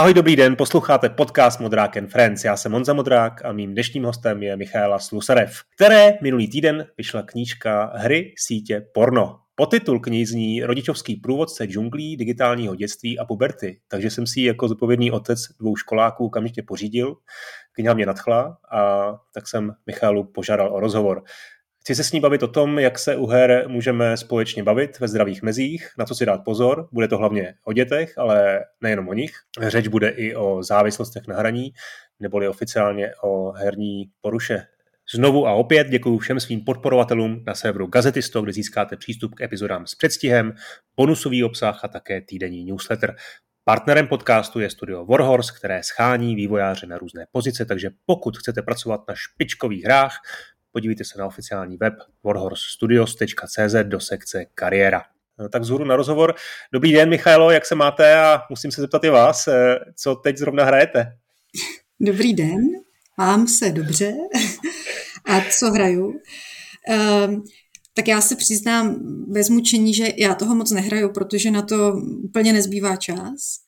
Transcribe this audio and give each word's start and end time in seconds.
Ahoj, 0.00 0.14
dobrý 0.14 0.36
den, 0.36 0.56
posloucháte 0.56 1.08
podcast 1.08 1.60
Modrák 1.60 1.96
and 1.96 2.08
Friends. 2.08 2.44
Já 2.44 2.56
jsem 2.56 2.72
Monza 2.72 2.92
Modrák 2.92 3.44
a 3.44 3.52
mým 3.52 3.72
dnešním 3.72 4.04
hostem 4.04 4.42
je 4.42 4.56
Michaela 4.56 4.98
Slusarev, 4.98 5.60
které 5.74 6.12
minulý 6.22 6.48
týden 6.48 6.86
vyšla 6.98 7.22
knížka 7.22 7.92
Hry 7.94 8.34
sítě 8.38 8.86
porno. 8.94 9.38
Potitul 9.54 10.00
knihy 10.00 10.26
zní 10.26 10.62
Rodičovský 10.62 11.16
průvodce 11.16 11.64
džunglí, 11.64 12.16
digitálního 12.16 12.74
dětství 12.74 13.18
a 13.18 13.24
puberty. 13.24 13.80
Takže 13.88 14.10
jsem 14.10 14.26
si 14.26 14.40
ji 14.40 14.46
jako 14.46 14.68
zodpovědný 14.68 15.10
otec 15.10 15.40
dvou 15.58 15.76
školáků 15.76 16.28
kamžitě 16.28 16.62
pořídil. 16.62 17.16
Kniha 17.72 17.94
mě 17.94 18.06
nadchla 18.06 18.58
a 18.72 19.12
tak 19.34 19.48
jsem 19.48 19.74
Michalu 19.86 20.24
požádal 20.24 20.74
o 20.74 20.80
rozhovor. 20.80 21.22
Chci 21.80 21.94
se 21.94 22.04
s 22.04 22.12
ní 22.12 22.20
bavit 22.20 22.42
o 22.42 22.48
tom, 22.48 22.78
jak 22.78 22.98
se 22.98 23.16
u 23.16 23.26
her 23.26 23.64
můžeme 23.68 24.16
společně 24.16 24.62
bavit 24.62 25.00
ve 25.00 25.08
zdravých 25.08 25.42
mezích, 25.42 25.88
na 25.98 26.04
co 26.04 26.14
si 26.14 26.26
dát 26.26 26.44
pozor. 26.44 26.88
Bude 26.92 27.08
to 27.08 27.18
hlavně 27.18 27.54
o 27.64 27.72
dětech, 27.72 28.18
ale 28.18 28.60
nejenom 28.80 29.08
o 29.08 29.14
nich. 29.14 29.32
Řeč 29.60 29.88
bude 29.88 30.08
i 30.08 30.34
o 30.34 30.62
závislostech 30.62 31.22
na 31.28 31.36
hraní, 31.36 31.72
neboli 32.20 32.48
oficiálně 32.48 33.12
o 33.22 33.52
herní 33.52 34.10
poruše. 34.20 34.66
Znovu 35.14 35.46
a 35.46 35.52
opět 35.52 35.88
děkuji 35.88 36.18
všem 36.18 36.40
svým 36.40 36.64
podporovatelům 36.64 37.44
na 37.46 37.54
serveru 37.54 37.86
Gazetisto, 37.86 38.42
kde 38.42 38.52
získáte 38.52 38.96
přístup 38.96 39.34
k 39.34 39.40
epizodám 39.40 39.86
s 39.86 39.94
předstihem, 39.94 40.52
bonusový 40.96 41.44
obsah 41.44 41.84
a 41.84 41.88
také 41.88 42.20
týdenní 42.20 42.64
newsletter. 42.64 43.16
Partnerem 43.64 44.06
podcastu 44.06 44.60
je 44.60 44.70
studio 44.70 45.06
Warhorse, 45.06 45.52
které 45.58 45.82
schání 45.82 46.34
vývojáře 46.34 46.86
na 46.86 46.98
různé 46.98 47.26
pozice, 47.32 47.64
takže 47.64 47.90
pokud 48.06 48.38
chcete 48.38 48.62
pracovat 48.62 49.00
na 49.08 49.14
špičkových 49.14 49.84
hrách, 49.84 50.12
podívejte 50.72 51.04
se 51.04 51.18
na 51.18 51.26
oficiální 51.26 51.76
web 51.76 51.94
warhorsestudios.cz 52.24 53.74
do 53.82 54.00
sekce 54.00 54.44
kariéra. 54.54 55.02
No, 55.38 55.48
tak 55.48 55.64
zhůru 55.64 55.84
na 55.84 55.96
rozhovor. 55.96 56.34
Dobrý 56.72 56.92
den, 56.92 57.08
Michailo, 57.08 57.50
jak 57.50 57.66
se 57.66 57.74
máte 57.74 58.18
a 58.18 58.42
musím 58.50 58.70
se 58.70 58.80
zeptat 58.80 59.04
i 59.04 59.10
vás, 59.10 59.48
eh, 59.48 59.78
co 59.96 60.14
teď 60.14 60.36
zrovna 60.36 60.64
hrajete? 60.64 61.16
Dobrý 62.00 62.34
den, 62.34 62.60
mám 63.18 63.48
se 63.48 63.70
dobře. 63.70 64.12
A 65.24 65.40
co 65.50 65.70
hraju? 65.70 66.20
Um, 67.26 67.44
tak 67.94 68.08
já 68.08 68.20
se 68.20 68.36
přiznám 68.36 68.96
bez 69.28 69.48
mučení, 69.48 69.94
že 69.94 70.08
já 70.16 70.34
toho 70.34 70.54
moc 70.54 70.70
nehraju, 70.70 71.12
protože 71.12 71.50
na 71.50 71.62
to 71.62 71.92
úplně 72.24 72.52
nezbývá 72.52 72.96
čas. 72.96 73.60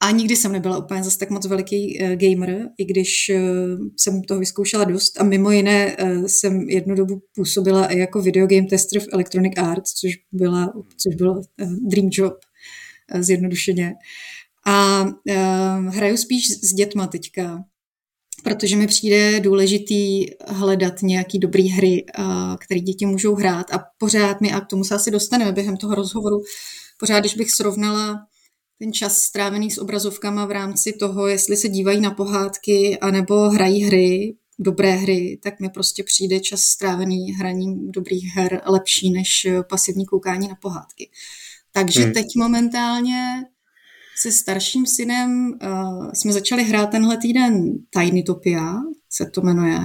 A 0.00 0.10
nikdy 0.10 0.36
jsem 0.36 0.52
nebyla 0.52 0.78
úplně 0.78 1.02
zase 1.04 1.18
tak 1.18 1.30
moc 1.30 1.46
veliký 1.46 1.98
uh, 2.00 2.08
gamer, 2.08 2.68
i 2.78 2.84
když 2.84 3.30
uh, 3.34 3.86
jsem 3.96 4.22
toho 4.22 4.40
vyzkoušela 4.40 4.84
dost. 4.84 5.20
A 5.20 5.24
mimo 5.24 5.50
jiné 5.50 5.96
uh, 5.96 6.26
jsem 6.26 6.68
jednu 6.68 6.94
dobu 6.94 7.22
působila 7.34 7.86
i 7.86 7.98
jako 7.98 8.22
videogame 8.22 8.66
tester 8.66 9.02
v 9.02 9.06
Electronic 9.12 9.58
Arts, 9.58 9.92
což, 9.92 10.12
byla, 10.32 10.72
což 10.96 11.14
byl 11.14 11.30
uh, 11.30 11.72
dream 11.90 12.08
job, 12.12 12.34
uh, 13.14 13.20
zjednodušeně. 13.20 13.94
A 14.66 15.02
uh, 15.02 15.94
hraju 15.94 16.16
spíš 16.16 16.46
s 16.50 16.74
dětma 16.74 17.06
teďka, 17.06 17.64
protože 18.44 18.76
mi 18.76 18.86
přijde 18.86 19.40
důležitý 19.40 20.26
hledat 20.46 21.02
nějaký 21.02 21.38
dobrý 21.38 21.68
hry, 21.68 22.04
uh, 22.18 22.56
které 22.56 22.80
děti 22.80 23.06
můžou 23.06 23.34
hrát 23.34 23.74
a 23.74 23.84
pořád 23.98 24.40
mi, 24.40 24.52
a 24.52 24.60
k 24.60 24.66
tomu 24.66 24.84
se 24.84 24.94
asi 24.94 25.10
dostaneme 25.10 25.52
během 25.52 25.76
toho 25.76 25.94
rozhovoru, 25.94 26.42
pořád, 27.00 27.20
když 27.20 27.34
bych 27.34 27.50
srovnala 27.50 28.16
ten 28.78 28.92
čas 28.92 29.18
strávený 29.18 29.70
s 29.70 29.78
obrazovkama 29.78 30.46
v 30.46 30.50
rámci 30.50 30.92
toho, 30.92 31.26
jestli 31.26 31.56
se 31.56 31.68
dívají 31.68 32.00
na 32.00 32.10
pohádky 32.10 32.98
anebo 32.98 33.50
hrají 33.50 33.84
hry, 33.84 34.36
dobré 34.58 34.94
hry, 34.94 35.38
tak 35.42 35.60
mi 35.60 35.68
prostě 35.68 36.02
přijde 36.02 36.40
čas 36.40 36.60
strávený 36.60 37.32
hraním 37.32 37.90
dobrých 37.90 38.24
her 38.24 38.62
lepší 38.66 39.10
než 39.10 39.46
pasivní 39.68 40.06
koukání 40.06 40.48
na 40.48 40.54
pohádky. 40.54 41.10
Takže 41.72 42.02
hmm. 42.02 42.12
teď 42.12 42.26
momentálně 42.36 43.44
se 44.16 44.32
starším 44.32 44.86
synem 44.86 45.58
uh, 45.62 46.12
jsme 46.12 46.32
začali 46.32 46.64
hrát 46.64 46.86
tenhle 46.90 47.16
týden 47.16 47.72
Tiny 47.90 48.22
Topia, 48.22 48.74
se 49.10 49.26
to 49.26 49.40
jmenuje. 49.40 49.78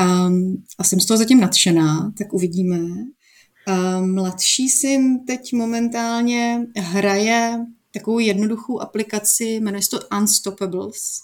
Um, 0.00 0.64
a 0.78 0.84
jsem 0.84 1.00
z 1.00 1.06
toho 1.06 1.18
zatím 1.18 1.40
nadšená, 1.40 2.12
tak 2.18 2.32
uvidíme. 2.32 2.78
Um, 2.78 4.14
mladší 4.14 4.68
syn 4.68 5.24
teď 5.26 5.52
momentálně 5.52 6.66
hraje 6.76 7.58
takovou 7.92 8.18
jednoduchou 8.18 8.80
aplikaci, 8.80 9.44
jmenuje 9.44 9.82
se 9.82 9.90
to 9.90 10.00
Unstoppables, 10.18 11.22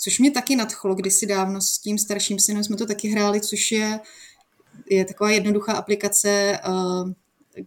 což 0.00 0.18
mě 0.18 0.30
taky 0.30 0.56
nadchlo 0.56 0.94
kdysi 0.94 1.26
dávno 1.26 1.60
s 1.60 1.78
tím 1.78 1.98
starším 1.98 2.38
synem 2.38 2.64
jsme 2.64 2.76
to 2.76 2.86
taky 2.86 3.08
hráli, 3.08 3.40
což 3.40 3.72
je, 3.72 4.00
je 4.90 5.04
taková 5.04 5.30
jednoduchá 5.30 5.72
aplikace, 5.72 6.60
uh, 6.68 7.10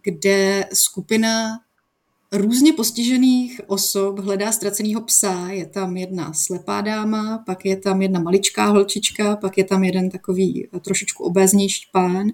kde 0.02 0.68
skupina 0.72 1.60
různě 2.32 2.72
postižených 2.72 3.60
osob 3.66 4.18
hledá 4.18 4.52
ztraceného 4.52 5.00
psa. 5.00 5.48
Je 5.48 5.66
tam 5.66 5.96
jedna 5.96 6.32
slepá 6.32 6.80
dáma, 6.80 7.42
pak 7.46 7.64
je 7.64 7.76
tam 7.76 8.02
jedna 8.02 8.20
maličká 8.20 8.66
holčička, 8.66 9.36
pak 9.36 9.58
je 9.58 9.64
tam 9.64 9.84
jeden 9.84 10.10
takový 10.10 10.68
trošičku 10.84 11.24
obéznější 11.24 11.82
pán 11.92 12.26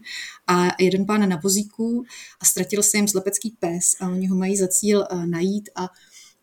a 0.46 0.68
jeden 0.80 1.06
pán 1.06 1.28
na 1.28 1.40
vozíku 1.42 2.04
a 2.40 2.44
ztratil 2.44 2.82
se 2.82 2.96
jim 2.98 3.08
slepecký 3.08 3.56
pes 3.58 3.84
a 4.00 4.08
oni 4.08 4.26
ho 4.26 4.36
mají 4.36 4.56
za 4.56 4.68
cíl 4.68 5.04
eh, 5.10 5.26
najít 5.26 5.68
a 5.74 5.88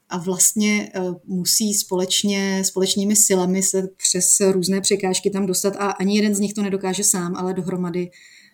a 0.10 0.18
vlastně 0.18 0.92
eh, 0.96 1.02
musí 1.26 1.74
společně, 1.74 2.64
společnými 2.66 3.16
silami 3.16 3.64
se 3.64 3.88
přes 3.98 4.40
různé 4.52 4.82
překážky 4.82 5.30
tam 5.30 5.46
dostat 5.46 5.76
a 5.76 5.92
ani 5.92 6.16
jeden 6.16 6.36
z 6.36 6.40
nich 6.40 6.54
to 6.54 6.62
nedokáže 6.62 7.04
sám, 7.04 7.36
ale 7.36 7.54
dohromady 7.54 8.10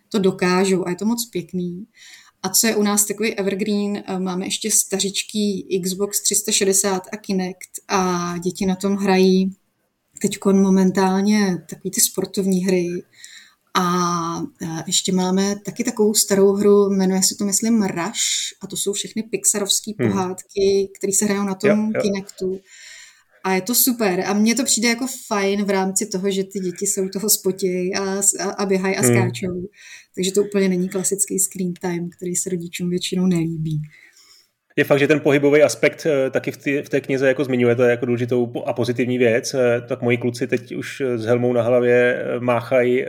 to 0.08 0.18
dokážou 0.18 0.86
a 0.86 0.90
je 0.90 0.96
to 0.96 1.04
moc 1.04 1.26
pěkný. 1.26 1.86
A 2.42 2.48
co 2.48 2.66
je 2.66 2.76
u 2.76 2.82
nás 2.82 3.04
takový 3.04 3.34
evergreen, 3.34 3.96
eh, 3.96 4.18
máme 4.18 4.46
ještě 4.46 4.70
stařičký 4.70 5.80
Xbox 5.82 6.22
360 6.22 7.02
a 7.12 7.16
Kinect 7.16 7.70
a 7.88 8.34
děti 8.38 8.66
na 8.66 8.76
tom 8.76 8.96
hrají 8.96 9.56
teď 10.22 10.38
momentálně 10.52 11.64
takový 11.70 11.90
ty 11.90 12.00
sportovní 12.00 12.64
hry. 12.64 12.88
A 13.74 13.84
eh, 14.62 14.82
ještě 14.86 15.12
máme 15.12 15.56
taky 15.64 15.84
takovou 15.84 16.14
starou 16.14 16.52
hru, 16.52 16.90
jmenuje 16.90 17.22
se 17.22 17.34
to, 17.34 17.44
myslím, 17.44 17.82
Rush, 17.82 18.52
a 18.62 18.66
to 18.66 18.76
jsou 18.76 18.92
všechny 18.92 19.22
pixarovské 19.22 19.92
hmm. 19.98 20.10
pohádky, 20.10 20.90
které 20.98 21.12
se 21.12 21.24
hrajou 21.24 21.42
na 21.42 21.54
tom 21.54 21.70
jo, 21.70 21.90
jo. 21.94 22.02
Kinectu. 22.02 22.60
A 23.44 23.54
je 23.54 23.60
to 23.60 23.74
super. 23.74 24.20
A 24.26 24.32
mně 24.32 24.54
to 24.54 24.64
přijde 24.64 24.88
jako 24.88 25.06
fajn 25.26 25.64
v 25.64 25.70
rámci 25.70 26.06
toho, 26.06 26.30
že 26.30 26.44
ty 26.44 26.60
děti 26.60 26.86
jsou 26.86 27.08
toho 27.08 27.30
spotějí 27.30 27.94
a, 27.94 28.20
a, 28.40 28.50
a 28.50 28.66
běhají 28.66 28.96
a 28.96 29.00
hmm. 29.00 29.14
skáčou. 29.14 29.52
Hmm. 29.52 29.66
Takže 30.14 30.32
to 30.32 30.42
úplně 30.42 30.68
není 30.68 30.88
klasický 30.88 31.38
screen 31.38 31.72
time, 31.80 32.10
který 32.16 32.36
se 32.36 32.50
rodičům 32.50 32.90
většinou 32.90 33.26
nelíbí. 33.26 33.82
Je 34.76 34.84
fakt, 34.84 34.98
že 34.98 35.08
ten 35.08 35.20
pohybový 35.20 35.62
aspekt 35.62 36.06
eh, 36.06 36.30
taky 36.30 36.50
v, 36.50 36.56
té, 36.56 36.82
v 36.82 36.88
té 36.88 37.00
knize 37.00 37.28
jako 37.28 37.44
zmiňujete 37.44 37.90
jako 37.90 38.06
důležitou 38.06 38.52
a 38.66 38.72
pozitivní 38.72 39.18
věc. 39.18 39.54
Eh, 39.54 39.80
tak 39.88 40.02
moji 40.02 40.16
kluci 40.18 40.46
teď 40.46 40.74
už 40.74 41.00
eh, 41.00 41.18
s 41.18 41.24
helmou 41.24 41.52
na 41.52 41.62
hlavě 41.62 42.24
máchají, 42.38 43.04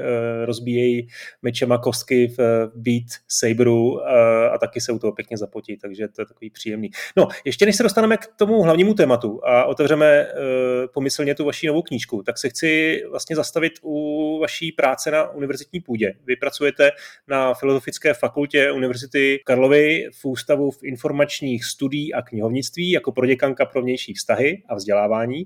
rozbíjejí 0.46 1.08
mečema 1.42 1.78
kostky 1.78 2.28
v 2.38 2.72
Beat 2.76 3.04
Saberu 3.28 4.08
a 4.54 4.58
taky 4.58 4.82
se 4.82 4.92
u 4.92 5.00
toho 5.00 5.14
pěkně 5.14 5.38
zapotí, 5.38 5.78
takže 5.78 6.08
to 6.08 6.22
je 6.22 6.26
takový 6.26 6.50
příjemný. 6.50 6.90
No, 7.18 7.28
ještě 7.46 7.66
než 7.66 7.76
se 7.76 7.84
dostaneme 7.84 8.18
k 8.18 8.28
tomu 8.36 8.62
hlavnímu 8.62 8.94
tématu 8.94 9.46
a 9.46 9.66
otevřeme 9.66 10.28
pomyslně 10.94 11.36
tu 11.36 11.46
vaši 11.46 11.68
novou 11.68 11.82
knížku, 11.82 12.24
tak 12.24 12.38
se 12.38 12.50
chci 12.50 13.02
vlastně 13.10 13.36
zastavit 13.36 13.74
u 13.84 14.40
vaší 14.40 14.72
práce 14.72 15.12
na 15.12 15.30
univerzitní 15.30 15.80
půdě. 15.80 16.14
Vy 16.26 16.36
pracujete 16.36 16.92
na 17.28 17.54
Filozofické 17.54 18.14
fakultě 18.14 18.72
Univerzity 18.72 19.40
Karlovy 19.46 20.10
v 20.22 20.26
Ústavu 20.26 20.72
v 20.72 20.84
informační 20.84 21.53
knižních 21.54 21.66
studií 21.66 22.14
a 22.14 22.22
knihovnictví 22.22 22.92
jako 22.92 23.12
proděkanka 23.12 23.66
pro 23.66 23.82
vnější 23.82 24.14
vztahy 24.14 24.64
a 24.70 24.76
vzdělávání. 24.76 25.46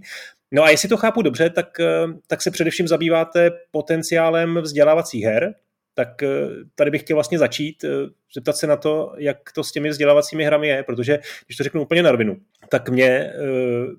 No 0.52 0.64
a 0.64 0.70
jestli 0.70 0.90
to 0.90 0.98
chápu 0.98 1.22
dobře, 1.22 1.50
tak, 1.50 1.80
eh, 1.80 2.08
tak 2.28 2.42
se 2.42 2.52
především 2.52 2.88
zabýváte 2.88 3.52
potenciálem 3.72 4.58
vzdělávacích 4.62 5.24
her, 5.24 5.54
tak 5.94 6.24
eh, 6.24 6.28
tady 6.76 6.92
bych 6.92 7.02
chtěl 7.02 7.16
vlastně 7.16 7.40
začít, 7.40 7.84
eh, 7.84 7.90
zeptat 8.34 8.58
se 8.58 8.68
na 8.68 8.76
to, 8.76 9.14
jak 9.18 9.38
to 9.56 9.64
s 9.64 9.72
těmi 9.72 9.90
vzdělávacími 9.90 10.46
hrami 10.46 10.68
je, 10.68 10.84
protože 10.84 11.20
když 11.46 11.58
to 11.58 11.64
řeknu 11.64 11.82
úplně 11.82 12.04
na 12.04 12.12
rovinu, 12.12 12.38
tak 12.70 12.90
mně 12.90 13.34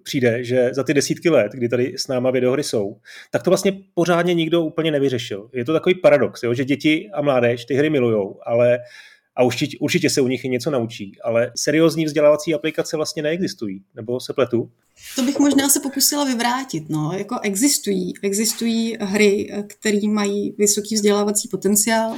přijde, 0.02 0.44
že 0.44 0.70
za 0.72 0.84
ty 0.84 0.94
desítky 0.94 1.30
let, 1.30 1.52
kdy 1.52 1.68
tady 1.68 1.94
s 1.96 2.08
náma 2.08 2.30
videohry 2.30 2.62
jsou, 2.62 2.96
tak 3.30 3.42
to 3.42 3.50
vlastně 3.50 3.72
pořádně 3.94 4.34
nikdo 4.34 4.62
úplně 4.62 4.90
nevyřešil. 4.90 5.50
Je 5.52 5.64
to 5.64 5.72
takový 5.72 5.94
paradox, 5.94 6.42
jo, 6.42 6.54
že 6.54 6.64
děti 6.64 7.10
a 7.12 7.22
mládež 7.22 7.64
ty 7.64 7.74
hry 7.74 7.90
milujou, 7.90 8.40
ale 8.46 8.78
a 9.38 9.42
určitě, 9.42 9.76
určitě 9.80 10.10
se 10.10 10.20
u 10.20 10.28
nich 10.28 10.44
i 10.44 10.48
něco 10.48 10.70
naučí, 10.70 11.12
ale 11.24 11.52
seriózní 11.56 12.04
vzdělávací 12.04 12.54
aplikace 12.54 12.96
vlastně 12.96 13.22
neexistují, 13.22 13.82
nebo 13.94 14.20
se 14.20 14.32
pletu? 14.32 14.70
To 15.16 15.22
bych 15.22 15.38
možná 15.38 15.68
se 15.68 15.80
pokusila 15.80 16.24
vyvrátit. 16.24 16.88
No. 16.88 17.12
Jako 17.18 17.40
existují, 17.42 18.12
existují 18.22 18.96
hry, 19.00 19.52
které 19.66 20.08
mají 20.08 20.54
vysoký 20.58 20.94
vzdělávací 20.94 21.48
potenciál. 21.48 22.16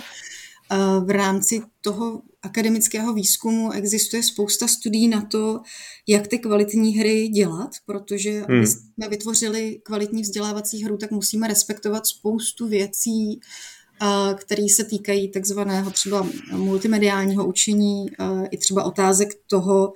V 1.05 1.11
rámci 1.11 1.63
toho 1.81 2.23
akademického 2.43 3.15
výzkumu 3.15 3.73
existuje 3.73 4.23
spousta 4.23 4.69
studií 4.69 5.09
na 5.09 5.21
to, 5.21 5.61
jak 6.09 6.29
ty 6.29 6.39
kvalitní 6.39 6.99
hry 6.99 7.29
dělat, 7.29 7.71
protože 7.87 8.31
hmm. 8.31 8.59
aby 8.59 8.67
jsme 8.67 9.09
vytvořili 9.09 9.81
kvalitní 9.85 10.23
vzdělávací 10.23 10.85
hru, 10.85 10.97
tak 10.97 11.11
musíme 11.11 11.49
respektovat 11.49 12.07
spoustu 12.07 12.69
věcí, 12.69 13.41
které 14.35 14.69
se 14.69 14.85
týkají 14.85 15.31
takzvaného 15.31 15.91
třeba 15.91 16.27
multimediálního 16.53 17.47
učení 17.47 18.07
i 18.51 18.59
třeba 18.59 18.85
otázek 18.85 19.29
toho, 19.47 19.93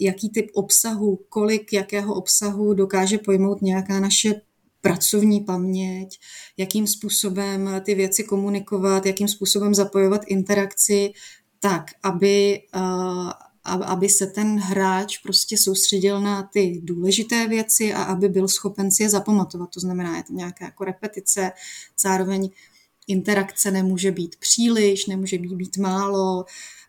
jaký 0.00 0.30
typ 0.30 0.46
obsahu, 0.54 1.20
kolik 1.28 1.72
jakého 1.72 2.14
obsahu 2.14 2.74
dokáže 2.74 3.18
pojmout 3.18 3.62
nějaká 3.62 4.00
naše 4.00 4.34
pracovní 4.80 5.40
paměť, 5.40 6.18
jakým 6.56 6.86
způsobem 6.86 7.70
ty 7.84 7.94
věci 7.94 8.24
komunikovat, 8.24 9.06
jakým 9.06 9.28
způsobem 9.28 9.74
zapojovat 9.74 10.20
interakci, 10.26 11.12
tak, 11.60 11.84
aby, 12.02 12.60
uh, 12.76 13.30
aby 13.64 14.08
se 14.08 14.26
ten 14.26 14.58
hráč 14.58 15.18
prostě 15.18 15.56
soustředil 15.56 16.20
na 16.20 16.42
ty 16.52 16.80
důležité 16.84 17.48
věci 17.48 17.94
a 17.94 18.02
aby 18.02 18.28
byl 18.28 18.48
schopen 18.48 18.90
si 18.90 19.02
je 19.02 19.08
zapamatovat. 19.08 19.70
To 19.70 19.80
znamená, 19.80 20.16
je 20.16 20.22
to 20.22 20.32
nějaká 20.32 20.64
jako 20.64 20.84
repetice, 20.84 21.52
zároveň 22.02 22.50
interakce 23.06 23.70
nemůže 23.70 24.10
být 24.10 24.36
příliš, 24.36 25.06
nemůže 25.06 25.38
být 25.38 25.76
málo, 25.76 26.44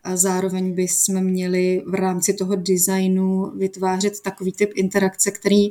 a 0.08 0.16
zároveň 0.16 0.76
bychom 0.76 1.24
měli 1.24 1.84
v 1.88 1.94
rámci 1.94 2.34
toho 2.34 2.56
designu 2.56 3.52
vytvářet 3.56 4.22
takový 4.22 4.52
typ 4.52 4.72
interakce, 4.76 5.32
který 5.32 5.70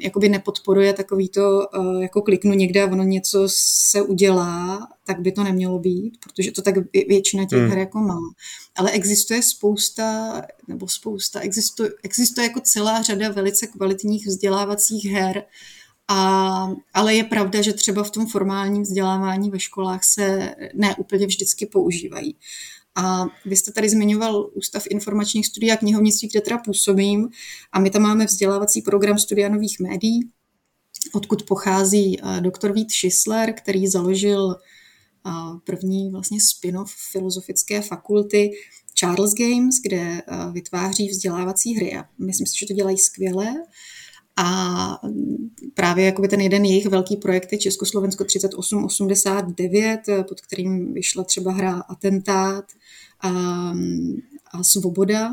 jakoby 0.00 0.28
nepodporuje 0.28 0.92
takový 0.92 1.28
to, 1.28 1.62
e, 1.62 2.02
jako 2.02 2.22
kliknu 2.22 2.54
někde 2.54 2.82
a 2.82 2.92
ono 2.92 3.02
něco 3.02 3.48
se 3.90 4.02
udělá, 4.02 4.88
tak 5.06 5.20
by 5.20 5.32
to 5.32 5.44
nemělo 5.44 5.78
být, 5.78 6.18
protože 6.20 6.52
to 6.52 6.62
tak 6.62 6.74
většina 7.08 7.44
těch 7.44 7.58
hmm. 7.58 7.68
her 7.68 7.78
jako 7.78 7.98
má. 7.98 8.20
Ale 8.76 8.90
existuje 8.90 9.42
spousta, 9.42 10.42
nebo 10.68 10.88
spousta, 10.88 11.40
existuje, 11.40 11.90
existuje 12.02 12.46
jako 12.46 12.60
celá 12.60 13.02
řada 13.02 13.28
velice 13.28 13.66
kvalitních 13.66 14.26
vzdělávacích 14.26 15.04
her, 15.04 15.44
a, 16.08 16.68
ale 16.94 17.14
je 17.14 17.24
pravda, 17.24 17.62
že 17.62 17.72
třeba 17.72 18.04
v 18.04 18.10
tom 18.10 18.26
formálním 18.26 18.82
vzdělávání 18.82 19.50
ve 19.50 19.60
školách 19.60 20.04
se 20.04 20.54
ne 20.74 20.94
úplně 20.98 21.26
vždycky 21.26 21.66
používají. 21.66 22.36
A 22.96 23.24
vy 23.44 23.56
jste 23.56 23.72
tady 23.72 23.88
zmiňoval 23.88 24.50
Ústav 24.54 24.84
informačních 24.90 25.46
studií 25.46 25.72
a 25.72 25.76
knihovnictví, 25.76 26.28
kde 26.28 26.40
teda 26.40 26.58
působím. 26.58 27.28
A 27.72 27.80
my 27.80 27.90
tam 27.90 28.02
máme 28.02 28.24
vzdělávací 28.24 28.82
program 28.82 29.18
studia 29.18 29.48
nových 29.48 29.80
médií, 29.80 30.30
odkud 31.12 31.42
pochází 31.42 32.20
eh, 32.20 32.40
doktor 32.40 32.72
Vít 32.72 32.92
Schisler, 32.92 33.52
který 33.52 33.86
založil 33.88 34.56
eh, 34.56 35.30
první 35.64 36.10
vlastně 36.10 36.40
spin-off 36.40 36.94
filozofické 37.12 37.82
fakulty 37.82 38.50
Charles 38.94 39.34
Games, 39.34 39.74
kde 39.84 39.96
eh, 39.98 40.22
vytváří 40.52 41.08
vzdělávací 41.08 41.76
hry. 41.76 41.96
A 41.96 42.04
myslím 42.18 42.46
si, 42.46 42.58
že 42.58 42.66
to 42.66 42.72
dělají 42.72 42.98
skvěle. 42.98 43.54
A 44.36 45.00
právě 45.74 46.04
jakoby 46.04 46.28
ten 46.28 46.40
jeden 46.40 46.64
jejich 46.64 46.86
velký 46.86 47.16
projekt 47.16 47.52
je 47.52 47.58
Československo 47.58 48.24
3889, 48.24 50.00
pod 50.28 50.40
kterým 50.40 50.94
vyšla 50.94 51.24
třeba 51.24 51.52
hra 51.52 51.80
Atentát 51.80 52.64
a, 53.20 53.30
a 54.52 54.62
Svoboda, 54.62 55.32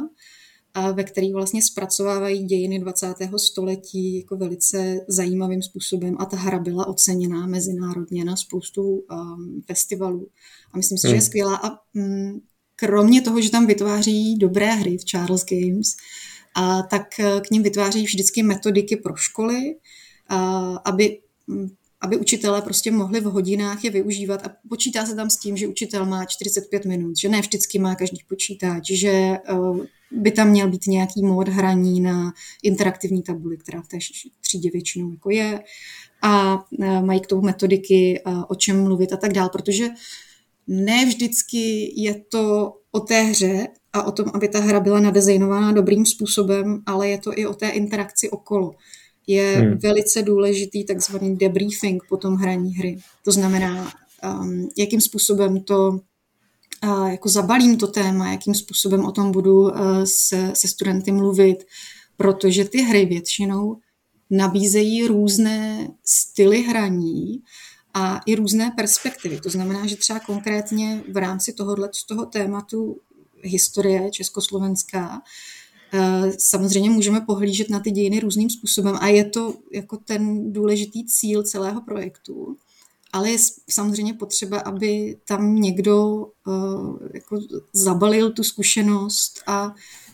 a 0.73 0.91
ve 0.91 1.03
který 1.03 1.33
vlastně 1.33 1.61
zpracovávají 1.61 2.43
dějiny 2.43 2.79
20. 2.79 3.15
století 3.37 4.17
jako 4.17 4.37
velice 4.37 4.99
zajímavým 5.07 5.61
způsobem 5.61 6.15
a 6.19 6.25
ta 6.25 6.37
hra 6.37 6.59
byla 6.59 6.87
oceněná 6.87 7.47
mezinárodně 7.47 8.25
na 8.25 8.35
spoustu 8.35 8.83
um, 8.83 9.63
festivalů. 9.67 10.27
A 10.73 10.77
myslím 10.77 10.97
si, 10.97 11.07
hmm. 11.07 11.11
že 11.11 11.15
je 11.15 11.19
hmm. 11.19 11.25
skvělá 11.25 11.55
a 11.55 11.69
um, 11.95 12.41
kromě 12.75 13.21
toho, 13.21 13.41
že 13.41 13.51
tam 13.51 13.67
vytváří 13.67 14.37
dobré 14.37 14.71
hry 14.71 14.97
v 14.97 15.05
Charles 15.05 15.45
Games, 15.45 15.95
a 16.55 16.81
tak 16.81 17.19
eh, 17.19 17.41
k 17.41 17.51
ním 17.51 17.63
vytváří 17.63 18.03
vždycky 18.03 18.43
metodiky 18.43 18.95
pro 18.95 19.15
školy, 19.15 19.75
a 20.29 20.75
aby, 20.85 21.19
mm, 21.47 21.69
aby 22.01 22.17
učitelé 22.17 22.61
prostě 22.61 22.91
mohli 22.91 23.19
v 23.19 23.23
hodinách 23.23 23.83
je 23.83 23.91
využívat. 23.91 24.47
A 24.47 24.55
počítá 24.69 25.05
se 25.05 25.15
tam 25.15 25.29
s 25.29 25.37
tím, 25.37 25.57
že 25.57 25.67
učitel 25.67 26.05
má 26.05 26.25
45 26.25 26.85
minut, 26.85 27.17
že 27.17 27.29
ne 27.29 27.41
vždycky 27.41 27.79
má 27.79 27.95
každý 27.95 28.19
počítač, 28.29 28.91
že 28.91 29.09
eh, 29.09 29.39
by 30.11 30.31
tam 30.31 30.49
měl 30.49 30.69
být 30.69 30.87
nějaký 30.87 31.23
mód 31.23 31.47
hraní 31.47 32.01
na 32.01 32.33
interaktivní 32.63 33.23
tabuli, 33.23 33.57
která 33.57 33.81
v 33.81 33.87
té 33.87 33.97
třídě 34.41 34.69
většinou 34.73 35.11
jako 35.11 35.29
je. 35.29 35.63
A 36.21 36.63
eh, 36.81 37.01
mají 37.01 37.19
k 37.19 37.27
tomu 37.27 37.41
metodiky, 37.41 38.21
o 38.47 38.55
čem 38.55 38.83
mluvit 38.83 39.13
a 39.13 39.17
tak 39.17 39.33
dál, 39.33 39.49
protože 39.49 39.89
ne 40.67 41.05
vždycky 41.05 41.93
je 42.01 42.23
to 42.31 42.73
o 42.91 42.99
té 42.99 43.21
hře 43.21 43.67
a 43.93 44.03
o 44.03 44.11
tom, 44.11 44.25
aby 44.33 44.47
ta 44.47 44.59
hra 44.59 44.79
byla 44.79 44.99
nadizajnovaná 44.99 45.71
dobrým 45.71 46.05
způsobem, 46.05 46.83
ale 46.85 47.09
je 47.09 47.17
to 47.17 47.39
i 47.39 47.45
o 47.45 47.53
té 47.53 47.69
interakci 47.69 48.29
okolo. 48.29 48.71
Je 49.27 49.55
hmm. 49.57 49.77
velice 49.77 50.21
důležitý 50.21 50.85
takzvaný 50.85 51.35
debriefing 51.35 52.03
po 52.09 52.17
tom 52.17 52.35
hraní 52.35 52.75
hry. 52.75 52.97
To 53.25 53.31
znamená, 53.31 53.93
um, 54.41 54.69
jakým 54.77 55.01
způsobem 55.01 55.63
to 55.63 55.99
uh, 56.83 57.07
jako 57.07 57.29
zabalím 57.29 57.77
to 57.77 57.87
téma, 57.87 58.31
jakým 58.31 58.55
způsobem 58.55 59.05
o 59.05 59.11
tom 59.11 59.31
budu 59.31 59.61
uh, 59.61 59.71
se, 60.03 60.51
se 60.53 60.67
studenty 60.67 61.11
mluvit, 61.11 61.63
protože 62.17 62.65
ty 62.65 62.81
hry 62.81 63.05
většinou 63.05 63.77
nabízejí 64.29 65.07
různé 65.07 65.87
styly 66.05 66.61
hraní 66.61 67.41
a 67.93 68.21
i 68.25 68.35
různé 68.35 68.71
perspektivy. 68.75 69.39
To 69.39 69.49
znamená, 69.49 69.87
že 69.87 69.95
třeba 69.95 70.19
konkrétně 70.19 71.03
v 71.11 71.17
rámci 71.17 71.53
tohohle 71.53 71.89
z 71.93 72.05
toho 72.05 72.25
tématu 72.25 72.97
historie 73.43 74.11
československá, 74.11 75.21
eh, 75.93 76.31
samozřejmě 76.37 76.89
můžeme 76.89 77.21
pohlížet 77.21 77.69
na 77.69 77.79
ty 77.79 77.91
dějiny 77.91 78.19
různým 78.19 78.49
způsobem 78.49 78.97
a 78.99 79.07
je 79.07 79.25
to 79.25 79.53
jako 79.73 79.97
ten 79.97 80.53
důležitý 80.53 81.05
cíl 81.05 81.43
celého 81.43 81.81
projektu. 81.81 82.57
Ale 83.13 83.31
je 83.31 83.37
samozřejmě 83.69 84.13
potřeba, 84.13 84.59
aby 84.59 85.17
tam 85.25 85.55
někdo 85.55 86.07
uh, 86.47 86.97
jako 87.13 87.39
zabalil 87.73 88.31
tu 88.31 88.43
zkušenost 88.43 89.41
a 89.47 89.73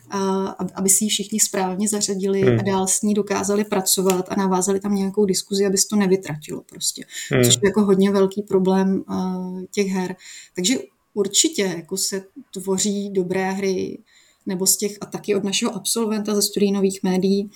a 0.10 0.46
aby 0.76 0.90
si 0.90 1.04
ji 1.04 1.10
všichni 1.10 1.40
správně 1.40 1.88
zařadili 1.88 2.42
hmm. 2.42 2.60
a 2.60 2.62
dál 2.62 2.88
s 2.88 3.02
ní 3.02 3.14
dokázali 3.14 3.64
pracovat 3.64 4.26
a 4.30 4.36
navázali 4.36 4.80
tam 4.80 4.96
nějakou 4.96 5.26
diskuzi, 5.26 5.66
aby 5.66 5.78
se 5.78 5.88
to 5.90 5.96
nevytratilo 5.96 6.62
prostě. 6.62 7.06
Hmm. 7.32 7.44
Což 7.44 7.56
je 7.56 7.62
jako 7.66 7.84
hodně 7.84 8.12
velký 8.12 8.42
problém 8.42 9.04
uh, 9.10 9.62
těch 9.72 9.88
her. 9.88 10.16
Takže 10.56 10.78
určitě 11.18 11.62
jako 11.62 11.98
se 11.98 12.24
tvoří 12.54 13.10
dobré 13.10 13.52
hry, 13.52 14.04
nebo 14.46 14.68
z 14.68 14.78
těch, 14.78 14.98
a 15.02 15.06
taky 15.06 15.36
od 15.36 15.44
našeho 15.44 15.76
absolventa 15.76 16.36
ze 16.36 16.42
studií 16.42 16.72
nových 16.72 17.04
médií 17.04 17.50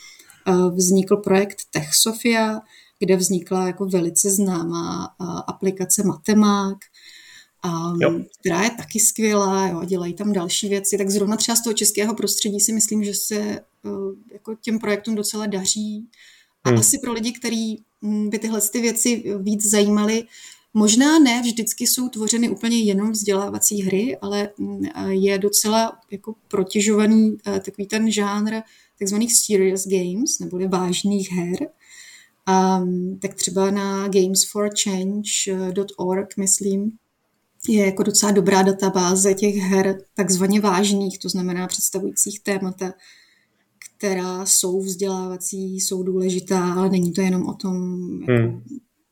uh, 0.48 0.76
vznikl 0.76 1.18
projekt 1.18 1.58
Tech 1.72 1.94
Sofia, 1.94 2.60
kde 3.00 3.16
vznikla 3.16 3.68
jako 3.68 3.86
velice 3.86 4.30
známá 4.30 5.16
uh, 5.20 5.42
aplikace 5.48 6.04
Matemák, 6.04 6.78
a, 7.64 7.94
která 8.40 8.64
je 8.64 8.70
taky 8.70 9.00
skvělá, 9.00 9.68
jo, 9.68 9.84
dělají 9.86 10.14
tam 10.14 10.34
další 10.34 10.70
věci, 10.70 10.98
tak 10.98 11.10
zrovna 11.10 11.38
třeba 11.38 11.56
z 11.56 11.64
toho 11.64 11.74
českého 11.74 12.16
prostředí 12.16 12.60
si 12.60 12.74
myslím, 12.74 13.04
že 13.04 13.14
se 13.14 13.60
uh, 13.84 14.14
jako 14.32 14.56
těm 14.56 14.80
projektům 14.80 15.16
docela 15.16 15.46
daří. 15.46 16.10
A 16.64 16.70
hmm. 16.70 16.80
asi 16.80 17.00
pro 17.00 17.14
lidi, 17.14 17.32
kteří 17.32 17.84
hm, 18.02 18.30
by 18.30 18.40
tyhle 18.40 18.62
ty 18.62 18.82
věci 18.82 19.24
víc 19.40 19.70
zajímaly, 19.70 20.24
možná 20.74 21.20
ne 21.20 21.42
vždycky 21.42 21.88
jsou 21.88 22.10
tvořeny 22.10 22.50
úplně 22.50 22.80
jenom 22.80 23.12
vzdělávací 23.12 23.82
hry, 23.82 24.18
ale 24.18 24.50
hm, 24.60 24.84
je 25.10 25.38
docela 25.38 25.98
jako 26.12 26.36
protěžovaný 26.48 27.32
uh, 27.32 27.38
takový 27.60 27.88
ten 27.88 28.12
žánr 28.12 28.62
takzvaných 29.00 29.36
serious 29.36 29.88
games, 29.88 30.40
neboli 30.40 30.68
vážných 30.68 31.32
her. 31.32 31.58
Um, 32.50 33.20
tak 33.22 33.34
třeba 33.34 33.72
na 33.72 34.08
gamesforchange.org, 34.08 36.38
myslím, 36.38 36.92
je 37.68 37.86
jako 37.86 38.04
docela 38.04 38.32
dobrá 38.32 38.62
databáze 38.62 39.34
těch 39.34 39.56
her 39.56 40.02
takzvaně 40.14 40.62
vážných, 40.62 41.20
to 41.20 41.30
znamená 41.30 41.68
představujících 41.68 42.40
témata, 42.40 42.94
která 43.98 44.46
jsou 44.46 44.82
vzdělávací, 44.82 45.80
jsou 45.80 46.04
důležitá, 46.04 46.74
ale 46.74 46.90
není 46.90 47.14
to 47.14 47.22
jenom 47.22 47.46
o 47.46 47.54
tom 47.54 47.76
jako 48.22 48.34
hmm. 48.34 48.64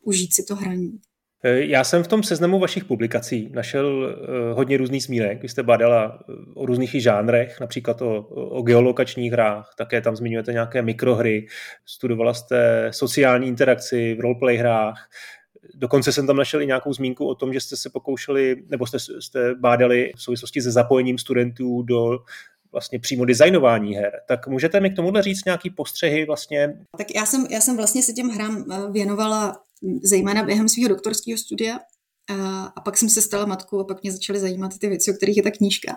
užít 0.04 0.34
si 0.34 0.44
to 0.44 0.56
hraní. 0.56 1.00
Eh, 1.44 1.66
já 1.66 1.84
jsem 1.84 2.04
v 2.04 2.08
tom 2.08 2.24
seznamu 2.24 2.60
vašich 2.60 2.86
publikací 2.86 3.50
našel 3.54 4.16
eh, 4.16 4.54
hodně 4.54 4.78
různých 4.78 5.04
zmínek. 5.04 5.42
Vy 5.42 5.50
jste 5.50 5.64
bádala 5.64 6.20
eh, 6.22 6.34
o 6.56 6.66
různých 6.66 6.92
žánrech, 6.92 7.60
například 7.60 8.02
o, 8.02 8.22
o 8.30 8.62
geolokačních 8.62 9.32
hrách, 9.32 9.74
také 9.78 10.02
tam 10.02 10.16
zmiňujete 10.16 10.54
nějaké 10.54 10.82
mikrohry, 10.82 11.48
studovala 11.86 12.34
jste 12.34 12.88
sociální 12.92 13.48
interakci 13.48 14.16
v 14.16 14.20
roleplay 14.20 14.58
hrách, 14.58 15.10
Dokonce 15.76 16.12
jsem 16.12 16.28
tam 16.28 16.38
našel 16.38 16.62
i 16.62 16.68
nějakou 16.68 16.94
zmínku 16.94 17.28
o 17.28 17.36
tom, 17.36 17.54
že 17.54 17.62
jste 17.62 17.78
se 17.78 17.90
pokoušeli, 17.90 18.64
nebo 18.70 18.88
jste, 18.88 19.00
jste 19.00 19.56
bádali 19.56 20.12
v 20.16 20.22
souvislosti 20.22 20.62
se 20.62 20.72
zapojením 20.72 21.18
studentů 21.18 21.82
do 21.82 22.20
vlastně 22.72 23.00
přímo 23.00 23.26
designování 23.26 23.96
her. 23.96 24.12
Tak 24.28 24.48
můžete 24.48 24.80
mi 24.80 24.90
k 24.90 24.96
tomuhle 24.96 25.22
říct 25.22 25.46
nějaký 25.46 25.70
postřehy 25.70 26.26
vlastně? 26.26 26.74
Tak 26.98 27.08
já 27.16 27.26
jsem, 27.26 27.46
já 27.50 27.62
jsem 27.62 27.78
vlastně 27.78 28.04
se 28.04 28.14
těm 28.14 28.30
hrám 28.30 28.66
věnovala 28.92 29.62
zejména 30.04 30.44
během 30.44 30.70
svého 30.70 30.90
doktorského 30.90 31.38
studia 31.38 31.80
a, 32.30 32.82
pak 32.82 32.98
jsem 32.98 33.10
se 33.10 33.22
stala 33.22 33.46
matkou 33.46 33.80
a 33.80 33.84
pak 33.84 34.04
mě 34.04 34.12
začaly 34.12 34.40
zajímat 34.40 34.78
ty 34.78 34.88
věci, 34.88 35.12
o 35.12 35.14
kterých 35.14 35.38
je 35.38 35.44
ta 35.44 35.52
knížka. 35.52 35.96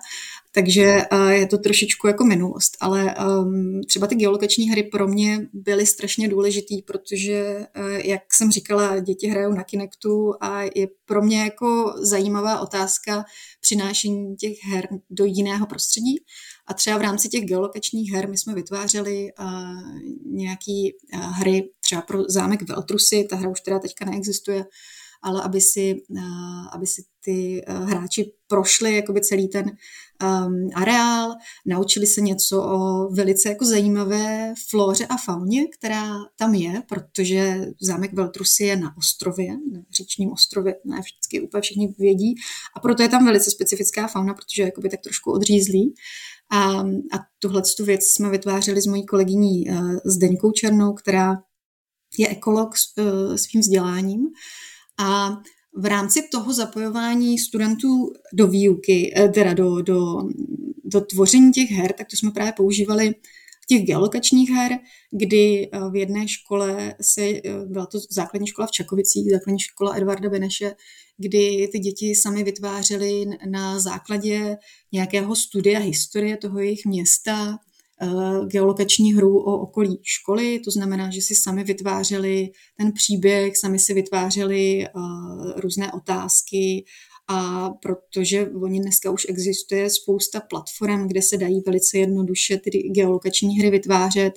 Takže 0.54 1.02
je 1.30 1.46
to 1.46 1.58
trošičku 1.58 2.06
jako 2.06 2.24
minulost, 2.24 2.76
ale 2.80 3.14
um, 3.14 3.80
třeba 3.88 4.06
ty 4.06 4.14
geolokační 4.14 4.70
hry 4.70 4.82
pro 4.82 5.08
mě 5.08 5.48
byly 5.52 5.86
strašně 5.86 6.28
důležitý, 6.28 6.82
protože, 6.82 7.66
uh, 7.78 7.90
jak 7.92 8.22
jsem 8.32 8.50
říkala, 8.50 8.98
děti 8.98 9.26
hrajou 9.26 9.52
na 9.52 9.64
Kinectu 9.64 10.34
a 10.40 10.62
je 10.62 10.88
pro 11.04 11.22
mě 11.22 11.40
jako 11.40 11.94
zajímavá 12.02 12.60
otázka 12.60 13.24
přinášení 13.60 14.36
těch 14.36 14.64
her 14.72 14.88
do 15.10 15.24
jiného 15.24 15.66
prostředí. 15.66 16.18
A 16.66 16.74
třeba 16.74 16.98
v 16.98 17.02
rámci 17.02 17.28
těch 17.28 17.44
geolokačních 17.44 18.12
her 18.12 18.28
my 18.28 18.38
jsme 18.38 18.54
vytvářeli 18.54 19.30
nějaký 20.26 20.92
uh, 21.14 21.20
hry 21.20 21.70
třeba 21.80 22.02
pro 22.02 22.22
zámek 22.28 22.62
Veltrusy, 22.62 23.26
ta 23.30 23.36
hra 23.36 23.48
už 23.48 23.60
teda 23.60 23.78
teďka 23.78 24.04
neexistuje, 24.04 24.64
ale 25.22 25.42
aby 25.42 25.60
si, 25.60 26.02
uh, 26.08 26.66
aby 26.72 26.86
si 26.86 27.02
ty 27.24 27.64
uh, 27.68 27.90
hráči 27.90 28.32
prošli 28.46 28.96
jakoby 28.96 29.20
celý 29.20 29.48
ten 29.48 29.66
um, 29.66 30.68
areál, 30.74 31.34
naučili 31.66 32.06
se 32.06 32.20
něco 32.20 32.62
o 32.62 33.08
velice 33.08 33.48
jako 33.48 33.64
zajímavé 33.64 34.54
flóře 34.70 35.06
a 35.06 35.16
fauně, 35.16 35.66
která 35.78 36.14
tam 36.36 36.54
je, 36.54 36.82
protože 36.88 37.66
zámek 37.80 38.12
Veltrusy 38.12 38.64
je 38.64 38.76
na 38.76 38.96
ostrově, 38.96 39.52
na 39.72 39.80
říčním 39.96 40.32
ostrově, 40.32 40.74
ne 40.84 41.00
vždycky 41.00 41.40
úplně 41.40 41.60
všichni 41.60 41.94
vědí, 41.98 42.34
a 42.76 42.80
proto 42.80 43.02
je 43.02 43.08
tam 43.08 43.24
velice 43.24 43.50
specifická 43.50 44.06
fauna, 44.06 44.34
protože 44.34 44.62
je 44.62 44.66
jakoby 44.66 44.88
tak 44.88 45.00
trošku 45.00 45.32
odřízlý. 45.32 45.94
A, 46.50 46.80
a 46.80 47.18
tuhle 47.38 47.62
tu 47.76 47.84
věc 47.84 48.04
jsme 48.04 48.30
vytvářeli 48.30 48.80
s 48.80 48.86
mojí 48.86 49.06
kolegyní 49.06 49.70
uh, 49.70 49.96
Zdeňkou 50.04 50.52
Černou, 50.52 50.92
která 50.92 51.42
je 52.18 52.28
ekolog 52.28 52.76
s 52.76 52.82
svým 53.36 53.60
vzděláním. 53.60 54.20
A 54.98 55.36
v 55.76 55.84
rámci 55.84 56.28
toho 56.32 56.52
zapojování 56.52 57.38
studentů 57.38 58.12
do 58.34 58.46
výuky, 58.46 59.12
eh, 59.16 59.28
teda 59.28 59.54
do, 59.54 59.82
do, 59.82 60.16
do 60.84 61.00
tvoření 61.00 61.52
těch 61.52 61.70
her, 61.70 61.92
tak 61.92 62.06
to 62.10 62.16
jsme 62.16 62.30
právě 62.30 62.52
používali 62.56 63.14
těch 63.68 63.82
geolokačních 63.82 64.50
her, 64.50 64.78
kdy 65.10 65.70
v 65.90 65.96
jedné 65.96 66.28
škole 66.28 66.94
se, 67.00 67.32
byla 67.66 67.86
to 67.86 67.98
základní 68.10 68.46
škola 68.46 68.66
v 68.66 68.70
Čakovicích, 68.70 69.30
základní 69.30 69.60
škola 69.60 69.96
Edvarda 69.96 70.28
Beneše, 70.28 70.74
kdy 71.18 71.68
ty 71.72 71.78
děti 71.78 72.14
sami 72.14 72.44
vytvářely 72.44 73.24
na 73.50 73.80
základě 73.80 74.56
nějakého 74.92 75.36
studia 75.36 75.80
historie 75.80 76.36
toho 76.36 76.58
jejich 76.58 76.86
města. 76.86 77.48
eh, 77.52 77.71
geolokační 78.46 79.14
hru 79.14 79.38
o 79.38 79.58
okolí 79.58 80.00
školy, 80.02 80.60
to 80.64 80.70
znamená, 80.70 81.10
že 81.10 81.22
si 81.22 81.34
sami 81.34 81.64
vytvářeli 81.64 82.50
ten 82.76 82.92
příběh, 82.92 83.56
sami 83.56 83.78
si 83.78 83.94
vytvářeli 83.94 84.84
eh, 84.84 84.90
různé 85.56 85.92
otázky. 85.92 86.84
A 87.28 87.70
protože 87.70 88.48
oni 88.62 88.80
dneska 88.80 89.10
už 89.10 89.26
existuje 89.28 89.90
spousta 89.90 90.40
platform, 90.40 91.08
kde 91.08 91.22
se 91.22 91.36
dají 91.36 91.62
velice 91.66 91.98
jednoduše 91.98 92.58
ty 92.58 92.70
geolokační 92.70 93.58
hry 93.58 93.70
vytvářet 93.70 94.32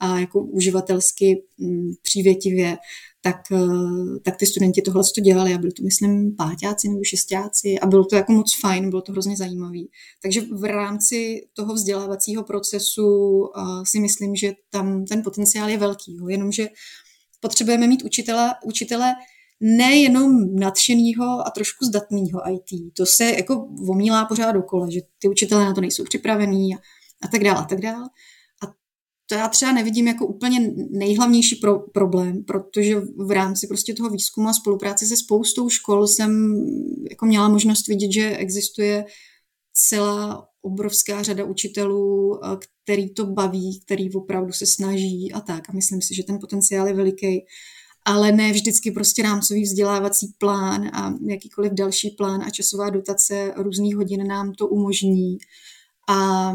a 0.00 0.18
jako 0.18 0.40
uživatelsky 0.40 1.42
mm, 1.58 1.90
přívětivě, 2.02 2.76
tak, 3.26 3.52
eh, 3.52 4.20
tak 4.22 4.36
ty 4.36 4.46
studenti 4.46 4.82
tohle 4.82 5.02
to 5.14 5.20
dělali 5.20 5.54
a 5.54 5.58
byli 5.58 5.72
to, 5.72 5.82
myslím, 5.82 6.36
páťáci 6.36 6.88
nebo 6.88 7.04
šestáci 7.04 7.78
a 7.78 7.86
bylo 7.86 8.04
to 8.04 8.16
jako 8.16 8.32
moc 8.32 8.60
fajn, 8.60 8.90
bylo 8.90 9.02
to 9.02 9.12
hrozně 9.12 9.36
zajímavý. 9.36 9.90
Takže 10.22 10.40
v 10.40 10.64
rámci 10.64 11.40
toho 11.54 11.74
vzdělávacího 11.74 12.44
procesu 12.44 13.06
uh, 13.06 13.82
si 13.84 14.00
myslím, 14.00 14.36
že 14.36 14.52
tam 14.70 15.04
ten 15.04 15.22
potenciál 15.22 15.68
je 15.68 15.78
velký, 15.78 16.16
jo. 16.16 16.28
jenomže 16.28 16.68
potřebujeme 17.40 17.86
mít 17.86 18.04
učitele, 18.04 18.54
učitele 18.64 19.14
nejenom 19.60 20.54
nadšenýho 20.54 21.46
a 21.46 21.50
trošku 21.50 21.84
zdatného 21.84 22.40
IT. 22.54 22.94
To 22.96 23.06
se 23.06 23.24
jako 23.24 23.68
omílá 23.88 24.24
pořád 24.24 24.52
dokola, 24.52 24.90
že 24.90 25.00
ty 25.18 25.28
učitelé 25.28 25.64
na 25.64 25.74
to 25.74 25.80
nejsou 25.80 26.04
připravení 26.04 26.74
a, 26.74 26.78
a 27.22 27.28
tak 27.28 27.44
dále 27.44 27.58
a 27.58 27.64
tak 27.64 27.80
dále 27.80 28.08
to 29.26 29.34
já 29.34 29.48
třeba 29.48 29.72
nevidím 29.72 30.08
jako 30.08 30.26
úplně 30.26 30.72
nejhlavnější 30.90 31.56
pro, 31.56 31.78
problém, 31.78 32.44
protože 32.44 33.00
v 33.00 33.30
rámci 33.30 33.66
prostě 33.66 33.94
toho 33.94 34.10
výzkumu 34.10 34.48
a 34.48 34.52
spolupráce 34.52 35.06
se 35.06 35.16
spoustou 35.16 35.68
škol 35.68 36.06
jsem 36.06 36.54
jako 37.10 37.26
měla 37.26 37.48
možnost 37.48 37.88
vidět, 37.88 38.12
že 38.12 38.36
existuje 38.36 39.04
celá 39.72 40.48
obrovská 40.62 41.22
řada 41.22 41.44
učitelů, 41.44 42.40
který 42.84 43.14
to 43.14 43.26
baví, 43.26 43.80
který 43.84 44.12
opravdu 44.12 44.52
se 44.52 44.66
snaží 44.66 45.32
a 45.32 45.40
tak. 45.40 45.70
A 45.70 45.72
myslím 45.72 46.02
si, 46.02 46.14
že 46.14 46.22
ten 46.22 46.38
potenciál 46.40 46.86
je 46.86 46.94
veliký. 46.94 47.44
Ale 48.04 48.32
ne 48.32 48.52
vždycky 48.52 48.90
prostě 48.90 49.22
rámcový 49.22 49.62
vzdělávací 49.62 50.26
plán 50.38 50.90
a 50.92 51.14
jakýkoliv 51.28 51.72
další 51.72 52.10
plán 52.10 52.42
a 52.42 52.50
časová 52.50 52.90
dotace 52.90 53.52
různých 53.56 53.96
hodin 53.96 54.26
nám 54.26 54.52
to 54.52 54.68
umožní 54.68 55.38
a 56.08 56.52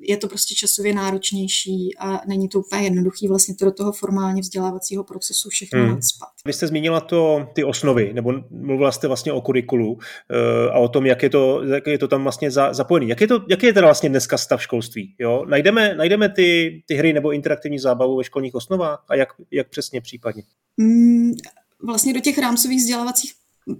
je 0.00 0.16
to 0.16 0.28
prostě 0.28 0.54
časově 0.54 0.94
náročnější 0.94 1.96
a 1.98 2.20
není 2.26 2.48
to 2.48 2.60
úplně 2.60 2.82
jednoduchý 2.82 3.28
vlastně 3.28 3.54
to 3.54 3.64
do 3.64 3.72
toho 3.72 3.92
formálně 3.92 4.40
vzdělávacího 4.40 5.04
procesu 5.04 5.48
všechno 5.48 5.80
hmm. 5.80 5.90
nadspat. 5.90 6.28
Vy 6.46 6.52
jste 6.52 6.66
zmínila 6.66 7.00
to, 7.00 7.48
ty 7.54 7.64
osnovy, 7.64 8.12
nebo 8.12 8.32
mluvila 8.50 8.92
jste 8.92 9.06
vlastně 9.06 9.32
o 9.32 9.40
kurikulu 9.40 9.92
uh, 9.92 9.98
a 10.72 10.74
o 10.74 10.88
tom, 10.88 11.06
jak 11.06 11.22
je 11.22 11.30
to, 11.30 11.62
jak 11.62 11.86
je 11.86 11.98
to 11.98 12.08
tam 12.08 12.22
vlastně 12.22 12.50
za, 12.50 12.72
zapojený. 12.72 13.08
Jak 13.08 13.20
je, 13.20 13.26
to, 13.26 13.40
jak 13.48 13.62
je 13.62 13.72
teda 13.72 13.86
vlastně 13.86 14.08
dneska 14.08 14.38
stav 14.38 14.62
školství? 14.62 15.14
Jo? 15.18 15.44
Najdeme, 15.48 15.94
najdeme 15.94 16.28
ty, 16.28 16.82
ty 16.86 16.94
hry 16.94 17.12
nebo 17.12 17.32
interaktivní 17.32 17.78
zábavu 17.78 18.16
ve 18.16 18.24
školních 18.24 18.54
osnovách 18.54 19.04
a 19.08 19.14
jak, 19.14 19.28
jak 19.50 19.68
přesně 19.68 20.00
případně? 20.00 20.42
Hmm, 20.78 21.32
vlastně 21.86 22.14
do 22.14 22.20
těch 22.20 22.38
rámcových 22.38 22.78
vzdělávacích 22.78 23.32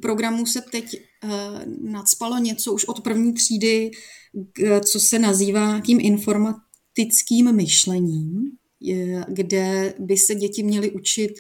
programů 0.03 0.47
se 0.47 0.61
teď 0.73 1.03
uh, 1.25 1.31
nadspalo 1.91 2.39
něco 2.39 2.73
už 2.73 2.85
od 2.85 3.01
první 3.01 3.35
třídy, 3.35 3.91
co 4.85 5.01
se 5.01 5.19
nazývá 5.19 5.81
tím 5.81 5.99
informatickým 6.01 7.53
myšlením, 7.53 8.51
kde 9.29 9.95
by 9.99 10.17
se 10.17 10.35
děti 10.35 10.63
měly 10.63 10.91
učit, 10.91 11.33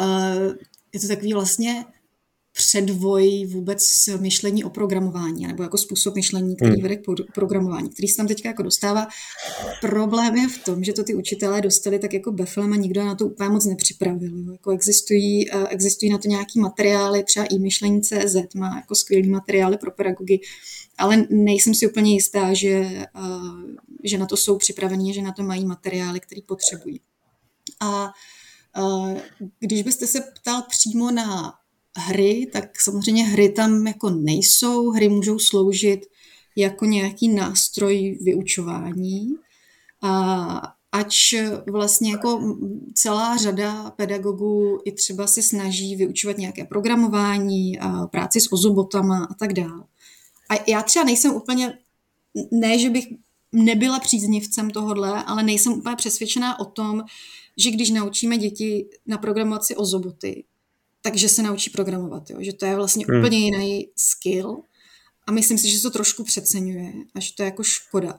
uh, 0.00 0.54
je 0.92 1.00
to 1.00 1.08
takový 1.08 1.32
vlastně 1.32 1.84
předvoj 2.56 3.46
vůbec 3.46 3.82
myšlení 4.20 4.64
o 4.64 4.70
programování, 4.70 5.46
nebo 5.46 5.62
jako 5.62 5.78
způsob 5.78 6.14
myšlení, 6.14 6.56
který 6.56 6.72
hmm. 6.72 6.82
vede 6.82 6.96
k 6.96 7.02
programování, 7.34 7.90
který 7.90 8.08
se 8.08 8.16
tam 8.16 8.26
teďka 8.26 8.48
jako 8.48 8.62
dostává. 8.62 9.06
Problém 9.80 10.36
je 10.36 10.48
v 10.48 10.58
tom, 10.64 10.84
že 10.84 10.92
to 10.92 11.04
ty 11.04 11.14
učitelé 11.14 11.60
dostali 11.60 11.98
tak 11.98 12.12
jako 12.12 12.32
beflem 12.32 12.72
a 12.72 12.76
nikdo 12.76 13.04
na 13.04 13.14
to 13.14 13.26
úplně 13.26 13.48
moc 13.48 13.66
nepřipravil. 13.66 14.52
Jako 14.52 14.70
existují, 14.70 15.50
eh, 15.50 15.68
existují 15.68 16.12
na 16.12 16.18
to 16.18 16.28
nějaký 16.28 16.60
materiály, 16.60 17.24
třeba 17.24 17.46
i 17.46 17.58
myšlení 17.58 18.02
CZ 18.02 18.54
má 18.54 18.76
jako 18.76 18.94
skvělý 18.94 19.28
materiály 19.28 19.78
pro 19.78 19.90
pedagogy, 19.90 20.40
ale 20.98 21.26
nejsem 21.30 21.74
si 21.74 21.86
úplně 21.86 22.12
jistá, 22.12 22.54
že, 22.54 22.70
eh, 22.70 23.08
že 24.04 24.18
na 24.18 24.26
to 24.26 24.36
jsou 24.36 24.58
připravení, 24.58 25.14
že 25.14 25.22
na 25.22 25.32
to 25.32 25.42
mají 25.42 25.66
materiály, 25.66 26.20
které 26.20 26.40
potřebují. 26.46 27.00
A 27.80 28.12
eh, 28.76 29.22
když 29.60 29.82
byste 29.82 30.06
se 30.06 30.20
ptal 30.20 30.62
přímo 30.62 31.10
na 31.10 31.54
hry, 31.96 32.50
tak 32.52 32.80
samozřejmě 32.80 33.24
hry 33.24 33.48
tam 33.48 33.86
jako 33.86 34.10
nejsou. 34.10 34.90
Hry 34.90 35.08
můžou 35.08 35.38
sloužit 35.38 36.06
jako 36.56 36.84
nějaký 36.84 37.28
nástroj 37.28 38.18
vyučování. 38.22 39.34
A 40.02 40.74
ač 40.92 41.34
vlastně 41.70 42.10
jako 42.12 42.56
celá 42.94 43.36
řada 43.36 43.90
pedagogů 43.90 44.78
i 44.84 44.92
třeba 44.92 45.26
se 45.26 45.42
snaží 45.42 45.96
vyučovat 45.96 46.38
nějaké 46.38 46.64
programování, 46.64 47.78
a 47.78 48.06
práci 48.06 48.40
s 48.40 48.52
ozobotama 48.52 49.24
a 49.24 49.34
tak 49.34 49.52
dále. 49.52 49.84
A 50.50 50.54
já 50.70 50.82
třeba 50.82 51.04
nejsem 51.04 51.34
úplně, 51.34 51.78
ne, 52.50 52.78
že 52.78 52.90
bych 52.90 53.06
nebyla 53.52 54.00
příznivcem 54.00 54.70
tohodle, 54.70 55.24
ale 55.24 55.42
nejsem 55.42 55.72
úplně 55.72 55.96
přesvědčená 55.96 56.60
o 56.60 56.64
tom, 56.64 57.02
že 57.56 57.70
když 57.70 57.90
naučíme 57.90 58.38
děti 58.38 58.86
na 59.06 59.18
programaci 59.18 59.76
ozoboty, 59.76 60.44
takže 61.04 61.28
se 61.28 61.42
naučí 61.42 61.70
programovat, 61.70 62.30
jo? 62.30 62.36
že 62.40 62.52
to 62.52 62.66
je 62.66 62.76
vlastně 62.76 63.06
hmm. 63.08 63.18
úplně 63.18 63.38
jiný 63.38 63.88
skill 63.96 64.56
a 65.26 65.32
myslím 65.32 65.58
si, 65.58 65.70
že 65.70 65.76
se 65.76 65.82
to 65.82 65.90
trošku 65.90 66.24
přeceňuje 66.24 66.92
a 67.14 67.20
že 67.20 67.34
to 67.36 67.42
je 67.42 67.44
jako 67.44 67.62
škoda. 67.62 68.14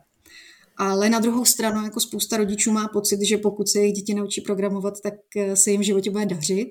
Ale 0.77 1.09
na 1.09 1.19
druhou 1.19 1.45
stranu 1.45 1.83
jako 1.83 1.99
spousta 1.99 2.37
rodičů 2.37 2.71
má 2.71 2.87
pocit, 2.87 3.19
že 3.21 3.37
pokud 3.37 3.67
se 3.67 3.79
jejich 3.79 3.93
děti 3.93 4.13
naučí 4.13 4.41
programovat, 4.41 4.93
tak 5.01 5.13
eh, 5.37 5.55
se 5.55 5.71
jim 5.71 5.81
v 5.81 5.83
životě 5.83 6.11
bude 6.11 6.25
dařit, 6.25 6.69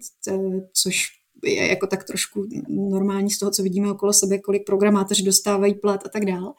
což 0.73 1.06
je 1.44 1.68
jako 1.68 1.87
tak 1.87 2.04
trošku 2.04 2.49
normální 2.68 3.30
z 3.30 3.38
toho, 3.38 3.50
co 3.50 3.62
vidíme 3.62 3.90
okolo 3.90 4.12
sebe, 4.12 4.38
kolik 4.38 4.66
programátoři 4.66 5.23
dostávají 5.23 5.75
plat 5.75 6.06
a 6.06 6.09
tak 6.09 6.25
dále 6.25 6.52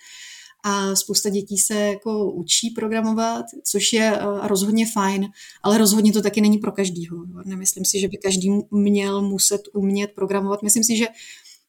a 0.67 0.95
spousta 0.95 1.29
dětí 1.29 1.57
se 1.57 1.79
jako 1.79 2.31
učí 2.31 2.69
programovat, 2.69 3.45
což 3.63 3.93
je 3.93 4.11
uh, 4.11 4.47
rozhodně 4.47 4.85
fajn, 4.93 5.27
ale 5.63 5.77
rozhodně 5.77 6.13
to 6.13 6.21
taky 6.21 6.41
není 6.41 6.57
pro 6.57 6.71
každýho. 6.71 7.17
Nemyslím 7.45 7.85
si, 7.85 7.99
že 7.99 8.07
by 8.07 8.17
každý 8.17 8.51
měl 8.71 9.21
muset 9.21 9.61
umět 9.73 10.11
programovat. 10.11 10.63
Myslím 10.63 10.83
si, 10.83 10.97
že 10.97 11.05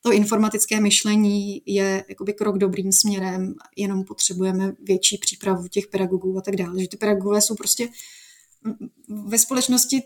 to 0.02 0.12
informatické 0.12 0.80
myšlení 0.80 1.62
je 1.66 2.04
jakoby 2.08 2.32
krok 2.32 2.58
dobrým 2.58 2.92
směrem, 2.92 3.54
jenom 3.76 4.04
potřebujeme 4.04 4.72
větší 4.82 5.18
přípravu 5.18 5.68
těch 5.68 5.86
pedagogů 5.86 6.38
a 6.38 6.40
tak 6.40 6.56
dále. 6.56 6.82
Že 6.82 6.88
ty 6.88 6.96
pedagogové 6.96 7.40
jsou 7.40 7.54
prostě 7.54 7.88
ve 9.08 9.38
společnosti 9.38 10.02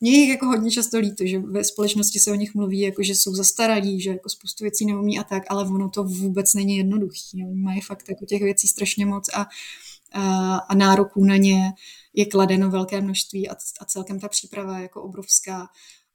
mě 0.00 0.18
je 0.18 0.28
jako 0.28 0.46
hodně 0.46 0.70
často 0.70 0.98
líto, 0.98 1.26
že 1.26 1.38
ve 1.38 1.64
společnosti 1.64 2.20
se 2.20 2.32
o 2.32 2.34
nich 2.34 2.54
mluví, 2.54 2.80
jako 2.80 3.02
že 3.02 3.14
jsou 3.14 3.34
zastaralí, 3.34 4.00
že 4.00 4.10
jako 4.10 4.28
spoustu 4.28 4.64
věcí 4.64 4.86
neumí 4.86 5.18
a 5.18 5.24
tak, 5.24 5.42
ale 5.48 5.64
ono 5.64 5.88
to 5.88 6.04
vůbec 6.04 6.54
není 6.54 6.76
jednoduchý. 6.76 7.44
Oni 7.44 7.62
mají 7.62 7.80
fakt 7.80 8.08
jako 8.08 8.26
těch 8.26 8.42
věcí 8.42 8.68
strašně 8.68 9.06
moc 9.06 9.28
a, 9.34 9.46
a, 10.12 10.56
a 10.56 10.74
nároků 10.74 11.24
na 11.24 11.36
ně 11.36 11.72
je 12.14 12.26
kladeno 12.26 12.70
velké 12.70 13.00
množství 13.00 13.48
a, 13.48 13.52
a 13.80 13.84
celkem 13.84 14.20
ta 14.20 14.28
příprava 14.28 14.76
je 14.76 14.82
jako 14.82 15.02
obrovská. 15.02 15.68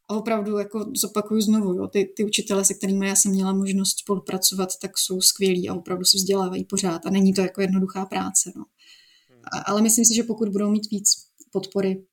A 0.08 0.16
opravdu 0.16 0.58
jako 0.58 0.86
zopakuju 0.96 1.42
znovu, 1.42 1.74
jo, 1.74 1.88
ty, 1.88 2.14
ty 2.16 2.24
učitele, 2.24 2.66
se 2.66 2.74
kterými 2.74 3.08
já 3.08 3.16
jsem 3.16 3.32
měla 3.32 3.54
možnost 3.54 4.00
spolupracovat, 4.00 4.70
tak 4.82 4.98
jsou 4.98 5.22
skvělí 5.22 5.70
a 5.70 5.74
opravdu 5.74 6.06
se 6.06 6.18
vzdělávají 6.18 6.66
pořád 6.66 7.06
a 7.06 7.10
není 7.10 7.34
to 7.34 7.42
jako 7.42 7.62
jednoduchá 7.62 8.06
práce. 8.06 8.52
No. 8.56 8.66
A, 9.54 9.60
ale 9.60 9.82
myslím 9.82 10.06
si, 10.06 10.16
že 10.16 10.24
pokud 10.24 10.50
budou 10.50 10.72
mít 10.72 10.92
víc 10.92 11.10
podpory, 11.52 12.04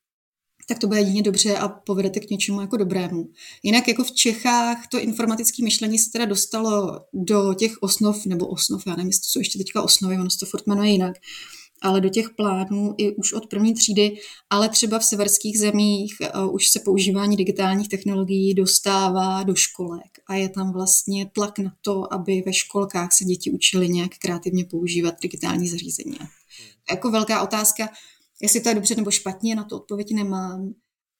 tak 0.67 0.79
to 0.79 0.87
bude 0.87 0.99
jedině 0.99 1.21
dobře 1.21 1.57
a 1.57 1.67
povedete 1.67 2.19
k 2.19 2.29
něčemu 2.29 2.61
jako 2.61 2.77
dobrému. 2.77 3.29
Jinak 3.63 3.87
jako 3.87 4.03
v 4.03 4.11
Čechách 4.11 4.87
to 4.91 4.99
informatické 4.99 5.63
myšlení 5.63 5.99
se 5.99 6.11
teda 6.11 6.25
dostalo 6.25 6.99
do 7.13 7.53
těch 7.53 7.71
osnov, 7.81 8.25
nebo 8.25 8.47
osnov, 8.47 8.87
já 8.87 8.95
nevím, 8.95 9.07
jestli 9.07 9.21
to 9.21 9.27
jsou 9.27 9.39
ještě 9.39 9.57
teďka 9.57 9.81
osnovy, 9.81 10.15
ono 10.15 10.29
se 10.29 10.39
to 10.39 10.45
furt 10.45 10.67
jmenuje 10.67 10.89
jinak, 10.89 11.15
ale 11.81 12.01
do 12.01 12.09
těch 12.09 12.29
plánů 12.29 12.95
i 12.97 13.15
už 13.15 13.33
od 13.33 13.47
první 13.47 13.73
třídy, 13.73 14.17
ale 14.49 14.69
třeba 14.69 14.99
v 14.99 15.03
severských 15.03 15.59
zemích 15.59 16.15
uh, 16.35 16.55
už 16.55 16.67
se 16.67 16.79
používání 16.79 17.37
digitálních 17.37 17.89
technologií 17.89 18.53
dostává 18.53 19.43
do 19.43 19.55
školek 19.55 20.19
a 20.27 20.35
je 20.35 20.49
tam 20.49 20.73
vlastně 20.73 21.29
tlak 21.33 21.59
na 21.59 21.71
to, 21.81 22.13
aby 22.13 22.43
ve 22.45 22.53
školkách 22.53 23.13
se 23.13 23.25
děti 23.25 23.51
učili 23.51 23.89
nějak 23.89 24.11
kreativně 24.17 24.65
používat 24.65 25.15
digitální 25.21 25.69
zařízení. 25.69 26.17
Jako 26.91 27.11
velká 27.11 27.41
otázka, 27.41 27.89
jestli 28.41 28.61
to 28.61 28.69
je 28.69 28.75
dobře 28.75 28.95
nebo 28.95 29.11
špatně, 29.11 29.55
na 29.55 29.63
to 29.63 29.75
odpověď 29.75 30.13
nemám. 30.13 30.73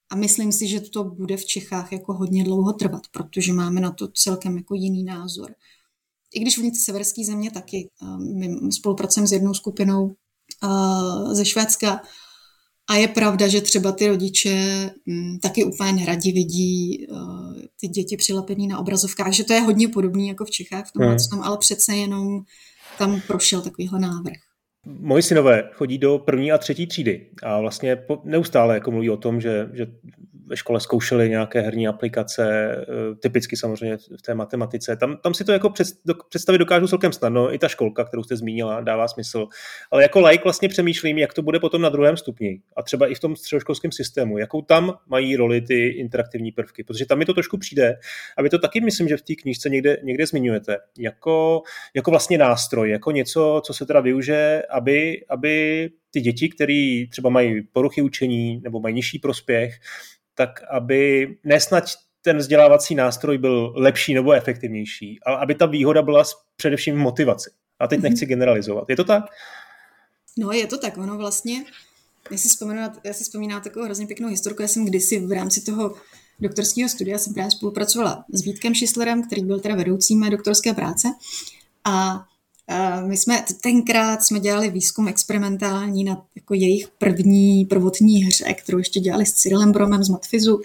A 0.10 0.16
myslím 0.16 0.52
si, 0.52 0.68
že 0.68 0.82
to 0.82 1.04
bude 1.04 1.38
v 1.38 1.46
Čechách 1.46 1.92
jako 1.92 2.14
hodně 2.14 2.44
dlouho 2.44 2.74
trvat, 2.74 3.02
protože 3.12 3.54
máme 3.54 3.82
na 3.82 3.92
to 3.92 4.08
celkem 4.08 4.58
jako 4.58 4.76
jiný 4.76 5.04
názor. 5.04 5.56
I 6.34 6.40
když 6.40 6.58
v 6.58 6.72
severské 6.86 7.26
země 7.26 7.52
taky. 7.52 7.90
My 8.36 8.72
spolupracujeme 8.72 9.28
s 9.28 9.32
jednou 9.32 9.54
skupinou 9.54 10.16
ze 11.32 11.46
Švédska. 11.46 12.02
A 12.90 12.96
je 12.96 13.08
pravda, 13.08 13.48
že 13.48 13.62
třeba 13.62 13.92
ty 13.92 14.08
rodiče 14.08 14.90
mm, 15.06 15.40
taky 15.40 15.64
úplně 15.64 15.94
neradi 15.94 16.32
vidí 16.32 17.08
ty 17.80 17.88
děti 17.88 18.18
přilepený 18.18 18.68
na 18.68 18.80
obrazovkách, 18.80 19.34
že 19.34 19.44
to 19.44 19.54
je 19.54 19.62
hodně 19.62 19.88
podobný 19.88 20.28
jako 20.28 20.46
v 20.46 20.52
Čechách 20.52 20.90
v 20.90 20.92
tomhle 20.92 21.12
hmm. 21.12 21.30
tom, 21.32 21.42
ale 21.42 21.58
přece 21.58 21.96
jenom 21.96 22.42
tam 22.98 23.22
prošel 23.28 23.62
takovýhle 23.62 24.00
návrh. 24.00 24.47
Moji 24.88 25.24
synové 25.24 25.70
chodí 25.74 25.98
do 25.98 26.20
první 26.20 26.52
a 26.52 26.58
třetí 26.58 26.88
třídy 26.88 27.26
a 27.44 27.60
vlastně 27.60 27.98
neustále 28.24 28.74
jako 28.74 28.92
mluví 28.92 29.10
o 29.10 29.18
tom, 29.18 29.42
že, 29.42 29.70
že 29.74 29.88
ve 30.48 30.58
škole 30.58 30.80
zkoušeli 30.80 31.30
nějaké 31.30 31.62
herní 31.62 31.88
aplikace, 31.88 32.76
eh, 32.82 33.16
typicky 33.16 33.58
samozřejmě 33.58 33.98
v 33.98 34.22
té 34.22 34.36
matematice. 34.36 34.96
Tam, 34.96 35.18
tam 35.18 35.34
si 35.34 35.46
to 35.46 35.52
jako 35.52 35.74
představit 36.30 36.58
dokážu 36.58 36.88
celkem 36.88 37.14
snadno, 37.14 37.54
i 37.54 37.60
ta 37.60 37.68
školka, 37.68 38.04
kterou 38.04 38.24
jste 38.24 38.36
zmínila, 38.36 38.82
dává 38.82 39.08
smysl. 39.08 39.48
Ale 39.92 40.02
jako 40.02 40.20
like 40.20 40.44
vlastně 40.44 40.70
přemýšlím, 40.70 41.18
jak 41.18 41.34
to 41.34 41.42
bude 41.42 41.60
potom 41.60 41.82
na 41.82 41.90
druhém 41.90 42.18
stupni 42.18 42.62
a 42.76 42.84
třeba 42.84 43.08
i 43.08 43.16
v 43.16 43.20
tom 43.20 43.36
středoškolském 43.36 43.92
systému, 43.92 44.38
jakou 44.38 44.62
tam 44.62 44.94
mají 45.08 45.36
roli 45.36 45.62
ty 45.62 45.88
interaktivní 45.88 46.52
prvky, 46.52 46.84
protože 46.84 47.06
tam 47.06 47.18
mi 47.18 47.26
to 47.26 47.34
trošku 47.34 47.58
přijde 47.58 47.96
a 48.38 48.42
vy 48.42 48.50
to 48.50 48.60
taky 48.60 48.82
myslím, 48.82 49.08
že 49.08 49.18
v 49.18 49.22
té 49.22 49.36
knížce 49.36 49.70
někde, 49.70 49.98
někde 50.04 50.26
zmiňujete, 50.26 50.78
jako, 51.00 51.62
jako 51.96 52.12
vlastně 52.12 52.38
nástroj, 52.38 52.90
jako 52.90 53.12
něco, 53.12 53.62
co 53.66 53.74
se 53.74 53.86
teda 53.86 54.00
využije, 54.00 54.64
aby, 54.70 55.26
aby 55.30 55.90
ty 56.12 56.22
děti, 56.22 56.50
které 56.50 57.04
třeba 57.10 57.30
mají 57.30 57.62
poruchy 57.62 58.02
učení 58.02 58.62
nebo 58.64 58.80
mají 58.80 58.96
nižší 58.96 59.20
prospěch, 59.20 59.80
tak 60.38 60.64
aby 60.70 61.28
nesnad 61.44 61.84
ten 62.22 62.38
vzdělávací 62.38 62.96
nástroj 62.96 63.38
byl 63.38 63.74
lepší 63.76 64.14
nebo 64.14 64.32
efektivnější, 64.32 65.20
ale 65.26 65.38
aby 65.38 65.56
ta 65.56 65.66
výhoda 65.66 66.02
byla 66.02 66.24
především 66.56 66.96
v 66.96 66.98
motivaci. 66.98 67.50
A 67.80 67.88
teď 67.88 68.02
nechci 68.02 68.26
mhm. 68.26 68.30
generalizovat. 68.30 68.90
Je 68.90 68.96
to 68.96 69.04
tak? 69.04 69.24
No, 70.38 70.52
je 70.52 70.68
to 70.68 70.78
tak. 70.78 70.98
Ono 70.98 71.18
vlastně, 71.18 71.64
já 72.32 72.38
si 72.38 72.50
vzpomínám, 72.50 72.94
já 73.04 73.14
si 73.14 73.24
vzpomínám 73.24 73.62
takovou 73.62 73.86
hrozně 73.86 74.08
pěknou 74.08 74.28
historku. 74.28 74.62
Já 74.62 74.68
jsem 74.68 74.86
kdysi 74.86 75.20
v 75.20 75.32
rámci 75.32 75.62
toho 75.62 75.96
doktorského 76.40 76.90
studia 76.90 77.18
jsem 77.18 77.34
právě 77.34 77.52
spolupracovala 77.52 78.26
s 78.34 78.42
Vítkem 78.42 78.74
Šislerem, 78.74 79.28
který 79.28 79.44
byl 79.44 79.60
teda 79.60 79.76
vedoucí 79.76 80.16
mé 80.16 80.30
doktorské 80.30 80.74
práce. 80.74 81.08
A 81.86 82.26
my 83.06 83.18
jsme 83.18 83.46
tenkrát 83.62 84.24
jsme 84.24 84.40
dělali 84.40 84.70
výzkum 84.70 85.08
experimentální 85.08 86.04
na 86.04 86.26
jako 86.36 86.54
jejich 86.54 86.88
první, 86.88 87.66
prvotní 87.66 88.24
hře, 88.24 88.54
kterou 88.54 88.78
ještě 88.78 89.00
dělali 89.00 89.26
s 89.26 89.34
Cyrilem 89.34 89.72
Bromem 89.72 90.04
z 90.04 90.10
Matfizu. 90.10 90.62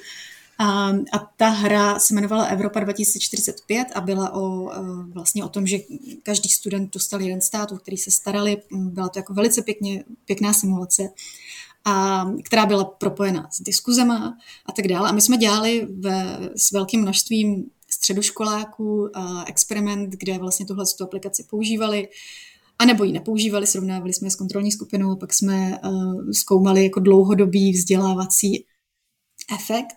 A, 0.58 0.88
a 0.88 1.18
ta 1.36 1.48
hra 1.48 1.98
se 1.98 2.14
jmenovala 2.14 2.44
Evropa 2.44 2.80
2045 2.80 3.86
a 3.94 4.00
byla 4.00 4.34
o, 4.34 4.70
vlastně 5.14 5.44
o 5.44 5.48
tom, 5.48 5.66
že 5.66 5.78
každý 6.22 6.48
student 6.48 6.94
dostal 6.94 7.20
jeden 7.20 7.40
stát, 7.40 7.72
o 7.72 7.76
který 7.76 7.96
se 7.96 8.10
starali. 8.10 8.62
Byla 8.72 9.08
to 9.08 9.18
jako 9.18 9.34
velice 9.34 9.62
pěkně, 9.62 10.04
pěkná 10.24 10.52
simulace, 10.52 11.08
a, 11.84 12.26
která 12.44 12.66
byla 12.66 12.84
propojena 12.84 13.48
s 13.52 13.62
diskuzema 13.62 14.38
a 14.66 14.72
tak 14.72 14.88
dále. 14.88 15.08
A 15.08 15.12
my 15.12 15.20
jsme 15.20 15.36
dělali 15.36 15.86
ve, 15.90 16.38
s 16.56 16.72
velkým 16.72 17.02
množstvím 17.02 17.70
středoškoláků 18.02 19.08
experiment, 19.46 20.10
kde 20.10 20.38
vlastně 20.38 20.66
tuhle 20.66 20.84
aplikaci 21.02 21.44
používali, 21.50 22.08
a 22.78 22.84
nebo 22.84 23.04
ji 23.04 23.12
nepoužívali, 23.12 23.66
srovnávali 23.66 24.12
jsme 24.12 24.30
s 24.30 24.36
kontrolní 24.36 24.72
skupinou, 24.72 25.16
pak 25.16 25.34
jsme 25.34 25.78
uh, 25.84 26.30
zkoumali 26.30 26.84
jako 26.84 27.00
dlouhodobý 27.00 27.72
vzdělávací 27.72 28.66
efekt. 29.54 29.96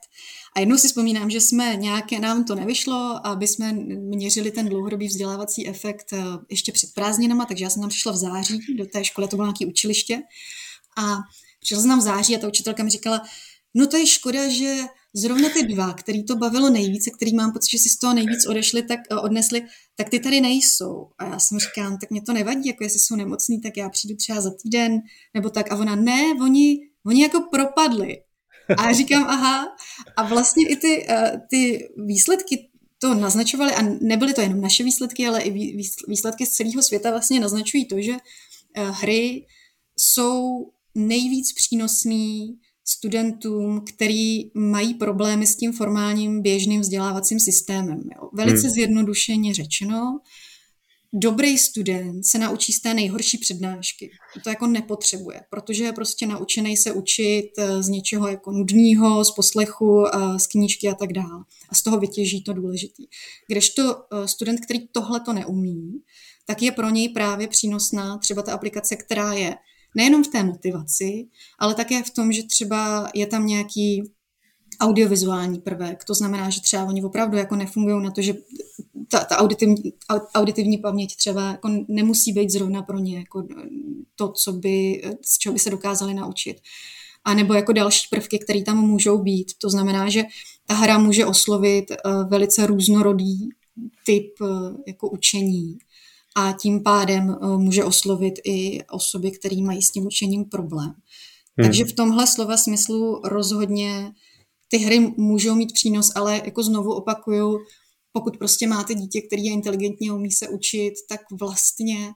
A 0.56 0.60
jednou 0.60 0.78
si 0.78 0.88
vzpomínám, 0.88 1.30
že 1.30 1.42
jsme 1.42 1.76
nějaké, 1.76 2.20
nám 2.20 2.44
to 2.44 2.56
nevyšlo, 2.56 3.28
aby 3.28 3.48
jsme 3.48 3.74
měřili 4.00 4.52
ten 4.52 4.70
dlouhodobý 4.70 5.08
vzdělávací 5.08 5.68
efekt 5.68 6.14
uh, 6.14 6.20
ještě 6.50 6.72
před 6.72 6.94
prázdninama, 6.94 7.46
takže 7.46 7.64
já 7.64 7.70
jsem 7.70 7.82
tam 7.82 7.90
přišla 7.90 8.12
v 8.12 8.18
září 8.18 8.60
do 8.78 8.86
té 8.86 9.06
školy, 9.06 9.28
to 9.28 9.36
bylo 9.36 9.48
nějaké 9.48 9.66
učiliště. 9.66 10.22
A 10.98 11.18
přišla 11.62 11.82
jsem 11.82 11.90
tam 11.90 12.00
v 12.00 12.04
září 12.04 12.36
a 12.36 12.40
ta 12.40 12.48
učitelka 12.48 12.84
mi 12.84 12.90
říkala, 12.90 13.22
no 13.74 13.88
to 13.88 13.98
je 13.98 14.08
škoda, 14.08 14.50
že 14.50 14.76
zrovna 15.16 15.50
ty 15.50 15.64
dva, 15.64 15.94
který 15.94 16.24
to 16.24 16.36
bavilo 16.36 16.70
nejvíce, 16.70 17.12
který 17.12 17.36
mám 17.36 17.52
pocit, 17.54 17.72
že 17.72 17.78
si 17.78 17.90
z 17.90 17.98
toho 17.98 18.14
nejvíc 18.14 18.46
odešli, 18.46 18.84
tak 18.84 19.00
uh, 19.12 19.26
odnesli, 19.26 19.66
tak 19.96 20.10
ty 20.10 20.20
tady 20.20 20.42
nejsou. 20.42 21.08
A 21.18 21.26
já 21.26 21.40
jsem 21.40 21.60
říkám, 21.60 21.98
tak 21.98 22.12
mě 22.12 22.22
to 22.22 22.34
nevadí, 22.34 22.68
jako 22.68 22.84
jestli 22.84 23.00
jsou 23.00 23.16
nemocní, 23.16 23.62
tak 23.62 23.78
já 23.78 23.90
přijdu 23.90 24.16
třeba 24.16 24.42
za 24.42 24.52
týden, 24.64 25.02
nebo 25.34 25.50
tak. 25.50 25.72
A 25.72 25.76
ona, 25.76 25.96
ne, 25.96 26.22
oni, 26.42 26.78
oni 27.06 27.22
jako 27.22 27.42
propadli. 27.52 28.18
A 28.78 28.88
já 28.88 28.94
říkám, 28.94 29.24
aha. 29.24 29.68
A 30.18 30.24
vlastně 30.24 30.68
i 30.68 30.76
ty, 30.76 31.08
uh, 31.10 31.40
ty 31.50 31.90
výsledky 32.06 32.70
to 33.00 33.14
naznačovaly, 33.14 33.74
a 33.74 33.82
nebyly 34.02 34.34
to 34.34 34.42
jenom 34.42 34.62
naše 34.62 34.84
výsledky, 34.84 35.28
ale 35.28 35.42
i 35.42 35.78
výsledky 36.08 36.46
z 36.46 36.50
celého 36.50 36.84
světa 36.84 37.12
vlastně 37.12 37.40
naznačují 37.40 37.86
to, 37.86 38.02
že 38.02 38.12
uh, 38.12 38.18
hry 38.90 39.46
jsou 39.98 40.66
nejvíc 40.96 41.54
přínosný 41.54 42.60
studentům, 42.88 43.86
který 43.96 44.52
mají 44.54 44.94
problémy 44.94 45.48
s 45.48 45.56
tím 45.56 45.74
formálním 45.74 46.42
běžným 46.42 46.82
vzdělávacím 46.82 47.40
systémem. 47.40 48.02
Jo. 48.16 48.30
Velice 48.34 48.68
hmm. 48.68 48.70
zjednodušeně 48.70 49.54
řečeno, 49.54 50.20
dobrý 51.14 51.58
student 51.58 52.26
se 52.26 52.40
naučí 52.40 52.74
z 52.74 52.82
té 52.82 52.94
nejhorší 52.94 53.38
přednášky. 53.38 54.12
To 54.44 54.50
jako 54.50 54.68
nepotřebuje, 54.68 55.42
protože 55.50 55.84
je 55.84 55.94
prostě 55.94 56.28
naučený 56.28 56.78
se 56.78 56.92
učit 56.92 57.52
eh, 57.58 57.84
z 57.84 57.88
něčeho 57.88 58.28
jako 58.28 58.52
nudného, 58.52 59.26
z 59.26 59.32
poslechu, 59.32 60.06
eh, 60.08 60.40
z 60.40 60.48
knížky 60.48 60.88
a 60.88 60.96
tak 60.96 61.14
dále. 61.14 61.44
A 61.70 61.76
z 61.76 61.84
toho 61.84 62.00
vytěží 62.00 62.44
to 62.44 62.54
důležitý. 62.54 63.04
Kdežto 63.48 63.96
eh, 63.98 64.28
student, 64.28 64.60
který 64.60 64.88
tohle 64.88 65.20
to 65.20 65.34
neumí, 65.34 65.92
tak 66.48 66.62
je 66.62 66.72
pro 66.72 66.90
něj 66.90 67.10
právě 67.10 67.48
přínosná 67.48 68.18
třeba 68.18 68.42
ta 68.42 68.54
aplikace, 68.54 68.96
která 68.96 69.34
je 69.34 69.56
nejenom 69.96 70.24
v 70.24 70.28
té 70.28 70.44
motivaci, 70.44 71.28
ale 71.60 71.76
také 71.76 72.04
v 72.04 72.10
tom, 72.10 72.32
že 72.32 72.44
třeba 72.44 73.10
je 73.14 73.28
tam 73.28 73.48
nějaký 73.48 74.12
audiovizuální 74.80 75.60
prvek. 75.60 76.04
To 76.04 76.14
znamená, 76.14 76.50
že 76.50 76.62
třeba 76.62 76.84
oni 76.84 77.04
opravdu 77.04 77.38
jako 77.38 77.56
nefungují 77.56 78.04
na 78.04 78.12
to, 78.12 78.22
že 78.22 78.34
ta, 79.10 79.24
ta 79.24 79.38
auditivní, 79.38 79.94
auditivní 80.36 80.78
paměť 80.78 81.16
třeba 81.16 81.52
jako 81.52 81.70
nemusí 81.88 82.34
být 82.34 82.50
zrovna 82.50 82.82
pro 82.82 83.00
ně 83.00 83.18
jako 83.18 83.48
to, 84.16 84.32
co 84.32 84.54
by, 84.54 85.02
z 85.22 85.38
čeho 85.38 85.54
by 85.54 85.60
se 85.60 85.70
dokázali 85.70 86.14
naučit. 86.14 86.58
A 87.26 87.34
nebo 87.34 87.54
jako 87.54 87.74
další 87.74 88.08
prvky, 88.10 88.40
které 88.40 88.62
tam 88.62 88.78
můžou 88.78 89.18
být. 89.18 89.52
To 89.58 89.70
znamená, 89.70 90.10
že 90.10 90.24
ta 90.66 90.74
hra 90.74 90.98
může 90.98 91.26
oslovit 91.26 91.86
uh, 91.92 92.30
velice 92.30 92.68
různorodý 92.68 93.50
typ 94.06 94.34
uh, 94.42 94.78
jako 94.88 95.10
učení 95.10 95.78
a 96.36 96.54
tím 96.62 96.84
pádem 96.84 97.30
uh, 97.30 97.60
může 97.60 97.84
oslovit 97.84 98.34
i 98.44 98.84
osoby, 98.92 99.32
které 99.32 99.62
mají 99.62 99.82
s 99.82 99.92
tím 99.92 100.06
učením 100.06 100.46
problém. 100.46 100.94
Hmm. 101.58 101.68
Takže 101.68 101.86
v 101.86 101.94
tomhle 101.94 102.28
slova 102.28 102.58
smyslu 102.58 103.22
rozhodně 103.24 104.14
ty 104.68 104.78
hry 104.78 105.00
můžou 105.18 105.56
mít 105.56 105.74
přínos, 105.74 106.12
ale 106.16 106.42
jako 106.46 106.64
znovu 106.64 106.94
opakuju, 106.94 107.60
pokud 108.12 108.38
prostě 108.38 108.68
máte 108.68 108.94
dítě, 108.94 109.22
který 109.22 109.46
je 109.46 109.52
inteligentní 109.52 110.10
a 110.10 110.14
umí 110.14 110.32
se 110.32 110.48
učit, 110.48 110.94
tak 111.10 111.22
vlastně 111.40 112.12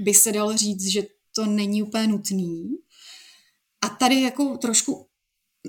by 0.00 0.14
se 0.14 0.32
dalo 0.32 0.56
říct, 0.56 0.86
že 0.86 1.02
to 1.34 1.46
není 1.46 1.82
úplně 1.82 2.06
nutný. 2.06 2.70
A 3.84 3.88
tady 3.88 4.20
jako 4.20 4.56
trošku 4.56 5.06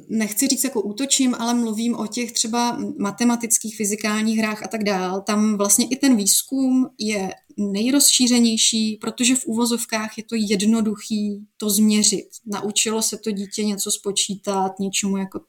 nechci 0.10 0.48
říct 0.48 0.64
jako 0.64 0.82
útočím, 0.82 1.36
ale 1.40 1.54
mluvím 1.54 1.96
o 1.96 2.08
těch 2.08 2.32
třeba 2.32 2.80
matematických, 2.98 3.78
fyzikálních 3.78 4.38
hrách 4.38 4.64
a 4.64 4.68
tak 4.68 4.84
dál. 4.84 5.22
Tam 5.22 5.58
vlastně 5.58 5.88
i 5.88 5.96
ten 5.96 6.16
výzkum 6.16 6.90
je 7.00 7.32
nejrozšířenější, 7.58 8.98
protože 9.02 9.36
v 9.36 9.46
úvozovkách 9.46 10.18
je 10.18 10.24
to 10.24 10.36
jednoduchý 10.36 11.48
to 11.58 11.70
změřit. 11.70 12.28
Naučilo 12.46 13.02
se 13.02 13.18
to 13.18 13.32
dítě 13.32 13.64
něco 13.64 13.92
spočítat, 13.92 14.80
něčemu 14.80 15.18
jako, 15.18 15.42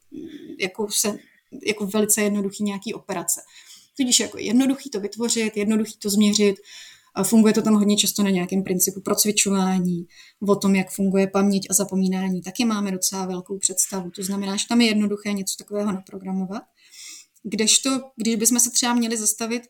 jako, 0.60 0.88
se, 0.90 1.18
jako 1.66 1.86
velice 1.86 2.22
jednoduchý 2.22 2.64
nějaký 2.64 2.94
operace. 2.94 3.40
Tudíž 3.96 4.20
jako 4.20 4.38
jednoduchý 4.38 4.90
to 4.90 5.00
vytvořit, 5.00 5.56
jednoduchý 5.56 5.96
to 5.98 6.10
změřit, 6.10 6.56
Funguje 7.24 7.54
to 7.54 7.62
tam 7.62 7.74
hodně 7.74 7.96
často 7.96 8.22
na 8.22 8.30
nějakém 8.30 8.62
principu 8.62 9.00
procvičování, 9.00 10.06
o 10.48 10.56
tom, 10.56 10.74
jak 10.74 10.90
funguje 10.90 11.26
paměť 11.26 11.66
a 11.70 11.74
zapomínání. 11.74 12.42
Taky 12.42 12.64
máme 12.64 12.92
docela 12.92 13.26
velkou 13.26 13.58
představu. 13.58 14.10
To 14.10 14.22
znamená, 14.22 14.56
že 14.56 14.64
tam 14.68 14.80
je 14.80 14.86
jednoduché 14.86 15.32
něco 15.32 15.54
takového 15.58 15.92
naprogramovat. 15.92 16.62
Kdežto, 17.42 17.90
když 18.16 18.36
bychom 18.36 18.60
se 18.60 18.70
třeba 18.70 18.94
měli 18.94 19.16
zastavit 19.16 19.62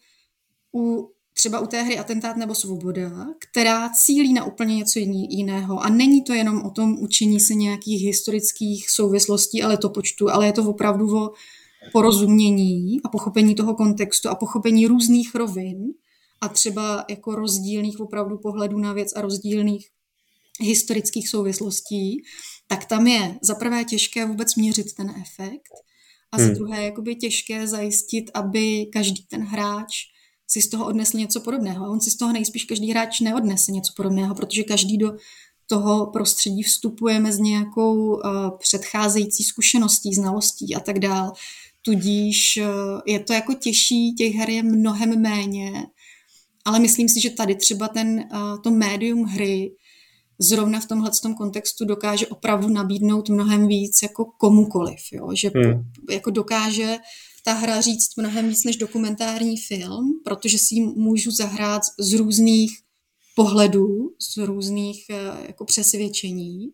u 0.75 1.13
třeba 1.39 1.61
u 1.61 1.67
té 1.67 1.83
hry 1.83 1.99
Atentát 1.99 2.37
nebo 2.37 2.55
Svoboda, 2.55 3.11
která 3.39 3.91
cílí 3.91 4.33
na 4.33 4.45
úplně 4.45 4.77
něco 4.77 4.99
jiného. 4.99 5.81
A 5.81 5.89
není 5.89 6.25
to 6.25 6.33
jenom 6.33 6.63
o 6.63 6.71
tom 6.71 6.99
učení 7.01 7.41
se 7.41 7.55
nějakých 7.55 8.03
historických 8.03 8.91
souvislostí, 8.91 9.63
ale 9.63 9.77
to 9.77 9.89
počtu, 9.89 10.31
ale 10.31 10.47
je 10.47 10.53
to 10.53 10.71
opravdu 10.71 11.19
o 11.19 11.31
porozumění 11.93 13.01
a 13.05 13.09
pochopení 13.09 13.55
toho 13.55 13.75
kontextu 13.75 14.29
a 14.29 14.35
pochopení 14.35 14.87
různých 14.87 15.35
rovin, 15.35 15.79
a 16.41 16.49
třeba 16.49 17.05
jako 17.11 17.35
rozdílných 17.35 18.01
opravdu 18.01 18.39
pohledů 18.39 18.79
na 18.79 18.93
věc 18.93 19.13
a 19.17 19.21
rozdílných 19.21 19.89
historických 20.61 21.29
souvislostí, 21.29 22.23
tak 22.67 22.85
tam 22.85 23.07
je 23.07 23.39
za 23.43 23.55
prvé 23.55 23.85
těžké 23.85 24.27
vůbec 24.27 24.55
měřit 24.55 24.95
ten 24.95 25.11
efekt 25.11 25.69
a 26.33 26.39
za 26.39 26.45
hmm. 26.45 26.55
druhé 26.55 26.85
jakoby 26.85 27.15
těžké 27.15 27.67
zajistit, 27.67 28.31
aby 28.35 28.87
každý 28.93 29.25
ten 29.29 29.43
hráč 29.43 29.89
si 30.49 30.63
z 30.63 30.69
toho 30.69 30.87
odnesl 30.87 31.17
něco 31.17 31.41
podobného. 31.41 31.85
A 31.87 31.91
on 31.91 32.01
si 32.01 32.11
z 32.11 32.17
toho 32.17 32.33
nejspíš 32.33 32.65
každý 32.65 32.91
hráč 32.91 33.21
neodnese 33.21 33.73
něco 33.73 33.93
podobného, 33.97 34.35
protože 34.35 34.63
každý 34.63 34.99
do 34.99 35.13
toho 35.67 36.07
prostředí 36.07 36.63
vstupujeme 36.63 37.33
s 37.33 37.39
nějakou 37.39 37.95
uh, 37.97 38.21
předcházející 38.59 39.45
zkušeností, 39.45 40.15
znalostí 40.15 40.75
a 40.75 40.81
tak 40.81 40.99
dál. 40.99 41.33
Tudíž 41.83 42.59
uh, 42.63 43.01
je 43.07 43.21
to 43.21 43.33
jako 43.33 43.55
těžší, 43.55 44.15
těch 44.15 44.35
her 44.35 44.51
je 44.51 44.63
mnohem 44.63 45.23
méně 45.23 45.87
ale 46.67 46.79
myslím 46.79 47.09
si, 47.09 47.21
že 47.21 47.31
tady 47.31 47.55
třeba 47.55 47.89
ten, 47.89 48.19
eh, 48.19 48.29
to 48.63 48.71
médium 48.71 49.25
hry 49.25 49.73
zrovna 50.39 50.81
v 50.81 50.87
tomhle 50.87 51.11
kontextu 51.37 51.85
dokáže 51.85 52.27
opravdu 52.27 52.69
nabídnout 52.69 53.29
mnohem 53.29 53.67
víc 53.69 54.03
jako 54.03 54.25
komukoliv, 54.25 55.01
jo? 55.13 55.29
že 55.35 55.51
hmm. 55.55 55.83
jako 56.11 56.31
dokáže 56.31 56.97
ta 57.45 57.53
hra 57.53 57.81
říct 57.81 58.17
mnohem 58.17 58.49
víc 58.49 58.65
než 58.65 58.77
dokumentární 58.77 59.57
film, 59.57 60.21
protože 60.25 60.59
si 60.59 60.75
ji 60.75 60.81
můžu 60.81 61.31
zahrát 61.31 61.83
z 61.99 62.13
různých 62.13 62.79
pohledů, 63.35 64.15
z 64.19 64.37
různých 64.37 65.05
eh, 65.11 65.47
jako 65.47 65.65
přesvědčení 65.65 66.73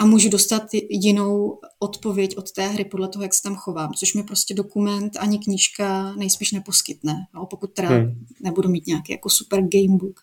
a 0.00 0.06
můžu 0.06 0.28
dostat 0.28 0.62
jinou 0.90 1.60
odpověď 1.78 2.36
od 2.36 2.52
té 2.52 2.68
hry 2.68 2.84
podle 2.84 3.08
toho, 3.08 3.22
jak 3.22 3.34
se 3.34 3.42
tam 3.42 3.56
chovám, 3.56 3.92
což 3.94 4.14
mi 4.14 4.22
prostě 4.22 4.54
dokument 4.54 5.16
ani 5.18 5.38
knížka 5.38 6.12
nejspíš 6.12 6.52
neposkytne, 6.52 7.26
no, 7.34 7.46
pokud 7.46 7.72
teda 7.72 7.88
hmm. 7.88 8.26
nebudu 8.42 8.68
mít 8.68 8.86
nějaký 8.86 9.12
jako 9.12 9.30
super 9.30 9.60
gamebook. 9.60 10.20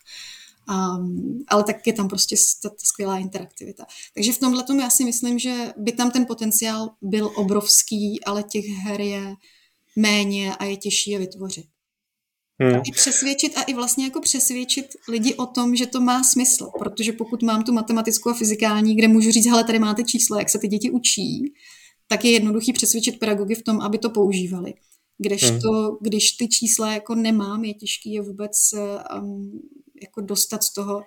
Um, 0.70 1.44
ale 1.48 1.63
tak 1.63 1.88
je 1.88 1.94
tam 1.94 2.08
prostě 2.08 2.36
ta, 2.63 2.70
ta 2.70 2.76
skvělá 2.84 3.18
interaktivita. 3.18 3.86
Takže 4.13 4.34
v 4.34 4.40
tomhle 4.40 4.63
já 4.82 4.90
si 4.90 5.04
myslím, 5.04 5.40
že 5.40 5.74
by 5.78 5.92
tam 5.92 6.12
ten 6.12 6.26
potenciál 6.26 6.90
byl 7.02 7.32
obrovský, 7.36 8.24
ale 8.24 8.44
těch 8.44 8.66
her 8.66 9.02
je 9.02 9.36
méně 9.96 10.56
a 10.56 10.66
je 10.66 10.78
těžší 10.78 11.12
je 11.12 11.20
vytvořit. 11.20 11.66
Hmm. 12.60 12.82
I 12.86 12.91
přesvědčit 12.91 13.58
a 13.58 13.62
i 13.62 13.74
vlastně 13.74 14.06
jako 14.06 14.22
přesvědčit 14.22 14.86
lidi 15.10 15.36
o 15.36 15.46
tom, 15.46 15.76
že 15.76 15.86
to 15.86 16.02
má 16.02 16.24
smysl, 16.24 16.70
protože 16.80 17.13
pokud 17.13 17.43
mám 17.43 17.63
tu 17.63 17.74
matematickou 17.74 18.30
a 18.30 18.34
fyzikální, 18.34 18.96
kde 18.96 19.08
můžu 19.08 19.32
říct, 19.32 19.46
hele, 19.46 19.63
tady 19.63 19.80
máte 19.80 20.04
číslo, 20.04 20.39
jak 20.39 20.50
se 20.50 20.60
ty 20.60 20.67
děti 20.67 20.91
učí, 20.91 21.54
tak 22.08 22.26
je 22.26 22.32
jednoduchý 22.32 22.74
přesvědčit 22.74 23.20
pedagogy 23.20 23.56
v 23.56 23.63
tom, 23.63 23.82
aby 23.82 23.98
to 23.98 24.10
používali. 24.10 24.74
Kdežto, 25.17 25.72
hmm. 25.72 25.98
když 26.02 26.32
ty 26.32 26.48
čísla 26.48 26.93
jako 26.93 27.15
nemám, 27.15 27.63
je 27.63 27.74
těžké 27.74 28.10
je 28.10 28.22
vůbec 28.22 28.52
um, 29.22 29.52
jako 30.02 30.22
dostat 30.22 30.63
z 30.63 30.74
toho, 30.74 31.04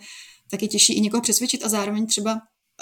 tak 0.50 0.62
je 0.62 0.68
těžší 0.68 0.96
i 0.96 1.00
někoho 1.00 1.20
přesvědčit 1.20 1.64
a 1.64 1.68
zároveň 1.68 2.06
třeba 2.06 2.40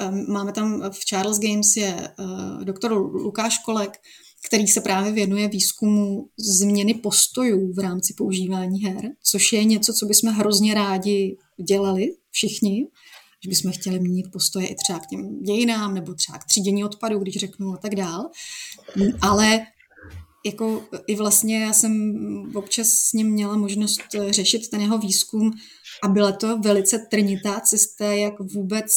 um, 0.08 0.32
máme 0.32 0.52
tam 0.52 0.90
v 0.90 1.04
Charles 1.04 1.38
Games 1.38 1.76
je 1.76 2.14
uh, 2.18 2.64
doktor 2.64 2.92
Lukáš 2.92 3.58
Kolek, 3.58 3.98
který 4.46 4.68
se 4.68 4.80
právě 4.80 5.12
věnuje 5.12 5.48
výzkumu 5.48 6.28
změny 6.38 6.94
postojů 6.94 7.72
v 7.72 7.78
rámci 7.78 8.14
používání 8.14 8.80
her, 8.80 9.10
což 9.22 9.52
je 9.52 9.64
něco, 9.64 9.92
co 9.92 10.06
bychom 10.06 10.30
hrozně 10.30 10.74
rádi 10.74 11.36
dělali 11.68 12.14
všichni, 12.30 12.86
že 13.44 13.48
bychom 13.48 13.72
chtěli 13.72 14.00
měnit 14.00 14.26
postoje 14.32 14.66
i 14.66 14.74
třeba 14.74 14.98
k 14.98 15.06
těm 15.06 15.42
dějinám 15.42 15.94
nebo 15.94 16.14
třeba 16.14 16.38
k 16.38 16.44
třídění 16.44 16.84
odpadu, 16.84 17.18
když 17.18 17.36
řeknu 17.36 17.72
a 17.72 17.76
tak 17.76 17.94
dál. 17.94 18.30
Ale 19.20 19.66
jako 20.46 20.84
i 21.06 21.16
vlastně 21.16 21.60
já 21.60 21.72
jsem 21.72 21.92
občas 22.54 22.88
s 22.88 23.12
ním 23.12 23.30
měla 23.30 23.56
možnost 23.56 24.00
řešit 24.30 24.68
ten 24.68 24.80
jeho 24.80 24.98
výzkum 24.98 25.52
a 26.02 26.08
byla 26.08 26.32
to 26.32 26.58
velice 26.58 26.98
trnitá 27.10 27.60
cesta, 27.60 28.12
jak 28.12 28.34
vůbec 28.40 28.92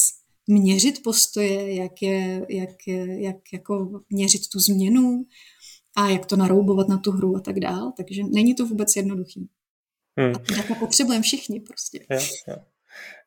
měřit 0.46 1.02
postoje, 1.02 1.74
jak, 1.74 2.02
je, 2.02 2.46
jak, 2.50 2.86
je, 2.86 3.22
jak 3.22 3.36
jako 3.52 4.00
měřit 4.10 4.48
tu 4.52 4.58
změnu 4.58 5.24
a 5.96 6.08
jak 6.08 6.26
to 6.26 6.36
naroubovat 6.36 6.88
na 6.88 6.98
tu 6.98 7.10
hru 7.10 7.36
a 7.36 7.40
tak 7.40 7.60
dál. 7.60 7.92
Takže 7.96 8.22
není 8.24 8.54
to 8.54 8.66
vůbec 8.66 8.96
jednoduchý. 8.96 9.48
Hmm. 10.18 10.32
A 10.36 10.38
to 10.38 10.54
jako 10.54 10.74
potřebujeme 10.74 11.22
všichni 11.22 11.60
prostě. 11.60 12.06
Jo, 12.10 12.20
jo. 12.48 12.56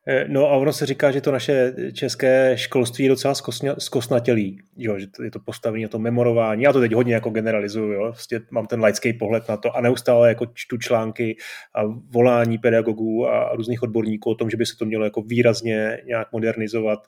Eh, 0.08 0.24
no 0.28 0.46
a 0.46 0.56
ono 0.56 0.72
se 0.72 0.86
říká, 0.86 1.10
že 1.10 1.20
to 1.20 1.32
naše 1.32 1.74
české 1.92 2.52
školství 2.58 3.04
je 3.04 3.08
docela 3.10 3.34
zkosnatělý, 3.78 4.60
jo, 4.76 4.98
že 4.98 5.06
je 5.24 5.30
to 5.30 5.40
postavení, 5.40 5.88
to 5.88 5.98
memorování. 5.98 6.62
Já 6.62 6.72
to 6.72 6.80
teď 6.80 6.92
hodně 6.92 7.14
jako 7.14 7.30
generalizuju, 7.30 7.92
jo, 7.92 8.12
prostě 8.12 8.40
mám 8.50 8.66
ten 8.66 8.80
laický 8.80 9.12
pohled 9.12 9.48
na 9.48 9.56
to 9.56 9.76
a 9.76 9.80
neustále 9.80 10.28
jako 10.28 10.46
čtu 10.54 10.76
články 10.76 11.36
a 11.74 11.82
volání 12.10 12.58
pedagogů 12.58 13.28
a 13.28 13.52
různých 13.54 13.82
odborníků 13.82 14.30
o 14.30 14.34
tom, 14.34 14.50
že 14.50 14.56
by 14.56 14.66
se 14.66 14.76
to 14.76 14.84
mělo 14.84 15.04
jako 15.04 15.22
výrazně 15.22 16.02
nějak 16.06 16.32
modernizovat. 16.32 16.98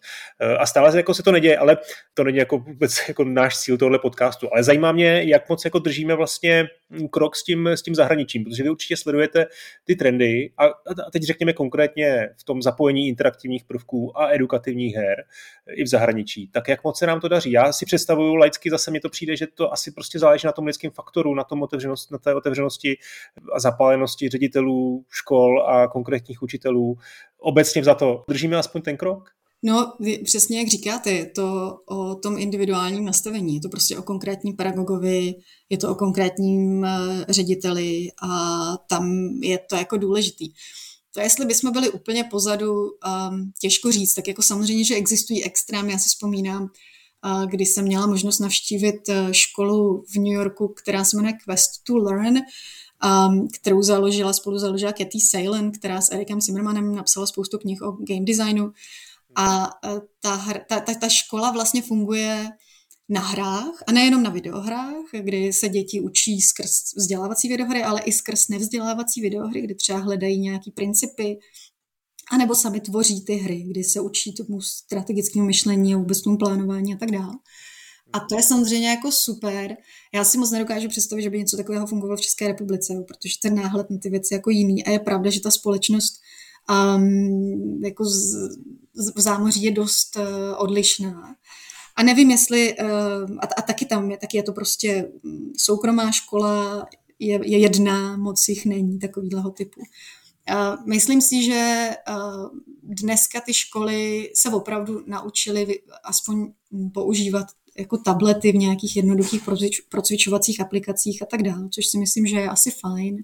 Eh, 0.41 0.57
a 0.57 0.67
stále 0.67 0.93
se 0.93 0.97
jako 0.97 1.15
se 1.15 1.23
to 1.23 1.33
neděje, 1.33 1.59
ale 1.59 1.77
to 2.15 2.25
není 2.25 2.39
jako 2.39 2.59
vůbec 2.59 3.03
jako 3.09 3.25
náš 3.25 3.59
cíl 3.59 3.79
tohle 3.79 3.99
podcastu. 3.99 4.49
Ale 4.53 4.63
zajímá 4.63 4.93
mě, 4.93 5.23
jak 5.23 5.49
moc 5.49 5.65
jako 5.65 5.79
držíme 5.79 6.15
vlastně 6.15 6.67
krok 7.11 7.37
s 7.37 7.45
tím, 7.45 7.67
s 7.67 7.83
tím 7.83 7.95
zahraničím, 7.95 8.45
protože 8.45 8.63
vy 8.63 8.71
určitě 8.71 8.97
sledujete 8.97 9.47
ty 9.85 9.97
trendy 9.97 10.51
a, 10.59 10.65
a 10.65 11.11
teď 11.13 11.23
řekněme 11.23 11.53
konkrétně 11.53 12.29
v 12.41 12.45
tom 12.45 12.63
zapojení 12.63 12.88
zapojení 12.89 13.09
interaktivních 13.09 13.65
prvků 13.65 14.19
a 14.19 14.29
edukativních 14.31 14.95
her 14.95 15.25
i 15.75 15.85
v 15.85 15.87
zahraničí. 15.87 16.49
Tak 16.49 16.69
jak 16.69 16.85
moc 16.85 16.99
se 16.99 17.07
nám 17.07 17.21
to 17.21 17.29
daří? 17.29 17.53
Já 17.53 17.73
si 17.73 17.87
představuju 17.87 18.35
laicky, 18.35 18.71
zase 18.71 18.91
mi 18.91 19.01
to 19.01 19.09
přijde, 19.09 19.37
že 19.37 19.47
to 19.47 19.73
asi 19.73 19.91
prostě 19.91 20.19
záleží 20.19 20.47
na 20.47 20.53
tom 20.53 20.67
lidském 20.67 20.91
faktoru, 20.91 21.35
na, 21.35 21.45
tom 21.45 21.63
otevřenost, 21.63 22.11
na 22.11 22.19
té 22.19 22.35
otevřenosti 22.35 22.97
a 23.55 23.61
zapálenosti 23.61 24.29
ředitelů 24.29 25.05
škol 25.11 25.63
a 25.63 25.89
konkrétních 25.89 26.43
učitelů. 26.43 26.97
Obecně 27.39 27.85
za 27.85 27.95
to 27.95 28.25
držíme 28.29 28.57
aspoň 28.57 28.83
ten 28.83 28.97
krok? 28.97 29.31
No, 29.63 29.93
vy, 30.01 30.19
přesně 30.19 30.59
jak 30.59 30.69
říkáte, 30.69 31.11
je 31.11 31.27
to 31.27 31.79
o 31.87 32.15
tom 32.15 32.39
individuálním 32.39 33.05
nastavení, 33.05 33.55
je 33.55 33.61
to 33.61 33.69
prostě 33.69 33.99
o 33.99 34.03
konkrétním 34.03 34.57
pedagogovi, 34.57 35.35
je 35.71 35.79
to 35.79 35.91
o 35.91 35.95
konkrétním 35.95 36.79
uh, 36.79 36.89
řediteli 37.29 38.09
a 38.23 38.29
tam 38.89 39.29
je 39.43 39.59
to 39.59 39.77
jako 39.77 39.97
důležitý. 39.97 40.53
To 41.19 41.23
jestli 41.23 41.47
bychom 41.47 41.73
byli 41.73 41.91
úplně 41.91 42.25
pozadu, 42.25 42.83
um, 42.83 43.53
těžko 43.61 43.93
říct. 43.93 44.15
Tak 44.15 44.29
jako 44.29 44.43
samozřejmě, 44.43 44.85
že 44.85 44.95
existují 44.95 45.45
extrémy. 45.45 45.93
Já 45.93 45.99
si 45.99 46.09
vzpomínám, 46.09 46.63
uh, 46.63 47.47
kdy 47.47 47.67
jsem 47.67 47.85
měla 47.85 48.07
možnost 48.07 48.39
navštívit 48.39 49.09
uh, 49.09 49.33
školu 49.33 50.05
v 50.15 50.17
New 50.17 50.33
Yorku, 50.33 50.69
která 50.69 51.05
se 51.05 51.17
jmenuje 51.17 51.33
Quest 51.45 51.71
to 51.87 51.97
Learn, 51.97 52.37
um, 52.37 53.49
kterou 53.55 53.83
založila, 53.83 54.33
spolu 54.33 54.59
založila 54.59 54.93
Katy 54.93 55.21
Salen, 55.21 55.73
která 55.73 56.01
s 56.01 56.11
Erikem 56.13 56.41
Zimmermanem 56.41 56.95
napsala 56.95 57.27
spoustu 57.27 57.59
knih 57.59 57.83
o 57.83 57.93
game 57.93 58.25
designu. 58.25 58.73
A 59.35 59.67
uh, 59.67 59.99
ta, 60.21 60.45
ta, 60.69 60.81
ta, 60.81 60.95
ta 60.95 61.09
škola 61.09 61.51
vlastně 61.51 61.83
funguje 61.83 62.49
na 63.09 63.21
hrách 63.21 63.83
a 63.87 63.93
nejenom 63.93 64.23
na 64.23 64.31
videohrách, 64.31 65.05
kdy 65.21 65.53
se 65.53 65.69
děti 65.69 66.01
učí 66.01 66.41
skrz 66.41 66.95
vzdělávací 66.97 67.49
videohry, 67.49 67.83
ale 67.83 68.01
i 68.01 68.13
skrz 68.13 68.49
nevzdělávací 68.49 69.21
videohry, 69.21 69.61
kdy 69.61 69.75
třeba 69.75 69.99
hledají 69.99 70.39
nějaký 70.41 70.71
principy, 70.71 71.39
anebo 72.31 72.55
sami 72.55 72.81
tvoří 72.81 73.25
ty 73.25 73.35
hry, 73.35 73.63
kdy 73.63 73.85
se 73.85 74.01
učí 74.01 74.35
tomu 74.35 74.61
strategickému 74.61 75.47
myšlení 75.47 75.95
a 75.95 75.99
vůbec 75.99 76.23
tomu 76.23 76.37
plánování 76.37 76.95
a 76.95 76.97
tak 76.97 77.11
dále. 77.11 77.35
A 78.13 78.21
to 78.21 78.37
je 78.37 78.43
samozřejmě 78.43 78.89
jako 78.89 79.13
super. 79.13 79.77
Já 80.15 80.25
si 80.25 80.39
moc 80.39 80.51
nedokážu 80.51 80.89
představit, 80.89 81.23
že 81.23 81.31
by 81.31 81.39
něco 81.39 81.57
takového 81.57 81.87
fungovalo 81.87 82.17
v 82.17 82.21
České 82.21 82.49
republice, 82.49 83.05
protože 83.09 83.35
ten 83.43 83.55
náhled 83.55 83.91
na 83.91 83.99
ty 83.99 84.11
věci 84.11 84.35
jako 84.35 84.51
jiný. 84.51 84.85
A 84.85 84.91
je 84.91 84.99
pravda, 84.99 85.31
že 85.31 85.41
ta 85.41 85.51
společnost 85.51 86.15
um, 86.97 87.81
jako 87.85 88.05
z, 88.05 88.33
z, 88.95 89.15
v 89.17 89.21
zámoří 89.21 89.63
je 89.63 89.71
dost 89.71 90.17
uh, 90.17 90.23
odlišná. 90.57 91.35
A 91.99 92.03
nevím, 92.03 92.31
jestli, 92.31 92.75
uh, 92.79 92.89
a, 93.39 93.47
a 93.57 93.63
taky 93.63 93.87
tam 93.87 94.11
je, 94.11 94.17
taky 94.17 94.37
je 94.37 94.43
to 94.43 94.53
prostě 94.53 95.11
mm, 95.23 95.53
soukromá 95.57 96.13
škola, 96.13 96.87
je, 97.19 97.41
je 97.45 97.59
jedna, 97.59 98.17
moc 98.17 98.49
jich 98.49 98.67
není 98.67 98.99
takovýhleho 98.99 99.51
typu. 99.51 99.81
Uh, 99.81 100.87
myslím 100.87 101.21
si, 101.21 101.45
že 101.45 101.91
uh, 102.09 102.49
dneska 102.83 103.41
ty 103.41 103.55
školy 103.55 104.31
se 104.35 104.51
opravdu 104.51 105.03
naučily 105.07 105.81
aspoň 106.05 106.53
používat 106.95 107.47
jako 107.79 107.97
tablety 107.99 108.53
v 108.53 108.57
nějakých 108.57 108.97
jednoduchých 108.97 109.43
procvičovacích 109.89 110.61
aplikacích 110.61 111.23
a 111.23 111.27
tak 111.27 111.43
dále, 111.43 111.69
což 111.71 111.87
si 111.87 111.99
myslím, 111.99 112.27
že 112.27 112.37
je 112.37 112.49
asi 112.49 112.71
fajn. 112.71 113.17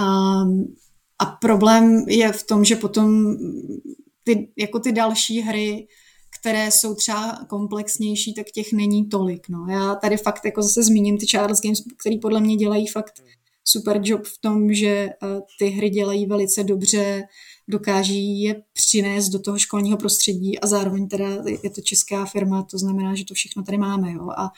Um, 0.00 0.74
a 1.18 1.26
problém 1.26 2.04
je 2.08 2.32
v 2.32 2.42
tom, 2.42 2.64
že 2.64 2.76
potom 2.76 3.36
ty, 4.24 4.52
jako 4.56 4.78
ty 4.78 4.92
další 4.92 5.40
hry, 5.40 5.86
které 6.44 6.70
jsou 6.70 6.94
třeba 6.94 7.38
komplexnější, 7.48 8.34
tak 8.34 8.46
těch 8.46 8.72
není 8.72 9.08
tolik. 9.08 9.48
No. 9.48 9.66
Já 9.70 9.94
tady 9.94 10.16
fakt 10.16 10.44
jako 10.44 10.62
zase 10.62 10.82
zmíním 10.82 11.18
ty 11.18 11.26
Charles 11.26 11.60
Games, 11.60 11.78
který 12.00 12.18
podle 12.18 12.40
mě 12.40 12.56
dělají 12.56 12.86
fakt 12.86 13.22
super 13.64 14.00
job 14.02 14.24
v 14.24 14.38
tom, 14.40 14.72
že 14.72 14.88
eh, 14.88 15.10
ty 15.58 15.68
hry 15.68 15.90
dělají 15.90 16.26
velice 16.26 16.64
dobře, 16.64 17.22
dokáží 17.68 18.42
je 18.42 18.62
přinést 18.72 19.28
do 19.28 19.38
toho 19.38 19.58
školního 19.58 19.96
prostředí 19.96 20.58
a 20.58 20.66
zároveň 20.66 21.08
teda 21.08 21.28
je 21.62 21.70
to 21.70 21.80
česká 21.80 22.26
firma, 22.26 22.62
to 22.62 22.78
znamená, 22.78 23.14
že 23.14 23.24
to 23.24 23.34
všechno 23.34 23.62
tady 23.62 23.78
máme. 23.78 24.12
Jo? 24.12 24.28
A, 24.36 24.50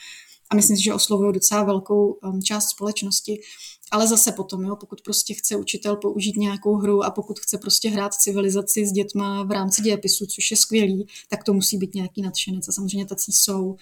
a 0.51 0.55
myslím 0.55 0.77
si, 0.77 0.83
že 0.83 0.95
oslovují 0.95 1.33
docela 1.33 1.65
velkou 1.65 2.13
um, 2.13 2.43
část 2.43 2.69
společnosti. 2.69 3.41
Ale 3.91 4.07
zase 4.07 4.33
potom, 4.33 4.65
jo, 4.65 4.77
pokud 4.77 5.01
prostě 5.01 5.35
chce 5.35 5.57
učitel 5.57 5.97
použít 5.97 6.37
nějakou 6.37 6.75
hru 6.77 7.05
a 7.05 7.11
pokud 7.11 7.41
chce 7.41 7.59
prostě 7.59 7.91
hrát 7.91 8.15
civilizaci 8.15 8.87
s 8.87 8.93
dětma 8.93 9.43
v 9.43 9.51
rámci 9.51 9.83
dějepisu, 9.83 10.27
což 10.27 10.51
je 10.51 10.57
skvělý, 10.57 11.07
tak 11.29 11.45
to 11.45 11.53
musí 11.53 11.79
být 11.79 11.95
nějaký 11.95 12.23
nadšenec 12.23 12.69
a 12.69 12.73
samozřejmě 12.73 13.07
tací 13.07 13.33
jsou. 13.33 13.77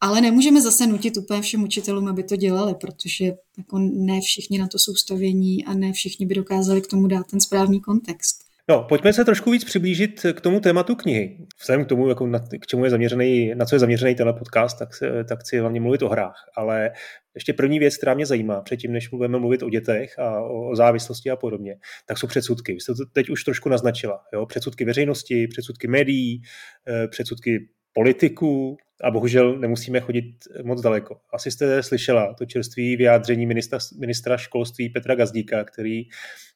Ale 0.00 0.20
nemůžeme 0.20 0.62
zase 0.62 0.86
nutit 0.86 1.16
úplně 1.16 1.42
všem 1.42 1.62
učitelům, 1.62 2.08
aby 2.08 2.22
to 2.22 2.36
dělali, 2.36 2.74
protože 2.74 3.24
jako 3.58 3.78
ne 3.78 4.20
všichni 4.20 4.58
na 4.58 4.68
to 4.68 4.78
jsou 4.78 4.94
stavění 4.94 5.64
a 5.64 5.74
ne 5.74 5.92
všichni 5.92 6.26
by 6.26 6.34
dokázali 6.34 6.80
k 6.80 6.86
tomu 6.86 7.06
dát 7.06 7.26
ten 7.26 7.40
správný 7.40 7.80
kontext. 7.80 8.49
No, 8.70 8.84
pojďme 8.84 9.12
se 9.12 9.24
trošku 9.24 9.50
víc 9.50 9.64
přiblížit 9.64 10.26
k 10.32 10.40
tomu 10.40 10.60
tématu 10.60 10.94
knihy. 10.94 11.38
Vzhledem 11.60 11.84
k 11.84 11.88
tomu, 11.88 12.08
jako 12.08 12.26
na, 12.26 12.38
k 12.38 12.66
čemu 12.66 12.84
je 12.84 12.90
zaměřený, 12.90 13.54
na 13.54 13.64
co 13.64 13.74
je 13.74 13.78
zaměřený 13.78 14.14
tenhle 14.14 14.32
podcast, 14.32 14.78
tak, 14.78 14.94
se, 14.94 15.24
tak 15.24 15.40
chci 15.40 15.58
hlavně 15.58 15.80
mluvit 15.80 16.02
o 16.02 16.08
hrách. 16.08 16.36
Ale 16.56 16.90
ještě 17.34 17.52
první 17.52 17.78
věc, 17.78 17.96
která 17.96 18.14
mě 18.14 18.26
zajímá, 18.26 18.60
předtím, 18.60 18.92
než 18.92 19.08
budeme 19.08 19.38
mluvit 19.38 19.62
o 19.62 19.70
dětech 19.70 20.18
a 20.18 20.40
o, 20.40 20.70
o 20.70 20.76
závislosti 20.76 21.30
a 21.30 21.36
podobně, 21.36 21.76
tak 22.06 22.18
jsou 22.18 22.26
předsudky. 22.26 22.72
Vy 22.72 22.80
jste 22.80 22.94
to 22.94 23.06
teď 23.12 23.30
už 23.30 23.44
trošku 23.44 23.68
naznačila. 23.68 24.20
Jo? 24.32 24.46
Předsudky 24.46 24.84
veřejnosti, 24.84 25.48
předsudky 25.48 25.88
médií, 25.88 26.42
eh, 26.88 27.08
předsudky 27.08 27.68
politiků 27.92 28.76
a 29.04 29.10
bohužel 29.10 29.58
nemusíme 29.58 30.00
chodit 30.00 30.34
moc 30.62 30.80
daleko. 30.80 31.20
Asi 31.32 31.50
jste 31.50 31.82
slyšela 31.82 32.34
to 32.34 32.46
čerství 32.46 32.96
vyjádření 32.96 33.46
ministra, 33.46 33.78
ministra 33.98 34.36
školství 34.36 34.88
Petra 34.88 35.14
Gazdíka, 35.14 35.64
který 35.64 36.02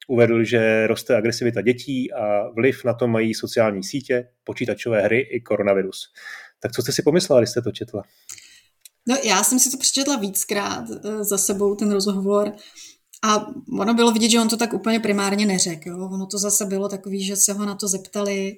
uvedl, 0.08 0.44
že 0.44 0.86
roste 0.86 1.16
agresivita 1.16 1.60
dětí 1.60 2.12
a 2.12 2.50
vliv 2.50 2.84
na 2.84 2.94
to 2.94 3.08
mají 3.08 3.34
sociální 3.34 3.84
sítě, 3.84 4.28
počítačové 4.44 5.02
hry 5.02 5.20
i 5.20 5.40
koronavirus. 5.40 6.12
Tak 6.60 6.72
co 6.72 6.82
jste 6.82 6.92
si 6.92 7.02
pomyslela, 7.02 7.40
když 7.40 7.50
jste 7.50 7.62
to 7.62 7.72
četla? 7.72 8.02
No, 9.08 9.16
já 9.24 9.44
jsem 9.44 9.58
si 9.58 9.70
to 9.70 9.76
přečetla 9.76 10.16
víckrát 10.16 10.84
eh, 10.90 11.24
za 11.24 11.38
sebou, 11.38 11.74
ten 11.74 11.92
rozhovor. 11.92 12.52
A 13.24 13.46
ono 13.80 13.94
bylo 13.94 14.12
vidět, 14.12 14.28
že 14.28 14.40
on 14.40 14.48
to 14.48 14.56
tak 14.56 14.72
úplně 14.72 15.00
primárně 15.00 15.46
neřekl. 15.46 15.90
Ono 15.90 16.26
to 16.26 16.38
zase 16.38 16.64
bylo 16.64 16.88
takový, 16.88 17.24
že 17.24 17.36
se 17.36 17.52
ho 17.52 17.66
na 17.66 17.74
to 17.74 17.88
zeptali 17.88 18.56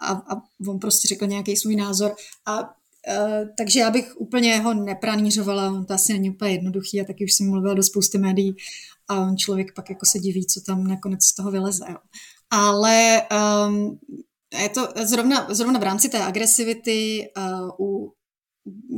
a, 0.00 0.12
a 0.12 0.42
on 0.68 0.78
prostě 0.78 1.08
řekl 1.08 1.26
nějaký 1.26 1.56
svůj 1.56 1.76
názor. 1.76 2.14
A 2.46 2.80
Uh, 3.08 3.48
takže 3.58 3.80
já 3.80 3.90
bych 3.90 4.20
úplně 4.20 4.60
ho 4.60 4.74
nepranířovala, 4.74 5.72
on 5.72 5.86
to 5.86 5.94
asi 5.94 6.12
není 6.12 6.30
úplně 6.30 6.52
jednoduchý 6.52 7.00
a 7.00 7.04
taky 7.04 7.24
už 7.24 7.32
jsem 7.32 7.50
mluvila 7.50 7.74
do 7.74 7.82
spousty 7.82 8.18
médií 8.18 8.56
a 9.08 9.20
on 9.20 9.36
člověk 9.36 9.74
pak 9.74 9.90
jako 9.90 10.06
se 10.06 10.18
diví, 10.18 10.46
co 10.46 10.60
tam 10.60 10.86
nakonec 10.86 11.24
z 11.24 11.34
toho 11.34 11.50
vyleze. 11.50 11.84
Jo. 11.88 11.96
Ale 12.50 13.22
um, 13.68 13.98
je 14.62 14.68
to 14.68 14.88
zrovna, 15.04 15.46
zrovna 15.50 15.80
v 15.80 15.82
rámci 15.82 16.08
té 16.08 16.24
agresivity 16.24 17.28
uh, 17.36 17.70
u 17.88 18.12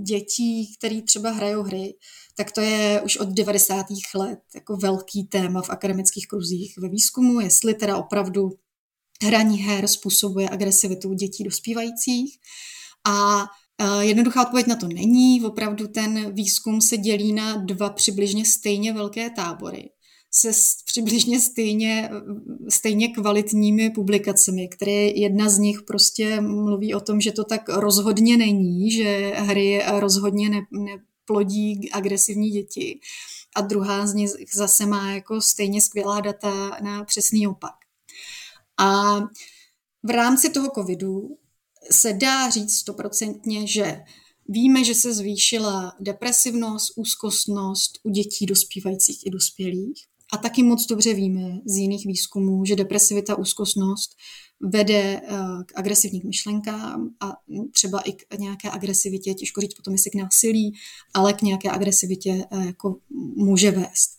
dětí, 0.02 0.74
který 0.78 1.02
třeba 1.02 1.30
hrajou 1.30 1.62
hry, 1.62 1.94
tak 2.36 2.52
to 2.52 2.60
je 2.60 3.02
už 3.04 3.16
od 3.16 3.28
90. 3.28 3.86
let 4.14 4.38
jako 4.54 4.76
velký 4.76 5.24
téma 5.24 5.62
v 5.62 5.70
akademických 5.70 6.28
kruzích 6.28 6.78
ve 6.78 6.88
výzkumu, 6.88 7.40
jestli 7.40 7.74
teda 7.74 7.96
opravdu 7.96 8.50
hraní 9.22 9.58
her 9.58 9.88
způsobuje 9.88 10.50
agresivitu 10.50 11.12
dětí 11.12 11.44
dospívajících. 11.44 12.38
A 13.06 13.44
Jednoduchá 14.00 14.42
odpověď 14.42 14.66
na 14.66 14.76
to 14.76 14.88
není. 14.88 15.42
Opravdu 15.44 15.88
ten 15.88 16.34
výzkum 16.34 16.80
se 16.80 16.96
dělí 16.96 17.32
na 17.32 17.56
dva 17.56 17.90
přibližně 17.90 18.44
stejně 18.44 18.92
velké 18.92 19.30
tábory 19.30 19.90
se 20.34 20.50
přibližně 20.84 21.40
stejně, 21.40 22.10
stejně 22.68 23.08
kvalitními 23.08 23.90
publikacemi, 23.90 24.68
které 24.68 25.06
jedna 25.06 25.48
z 25.48 25.58
nich 25.58 25.82
prostě 25.82 26.40
mluví 26.40 26.94
o 26.94 27.00
tom, 27.00 27.20
že 27.20 27.32
to 27.32 27.44
tak 27.44 27.68
rozhodně 27.68 28.36
není, 28.36 28.90
že 28.90 29.32
hry 29.36 29.82
rozhodně 29.98 30.48
ne, 30.48 30.60
neplodí 30.70 31.90
agresivní 31.90 32.50
děti. 32.50 33.00
A 33.56 33.60
druhá 33.60 34.06
z 34.06 34.14
nich 34.14 34.30
zase 34.54 34.86
má 34.86 35.10
jako 35.10 35.40
stejně 35.40 35.80
skvělá 35.80 36.20
data 36.20 36.78
na 36.82 37.04
přesný 37.04 37.46
opak. 37.46 37.81
A 38.78 39.20
v 40.02 40.10
rámci 40.10 40.50
toho 40.50 40.70
covidu 40.74 41.38
se 41.90 42.12
dá 42.12 42.50
říct 42.50 42.74
stoprocentně, 42.74 43.66
že 43.66 44.00
víme, 44.48 44.84
že 44.84 44.94
se 44.94 45.14
zvýšila 45.14 45.92
depresivnost, 46.00 46.92
úzkostnost 46.96 47.98
u 48.02 48.10
dětí 48.10 48.46
dospívajících 48.46 49.26
i 49.26 49.30
dospělých. 49.30 50.04
A 50.32 50.36
taky 50.36 50.62
moc 50.62 50.86
dobře 50.86 51.14
víme 51.14 51.60
z 51.64 51.76
jiných 51.76 52.06
výzkumů, 52.06 52.64
že 52.64 52.76
depresivita, 52.76 53.38
úzkostnost 53.38 54.16
vede 54.60 55.20
eh, 55.24 55.38
k 55.66 55.78
agresivním 55.78 56.22
myšlenkám 56.24 57.08
a 57.20 57.32
třeba 57.72 58.00
i 58.00 58.12
k 58.12 58.38
nějaké 58.38 58.70
agresivitě, 58.70 59.34
těžko 59.34 59.60
říct 59.60 59.74
potom 59.74 59.92
jestli 59.94 60.10
k 60.10 60.14
násilí, 60.14 60.72
ale 61.14 61.32
k 61.32 61.42
nějaké 61.42 61.70
agresivitě 61.70 62.44
eh, 62.50 62.66
jako 62.66 62.96
může 63.36 63.70
vést. 63.70 64.16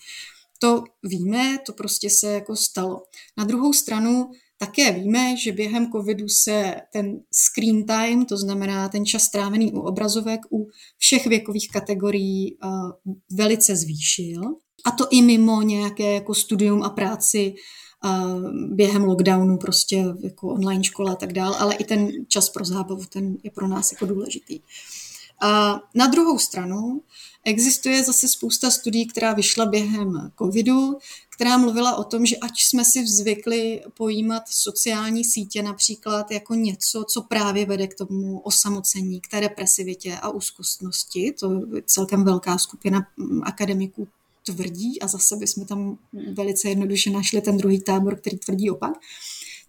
To 0.63 0.83
víme, 1.03 1.57
to 1.65 1.73
prostě 1.73 2.09
se 2.09 2.27
jako 2.27 2.55
stalo. 2.55 3.03
Na 3.37 3.43
druhou 3.43 3.73
stranu 3.73 4.31
také 4.57 4.91
víme, 4.91 5.37
že 5.37 5.51
během 5.51 5.91
covidu 5.91 6.29
se 6.29 6.75
ten 6.93 7.19
screen 7.31 7.85
time, 7.85 8.25
to 8.25 8.37
znamená 8.37 8.89
ten 8.89 9.05
čas 9.05 9.23
strávený 9.23 9.73
u 9.73 9.79
obrazovek, 9.79 10.39
u 10.51 10.67
všech 10.97 11.27
věkových 11.27 11.69
kategorií 11.71 12.57
eh, 12.63 12.67
velice 13.31 13.75
zvýšil. 13.75 14.41
A 14.85 14.91
to 14.91 15.07
i 15.11 15.21
mimo 15.21 15.61
nějaké 15.61 16.13
jako 16.13 16.33
studium 16.33 16.83
a 16.83 16.89
práci 16.89 17.55
během 18.69 19.03
lockdownu, 19.03 19.57
prostě 19.57 20.05
jako 20.23 20.47
online 20.47 20.83
škola 20.83 21.11
a 21.11 21.15
tak 21.15 21.33
dále, 21.33 21.57
ale 21.57 21.75
i 21.75 21.83
ten 21.83 22.11
čas 22.27 22.49
pro 22.49 22.65
zábavu, 22.65 23.05
ten 23.05 23.37
je 23.43 23.51
pro 23.51 23.67
nás 23.67 23.91
jako 23.91 24.05
důležitý. 24.05 24.59
A 25.41 25.81
na 25.95 26.07
druhou 26.07 26.39
stranu 26.39 27.01
existuje 27.45 28.03
zase 28.03 28.27
spousta 28.27 28.71
studií, 28.71 29.07
která 29.07 29.33
vyšla 29.33 29.65
během 29.65 30.31
covidu, 30.37 30.97
která 31.29 31.57
mluvila 31.57 31.95
o 31.95 32.03
tom, 32.03 32.25
že 32.25 32.37
ať 32.37 32.51
jsme 32.63 32.85
si 32.85 33.07
zvykli 33.07 33.81
pojímat 33.93 34.43
sociální 34.49 35.25
sítě 35.25 35.63
například 35.63 36.31
jako 36.31 36.55
něco, 36.55 37.03
co 37.03 37.21
právě 37.21 37.65
vede 37.65 37.87
k 37.87 37.95
tomu 37.95 38.39
osamocení, 38.39 39.21
k 39.21 39.27
té 39.27 39.41
depresivitě 39.41 40.17
a 40.21 40.29
úzkostnosti, 40.29 41.33
to 41.39 41.51
je 41.75 41.81
celkem 41.85 42.23
velká 42.23 42.57
skupina 42.57 43.07
akademiků 43.43 44.07
tvrdí 44.45 45.01
a 45.01 45.07
zase 45.07 45.35
bychom 45.35 45.65
tam 45.65 45.97
velice 46.33 46.69
jednoduše 46.69 47.09
našli 47.09 47.41
ten 47.41 47.57
druhý 47.57 47.81
tábor, 47.81 48.15
který 48.15 48.37
tvrdí 48.37 48.69
opak, 48.69 48.93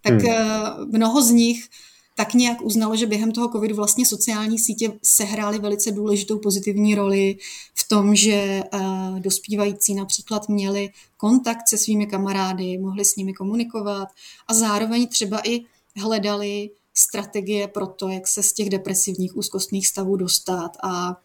tak 0.02 0.12
hmm. 0.12 0.30
Eh, 0.30 0.84
mnoho 0.92 1.22
z 1.22 1.30
nich 1.30 1.68
tak 2.14 2.35
nějak 2.35 2.62
uznalo, 2.62 2.96
že 2.96 3.07
během 3.07 3.33
toho 3.33 3.48
covidu 3.48 3.77
vlastně 3.77 4.07
sociální 4.07 4.59
sítě 4.59 4.92
sehrály 5.03 5.59
velice 5.59 5.92
důležitou 5.92 6.38
pozitivní 6.38 6.94
roli 6.94 7.37
v 7.74 7.88
tom, 7.88 8.14
že 8.14 8.62
uh, 8.74 9.20
dospívající 9.20 9.94
například 9.94 10.48
měli 10.48 10.90
kontakt 11.16 11.68
se 11.68 11.79
svými 11.79 12.07
kamarády, 12.07 12.79
mohli 12.79 13.05
s 13.05 13.16
nimi 13.16 13.33
komunikovat 13.33 14.09
a 14.48 14.55
zároveň 14.55 15.09
třeba 15.09 15.40
i 15.48 15.61
hledali 15.96 16.70
strategie 16.94 17.68
pro 17.68 17.87
to, 17.87 18.09
jak 18.09 18.29
se 18.29 18.42
z 18.42 18.53
těch 18.53 18.70
depresivních 18.70 19.37
úzkostných 19.37 19.88
stavů 19.88 20.16
dostat 20.16 20.70
a 20.83 21.16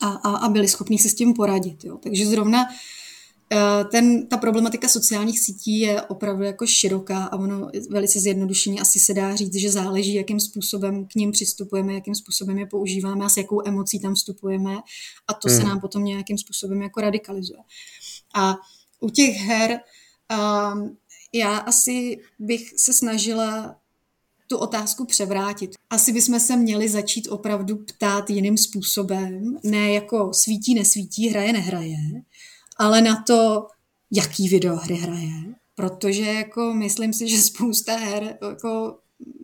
a, 0.00 0.08
a, 0.08 0.48
byli 0.48 0.68
schopni 0.68 0.98
si 0.98 1.08
s 1.08 1.14
tím 1.14 1.34
poradit. 1.34 1.84
Jo. 1.84 1.98
Takže 2.02 2.26
zrovna 2.26 2.62
eh, 2.62 2.74
ten, 3.90 4.26
ta 4.26 4.36
problematika 4.36 4.88
sociálních 4.88 5.40
sítí 5.40 5.80
je 5.80 6.02
opravdu 6.02 6.42
jako 6.42 6.66
široká 6.66 7.24
a 7.24 7.38
ono 7.38 7.70
velice 7.90 8.20
zjednodušeně 8.20 8.80
asi 8.80 9.00
se 9.00 9.14
dá 9.14 9.36
říct, 9.36 9.54
že 9.54 9.70
záleží, 9.70 10.14
jakým 10.14 10.40
způsobem 10.40 11.06
k 11.06 11.14
ním 11.14 11.32
přistupujeme, 11.32 11.94
jakým 11.94 12.14
způsobem 12.14 12.58
je 12.58 12.66
používáme 12.66 13.24
a 13.24 13.28
s 13.28 13.36
jakou 13.36 13.68
emocí 13.68 14.00
tam 14.00 14.14
vstupujeme 14.14 14.76
a 15.28 15.34
to 15.34 15.48
hmm. 15.48 15.56
se 15.56 15.64
nám 15.64 15.80
potom 15.80 16.04
nějakým 16.04 16.38
způsobem 16.38 16.82
jako 16.82 17.00
radikalizuje. 17.00 17.58
A 18.34 18.56
u 19.00 19.10
těch 19.10 19.36
her 19.36 19.80
um, 20.72 20.96
já 21.32 21.56
asi 21.56 22.18
bych 22.38 22.72
se 22.76 22.92
snažila 22.92 23.76
tu 24.46 24.58
otázku 24.58 25.04
převrátit. 25.04 25.70
Asi 25.90 26.12
bychom 26.12 26.40
se 26.40 26.56
měli 26.56 26.88
začít 26.88 27.28
opravdu 27.28 27.76
ptát 27.76 28.30
jiným 28.30 28.58
způsobem, 28.58 29.58
ne 29.64 29.92
jako 29.92 30.30
svítí, 30.34 30.74
nesvítí, 30.74 31.28
hraje, 31.28 31.52
nehraje, 31.52 31.96
ale 32.82 33.02
na 33.02 33.22
to, 33.22 33.66
jaký 34.10 34.48
videohry 34.48 34.94
hraje. 34.94 35.54
Protože 35.74 36.22
jako 36.22 36.74
myslím 36.74 37.12
si, 37.12 37.28
že 37.28 37.42
spousta 37.42 37.96
her 37.96 38.38
jako 38.48 38.98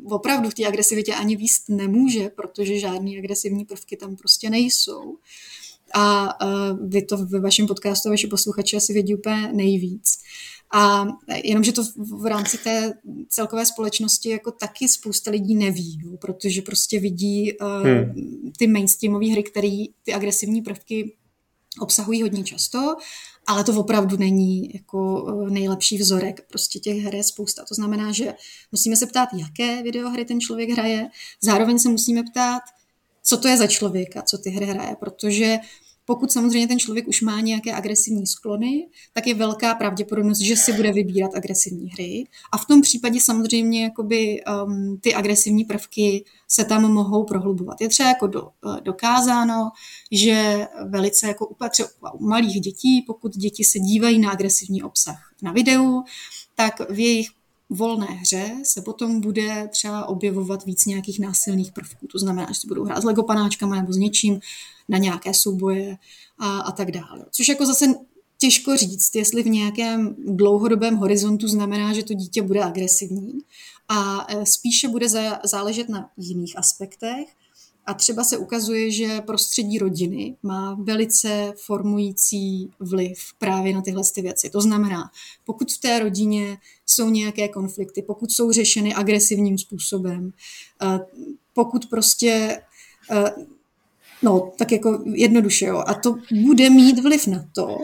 opravdu 0.05 0.51
v 0.51 0.55
té 0.55 0.67
agresivitě 0.67 1.15
ani 1.15 1.37
výst 1.37 1.69
nemůže, 1.69 2.29
protože 2.29 2.79
žádný 2.79 3.19
agresivní 3.19 3.65
prvky 3.65 3.97
tam 3.97 4.17
prostě 4.17 4.51
nejsou. 4.51 5.19
A 5.95 6.29
uh, 6.45 6.89
vy 6.89 7.03
to 7.03 7.17
ve 7.17 7.41
vašem 7.41 7.67
podcastu, 7.67 8.09
vaši 8.09 8.27
posluchači 8.27 8.77
asi 8.77 8.93
vědí 8.93 9.15
úplně 9.15 9.53
nejvíc. 9.53 10.19
A 10.75 11.07
jenomže 11.45 11.73
to 11.73 11.83
v 11.97 12.27
rámci 12.27 12.59
té 12.59 12.95
celkové 13.29 13.67
společnosti 13.67 14.29
jako 14.29 14.53
taky 14.53 14.89
spousta 14.89 15.31
lidí 15.31 15.55
neví, 15.55 16.01
no, 16.05 16.17
protože 16.17 16.63
prostě 16.63 17.01
vidí 17.01 17.53
uh, 17.53 17.87
hmm. 17.87 18.53
ty 18.59 18.67
mainstreamové 18.67 19.33
hry, 19.33 19.43
které 19.43 19.85
ty 20.03 20.15
agresivní 20.15 20.63
prvky 20.63 21.17
obsahují 21.81 22.23
hodně 22.23 22.45
často, 22.45 22.97
ale 23.47 23.65
to 23.65 23.81
opravdu 23.81 24.17
není 24.17 24.71
jako 24.75 25.27
eh, 25.29 25.51
nejlepší 25.51 25.99
vzorek. 25.99 26.47
Prostě 26.49 26.79
těch 26.79 27.03
her 27.03 27.15
je 27.15 27.25
spousta. 27.25 27.65
To 27.69 27.75
znamená, 27.75 28.13
že 28.13 28.35
musíme 28.73 28.97
se 28.97 29.07
ptát, 29.07 29.29
jaké 29.33 29.83
videohry 29.83 30.25
ten 30.25 30.41
člověk 30.41 30.71
hraje. 30.71 31.09
Zároveň 31.41 31.79
se 31.79 31.89
musíme 31.89 32.23
ptát, 32.23 32.63
co 33.23 33.37
to 33.37 33.49
je 33.49 33.57
za 33.57 33.67
člověka, 33.67 34.23
co 34.23 34.39
ty 34.39 34.51
hry 34.51 34.67
hraje, 34.67 34.97
protože 35.01 35.59
pokud 36.09 36.33
samozřejmě 36.33 36.69
ten 36.69 36.79
člověk 36.79 37.09
už 37.09 37.23
má 37.23 37.41
nějaké 37.41 37.73
agresivní 37.73 38.27
sklony, 38.27 38.89
tak 39.13 39.27
je 39.27 39.35
velká 39.35 39.75
pravděpodobnost, 39.75 40.39
že 40.39 40.57
si 40.57 40.73
bude 40.73 40.93
vybírat 40.93 41.35
agresivní 41.35 41.91
hry. 41.91 42.25
A 42.53 42.59
v 42.59 42.67
tom 42.67 42.81
případě 42.81 43.21
samozřejmě 43.21 43.83
jakoby, 43.83 44.41
um, 44.65 44.99
ty 45.01 45.15
agresivní 45.15 45.65
prvky 45.65 46.25
se 46.49 46.65
tam 46.65 46.93
mohou 46.93 47.25
prohlubovat. 47.25 47.81
Je 47.81 47.89
třeba 47.89 48.09
jako 48.09 48.27
do, 48.27 48.43
uh, 48.43 48.81
dokázáno, 48.81 49.71
že 50.13 50.67
velice 50.89 51.27
jako 51.27 51.47
u 52.13 52.27
malých 52.27 52.61
dětí, 52.61 53.05
pokud 53.07 53.33
děti 53.37 53.65
se 53.65 53.79
dívají 53.79 54.19
na 54.19 54.31
agresivní 54.31 54.83
obsah 54.83 55.33
na 55.43 55.53
videu, 55.53 56.03
tak 56.55 56.91
v 56.91 56.99
jejich 56.99 57.29
volné 57.71 58.07
hře 58.07 58.51
se 58.63 58.83
potom 58.83 59.21
bude 59.21 59.69
třeba 59.73 60.07
objevovat 60.07 60.65
víc 60.65 60.87
nějakých 60.87 61.21
násilných 61.21 61.73
prvků. 61.73 62.07
To 62.07 62.19
znamená, 62.19 62.47
že 62.49 62.61
si 62.61 62.67
budou 62.67 62.85
hrát 62.85 63.01
s 63.01 63.05
legopanáčkama 63.05 63.77
nebo 63.77 63.93
s 63.93 63.97
něčím 63.97 64.41
na 64.89 64.99
nějaké 64.99 65.35
souboje 65.35 65.99
a, 66.39 66.59
a 66.59 66.73
tak 66.73 66.91
dále. 66.91 67.25
Což 67.31 67.49
jako 67.49 67.67
zase 67.67 67.87
těžko 68.39 68.77
říct, 68.77 69.15
jestli 69.15 69.43
v 69.43 69.47
nějakém 69.47 70.17
dlouhodobém 70.19 70.97
horizontu 70.97 71.49
znamená, 71.49 71.93
že 71.95 72.03
to 72.03 72.15
dítě 72.15 72.43
bude 72.43 72.65
agresivní. 72.65 73.39
A 73.89 74.27
e, 74.29 74.47
spíše 74.47 74.89
bude 74.89 75.07
záležet 75.45 75.89
na 75.89 76.11
jiných 76.17 76.59
aspektech, 76.59 77.29
a 77.89 77.95
třeba 77.95 78.25
se 78.25 78.37
ukazuje, 78.37 78.91
že 78.91 79.21
prostředí 79.21 79.79
rodiny 79.79 80.37
má 80.43 80.79
velice 80.81 81.53
formující 81.57 82.71
vliv 82.81 83.19
právě 83.39 83.75
na 83.75 83.83
tyhle 83.83 84.03
ty 84.15 84.23
věci. 84.23 84.51
To 84.51 84.61
znamená, 84.61 85.11
pokud 85.45 85.73
v 85.73 85.81
té 85.81 85.99
rodině 85.99 86.59
jsou 86.87 87.11
nějaké 87.11 87.49
konflikty, 87.49 88.03
pokud 88.03 88.33
jsou 88.33 88.53
řešeny 88.53 88.95
agresivním 88.95 89.59
způsobem, 89.59 90.33
eh, 90.83 91.01
pokud 91.55 91.87
prostě, 91.87 92.63
eh, 93.11 93.33
no 94.23 94.53
tak 94.59 94.73
jako 94.73 95.03
jednoduše, 95.15 95.67
jo, 95.67 95.83
a 95.87 95.95
to 95.95 96.15
bude 96.47 96.71
mít 96.71 96.99
vliv 96.99 97.27
na 97.27 97.45
to, 97.55 97.79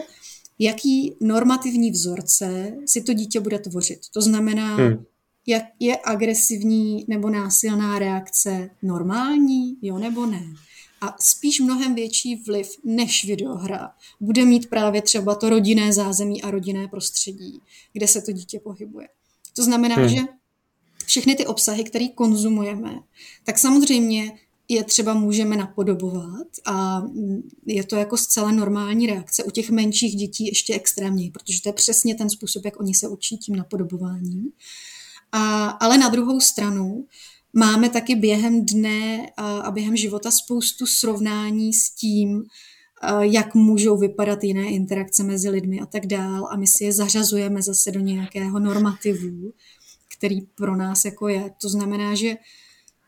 jaký 0.59 1.15
normativní 1.19 1.91
vzorce 1.91 2.77
si 2.85 3.01
to 3.01 3.13
dítě 3.13 3.39
bude 3.39 3.59
tvořit. 3.59 3.99
To 4.13 4.21
znamená, 4.21 4.75
hmm 4.75 5.05
jak 5.47 5.63
je 5.79 5.97
agresivní 6.03 7.05
nebo 7.07 7.29
násilná 7.29 7.99
reakce 7.99 8.69
normální, 8.81 9.77
jo 9.81 9.97
nebo 9.97 10.25
ne. 10.25 10.43
A 11.01 11.15
spíš 11.19 11.59
mnohem 11.59 11.95
větší 11.95 12.35
vliv 12.35 12.69
než 12.83 13.25
videohra 13.25 13.91
bude 14.19 14.45
mít 14.45 14.69
právě 14.69 15.01
třeba 15.01 15.35
to 15.35 15.49
rodinné 15.49 15.93
zázemí 15.93 16.41
a 16.41 16.51
rodinné 16.51 16.87
prostředí, 16.87 17.59
kde 17.93 18.07
se 18.07 18.21
to 18.21 18.31
dítě 18.31 18.59
pohybuje. 18.59 19.07
To 19.53 19.63
znamená, 19.63 19.95
hmm. 19.95 20.09
že 20.09 20.21
všechny 21.05 21.35
ty 21.35 21.45
obsahy, 21.45 21.83
které 21.83 22.07
konzumujeme, 22.07 22.99
tak 23.43 23.57
samozřejmě 23.57 24.31
je 24.67 24.83
třeba 24.83 25.13
můžeme 25.13 25.57
napodobovat 25.57 26.47
a 26.65 27.03
je 27.65 27.83
to 27.83 27.95
jako 27.95 28.17
zcela 28.17 28.51
normální 28.51 29.07
reakce. 29.07 29.43
U 29.43 29.51
těch 29.51 29.69
menších 29.69 30.15
dětí 30.15 30.45
ještě 30.45 30.73
extrémněji, 30.73 31.31
protože 31.31 31.61
to 31.61 31.69
je 31.69 31.73
přesně 31.73 32.15
ten 32.15 32.29
způsob, 32.29 32.65
jak 32.65 32.79
oni 32.79 32.93
se 32.93 33.07
učí 33.07 33.37
tím 33.37 33.55
napodobováním. 33.55 34.51
A, 35.37 35.65
ale 35.65 35.97
na 35.97 36.09
druhou 36.09 36.39
stranu 36.39 37.07
máme 37.53 37.89
taky 37.89 38.15
během 38.15 38.65
dne 38.65 39.27
a, 39.37 39.71
během 39.71 39.95
života 39.95 40.31
spoustu 40.31 40.85
srovnání 40.85 41.73
s 41.73 41.95
tím, 41.95 42.43
jak 43.19 43.55
můžou 43.55 43.97
vypadat 43.97 44.43
jiné 44.43 44.69
interakce 44.69 45.23
mezi 45.23 45.49
lidmi 45.49 45.79
a 45.79 45.85
tak 45.85 46.05
dál. 46.05 46.47
A 46.51 46.57
my 46.57 46.67
si 46.67 46.83
je 46.83 46.93
zařazujeme 46.93 47.61
zase 47.61 47.91
do 47.91 47.99
nějakého 47.99 48.59
normativu, 48.59 49.53
který 50.17 50.41
pro 50.41 50.75
nás 50.75 51.05
jako 51.05 51.27
je. 51.27 51.51
To 51.61 51.69
znamená, 51.69 52.15
že 52.15 52.35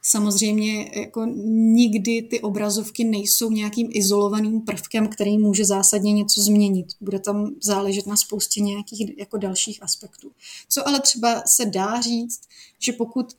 Samozřejmě 0.09 0.91
jako 0.95 1.25
nikdy 1.45 2.21
ty 2.21 2.41
obrazovky 2.41 3.03
nejsou 3.03 3.51
nějakým 3.51 3.89
izolovaným 3.91 4.61
prvkem, 4.61 5.07
který 5.07 5.37
může 5.37 5.65
zásadně 5.65 6.13
něco 6.13 6.41
změnit. 6.41 6.87
Bude 7.01 7.19
tam 7.19 7.55
záležet 7.63 8.07
na 8.07 8.17
spoustě 8.17 8.61
nějakých 8.61 9.17
jako 9.17 9.37
dalších 9.37 9.83
aspektů. 9.83 10.31
Co 10.69 10.87
ale 10.87 10.99
třeba 10.99 11.43
se 11.45 11.65
dá 11.65 12.01
říct, 12.01 12.41
že 12.79 12.93
pokud 12.93 13.33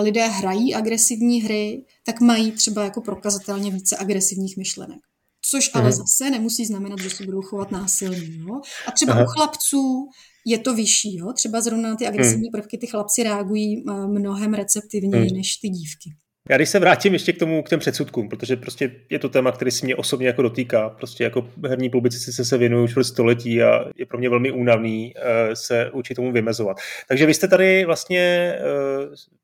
lidé 0.00 0.26
hrají 0.26 0.74
agresivní 0.74 1.42
hry, 1.42 1.84
tak 2.04 2.20
mají 2.20 2.52
třeba 2.52 2.84
jako 2.84 3.00
prokazatelně 3.00 3.70
více 3.70 3.96
agresivních 3.96 4.56
myšlenek. 4.56 4.98
Což 5.50 5.70
ale 5.74 5.84
mhm. 5.84 5.92
zase 5.92 6.30
nemusí 6.30 6.66
znamenat, 6.66 7.00
že 7.00 7.10
se 7.10 7.24
budou 7.24 7.42
chovat 7.42 7.70
násilně. 7.70 8.36
Jo? 8.38 8.60
A 8.86 8.90
třeba 8.90 9.12
Aha. 9.12 9.22
u 9.22 9.26
chlapců 9.26 10.08
je 10.46 10.58
to 10.58 10.74
vyšší. 10.74 11.16
Jo? 11.16 11.32
Třeba 11.32 11.60
zrovna 11.60 11.88
na 11.88 11.96
ty 11.96 12.06
agresivní 12.06 12.48
hmm. 12.48 12.52
prvky 12.52 12.78
ty 12.78 12.86
chlapci 12.86 13.22
reagují 13.22 13.84
eh, 13.88 13.92
mnohem 14.06 14.54
receptivněji 14.54 15.26
hmm. 15.26 15.36
než 15.36 15.56
ty 15.56 15.68
dívky. 15.68 16.10
Já 16.50 16.56
když 16.56 16.68
se 16.68 16.78
vrátím 16.78 17.12
ještě 17.12 17.32
k 17.32 17.38
tomu, 17.38 17.62
k 17.62 17.68
těm 17.68 17.80
předsudkům, 17.80 18.28
protože 18.28 18.56
prostě 18.56 18.92
je 19.10 19.18
to 19.18 19.28
téma, 19.28 19.52
který 19.52 19.70
si 19.70 19.84
mě 19.84 19.96
osobně 19.96 20.26
jako 20.26 20.42
dotýká. 20.42 20.88
Prostě 20.88 21.24
jako 21.24 21.50
herní 21.66 21.90
publicistice 21.90 22.44
se 22.44 22.58
věnuju 22.58 22.84
už 22.84 22.96
v 22.96 23.02
století 23.02 23.62
a 23.62 23.84
je 23.96 24.06
pro 24.06 24.18
mě 24.18 24.28
velmi 24.28 24.50
únavný 24.50 25.14
eh, 25.16 25.56
se 25.56 25.90
učit 25.90 26.14
tomu 26.14 26.32
vymezovat. 26.32 26.76
Takže 27.08 27.26
vy 27.26 27.34
jste 27.34 27.48
tady 27.48 27.84
vlastně, 27.84 28.18
eh, 28.20 28.60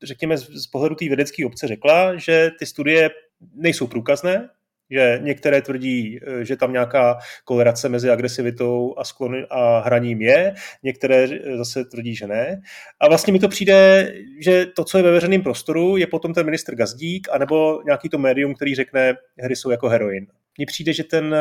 řekněme, 0.03 0.39
z 0.39 0.67
pohledu 0.67 0.95
té 0.95 1.05
vědecké 1.05 1.47
obce 1.47 1.69
řekla, 1.69 2.17
že 2.17 2.51
ty 2.59 2.67
studie 2.67 3.11
nejsou 3.55 3.87
průkazné, 3.87 4.49
že 4.93 5.19
některé 5.23 5.63
tvrdí, 5.63 6.21
eh, 6.23 6.45
že 6.45 6.57
tam 6.57 6.73
nějaká 6.73 7.19
kolerace 7.45 7.89
mezi 7.89 8.11
agresivitou 8.11 8.95
a 8.99 9.05
sklony 9.05 9.47
a 9.51 9.79
hraním 9.79 10.23
je, 10.23 10.55
některé 10.83 11.29
zase 11.57 11.85
tvrdí, 11.85 12.17
že 12.17 12.27
ne. 12.27 12.61
A 13.01 13.09
vlastně 13.09 13.33
mi 13.33 13.39
to 13.39 13.49
přijde, 13.49 14.13
že 14.41 14.67
to, 14.67 14.85
co 14.85 14.99
je 14.99 15.05
ve 15.05 15.11
veřejném 15.11 15.43
prostoru, 15.43 15.97
je 15.97 16.07
potom 16.07 16.35
ten 16.35 16.45
minister 16.45 16.75
Gazdík, 16.75 17.29
anebo 17.33 17.83
nějaký 17.85 18.09
to 18.09 18.19
médium, 18.19 18.55
který 18.55 18.75
řekne, 18.75 19.15
hry 19.39 19.57
jsou 19.57 19.71
jako 19.71 19.89
heroin. 19.89 20.27
Mně 20.59 20.67
přijde, 20.67 20.93
že, 20.93 21.05
ten, 21.05 21.37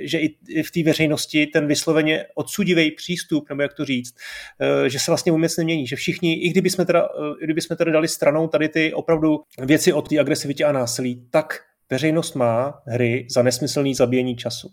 že 0.00 0.18
i 0.48 0.62
v 0.62 0.70
té 0.70 0.82
veřejnosti 0.82 1.46
ten 1.46 1.66
vysloveně 1.66 2.24
odsudivý 2.34 2.90
přístup, 2.90 3.48
nebo 3.48 3.62
jak 3.62 3.74
to 3.74 3.84
říct, 3.84 4.14
eh, 4.60 4.90
že 4.90 4.98
se 4.98 5.10
vlastně 5.10 5.32
vůbec 5.32 5.56
nemění, 5.56 5.86
že 5.86 5.96
všichni, 5.96 6.34
i 6.34 6.48
kdyby 6.48 6.70
jsme 6.70 6.86
teda, 6.86 7.02
eh, 7.04 7.44
kdyby 7.44 7.60
jsme 7.60 7.76
teda 7.76 7.92
dali 7.92 8.08
stranou 8.08 8.48
tady 8.48 8.68
ty 8.68 8.92
opravdu 8.92 9.40
věci 9.62 9.92
o 9.92 10.02
té 10.02 10.18
agresivitě 10.18 10.64
a 10.64 10.72
násilí, 10.72 11.26
tak 11.30 11.67
veřejnost 11.90 12.34
má 12.34 12.74
hry 12.86 13.26
za 13.30 13.42
nesmyslný 13.42 13.94
zabíjení 13.94 14.36
času. 14.36 14.68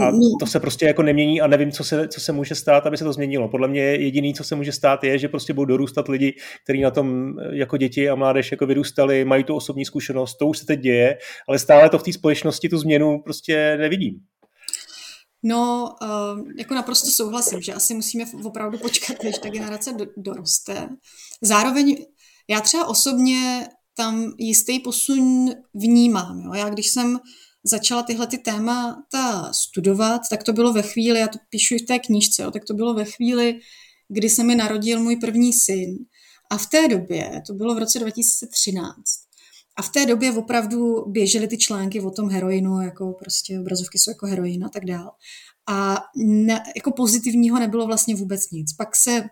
A 0.00 0.12
to 0.40 0.46
se 0.46 0.60
prostě 0.60 0.86
jako 0.86 1.02
nemění 1.02 1.40
a 1.40 1.46
nevím, 1.46 1.72
co 1.72 1.84
se, 1.84 2.08
co 2.08 2.20
se 2.20 2.32
může 2.32 2.54
stát, 2.54 2.86
aby 2.86 2.96
se 2.96 3.04
to 3.04 3.12
změnilo. 3.12 3.48
Podle 3.48 3.68
mě 3.68 3.80
jediný, 3.80 4.34
co 4.34 4.44
se 4.44 4.54
může 4.54 4.72
stát, 4.72 5.04
je, 5.04 5.18
že 5.18 5.28
prostě 5.28 5.52
budou 5.52 5.64
dorůstat 5.66 6.08
lidi, 6.08 6.34
kteří 6.64 6.80
na 6.80 6.90
tom 6.90 7.34
jako 7.52 7.76
děti 7.76 8.10
a 8.10 8.14
mládež 8.14 8.50
jako 8.50 8.66
vyrůstali, 8.66 9.24
mají 9.24 9.44
tu 9.44 9.54
osobní 9.54 9.84
zkušenost, 9.84 10.36
to 10.36 10.46
už 10.46 10.58
se 10.58 10.66
teď 10.66 10.80
děje, 10.80 11.18
ale 11.48 11.58
stále 11.58 11.88
to 11.88 11.98
v 11.98 12.02
té 12.02 12.12
společnosti 12.12 12.68
tu 12.68 12.78
změnu 12.78 13.22
prostě 13.24 13.76
nevidím. 13.80 14.20
No, 15.42 15.88
uh, 16.02 16.40
jako 16.58 16.74
naprosto 16.74 17.10
souhlasím, 17.10 17.62
že 17.62 17.72
asi 17.74 17.94
musíme 17.94 18.24
opravdu 18.44 18.78
počkat, 18.78 19.22
než 19.24 19.38
ta 19.38 19.48
generace 19.48 19.92
do, 19.92 20.06
doroste. 20.16 20.88
Zároveň 21.42 22.06
já 22.50 22.60
třeba 22.60 22.88
osobně 22.88 23.68
tam 23.98 24.32
jistý 24.38 24.80
posun 24.80 25.50
vnímám. 25.74 26.40
Jo. 26.40 26.54
Já 26.54 26.68
když 26.68 26.88
jsem 26.88 27.18
začala 27.64 28.02
tyhle 28.02 28.26
ty 28.26 28.38
témata 28.38 29.52
studovat, 29.52 30.22
tak 30.30 30.42
to 30.42 30.52
bylo 30.52 30.72
ve 30.72 30.82
chvíli, 30.82 31.20
já 31.20 31.28
to 31.28 31.38
píšu 31.48 31.74
i 31.74 31.78
v 31.78 31.86
té 31.86 31.98
knížce, 31.98 32.42
jo, 32.42 32.50
tak 32.50 32.64
to 32.64 32.74
bylo 32.74 32.94
ve 32.94 33.04
chvíli, 33.04 33.60
kdy 34.08 34.30
se 34.30 34.44
mi 34.44 34.54
narodil 34.54 35.00
můj 35.00 35.16
první 35.16 35.52
syn. 35.52 35.96
A 36.50 36.58
v 36.58 36.66
té 36.66 36.88
době, 36.88 37.42
to 37.46 37.54
bylo 37.54 37.74
v 37.74 37.78
roce 37.78 37.98
2013, 37.98 38.94
a 39.76 39.82
v 39.82 39.88
té 39.88 40.06
době 40.06 40.32
opravdu 40.32 41.04
běžely 41.08 41.48
ty 41.48 41.58
články 41.58 42.00
o 42.00 42.10
tom 42.10 42.30
heroinu, 42.30 42.80
jako 42.80 43.12
prostě 43.12 43.60
obrazovky 43.60 43.98
jsou 43.98 44.10
jako 44.10 44.26
heroin 44.26 44.64
a 44.64 44.68
tak 44.68 44.84
dál. 44.84 45.10
A 45.68 45.98
ne, 46.16 46.62
jako 46.76 46.92
pozitivního 46.92 47.58
nebylo 47.58 47.86
vlastně 47.86 48.14
vůbec 48.14 48.50
nic. 48.50 48.72
Pak 48.72 48.96
se 48.96 49.24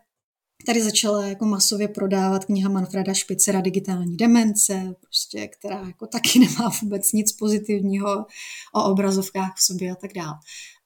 tady 0.67 0.83
začala 0.83 1.27
jako 1.27 1.45
masově 1.45 1.89
prodávat 1.89 2.45
kniha 2.45 2.71
Manfreda 2.71 3.15
Špicera 3.15 3.61
Digitální 3.61 4.17
demence, 4.17 4.95
prostě, 5.01 5.49
která 5.49 5.81
jako 5.87 6.07
taky 6.07 6.39
nemá 6.39 6.71
vůbec 6.83 7.13
nic 7.13 7.33
pozitivního 7.33 8.27
o 8.75 8.85
obrazovkách 8.85 9.55
v 9.57 9.63
sobě 9.63 9.93
a 9.93 9.95
tak 9.95 10.13
dále. 10.13 10.35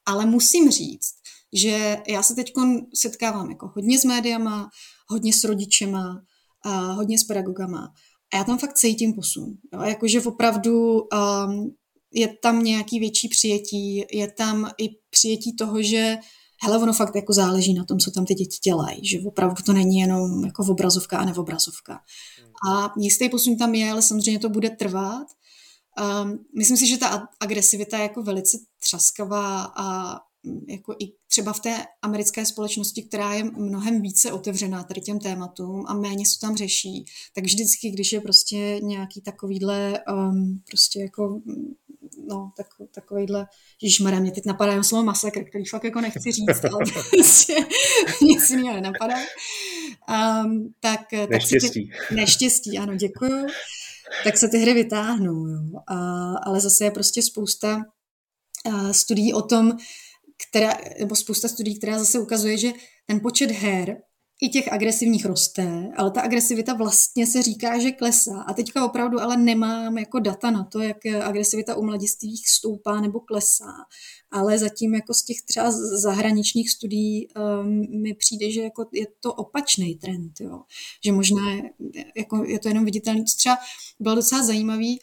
Ale 0.05 0.25
musím 0.25 0.71
říct, 0.71 1.13
že 1.53 1.97
já 2.07 2.23
se 2.23 2.35
teď 2.35 2.53
setkávám 2.95 3.49
jako 3.49 3.71
hodně 3.75 3.99
s 3.99 4.03
médiama, 4.03 4.69
hodně 5.07 5.33
s 5.33 5.43
rodičema, 5.43 6.21
a 6.63 6.91
hodně 6.91 7.19
s 7.19 7.23
pedagogama. 7.23 7.93
A 8.33 8.37
já 8.37 8.43
tam 8.43 8.57
fakt 8.57 8.73
cítím 8.73 9.13
posun. 9.13 9.57
Jo? 9.73 9.81
Jakože 9.81 10.21
opravdu 10.21 11.01
um, 11.01 11.75
je 12.13 12.27
tam 12.41 12.63
nějaký 12.63 12.99
větší 12.99 13.27
přijetí, 13.27 14.05
je 14.11 14.31
tam 14.31 14.69
i 14.77 14.89
přijetí 15.09 15.55
toho, 15.55 15.81
že 15.81 16.17
hele, 16.61 16.77
ono 16.77 16.93
fakt 16.93 17.15
jako 17.15 17.33
záleží 17.33 17.73
na 17.73 17.85
tom, 17.85 17.99
co 17.99 18.11
tam 18.11 18.25
ty 18.25 18.33
děti 18.33 18.57
dělají, 18.63 19.07
že 19.07 19.19
opravdu 19.25 19.63
to 19.65 19.73
není 19.73 19.97
jenom 19.97 20.45
jako 20.45 20.63
obrazovka 20.69 21.17
a 21.17 21.25
nevobrazovka. 21.25 21.99
A 22.69 22.93
jistý 22.97 23.29
posun 23.29 23.57
tam 23.57 23.75
je, 23.75 23.91
ale 23.91 24.01
samozřejmě 24.01 24.39
to 24.39 24.49
bude 24.49 24.69
trvat. 24.69 25.27
Um, 26.23 26.39
myslím 26.57 26.77
si, 26.77 26.87
že 26.87 26.97
ta 26.97 27.27
agresivita 27.39 27.97
je 27.97 28.03
jako 28.03 28.23
velice 28.23 28.57
třaskavá 28.79 29.63
a 29.77 30.17
jako 30.67 30.95
i 30.99 31.13
třeba 31.27 31.53
v 31.53 31.59
té 31.59 31.85
americké 32.01 32.45
společnosti, 32.45 33.03
která 33.03 33.33
je 33.33 33.43
mnohem 33.43 34.01
více 34.01 34.31
otevřená 34.31 34.83
tady 34.83 35.01
těm 35.01 35.19
tématům 35.19 35.83
a 35.87 35.93
méně 35.93 36.25
se 36.25 36.39
tam 36.41 36.57
řeší, 36.57 37.05
tak 37.35 37.43
vždycky, 37.43 37.91
když 37.91 38.11
je 38.11 38.21
prostě 38.21 38.79
nějaký 38.83 39.21
takovýhle 39.21 39.99
um, 40.13 40.61
prostě 40.69 40.99
jako 41.01 41.41
no, 42.27 42.51
tak, 42.57 42.67
takovýhle, 42.95 43.47
ježišmarja, 43.81 44.19
mě 44.19 44.31
teď 44.31 44.45
napadá 44.45 44.71
jenom 44.71 44.83
slovo 44.83 45.03
masakr, 45.03 45.43
který 45.49 45.65
fakt 45.65 45.83
jako 45.83 46.01
nechci 46.01 46.31
říct, 46.31 46.65
ale 46.65 46.85
prostě 47.11 47.55
nic 48.21 48.49
jiného 48.49 48.75
nenapadá. 48.75 49.15
Um, 50.43 50.73
tak, 50.79 51.01
neštěstí. 51.29 51.89
Tak 51.89 52.07
ty, 52.09 52.15
neštěstí, 52.15 52.77
ano, 52.77 52.95
děkuju. 52.95 53.47
Tak 54.23 54.37
se 54.37 54.47
ty 54.47 54.57
hry 54.57 54.73
vytáhnou, 54.73 55.47
jo. 55.47 55.59
A, 55.87 55.95
ale 56.45 56.59
zase 56.59 56.83
je 56.83 56.91
prostě 56.91 57.21
spousta 57.21 57.81
uh, 58.65 58.91
studií 58.91 59.33
o 59.33 59.41
tom, 59.41 59.77
která, 60.49 60.77
nebo 60.99 61.15
spousta 61.15 61.47
studií, 61.47 61.77
která 61.77 61.99
zase 61.99 62.19
ukazuje, 62.19 62.57
že 62.57 62.71
ten 63.05 63.19
počet 63.19 63.51
her 63.51 63.97
i 64.43 64.49
těch 64.49 64.73
agresivních 64.73 65.25
roste, 65.25 65.89
ale 65.97 66.11
ta 66.11 66.21
agresivita 66.21 66.73
vlastně 66.73 67.27
se 67.27 67.43
říká, 67.43 67.79
že 67.79 67.91
klesá. 67.91 68.41
A 68.41 68.53
teďka 68.53 68.85
opravdu 68.85 69.21
ale 69.21 69.37
nemám 69.37 69.97
jako 69.97 70.19
data 70.19 70.51
na 70.51 70.63
to, 70.63 70.79
jak 70.79 71.05
agresivita 71.05 71.75
u 71.75 71.85
mladistvých 71.85 72.49
stoupá 72.49 73.01
nebo 73.01 73.19
klesá. 73.19 73.73
Ale 74.31 74.59
zatím 74.59 74.93
jako 74.93 75.13
z 75.13 75.23
těch 75.23 75.41
třeba 75.41 75.71
zahraničních 76.01 76.71
studií 76.71 77.27
um, 77.27 78.01
mi 78.01 78.13
přijde, 78.13 78.51
že 78.51 78.61
jako 78.61 78.85
je 78.93 79.07
to 79.19 79.33
opačný 79.33 79.95
trend. 79.95 80.31
Jo. 80.39 80.61
Že 81.05 81.11
možná 81.11 81.51
je, 81.51 81.63
jako 82.17 82.43
je 82.43 82.59
to 82.59 82.67
jenom 82.67 82.85
viditelný. 82.85 83.23
Třeba 83.23 83.57
bylo 83.99 84.15
docela 84.15 84.43
zajímavý, 84.43 84.99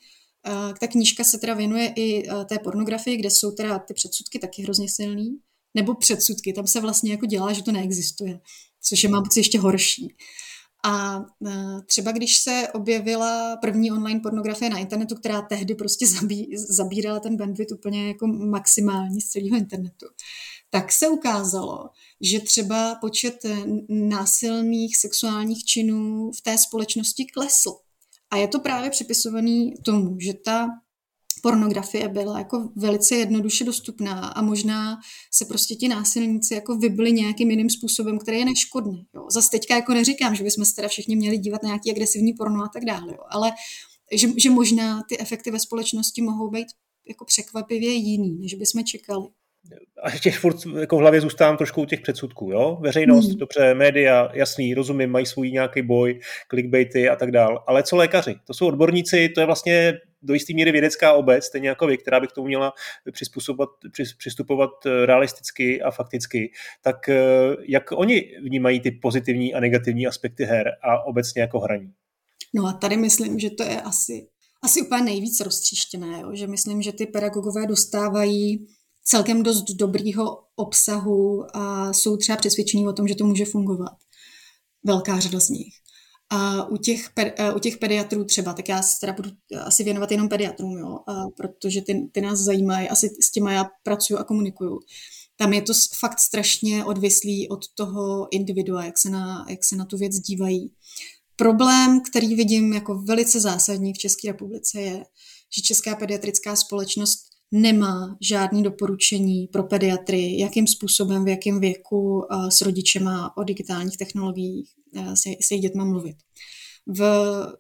uh, 0.49 0.74
ta 0.80 0.86
knížka 0.86 1.24
se 1.24 1.39
teda 1.39 1.55
věnuje 1.55 1.93
i 1.97 2.28
uh, 2.28 2.45
té 2.45 2.59
pornografii, 2.59 3.16
kde 3.16 3.30
jsou 3.30 3.51
teda 3.51 3.78
ty 3.78 3.95
předsudky 3.95 4.39
taky 4.39 4.62
hrozně 4.62 4.89
silný. 4.89 5.39
Nebo 5.74 5.95
předsudky, 5.95 6.53
tam 6.53 6.66
se 6.66 6.80
vlastně 6.80 7.11
jako 7.11 7.26
dělá, 7.26 7.53
že 7.53 7.62
to 7.62 7.72
neexistuje 7.72 8.41
což 8.83 9.03
je 9.03 9.09
mám 9.09 9.22
pocit 9.22 9.41
ještě 9.41 9.59
horší. 9.59 10.14
A 10.85 11.16
e, 11.16 11.22
třeba 11.87 12.12
když 12.12 12.39
se 12.39 12.68
objevila 12.74 13.57
první 13.57 13.93
online 13.93 14.20
pornografie 14.20 14.70
na 14.70 14.79
internetu, 14.79 15.14
která 15.14 15.43
tehdy 15.43 15.74
prostě 15.74 16.07
zabí, 16.07 16.51
zabírala 16.57 17.20
ten 17.20 17.37
bandwidth 17.37 17.72
úplně 17.72 18.09
jako 18.09 18.26
maximální 18.26 19.20
z 19.20 19.29
celého 19.29 19.57
internetu, 19.57 20.07
tak 20.70 20.93
se 20.93 21.09
ukázalo, 21.09 21.91
že 22.20 22.41
třeba 22.41 22.95
počet 22.95 23.37
násilných 23.89 24.97
sexuálních 24.97 25.64
činů 25.64 26.31
v 26.39 26.41
té 26.43 26.59
společnosti 26.59 27.26
klesl. 27.35 27.76
A 28.31 28.37
je 28.37 28.49
to 28.49 28.61
právě 28.61 28.91
připisovaný 28.91 29.74
tomu, 29.85 30.20
že 30.20 30.35
ta 30.35 30.68
pornografie 31.43 32.09
byla 32.09 32.39
jako 32.39 32.68
velice 32.76 33.16
jednoduše 33.16 33.64
dostupná 33.64 34.29
a 34.29 34.43
možná 34.43 34.97
se 35.33 35.45
prostě 35.45 35.74
ti 35.74 35.89
násilníci 35.89 36.55
jako 36.55 36.76
vybili 36.76 37.12
nějakým 37.12 37.51
jiným 37.51 37.70
způsobem, 37.70 38.18
který 38.18 38.39
je 38.39 38.45
neškodný. 38.45 39.07
Jo. 39.14 39.26
Zase 39.31 39.51
teďka 39.51 39.74
jako 39.74 39.95
neříkám, 39.95 40.35
že 40.35 40.45
bychom 40.45 40.64
se 40.64 40.74
teda 40.74 40.89
všichni 40.89 41.16
měli 41.16 41.39
dívat 41.39 41.62
na 41.62 41.66
nějaký 41.66 41.91
agresivní 41.91 42.33
porno 42.33 42.64
a 42.64 42.68
tak 42.72 42.85
dále, 42.85 43.12
jo. 43.12 43.22
ale 43.31 43.53
že, 44.12 44.29
že 44.37 44.51
možná 44.51 45.03
ty 45.09 45.20
efekty 45.20 45.51
ve 45.51 45.61
společnosti 45.61 46.22
mohou 46.22 46.51
být 46.51 46.66
jako 47.09 47.24
překvapivě 47.24 47.93
jiný, 47.93 48.39
než 48.39 48.55
bychom 48.55 48.85
čekali 48.85 49.29
a 50.03 50.11
těch 50.11 50.39
furt 50.39 50.57
jako 50.81 50.97
v 50.97 51.01
hlavě 51.01 51.20
zůstávám 51.20 51.57
trošku 51.57 51.83
u 51.83 51.85
těch 51.85 52.01
předsudků, 52.01 52.51
jo? 52.53 52.79
Veřejnost, 52.81 53.29
hmm. 53.29 53.39
dobře, 53.39 53.74
média, 53.74 54.29
jasný, 54.35 54.74
rozumím, 54.74 55.11
mají 55.11 55.26
svůj 55.26 55.51
nějaký 55.51 55.83
boj, 55.83 56.20
clickbaity 56.51 57.09
a 57.09 57.16
tak 57.16 57.31
dál. 57.31 57.64
Ale 57.66 57.83
co 57.83 57.97
lékaři? 57.97 58.35
To 58.47 58.55
jsou 58.55 58.66
odborníci, 58.66 59.29
to 59.29 59.41
je 59.41 59.47
vlastně 59.47 59.95
do 60.23 60.35
jisté 60.35 60.55
míry 60.55 60.73
vědecká 60.73 61.12
obec, 61.12 61.45
stejně 61.45 61.69
jako 61.69 61.87
vy, 61.87 61.99
která 61.99 62.21
by 62.21 62.27
k 62.27 62.33
tomu 62.33 62.47
měla 62.47 62.73
přizpůsobovat, 63.12 63.71
přistupovat 64.19 64.71
eh, 64.87 65.07
realisticky 65.07 65.83
a 65.83 65.91
fakticky. 65.91 66.53
Tak 66.83 67.09
eh, 67.09 67.23
jak 67.69 67.93
oni 67.93 68.23
vnímají 68.43 68.81
ty 68.81 68.91
pozitivní 68.91 69.55
a 69.55 69.61
negativní 69.61 70.07
aspekty 70.07 70.45
her 70.45 70.66
a 70.83 71.07
obecně 71.07 71.43
jako 71.43 71.61
hraní? 71.61 71.93
No 72.55 72.66
a 72.66 72.73
tady 72.73 72.97
myslím, 72.97 73.39
že 73.39 73.51
to 73.51 73.62
je 73.62 73.81
asi, 73.81 74.29
asi 74.62 74.83
úplně 74.83 75.03
nejvíc 75.03 75.41
roztříštěné, 75.41 76.21
jo? 76.21 76.31
že 76.35 76.47
myslím, 76.47 76.83
že 76.83 76.93
ty 76.93 77.07
pedagogové 77.07 77.66
dostávají 77.66 78.66
celkem 79.05 79.43
dost 79.43 79.64
dobrýho 79.64 80.39
obsahu 80.57 81.45
a 81.57 81.93
jsou 81.93 82.16
třeba 82.16 82.37
přesvědčení 82.37 82.89
o 82.89 82.93
tom, 82.93 83.09
že 83.09 83.14
to 83.14 83.25
může 83.25 83.45
fungovat. 83.45 83.93
Velká 84.85 85.21
řada 85.21 85.41
z 85.41 85.49
nich. 85.49 85.75
A 86.31 86.64
u 86.64 86.76
těch, 86.76 87.11
u 87.57 87.59
těch 87.59 87.79
pediatrů 87.79 88.24
třeba, 88.24 88.53
tak 88.53 88.68
já 88.68 88.83
se 88.83 89.01
teda 89.01 89.12
budu 89.12 89.31
asi 89.64 89.85
věnovat 89.85 90.11
jenom 90.11 90.29
pediatrům, 90.29 90.79
jo, 90.79 90.99
a 91.09 91.24
protože 91.37 91.83
ty, 91.83 92.09
ty 92.12 92.20
nás 92.20 92.39
zajímají, 92.39 92.89
asi 92.89 93.09
s 93.22 93.31
těma 93.31 93.53
já 93.53 93.64
pracuji 93.83 94.18
a 94.18 94.24
komunikuju. 94.24 94.81
Tam 95.37 95.53
je 95.53 95.62
to 95.62 95.72
fakt 95.99 96.18
strašně 96.18 96.85
odvislý 96.85 97.49
od 97.49 97.61
toho 97.74 98.29
individua, 98.31 98.85
jak 98.85 98.99
se 98.99 99.11
na, 99.11 99.47
jak 99.49 99.64
se 99.64 99.76
na 99.76 99.85
tu 99.85 99.97
věc 99.97 100.18
dívají. 100.18 100.72
Problém, 101.37 102.01
který 102.01 102.35
vidím 102.35 102.72
jako 102.72 102.95
velice 102.95 103.41
zásadní 103.41 103.93
v 103.93 103.99
České 103.99 104.29
republice, 104.29 104.81
je, 104.81 105.05
že 105.57 105.62
Česká 105.62 105.97
pediatrická 105.97 106.57
společnost 106.57 107.18
nemá 107.53 108.16
žádný 108.20 108.62
doporučení 108.62 109.47
pro 109.47 109.62
pediatry, 109.62 110.39
jakým 110.39 110.66
způsobem, 110.66 111.24
v 111.24 111.29
jakém 111.29 111.61
věku 111.61 112.22
s 112.49 112.61
rodičema 112.61 113.37
o 113.37 113.45
digitálních 113.45 113.97
technologiích 113.97 114.70
se, 114.95 115.30
se 115.43 115.55
jejich 115.55 115.62
dětma 115.62 115.84
mluvit. 115.84 116.16
V 116.86 117.03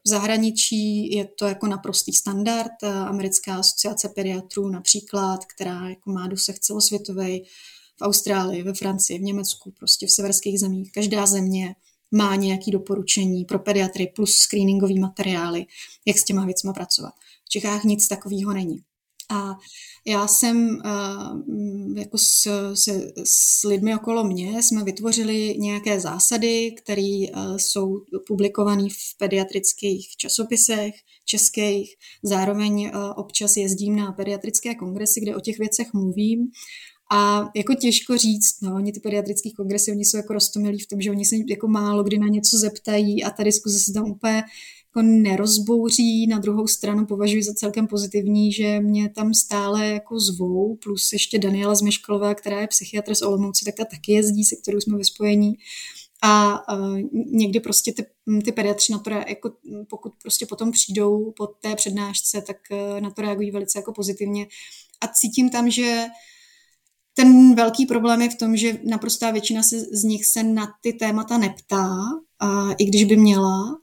zahraničí 0.06 1.12
je 1.12 1.28
to 1.38 1.46
jako 1.46 1.66
naprostý 1.66 2.12
standard. 2.12 2.82
Americká 2.82 3.56
asociace 3.56 4.08
pediatrů 4.08 4.68
například, 4.68 5.44
která 5.44 5.88
jako 5.88 6.10
má 6.10 6.26
dosah 6.26 6.58
celosvětový 6.58 7.44
v 7.96 8.02
Austrálii, 8.02 8.62
ve 8.62 8.74
Francii, 8.74 9.18
v 9.18 9.22
Německu, 9.22 9.70
prostě 9.78 10.06
v 10.06 10.10
severských 10.10 10.60
zemích. 10.60 10.92
Každá 10.92 11.26
země 11.26 11.74
má 12.10 12.34
nějaké 12.34 12.70
doporučení 12.70 13.44
pro 13.44 13.58
pediatry 13.58 14.12
plus 14.16 14.36
screeningové 14.36 14.94
materiály, 15.00 15.66
jak 16.06 16.18
s 16.18 16.24
těma 16.24 16.44
věcmi 16.46 16.72
pracovat. 16.72 17.12
V 17.44 17.48
Čechách 17.48 17.84
nic 17.84 18.08
takového 18.08 18.52
není. 18.52 18.78
A 19.30 19.54
já 20.06 20.28
jsem 20.28 20.68
uh, 20.84 21.98
jako 21.98 22.18
s, 22.18 22.42
se, 22.74 23.12
s 23.24 23.64
lidmi 23.64 23.94
okolo 23.94 24.24
mě 24.24 24.62
jsme 24.62 24.84
vytvořili 24.84 25.54
nějaké 25.58 26.00
zásady, 26.00 26.74
které 26.78 27.26
uh, 27.36 27.56
jsou 27.56 28.00
publikované 28.26 28.88
v 28.88 29.16
pediatrických 29.18 30.16
časopisech 30.16 30.94
českých. 31.24 31.94
Zároveň 32.22 32.90
uh, 32.94 33.12
občas 33.16 33.56
jezdím 33.56 33.96
na 33.96 34.12
pediatrické 34.12 34.74
kongresy, 34.74 35.20
kde 35.20 35.36
o 35.36 35.40
těch 35.40 35.58
věcech 35.58 35.92
mluvím. 35.92 36.50
A 37.10 37.48
jako 37.56 37.74
těžko 37.74 38.16
říct, 38.16 38.60
no, 38.62 38.74
oni 38.74 38.92
ty 38.92 39.00
pediatrické 39.00 39.50
kongresy, 39.56 39.92
oni 39.92 40.04
jsou 40.04 40.16
jako 40.16 40.32
rostomilí 40.32 40.78
v 40.78 40.86
tom, 40.86 41.00
že 41.00 41.10
oni 41.10 41.24
se 41.24 41.36
jako 41.48 41.68
málo 41.68 42.04
kdy 42.04 42.18
na 42.18 42.26
něco 42.28 42.56
zeptají 42.56 43.24
a 43.24 43.30
ta 43.30 43.42
diskuze 43.42 43.78
se 43.78 43.92
tam 43.92 44.10
úplně 44.10 44.42
jako 44.88 45.02
nerozbouří. 45.02 46.26
Na 46.26 46.38
druhou 46.38 46.66
stranu 46.66 47.06
považuji 47.06 47.42
za 47.42 47.54
celkem 47.54 47.86
pozitivní, 47.86 48.52
že 48.52 48.80
mě 48.80 49.08
tam 49.08 49.34
stále 49.34 49.86
jako 49.86 50.20
zvou, 50.20 50.76
plus 50.76 51.12
ještě 51.12 51.38
Daniela 51.38 51.74
Zmeškalová, 51.74 52.34
která 52.34 52.60
je 52.60 52.66
psychiatr 52.66 53.14
z 53.14 53.22
Olomouci, 53.22 53.64
tak 53.64 53.74
ta 53.74 53.84
taky 53.84 54.12
jezdí, 54.12 54.44
se 54.44 54.56
kterou 54.56 54.80
jsme 54.80 54.98
ve 54.98 55.04
spojení. 55.04 55.54
A 56.22 56.62
uh, 56.74 57.00
někdy 57.26 57.60
prostě 57.60 57.92
ty, 57.92 58.06
ty 58.44 58.52
pediatři 58.52 58.92
na 58.92 58.98
to, 58.98 59.10
jako, 59.10 59.52
pokud 59.88 60.12
prostě 60.22 60.46
potom 60.46 60.72
přijdou 60.72 61.32
po 61.36 61.46
té 61.46 61.76
přednášce, 61.76 62.42
tak 62.46 62.56
uh, 62.70 63.00
na 63.00 63.10
to 63.10 63.22
reagují 63.22 63.50
velice 63.50 63.78
jako 63.78 63.92
pozitivně. 63.92 64.46
A 65.00 65.08
cítím 65.08 65.50
tam, 65.50 65.70
že 65.70 66.06
ten 67.14 67.54
velký 67.54 67.86
problém 67.86 68.22
je 68.22 68.30
v 68.30 68.36
tom, 68.36 68.56
že 68.56 68.78
naprostá 68.84 69.30
většina 69.30 69.62
se, 69.62 69.80
z 69.80 70.04
nich 70.04 70.26
se 70.26 70.42
na 70.42 70.66
ty 70.82 70.92
témata 70.92 71.38
neptá, 71.38 71.96
a, 72.38 72.72
i 72.72 72.84
když 72.84 73.04
by 73.04 73.16
měla, 73.16 73.78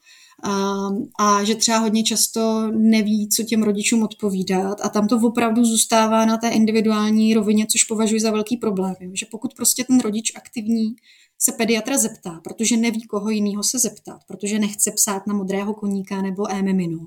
A, 0.47 0.87
a 1.19 1.43
že 1.43 1.55
třeba 1.55 1.77
hodně 1.77 2.03
často 2.03 2.71
neví, 2.71 3.29
co 3.29 3.43
těm 3.43 3.63
rodičům 3.63 4.03
odpovídat 4.03 4.77
a 4.83 4.89
tam 4.89 5.07
to 5.07 5.19
opravdu 5.23 5.65
zůstává 5.65 6.25
na 6.25 6.37
té 6.37 6.49
individuální 6.49 7.33
rovině, 7.33 7.65
což 7.71 7.83
považuji 7.83 8.21
za 8.21 8.31
velký 8.31 8.57
problém. 8.57 8.95
Že 9.13 9.25
pokud 9.31 9.53
prostě 9.53 9.83
ten 9.83 9.99
rodič 9.99 10.31
aktivní 10.35 10.95
se 11.39 11.51
pediatra 11.51 11.97
zeptá, 11.97 12.41
protože 12.43 12.77
neví, 12.77 13.07
koho 13.07 13.29
jiného 13.29 13.63
se 13.63 13.79
zeptat, 13.79 14.19
protože 14.27 14.59
nechce 14.59 14.91
psát 14.91 15.27
na 15.27 15.33
modrého 15.33 15.73
koníka 15.73 16.21
nebo 16.21 16.51
émeminu, 16.51 16.99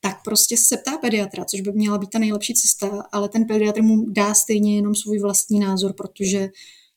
tak 0.00 0.22
prostě 0.24 0.56
se 0.56 0.76
ptá 0.76 0.98
pediatra, 0.98 1.44
což 1.44 1.60
by 1.60 1.72
měla 1.72 1.98
být 1.98 2.10
ta 2.10 2.18
nejlepší 2.18 2.54
cesta, 2.54 3.02
ale 3.12 3.28
ten 3.28 3.46
pediatr 3.46 3.82
mu 3.82 4.10
dá 4.10 4.34
stejně 4.34 4.76
jenom 4.76 4.94
svůj 4.94 5.18
vlastní 5.18 5.58
názor, 5.58 5.92
protože 5.92 6.48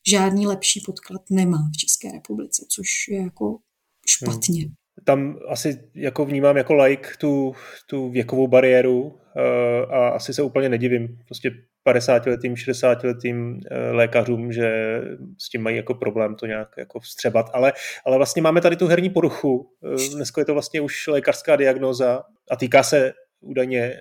žádný 0.08 0.46
lepší 0.46 0.80
podklad 0.86 1.22
nemá 1.30 1.68
v 1.74 1.76
České 1.76 2.12
republice, 2.12 2.66
což 2.68 2.88
je 3.08 3.22
jako 3.22 3.58
špatně. 4.06 4.62
Hmm. 4.62 4.74
Tam 5.04 5.38
asi 5.48 5.90
jako 5.94 6.24
vnímám 6.24 6.56
jako 6.56 6.74
like 6.74 7.08
tu, 7.18 7.54
tu 7.86 8.10
věkovou 8.10 8.46
bariéru 8.46 9.18
eh, 9.36 9.86
a 9.86 10.08
asi 10.08 10.34
se 10.34 10.42
úplně 10.42 10.68
nedivím. 10.68 11.18
Prostě 11.26 11.50
50-letým, 11.86 12.54
60-letým 12.54 13.60
eh, 13.70 13.90
lékařům, 13.90 14.52
že 14.52 15.00
s 15.38 15.48
tím 15.48 15.62
mají 15.62 15.76
jako 15.76 15.94
problém 15.94 16.34
to 16.34 16.46
nějak 16.46 16.68
jako 16.78 17.00
vstřebat, 17.00 17.50
ale, 17.52 17.72
ale 18.04 18.16
vlastně 18.16 18.42
máme 18.42 18.60
tady 18.60 18.76
tu 18.76 18.86
herní 18.86 19.10
poruchu. 19.10 19.70
Eh, 19.84 20.14
dneska 20.14 20.40
je 20.40 20.44
to 20.44 20.52
vlastně 20.52 20.80
už 20.80 21.06
lékařská 21.06 21.56
diagnóza 21.56 22.22
a 22.50 22.56
týká 22.56 22.82
se 22.82 23.12
údajně, 23.40 24.00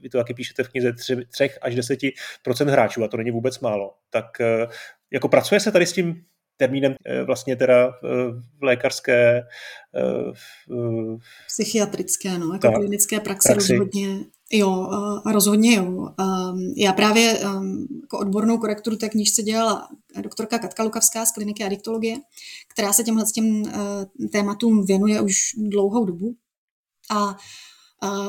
vy 0.00 0.08
to 0.08 0.18
taky 0.18 0.34
píšete 0.34 0.64
v 0.64 0.68
knize, 0.68 0.92
3 0.92 1.50
až 1.62 1.74
10% 1.74 2.68
hráčů 2.68 3.04
a 3.04 3.08
to 3.08 3.16
není 3.16 3.30
vůbec 3.30 3.60
málo. 3.60 3.94
Tak 4.10 4.24
jako 5.10 5.28
pracuje 5.28 5.60
se 5.60 5.72
tady 5.72 5.86
s 5.86 5.92
tím 5.92 6.22
termínem 6.58 6.94
vlastně 7.26 7.56
teda 7.56 7.90
v 8.58 8.62
lékařské 8.62 9.42
psychiatrické, 11.46 12.38
no, 12.38 12.52
jako 12.52 12.72
klinické 12.72 13.20
praxe, 13.20 13.52
praxi. 13.52 13.72
rozhodně 13.76 14.18
Jo, 14.52 14.88
rozhodně 15.32 15.74
jo. 15.74 16.08
Já 16.76 16.92
právě 16.92 17.40
jako 18.02 18.18
odbornou 18.18 18.58
korekturu 18.58 18.96
té 18.96 19.08
knižce 19.08 19.42
dělala 19.42 19.88
doktorka 20.20 20.58
Katka 20.58 20.82
Lukavská 20.82 21.26
z 21.26 21.32
kliniky 21.32 21.64
adiktologie, 21.64 22.16
která 22.68 22.92
se 22.92 23.04
těmhle 23.04 23.24
těm 23.34 23.62
tématům 24.32 24.84
věnuje 24.84 25.20
už 25.20 25.36
dlouhou 25.56 26.04
dobu. 26.04 26.34
A 27.10 27.36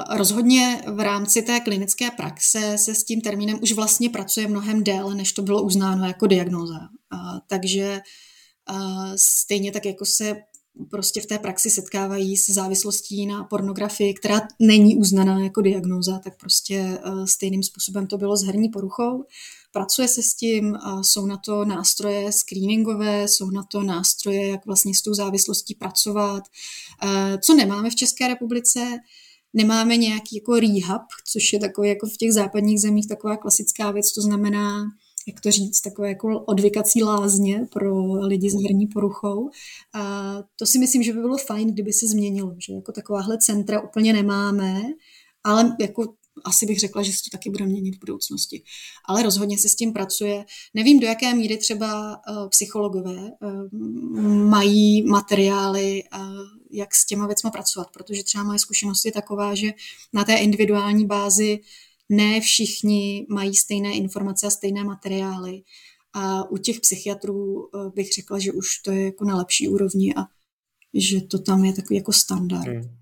rozhodně 0.10 0.82
v 0.88 1.00
rámci 1.00 1.42
té 1.42 1.60
klinické 1.60 2.12
praxe 2.12 2.78
se 2.78 2.96
s 2.96 3.04
tím 3.04 3.22
termínem 3.22 3.60
už 3.62 3.72
vlastně 3.72 4.10
pracuje 4.10 4.48
mnohem 4.48 4.84
déle, 4.84 5.16
než 5.16 5.34
to 5.34 5.42
bylo 5.42 5.64
uznáno 5.64 6.08
jako 6.08 6.28
diagnóza. 6.28 6.80
Takže 7.48 8.02
stejně 9.16 9.72
tak, 9.72 9.86
jako 9.86 10.06
se 10.06 10.36
prostě 10.92 11.22
v 11.22 11.26
té 11.26 11.40
praxi 11.40 11.70
setkávají 11.70 12.38
se 12.38 12.54
závislostí 12.54 13.26
na 13.26 13.44
pornografii, 13.44 14.14
která 14.14 14.42
není 14.60 14.98
uznaná 14.98 15.44
jako 15.44 15.62
diagnóza, 15.62 16.20
tak 16.24 16.40
prostě 16.40 16.76
eh, 16.76 17.28
stejným 17.28 17.64
způsobem 17.64 18.08
to 18.08 18.18
bylo 18.18 18.38
s 18.38 18.44
herní 18.44 18.70
poruchou. 18.70 19.26
Pracuje 19.72 20.08
se 20.08 20.24
s 20.24 20.34
tím, 20.34 20.78
jsou 21.02 21.26
na 21.26 21.38
to 21.38 21.66
nástroje 21.66 22.32
screeningové, 22.32 23.28
jsou 23.28 23.50
na 23.50 23.64
to 23.64 23.84
nástroje, 23.84 24.48
jak 24.48 24.66
vlastně 24.66 24.96
s 24.96 25.02
tou 25.02 25.14
závislostí 25.14 25.76
pracovat. 25.76 26.44
Eh, 27.04 27.38
co 27.38 27.54
nemáme 27.54 27.90
v 27.90 27.96
České 27.96 28.28
republice, 28.28 29.00
nemáme 29.54 29.98
nějaký 29.98 30.36
jako 30.36 30.60
rehab, 30.60 31.02
což 31.32 31.54
je 31.54 31.60
takový 31.60 31.90
jako 31.90 32.08
v 32.08 32.18
těch 32.18 32.34
západních 32.34 32.82
zemích 32.82 33.08
taková 33.08 33.38
klasická 33.38 33.92
věc, 33.92 34.12
to 34.12 34.22
znamená 34.22 34.86
jak 35.28 35.42
to 35.42 35.52
říct, 35.52 35.82
takové 35.82 36.10
jako 36.10 36.44
odvykací 36.46 37.04
lázně 37.04 37.68
pro 37.72 38.14
lidi 38.14 38.50
s 38.50 38.54
herní 38.64 38.88
poruchou. 38.88 39.50
A 39.94 40.36
to 40.56 40.66
si 40.66 40.80
myslím, 40.80 41.04
že 41.04 41.14
by 41.14 41.20
bylo 41.20 41.38
fajn, 41.38 41.74
kdyby 41.74 41.94
se 41.94 42.08
změnilo, 42.08 42.56
že 42.58 42.74
jako 42.74 42.92
takováhle 42.92 43.38
centra 43.38 43.82
úplně 43.82 44.14
nemáme, 44.14 44.82
ale 45.44 45.76
jako 45.80 46.14
asi 46.46 46.66
bych 46.66 46.80
řekla, 46.80 47.04
že 47.04 47.12
se 47.12 47.18
to 47.18 47.38
taky 47.38 47.50
bude 47.50 47.66
měnit 47.66 47.96
v 47.96 48.00
budoucnosti. 48.00 48.64
Ale 49.08 49.24
rozhodně 49.24 49.58
se 49.58 49.70
s 49.70 49.76
tím 49.76 49.94
pracuje. 49.94 50.46
Nevím, 50.74 51.00
do 51.00 51.08
jaké 51.08 51.34
míry 51.34 51.58
třeba 51.58 52.10
uh, 52.30 52.50
psychologové 52.50 53.32
uh, 53.42 54.22
mají 54.50 55.04
materiály, 55.04 56.04
jak 56.70 56.96
s 56.96 57.06
těma 57.06 57.28
věcmi 57.28 57.52
pracovat, 57.52 57.92
protože 57.92 58.24
třeba 58.24 58.44
moje 58.44 58.60
zkušenost 58.60 59.06
je 59.06 59.12
taková, 59.12 59.56
že 59.56 59.72
na 60.14 60.24
té 60.24 60.36
individuální 60.36 61.06
bázi 61.06 61.60
ne 62.10 62.42
všichni 62.42 63.26
mají 63.30 63.56
stejné 63.56 63.94
informace 63.94 64.48
a 64.48 64.50
stejné 64.50 64.84
materiály. 64.84 65.62
A 66.14 66.52
u 66.52 66.58
těch 66.58 66.80
psychiatrů 66.80 67.70
eh, 67.76 67.90
bych 67.96 68.14
řekla, 68.14 68.40
že 68.40 68.52
už 68.52 68.78
to 68.78 68.92
je 68.92 69.06
jako 69.06 69.26
na 69.26 69.36
lepší 69.36 69.68
úrovni 69.68 70.16
a 70.16 70.26
že 70.94 71.22
to 71.22 71.40
tam 71.40 71.64
je 71.64 71.74
takový 71.74 71.96
jako 71.96 72.14
standard. 72.14 72.68
Hmm. 72.68 72.99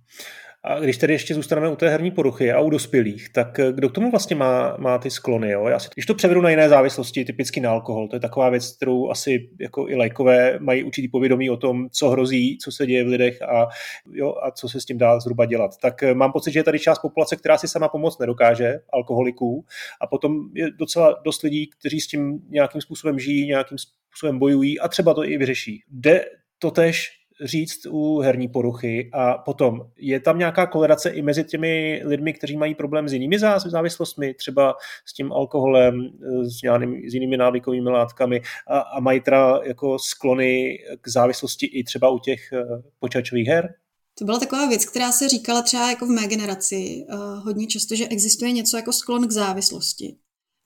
A 0.68 0.80
když 0.80 0.98
tedy 0.98 1.14
ještě 1.14 1.36
zůstaneme 1.36 1.70
u 1.70 1.76
té 1.76 1.90
herní 1.90 2.12
poruchy 2.12 2.52
a 2.52 2.60
u 2.60 2.70
dospělých, 2.70 3.30
tak 3.30 3.60
eh, 3.60 3.74
kdo 3.74 3.90
k 3.90 3.92
tomu 3.92 4.12
vlastně 4.12 4.36
má, 4.36 4.78
má 4.78 4.98
ty 4.98 5.10
sklony? 5.10 5.52
Jo? 5.52 5.68
Já 5.68 5.80
si, 5.80 5.90
když 5.94 6.06
to 6.06 6.16
převedu 6.16 6.42
na 6.42 6.50
jiné 6.50 6.70
závislosti, 6.70 7.26
typicky 7.26 7.60
na 7.60 7.72
alkohol, 7.72 8.08
to 8.08 8.16
je 8.16 8.20
taková 8.20 8.50
věc, 8.50 8.76
kterou 8.76 9.10
asi 9.10 9.50
jako 9.60 9.90
i 9.90 9.96
lajkové 9.96 10.60
mají 10.60 10.84
určitý 10.84 11.08
povědomí 11.08 11.50
o 11.50 11.58
tom, 11.58 11.90
co 11.92 12.10
hrozí, 12.10 12.58
co 12.58 12.72
se 12.72 12.86
děje 12.86 13.04
v 13.04 13.08
lidech 13.08 13.42
a, 13.42 13.68
jo, 14.12 14.36
a 14.44 14.52
co 14.52 14.70
se 14.70 14.82
s 14.82 14.86
tím 14.86 14.98
dá 14.98 15.20
zhruba 15.20 15.46
dělat. 15.46 15.78
Tak 15.82 16.04
eh, 16.04 16.14
mám 16.14 16.32
pocit, 16.32 16.52
že 16.52 16.60
je 16.60 16.64
tady 16.64 16.80
část 16.80 17.00
populace, 17.00 17.36
která 17.36 17.58
si 17.58 17.68
sama 17.68 17.88
pomoct 17.88 18.20
nedokáže, 18.20 18.80
alkoholiků, 18.94 19.66
a 20.02 20.08
potom 20.08 20.50
je 20.54 20.72
docela 20.72 21.16
dost 21.26 21.44
lidí, 21.44 21.70
kteří 21.80 22.02
s 22.02 22.08
tím 22.08 22.40
nějakým 22.50 22.82
způsobem 22.82 23.20
žijí, 23.20 23.48
nějakým 23.48 23.78
způsobem 23.78 24.40
bojují 24.40 24.80
a 24.80 24.88
třeba 24.88 25.14
to 25.14 25.24
i 25.24 25.38
vyřeší. 25.38 25.84
Jde 25.92 26.26
to 26.60 26.72
tež 26.72 27.18
říct 27.44 27.86
u 27.86 28.20
herní 28.20 28.48
poruchy 28.48 29.10
a 29.14 29.38
potom 29.38 29.82
je 29.98 30.20
tam 30.20 30.38
nějaká 30.38 30.68
kolerace 30.68 31.10
i 31.10 31.22
mezi 31.22 31.44
těmi 31.44 32.02
lidmi, 32.06 32.34
kteří 32.34 32.58
mají 32.58 32.76
problém 32.76 33.10
s 33.10 33.14
jinými 33.14 33.40
závislostmi, 33.66 34.34
třeba 34.34 34.76
s 35.06 35.14
tím 35.14 35.34
alkoholem, 35.34 36.10
s, 36.44 36.62
nějakými, 36.62 37.10
s 37.10 37.14
jinými 37.14 37.38
návykovými 37.38 37.90
látkami 37.90 38.42
a, 38.68 38.80
a 38.80 39.00
mají 39.00 39.22
teda 39.22 39.60
jako 39.64 40.00
sklony 40.00 40.78
k 41.02 41.08
závislosti 41.08 41.66
i 41.66 41.84
třeba 41.84 42.10
u 42.10 42.20
těch 42.20 42.52
eh, 42.54 42.64
počítačových 43.00 43.48
her? 43.48 43.74
To 44.20 44.26
byla 44.26 44.40
taková 44.40 44.68
věc, 44.68 44.86
která 44.86 45.12
se 45.12 45.30
říkala 45.30 45.62
třeba 45.62 45.90
jako 45.90 46.06
v 46.06 46.10
mé 46.10 46.28
generaci 46.28 47.06
uh, 47.10 47.20
hodně 47.46 47.68
často, 47.68 47.96
že 47.96 48.08
existuje 48.08 48.52
něco 48.52 48.78
jako 48.78 48.94
sklon 48.94 49.28
k 49.28 49.32
závislosti. 49.32 50.16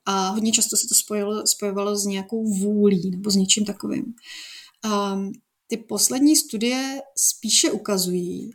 A 0.06 0.30
hodně 0.30 0.52
často 0.52 0.78
se 0.78 0.88
to 0.88 0.96
spojilo, 0.96 1.48
spojovalo 1.48 1.96
s 1.96 2.06
nějakou 2.06 2.54
vůlí 2.54 3.12
nebo 3.12 3.30
s 3.30 3.36
něčím 3.36 3.66
takovým. 3.66 4.14
Um, 4.86 5.32
ty 5.72 5.78
poslední 5.78 6.36
studie 6.36 7.02
spíše 7.16 7.72
ukazují, 7.72 8.52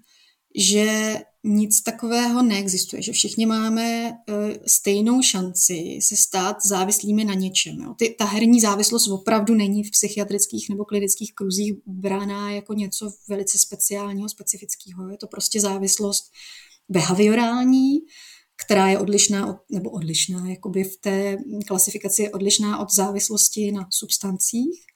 že 0.57 1.17
nic 1.45 1.83
takového 1.83 2.43
neexistuje, 2.43 3.03
že 3.03 3.13
všichni 3.13 3.47
máme 3.47 4.11
uh, 4.11 4.35
stejnou 4.67 5.23
šanci 5.23 5.99
se 6.03 6.17
stát 6.17 6.57
závislými 6.67 7.25
na 7.25 7.35
něčem. 7.35 7.81
Jo. 7.81 7.95
Ty, 7.99 8.15
ta 8.19 8.25
herní 8.25 8.61
závislost 8.61 9.09
opravdu 9.09 9.55
není 9.55 9.85
v 9.85 9.91
psychiatrických 9.91 10.69
nebo 10.69 10.85
klinických 10.85 11.35
kruzích 11.35 11.73
brána 11.87 12.51
jako 12.51 12.75
něco 12.75 13.13
velice 13.29 13.59
speciálního, 13.59 14.29
specifického. 14.29 15.11
Je 15.11 15.17
to 15.17 15.27
prostě 15.27 15.61
závislost 15.61 16.25
behaviorální, 16.89 17.99
která 18.65 18.89
je 18.89 18.99
odlišná 18.99 19.47
od, 19.47 19.57
nebo 19.71 19.91
odlišná, 19.91 20.49
jakoby 20.49 20.85
v 20.85 20.97
té 20.97 21.39
klasifikaci 21.67 22.23
je 22.23 22.31
odlišná 22.31 22.79
od 22.79 22.95
závislosti 22.95 23.73
na 23.73 23.89
substancích. 23.91 24.87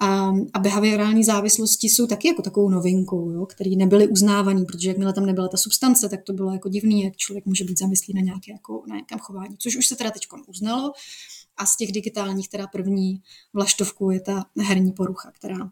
A, 0.00 0.32
a 0.52 0.58
behaviorální 0.58 1.24
závislosti 1.24 1.88
jsou 1.88 2.06
taky 2.06 2.28
jako 2.28 2.42
takovou 2.42 2.68
novinkou, 2.68 3.30
jo, 3.30 3.46
které 3.46 3.70
nebyly 3.70 4.08
uznávané, 4.08 4.64
protože 4.64 4.88
jakmile 4.88 5.12
tam 5.12 5.26
nebyla 5.26 5.48
ta 5.48 5.56
substance, 5.56 6.08
tak 6.08 6.22
to 6.22 6.32
bylo 6.32 6.52
jako 6.52 6.68
divný, 6.68 7.02
jak 7.02 7.16
člověk 7.16 7.46
může 7.46 7.64
být 7.64 7.78
zamyslý 7.78 8.14
na, 8.14 8.20
nějaké, 8.20 8.52
jako, 8.52 8.82
na 8.88 8.94
nějakém 8.94 9.18
chování, 9.18 9.56
což 9.58 9.76
už 9.76 9.86
se 9.86 9.96
teda 9.96 10.10
teď 10.10 10.26
uznalo. 10.46 10.92
A 11.56 11.66
z 11.66 11.76
těch 11.76 11.92
digitálních 11.92 12.48
teda 12.48 12.66
první 12.66 13.22
vlaštovku 13.52 14.10
je 14.10 14.20
ta 14.20 14.44
herní 14.58 14.92
porucha, 14.92 15.30
která... 15.30 15.70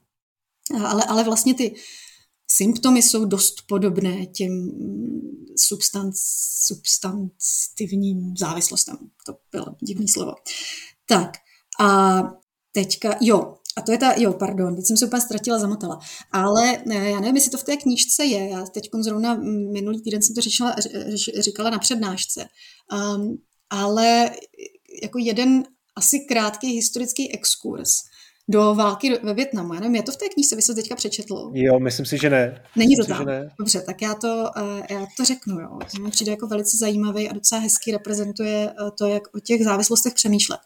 Ale, 0.85 1.05
ale 1.05 1.25
vlastně 1.25 1.55
ty 1.55 1.75
symptomy 2.49 3.03
jsou 3.03 3.25
dost 3.25 3.63
podobné 3.69 4.27
těm 4.27 4.71
substanc, 5.57 6.19
substantivním 6.67 8.37
závislostem. 8.37 8.97
To 9.27 9.37
bylo 9.53 9.67
divný 9.81 10.09
slovo. 10.09 10.35
Tak 11.07 11.37
a 11.81 12.23
teďka, 12.73 13.17
jo, 13.21 13.57
a 13.77 13.83
to 13.83 13.93
je 13.93 13.99
ta, 13.99 14.15
jo, 14.17 14.33
pardon, 14.33 14.77
teď 14.77 14.87
jsem 14.87 14.97
se 14.97 15.07
úplně 15.07 15.21
ztratila, 15.21 15.59
zamotala. 15.59 15.99
Ale 16.33 16.83
ne, 16.87 17.11
já 17.11 17.21
nevím, 17.21 17.37
jestli 17.37 17.51
to 17.51 17.59
v 17.59 17.65
té 17.65 17.77
knížce 17.77 18.25
je. 18.25 18.49
Já 18.49 18.67
teď 18.67 18.89
zrovna 19.01 19.35
minulý 19.73 20.03
týden 20.03 20.23
jsem 20.23 20.35
to 20.35 20.41
řešila, 20.41 20.77
říkala 21.39 21.71
na 21.71 21.79
přednášce. 21.79 22.49
Um, 22.93 23.39
ale 23.71 24.31
jako 25.03 25.19
jeden 25.19 25.65
asi 25.97 26.21
krátký 26.21 26.73
historický 26.73 27.35
exkurs 27.35 27.91
do 28.49 28.75
války 28.75 29.19
ve 29.23 29.35
Větnamu. 29.35 29.75
Já 29.75 29.81
nevím, 29.81 29.95
je 29.95 30.03
to 30.03 30.13
v 30.13 30.17
té 30.17 30.29
knížce, 30.29 30.57
vy 30.57 30.63
jste 30.63 30.75
teďka 30.75 30.95
přečetl? 30.97 31.51
Jo, 31.55 31.81
myslím 31.81 32.07
si, 32.07 32.19
že 32.19 32.31
ne. 32.31 32.63
Není 32.77 32.97
to 32.97 33.05
tam? 33.05 33.27
Ne. 33.27 33.49
Dobře, 33.59 33.81
tak 33.81 34.03
já 34.03 34.15
to, 34.15 34.51
uh, 34.57 34.83
já 34.91 35.07
to 35.17 35.25
řeknu. 35.25 35.61
Jo. 35.61 35.79
To 35.97 36.03
mi 36.03 36.11
přijde 36.11 36.31
jako 36.31 36.47
velice 36.47 36.77
zajímavý 36.77 37.29
a 37.29 37.33
docela 37.33 37.61
hezky 37.61 37.93
reprezentuje 37.93 38.73
uh, 38.81 38.91
to, 38.99 39.07
jak 39.07 39.23
o 39.35 39.41
těch 39.41 39.65
závislostech 39.65 40.15
přemýšlet. 40.15 40.61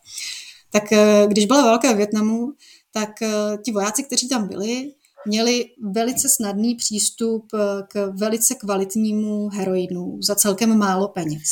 Tak 0.72 0.84
uh, 0.92 0.98
když 1.28 1.46
byla 1.46 1.62
válka 1.62 1.88
ve 1.88 1.96
Větnamu, 1.96 2.52
tak 2.92 3.10
uh, 3.22 3.62
ti 3.62 3.72
vojáci, 3.72 4.02
kteří 4.02 4.28
tam 4.28 4.48
byli, 4.48 4.92
měli 5.26 5.64
velice 5.94 6.28
snadný 6.28 6.74
přístup 6.74 7.46
k 7.88 8.06
velice 8.06 8.54
kvalitnímu 8.54 9.48
heroinu 9.48 10.18
za 10.22 10.34
celkem 10.34 10.78
málo 10.78 11.08
peněz. 11.08 11.48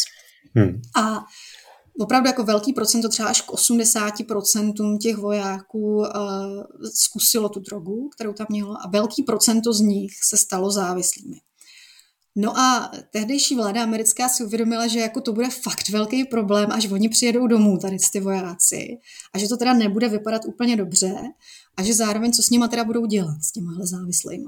Hmm. 0.55 0.80
A 0.97 1.24
opravdu 2.01 2.26
jako 2.26 2.45
velký 2.45 2.72
procento, 2.72 3.09
třeba 3.09 3.28
až 3.28 3.41
k 3.41 3.51
80% 3.51 4.99
těch 4.99 5.16
vojáků 5.16 5.97
uh, 5.97 6.05
zkusilo 6.95 7.49
tu 7.49 7.61
drogu, 7.61 8.09
kterou 8.09 8.32
tam 8.32 8.47
mělo 8.51 8.72
a 8.72 8.89
velký 8.89 9.22
procento 9.22 9.72
z 9.72 9.80
nich 9.80 10.12
se 10.28 10.36
stalo 10.36 10.70
závislými. 10.70 11.36
No 12.41 12.59
a 12.59 12.91
tehdejší 13.11 13.55
vláda 13.55 13.82
americká 13.82 14.28
si 14.28 14.45
uvědomila, 14.45 14.86
že 14.86 14.99
jako 14.99 15.20
to 15.20 15.32
bude 15.32 15.51
fakt 15.51 15.89
velký 15.89 16.24
problém, 16.24 16.72
až 16.72 16.91
oni 16.91 17.09
přijedou 17.09 17.47
domů, 17.47 17.78
tady 17.78 17.97
ty 18.12 18.20
vojáci, 18.20 18.99
a 19.34 19.39
že 19.39 19.49
to 19.49 19.57
teda 19.57 19.74
nebude 19.74 20.09
vypadat 20.09 20.43
úplně 20.45 20.76
dobře 20.76 21.14
a 21.76 21.82
že 21.82 21.95
zároveň 21.95 22.32
co 22.32 22.43
s 22.43 22.51
nima 22.51 22.68
teda 22.68 22.84
budou 22.84 23.07
dělat, 23.07 23.43
s 23.43 23.53
těmahle 23.53 23.86
závislými. 23.86 24.45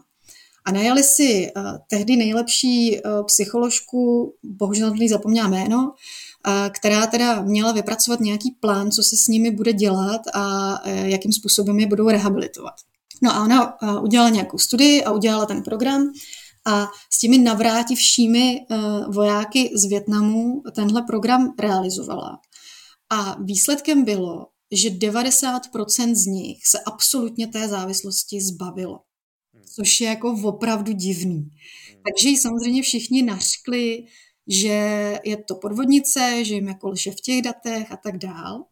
A 0.64 0.72
najali 0.72 1.02
si 1.02 1.52
uh, 1.56 1.62
tehdy 1.90 2.16
nejlepší 2.16 3.00
uh, 3.00 3.26
psycholožku, 3.26 4.34
bohužel 4.42 4.90
na 4.90 5.08
zapomněla 5.08 5.48
jméno, 5.48 5.78
uh, 5.78 6.52
která 6.70 7.06
teda 7.06 7.42
měla 7.42 7.72
vypracovat 7.72 8.20
nějaký 8.20 8.50
plán, 8.60 8.90
co 8.90 9.02
se 9.02 9.16
s 9.16 9.26
nimi 9.26 9.50
bude 9.50 9.72
dělat 9.72 10.20
a 10.34 10.74
jakým 10.88 11.32
způsobem 11.32 11.80
je 11.80 11.86
budou 11.86 12.08
rehabilitovat. 12.08 12.74
No 13.22 13.34
a 13.34 13.44
ona 13.44 13.82
udělala 14.00 14.30
nějakou 14.30 14.58
studii 14.58 15.04
a 15.04 15.12
udělala 15.12 15.46
ten 15.46 15.62
program 15.62 16.12
a 16.70 16.86
s 17.12 17.18
těmi 17.18 17.38
navrátivšími 17.38 18.60
uh, 18.60 19.14
vojáky 19.14 19.70
z 19.74 19.84
Větnamu 19.84 20.62
tenhle 20.74 21.02
program 21.02 21.54
realizovala. 21.58 22.40
A 23.10 23.36
výsledkem 23.42 24.04
bylo, 24.04 24.46
že 24.72 24.90
90% 24.90 26.14
z 26.14 26.26
nich 26.26 26.66
se 26.66 26.78
absolutně 26.86 27.46
té 27.46 27.68
závislosti 27.68 28.40
zbavilo. 28.40 29.00
Hmm. 29.54 29.64
Což 29.74 30.00
je 30.00 30.08
jako 30.08 30.36
opravdu 30.44 30.92
divný. 30.92 31.38
Hmm. 31.38 32.02
Takže 32.06 32.28
ji 32.28 32.36
samozřejmě 32.36 32.82
všichni 32.82 33.22
nařkli, 33.22 34.04
že 34.48 35.18
je 35.24 35.36
to 35.36 35.54
podvodnice, 35.54 36.44
že 36.44 36.54
jim 36.54 36.68
jako 36.68 36.88
lže 36.88 37.10
v 37.10 37.20
těch 37.20 37.42
datech 37.42 37.92
a 37.92 37.96
tak 37.96 38.18
dál. 38.18 38.64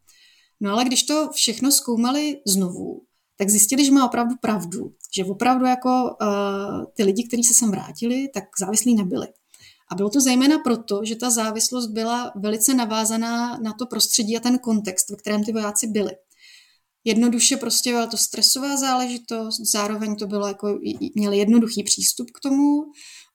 No 0.61 0.73
ale 0.73 0.85
když 0.85 1.03
to 1.03 1.31
všechno 1.33 1.73
zkoumali 1.73 2.41
znovu, 2.47 3.03
tak 3.39 3.51
zjistili, 3.51 3.85
že 3.85 3.93
má 3.93 4.07
opravdu 4.07 4.35
pravdu, 4.41 4.93
že 5.17 5.25
opravdu 5.25 5.65
jako 5.65 6.17
uh, 6.23 6.85
ty 6.95 7.05
lidi, 7.05 7.25
kteří 7.25 7.45
se 7.45 7.55
sem 7.55 7.71
vrátili, 7.71 8.29
tak 8.35 8.45
závislí 8.61 8.95
nebyli. 8.95 9.27
A 9.91 9.95
bylo 9.95 10.11
to 10.11 10.21
zejména 10.21 10.59
proto, 10.59 11.01
že 11.05 11.17
ta 11.17 11.31
závislost 11.31 11.87
byla 11.87 12.33
velice 12.37 12.75
navázaná 12.75 13.59
na 13.59 13.73
to 13.73 13.87
prostředí 13.87 14.37
a 14.37 14.41
ten 14.41 14.59
kontext, 14.59 15.11
ve 15.11 15.17
kterém 15.17 15.45
ty 15.45 15.53
vojáci 15.53 15.87
byli. 15.87 16.11
Jednoduše 17.05 17.57
prostě 17.57 17.91
byla 17.91 18.07
to 18.07 18.17
stresová 18.17 18.77
záležitost, 18.77 19.61
zároveň 19.73 20.17
to 20.17 20.27
bylo 20.27 20.49
jako, 20.49 20.79
měli 21.15 21.39
jednoduchý 21.39 21.83
přístup 21.83 22.31
k 22.31 22.41
tomu 22.41 22.85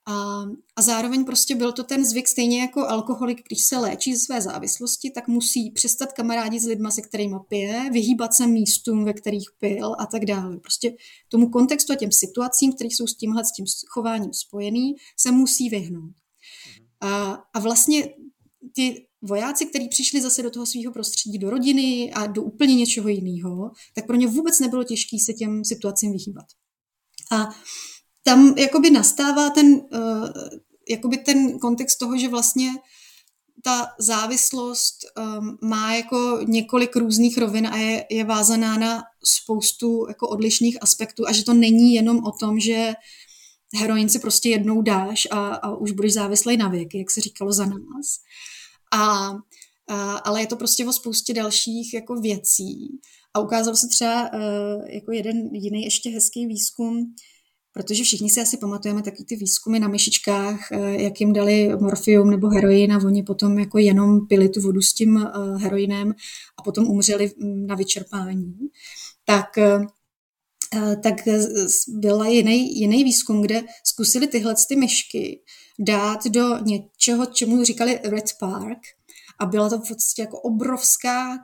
a, 0.05 0.43
a 0.75 0.81
zároveň 0.81 1.25
prostě 1.25 1.55
byl 1.55 1.71
to 1.71 1.83
ten 1.83 2.05
zvyk, 2.05 2.27
stejně 2.27 2.61
jako 2.61 2.87
alkoholik, 2.87 3.43
když 3.47 3.63
se 3.63 3.77
léčí 3.77 4.15
ze 4.15 4.19
své 4.19 4.41
závislosti, 4.41 5.11
tak 5.11 5.27
musí 5.27 5.71
přestat 5.71 6.13
kamarádit 6.13 6.61
s 6.61 6.65
lidma, 6.65 6.91
se 6.91 7.01
kterými 7.01 7.35
pije, 7.47 7.89
vyhýbat 7.91 8.33
se 8.33 8.47
místům, 8.47 9.05
ve 9.05 9.13
kterých 9.13 9.49
pil 9.59 9.95
a 9.99 10.05
tak 10.05 10.25
dále. 10.25 10.57
Prostě 10.57 10.95
tomu 11.29 11.49
kontextu 11.49 11.93
a 11.93 11.95
těm 11.95 12.11
situacím, 12.11 12.73
které 12.73 12.87
jsou 12.87 13.07
s 13.07 13.15
tímhle 13.15 13.45
s 13.45 13.51
tím 13.51 13.65
chováním 13.87 14.33
spojený, 14.33 14.95
se 15.17 15.31
musí 15.31 15.69
vyhnout. 15.69 16.13
A, 17.01 17.31
a 17.53 17.59
vlastně 17.59 18.09
ty 18.75 19.07
vojáci, 19.21 19.65
kteří 19.65 19.87
přišli 19.89 20.21
zase 20.21 20.43
do 20.43 20.49
toho 20.49 20.65
svého 20.65 20.93
prostředí, 20.93 21.37
do 21.37 21.49
rodiny 21.49 22.13
a 22.13 22.27
do 22.27 22.43
úplně 22.43 22.75
něčeho 22.75 23.09
jiného, 23.09 23.71
tak 23.95 24.07
pro 24.07 24.15
ně 24.15 24.27
vůbec 24.27 24.59
nebylo 24.59 24.83
těžké 24.83 25.17
se 25.25 25.33
těm 25.33 25.65
situacím 25.65 26.11
vyhýbat. 26.11 26.45
A 27.31 27.49
tam 28.23 28.57
jakoby 28.57 28.89
nastává 28.89 29.49
ten, 29.49 29.73
uh, 29.73 30.29
jakoby 30.89 31.17
ten 31.17 31.59
kontext 31.59 31.99
toho, 31.99 32.17
že 32.17 32.29
vlastně 32.29 32.69
ta 33.63 33.87
závislost 33.99 34.95
um, 35.17 35.57
má 35.61 35.95
jako 35.95 36.39
několik 36.47 36.95
různých 36.95 37.37
rovin 37.37 37.67
a 37.67 37.77
je, 37.77 38.05
je 38.09 38.23
vázaná 38.23 38.77
na 38.77 39.03
spoustu 39.23 40.05
jako 40.07 40.27
odlišných 40.27 40.83
aspektů 40.83 41.27
a 41.27 41.31
že 41.31 41.43
to 41.43 41.53
není 41.53 41.93
jenom 41.93 42.23
o 42.23 42.31
tom, 42.31 42.59
že 42.59 42.93
heroin 43.75 44.09
si 44.09 44.19
prostě 44.19 44.49
jednou 44.49 44.81
dáš 44.81 45.27
a, 45.31 45.47
a 45.47 45.75
už 45.75 45.91
budeš 45.91 46.13
závislý 46.13 46.57
na 46.57 46.67
věky, 46.67 46.97
jak 46.97 47.11
se 47.11 47.21
říkalo 47.21 47.53
za 47.53 47.65
nás. 47.65 48.19
A, 48.93 49.31
a, 49.87 50.15
ale 50.15 50.41
je 50.41 50.47
to 50.47 50.55
prostě 50.55 50.85
o 50.85 50.93
spoustě 50.93 51.33
dalších 51.33 51.93
jako 51.93 52.15
věcí. 52.15 52.99
A 53.33 53.39
ukázal 53.39 53.75
se 53.75 53.87
třeba 53.87 54.33
uh, 54.33 54.39
jako 54.89 55.11
jeden 55.11 55.49
jiný 55.55 55.83
ještě 55.83 56.09
hezký 56.09 56.45
výzkum, 56.45 57.15
protože 57.73 58.03
všichni 58.03 58.29
si 58.29 58.41
asi 58.41 58.57
pamatujeme 58.57 59.01
taky 59.01 59.23
ty 59.23 59.35
výzkumy 59.35 59.79
na 59.79 59.87
myšičkách, 59.87 60.59
uh, 60.71 60.87
jak 60.87 61.19
jim 61.19 61.33
dali 61.33 61.69
morfium 61.79 62.29
nebo 62.29 62.49
heroin 62.49 62.93
a 62.93 63.05
oni 63.05 63.23
potom 63.23 63.59
jako 63.59 63.77
jenom 63.77 64.27
pili 64.27 64.49
tu 64.49 64.61
vodu 64.61 64.81
s 64.81 64.93
tím 64.93 65.15
uh, 65.15 65.61
heroinem 65.61 66.13
a 66.59 66.63
potom 66.63 66.87
umřeli 66.87 67.31
mm, 67.37 67.67
na 67.67 67.75
vyčerpání. 67.75 68.57
Tak 69.25 69.47
uh, 69.57 69.85
tak 71.03 71.15
byl 71.87 72.23
jiný, 72.23 72.79
jiný 72.79 73.03
výzkum, 73.03 73.41
kde 73.41 73.61
zkusili 73.83 74.27
tyhle 74.27 74.55
ty 74.67 74.75
myšky 74.75 75.41
dát 75.79 76.25
do 76.25 76.57
něčeho, 76.59 77.25
čemu 77.25 77.63
říkali 77.63 77.99
Red 78.03 78.25
Park 78.39 78.79
a 79.39 79.45
byla 79.45 79.69
to 79.69 79.77
v 79.77 79.87
podstatě 79.87 80.21
jako 80.21 80.39
obrovská 80.39 81.37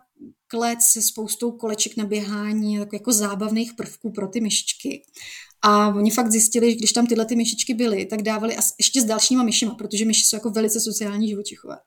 klec 0.49 0.79
se 0.81 1.01
spoustou 1.01 1.51
koleček 1.51 1.97
na 1.97 2.05
běhání, 2.05 2.73
jako, 2.73 2.95
jako 2.95 3.11
zábavných 3.13 3.73
prvků 3.73 4.11
pro 4.11 4.27
ty 4.27 4.41
myšičky. 4.41 5.01
A 5.61 5.87
oni 5.87 6.11
fakt 6.11 6.31
zjistili, 6.31 6.71
že 6.71 6.75
když 6.75 6.91
tam 6.91 7.07
tyhle 7.07 7.25
ty 7.25 7.35
myšičky 7.35 7.73
byly, 7.73 8.05
tak 8.05 8.21
dávali 8.21 8.57
a 8.57 8.61
ještě 8.79 9.01
s 9.01 9.05
dalšíma 9.05 9.43
myšima, 9.43 9.75
protože 9.75 10.05
myši 10.05 10.23
jsou 10.23 10.35
jako 10.35 10.49
velice 10.49 10.79
sociální 10.79 11.29
živočichové 11.29 11.77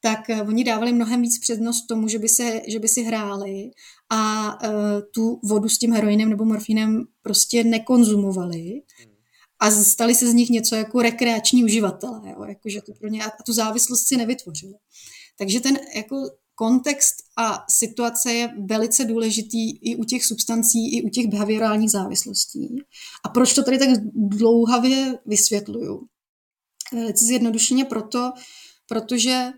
tak 0.00 0.20
uh, 0.28 0.48
oni 0.48 0.64
dávali 0.64 0.92
mnohem 0.92 1.22
víc 1.22 1.38
přednost 1.38 1.86
tomu, 1.86 2.08
že 2.08 2.18
by, 2.18 2.28
se, 2.28 2.60
že 2.68 2.78
by 2.78 2.88
si 2.88 3.02
hráli 3.02 3.70
a 4.10 4.52
uh, 4.62 4.70
tu 5.14 5.40
vodu 5.44 5.68
s 5.68 5.78
tím 5.78 5.92
heroinem 5.92 6.28
nebo 6.28 6.44
morfínem 6.44 7.04
prostě 7.22 7.64
nekonzumovali 7.64 8.82
a 9.60 9.70
stali 9.70 10.14
se 10.14 10.30
z 10.30 10.34
nich 10.34 10.48
něco 10.48 10.74
jako 10.74 11.02
rekreační 11.02 11.64
uživatelé, 11.64 12.20
jo? 12.30 12.44
Jako, 12.44 12.68
že 12.68 12.82
to 12.82 12.92
pro 12.92 13.08
ně 13.08 13.24
a 13.24 13.30
tu 13.46 13.52
závislost 13.52 14.08
si 14.08 14.16
nevytvořili. 14.16 14.74
Takže 15.38 15.60
ten 15.60 15.78
jako 15.96 16.16
kontext 16.58 17.14
a 17.36 17.64
situace 17.70 18.32
je 18.32 18.54
velice 18.66 19.04
důležitý 19.04 19.78
i 19.78 19.96
u 19.96 20.04
těch 20.04 20.24
substancí, 20.24 20.96
i 20.96 21.02
u 21.02 21.08
těch 21.08 21.26
behaviorálních 21.26 21.90
závislostí. 21.90 22.76
A 23.24 23.28
proč 23.28 23.54
to 23.54 23.62
tady 23.62 23.78
tak 23.78 23.88
dlouhavě 24.14 25.18
vysvětluju? 25.26 26.06
Velice 26.92 27.24
zjednodušeně 27.24 27.84
proto, 27.84 28.32
protože 28.88 29.52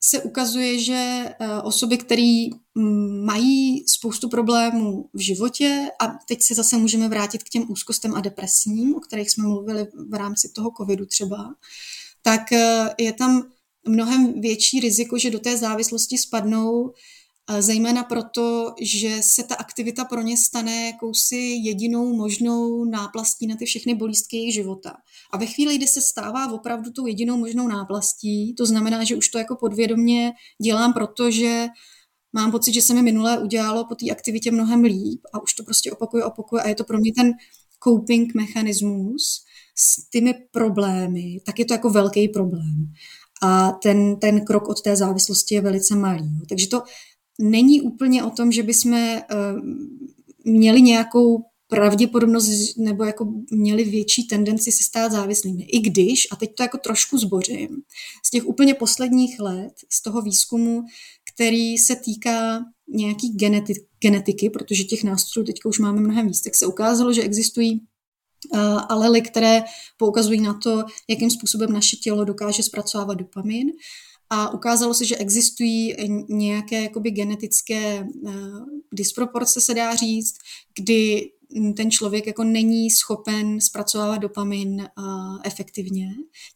se 0.00 0.22
ukazuje, 0.22 0.78
že 0.78 0.94
eh, 0.94 1.62
osoby, 1.62 1.98
které 1.98 2.46
mm, 2.74 3.24
mají 3.24 3.88
spoustu 3.88 4.28
problémů 4.28 5.10
v 5.14 5.20
životě, 5.20 5.88
a 6.00 6.06
teď 6.28 6.42
se 6.42 6.54
zase 6.54 6.76
můžeme 6.76 7.08
vrátit 7.08 7.42
k 7.42 7.48
těm 7.48 7.70
úzkostem 7.70 8.14
a 8.14 8.20
depresím, 8.20 8.94
o 8.94 9.00
kterých 9.00 9.30
jsme 9.30 9.44
mluvili 9.44 9.86
v 10.08 10.14
rámci 10.14 10.48
toho 10.48 10.70
covidu 10.76 11.06
třeba, 11.06 11.54
tak 12.22 12.52
eh, 12.52 12.94
je 12.98 13.12
tam 13.12 13.42
mnohem 13.88 14.40
větší 14.40 14.80
riziko, 14.80 15.18
že 15.18 15.30
do 15.30 15.38
té 15.38 15.56
závislosti 15.56 16.18
spadnou 16.18 16.92
zejména 17.58 18.04
proto, 18.04 18.74
že 18.80 19.16
se 19.20 19.42
ta 19.42 19.54
aktivita 19.54 20.04
pro 20.04 20.22
ně 20.22 20.36
stane 20.36 20.86
jakousi 20.86 21.36
jedinou 21.36 22.16
možnou 22.16 22.84
náplastí 22.84 23.46
na 23.46 23.56
ty 23.56 23.64
všechny 23.64 23.94
bolístky 23.94 24.36
jejich 24.36 24.54
života. 24.54 24.96
A 25.32 25.36
ve 25.36 25.46
chvíli, 25.46 25.76
kdy 25.76 25.86
se 25.86 26.00
stává 26.00 26.52
opravdu 26.52 26.90
tou 26.90 27.06
jedinou 27.06 27.36
možnou 27.36 27.68
náplastí, 27.68 28.54
to 28.54 28.66
znamená, 28.66 29.04
že 29.04 29.16
už 29.16 29.28
to 29.28 29.38
jako 29.38 29.56
podvědomě 29.56 30.32
dělám, 30.62 30.92
protože 30.92 31.66
mám 32.32 32.50
pocit, 32.50 32.72
že 32.72 32.82
se 32.82 32.94
mi 32.94 33.02
minule 33.02 33.38
udělalo 33.38 33.84
po 33.84 33.94
té 33.94 34.10
aktivitě 34.10 34.50
mnohem 34.50 34.84
líp 34.84 35.20
a 35.32 35.42
už 35.42 35.54
to 35.54 35.64
prostě 35.64 35.92
opakuje, 35.92 36.24
opakuje 36.24 36.62
a 36.62 36.68
je 36.68 36.74
to 36.74 36.84
pro 36.84 36.98
mě 36.98 37.12
ten 37.16 37.32
coping 37.84 38.34
mechanismus 38.34 39.44
s 39.76 40.10
těmi 40.10 40.34
problémy, 40.50 41.40
tak 41.46 41.58
je 41.58 41.64
to 41.64 41.74
jako 41.74 41.90
velký 41.90 42.28
problém. 42.28 42.92
A 43.42 43.72
ten, 43.72 44.16
ten 44.16 44.44
krok 44.44 44.68
od 44.68 44.82
té 44.82 44.96
závislosti 44.96 45.54
je 45.54 45.60
velice 45.60 45.96
malý. 45.96 46.30
Takže 46.48 46.68
to 46.68 46.82
není 47.40 47.80
úplně 47.80 48.24
o 48.24 48.30
tom, 48.30 48.52
že 48.52 48.62
bychom 48.62 48.92
uh, 48.92 49.20
měli 50.44 50.82
nějakou 50.82 51.44
pravděpodobnost 51.68 52.76
nebo 52.76 53.04
jako 53.04 53.32
měli 53.50 53.84
větší 53.84 54.26
tendenci 54.26 54.72
se 54.72 54.84
stát 54.84 55.12
závislými. 55.12 55.62
I 55.62 55.80
když, 55.80 56.28
a 56.32 56.36
teď 56.36 56.54
to 56.54 56.62
jako 56.62 56.78
trošku 56.78 57.18
zbořím, 57.18 57.68
z 58.24 58.30
těch 58.30 58.46
úplně 58.46 58.74
posledních 58.74 59.40
let, 59.40 59.72
z 59.92 60.02
toho 60.02 60.22
výzkumu, 60.22 60.82
který 61.34 61.78
se 61.78 61.96
týká 61.96 62.64
nějaký 62.88 63.36
geneti- 63.36 63.84
genetiky, 64.00 64.50
protože 64.50 64.84
těch 64.84 65.04
nástrojů 65.04 65.46
teďka 65.46 65.68
už 65.68 65.78
máme 65.78 66.00
mnohem 66.00 66.26
víc, 66.26 66.40
tak 66.40 66.54
se 66.54 66.66
ukázalo, 66.66 67.12
že 67.12 67.22
existují 67.22 67.80
alely, 68.88 69.22
které 69.22 69.62
poukazují 69.96 70.40
na 70.40 70.54
to, 70.54 70.84
jakým 71.08 71.30
způsobem 71.30 71.72
naše 71.72 71.96
tělo 71.96 72.24
dokáže 72.24 72.62
zpracovávat 72.62 73.18
dopamin 73.18 73.70
a 74.30 74.54
ukázalo 74.54 74.94
se, 74.94 75.04
že 75.04 75.16
existují 75.16 75.94
nějaké 76.28 76.82
jakoby 76.82 77.10
genetické 77.10 78.00
uh, 78.02 78.32
disproporce, 78.94 79.60
se 79.60 79.74
dá 79.74 79.94
říct, 79.94 80.34
kdy 80.78 81.30
ten 81.76 81.90
člověk 81.90 82.26
jako 82.26 82.44
není 82.44 82.90
schopen 82.90 83.60
zpracovávat 83.60 84.20
dopamin 84.20 84.80
uh, 84.80 85.38
efektivně. 85.44 86.08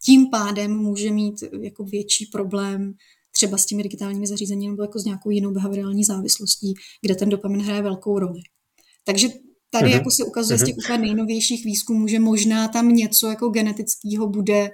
Tím 0.04 0.30
pádem 0.30 0.76
může 0.76 1.10
mít 1.10 1.34
jako 1.60 1.84
větší 1.84 2.26
problém 2.26 2.94
třeba 3.34 3.58
s 3.58 3.66
těmi 3.66 3.82
digitálními 3.82 4.26
zařízeními 4.26 4.72
nebo 4.72 4.82
jako 4.82 4.98
s 4.98 5.04
nějakou 5.04 5.30
jinou 5.30 5.50
behaviorální 5.50 6.04
závislostí, 6.04 6.74
kde 7.00 7.14
ten 7.14 7.28
dopamin 7.28 7.60
hraje 7.62 7.82
velkou 7.82 8.18
roli. 8.18 8.40
Takže 9.04 9.28
tady 9.72 9.86
uh-huh. 9.86 9.94
jako 9.94 10.10
se 10.10 10.24
ukazuje 10.24 10.58
z 10.58 10.64
těch 10.64 10.76
úplně 10.76 10.98
nejnovějších 10.98 11.64
výzkumů, 11.64 12.06
že 12.06 12.20
možná 12.20 12.68
tam 12.68 12.88
něco 12.88 13.28
jako 13.28 13.48
genetického 13.48 14.26
bude, 14.28 14.70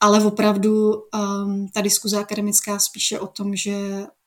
ale 0.00 0.24
opravdu 0.24 0.90
um, 0.90 1.68
ta 1.74 1.80
diskuze 1.80 2.18
akademická 2.18 2.78
spíše 2.78 3.20
o 3.20 3.26
tom, 3.26 3.56
že 3.56 3.76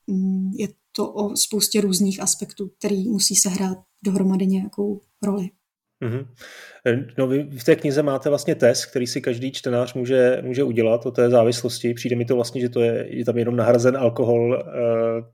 um, 0.07 0.51
je 0.57 0.68
to 0.95 1.14
o 1.14 1.36
spoustě 1.36 1.82
různých 1.82 2.22
aspektů, 2.22 2.72
který 2.78 3.09
musí 3.09 3.36
se 3.36 3.49
hrát 3.49 3.78
dohromady 4.03 4.47
nějakou 4.47 5.01
roli. 5.24 5.49
Mm-hmm. 6.05 6.26
No 7.18 7.28
vy 7.28 7.43
v 7.43 7.64
té 7.64 7.76
knize 7.76 8.03
máte 8.03 8.30
vlastně 8.30 8.55
test, 8.55 8.86
který 8.86 9.07
si 9.07 9.22
každý 9.22 9.51
čtenář 9.51 9.93
může, 9.93 10.41
může 10.45 10.64
udělat 10.64 11.05
o 11.05 11.12
té 11.12 11.30
závislosti. 11.30 11.93
Přijde 11.93 12.16
mi 12.16 12.26
to 12.26 12.36
vlastně, 12.36 12.62
že 12.62 12.70
to 12.70 12.82
je, 12.82 13.07
je 13.18 13.26
tam 13.26 13.38
jenom 13.38 13.55
nahrazen 13.55 13.97
alkohol 13.97 14.51
uh, 14.51 15.26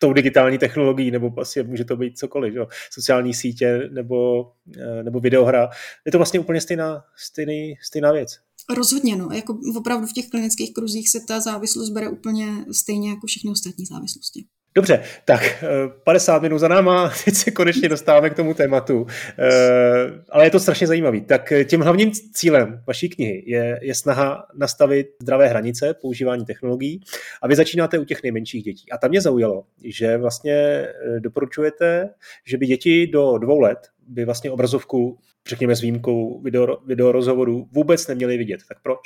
tou 0.00 0.12
digitální 0.12 0.58
technologií, 0.58 1.10
nebo 1.10 1.40
asi 1.40 1.62
může 1.62 1.84
to 1.84 1.96
být 1.96 2.18
cokoliv, 2.18 2.54
jo? 2.54 2.66
sociální 2.90 3.34
sítě 3.34 3.88
nebo, 3.92 4.42
uh, 4.42 5.02
nebo 5.02 5.20
videohra. 5.20 5.70
Je 6.06 6.12
to 6.12 6.18
vlastně 6.18 6.40
úplně 6.40 6.60
stejná, 6.60 7.04
stejný, 7.16 7.74
stejná 7.82 8.12
věc. 8.12 8.38
Rozhodně, 8.76 9.16
no. 9.16 9.28
Jako 9.32 9.58
opravdu 9.76 10.06
v 10.06 10.12
těch 10.12 10.28
klinických 10.28 10.74
kruzích 10.74 11.08
se 11.08 11.18
ta 11.28 11.40
závislost 11.40 11.90
bere 11.90 12.08
úplně 12.08 12.64
stejně 12.72 13.10
jako 13.10 13.26
všechny 13.26 13.50
ostatní 13.50 13.86
závislosti. 13.86 14.44
Dobře, 14.74 15.02
tak 15.24 15.64
50 16.04 16.36
eh, 16.36 16.40
minut 16.40 16.58
za 16.58 16.68
náma, 16.68 17.12
teď 17.24 17.34
se 17.34 17.50
konečně 17.50 17.88
dostáváme 17.88 18.30
k 18.30 18.34
tomu 18.34 18.54
tématu, 18.54 19.06
eh, 19.38 20.22
ale 20.30 20.46
je 20.46 20.50
to 20.50 20.60
strašně 20.60 20.86
zajímavý. 20.86 21.20
Tak 21.20 21.52
eh, 21.52 21.64
tím 21.64 21.80
hlavním 21.80 22.12
cílem 22.12 22.82
vaší 22.86 23.08
knihy 23.08 23.44
je, 23.46 23.78
je 23.82 23.94
snaha 23.94 24.46
nastavit 24.54 25.06
zdravé 25.22 25.48
hranice 25.48 25.94
používání 25.94 26.44
technologií 26.44 27.00
a 27.42 27.48
vy 27.48 27.56
začínáte 27.56 27.98
u 27.98 28.04
těch 28.04 28.22
nejmenších 28.22 28.64
dětí. 28.64 28.90
A 28.92 28.98
tam 28.98 29.10
mě 29.10 29.20
zaujalo, 29.20 29.64
že 29.84 30.16
vlastně 30.16 30.86
doporučujete, 31.18 32.10
že 32.46 32.56
by 32.56 32.66
děti 32.66 33.06
do 33.06 33.38
dvou 33.38 33.60
let 33.60 33.78
by 34.08 34.24
vlastně 34.24 34.50
obrazovku, 34.50 35.18
řekněme 35.46 35.76
s 35.76 35.80
výjimkou 35.80 36.40
video, 36.40 36.78
video 36.86 37.12
rozhovorů, 37.12 37.68
vůbec 37.72 38.06
neměly 38.06 38.36
vidět. 38.36 38.60
Tak 38.68 38.78
proč? 38.82 38.98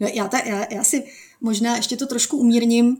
No, 0.00 0.08
já, 0.14 0.28
ta, 0.28 0.38
já, 0.38 0.66
já 0.74 0.84
si 0.84 1.04
možná 1.40 1.76
ještě 1.76 1.96
to 1.96 2.06
trošku 2.06 2.38
umírním. 2.38 2.96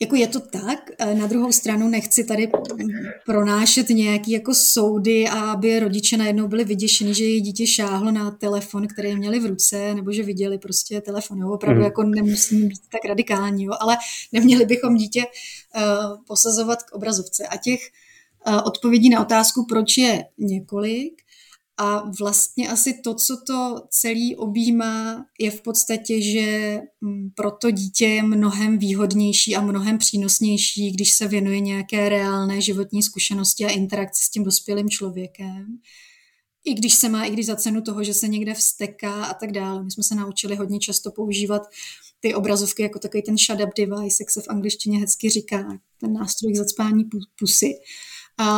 Jako 0.00 0.16
je 0.16 0.28
to 0.28 0.40
tak, 0.40 0.90
na 1.14 1.26
druhou 1.26 1.52
stranu 1.52 1.88
nechci 1.88 2.24
tady 2.24 2.48
pronášet 3.26 3.88
nějaký 3.88 4.30
jako 4.30 4.54
soudy 4.54 5.28
a 5.28 5.40
aby 5.40 5.80
rodiče 5.80 6.16
najednou 6.16 6.48
byli 6.48 6.64
vyděšeni, 6.64 7.14
že 7.14 7.24
jejich 7.24 7.42
dítě 7.42 7.66
šáhlo 7.66 8.10
na 8.10 8.30
telefon, 8.30 8.86
který 8.86 9.16
měli 9.16 9.40
v 9.40 9.46
ruce, 9.46 9.94
nebo 9.94 10.12
že 10.12 10.22
viděli 10.22 10.58
prostě 10.58 11.00
telefon. 11.00 11.38
Jo? 11.38 11.50
Opravdu 11.50 11.80
mm. 11.80 11.84
jako 11.84 12.02
nemusíme 12.02 12.66
být 12.66 12.80
tak 12.92 13.04
radikální, 13.04 13.64
jo? 13.64 13.72
ale 13.80 13.96
neměli 14.32 14.64
bychom 14.64 14.96
dítě 14.96 15.20
uh, 15.76 15.82
posazovat 16.26 16.82
k 16.82 16.92
obrazovce. 16.92 17.46
A 17.46 17.56
těch 17.56 17.80
uh, 18.46 18.60
odpovědí 18.64 19.08
na 19.08 19.20
otázku, 19.20 19.66
proč 19.68 19.98
je 19.98 20.24
několik, 20.38 21.23
a 21.76 22.10
vlastně 22.18 22.68
asi 22.68 23.00
to, 23.04 23.14
co 23.14 23.36
to 23.46 23.82
celý 23.90 24.36
objímá, 24.36 25.26
je 25.40 25.50
v 25.50 25.60
podstatě, 25.62 26.22
že 26.22 26.78
mm, 27.00 27.30
pro 27.34 27.50
to 27.50 27.70
dítě 27.70 28.06
je 28.06 28.22
mnohem 28.22 28.78
výhodnější 28.78 29.56
a 29.56 29.60
mnohem 29.60 29.98
přínosnější, 29.98 30.90
když 30.90 31.12
se 31.12 31.28
věnuje 31.28 31.60
nějaké 31.60 32.08
reálné 32.08 32.60
životní 32.60 33.02
zkušenosti 33.02 33.64
a 33.64 33.70
interakci 33.70 34.24
s 34.24 34.30
tím 34.30 34.44
dospělým 34.44 34.88
člověkem. 34.88 35.66
I 36.64 36.74
když 36.74 36.94
se 36.94 37.08
má, 37.08 37.24
i 37.24 37.30
když 37.30 37.46
za 37.46 37.56
cenu 37.56 37.82
toho, 37.82 38.04
že 38.04 38.14
se 38.14 38.28
někde 38.28 38.54
vsteká 38.54 39.24
a 39.24 39.34
tak 39.34 39.52
dále. 39.52 39.84
My 39.84 39.90
jsme 39.90 40.02
se 40.02 40.14
naučili 40.14 40.56
hodně 40.56 40.78
často 40.78 41.10
používat 41.10 41.62
ty 42.20 42.34
obrazovky 42.34 42.82
jako 42.82 42.98
takový 42.98 43.22
ten 43.22 43.36
shut 43.38 43.60
up 43.60 43.70
device, 43.76 44.16
jak 44.20 44.30
se 44.30 44.40
v 44.40 44.48
angličtině 44.48 44.98
hezky 44.98 45.30
říká, 45.30 45.78
ten 46.00 46.12
nástroj 46.12 46.52
k 46.52 46.56
zacpání 46.56 47.04
pusy. 47.38 47.72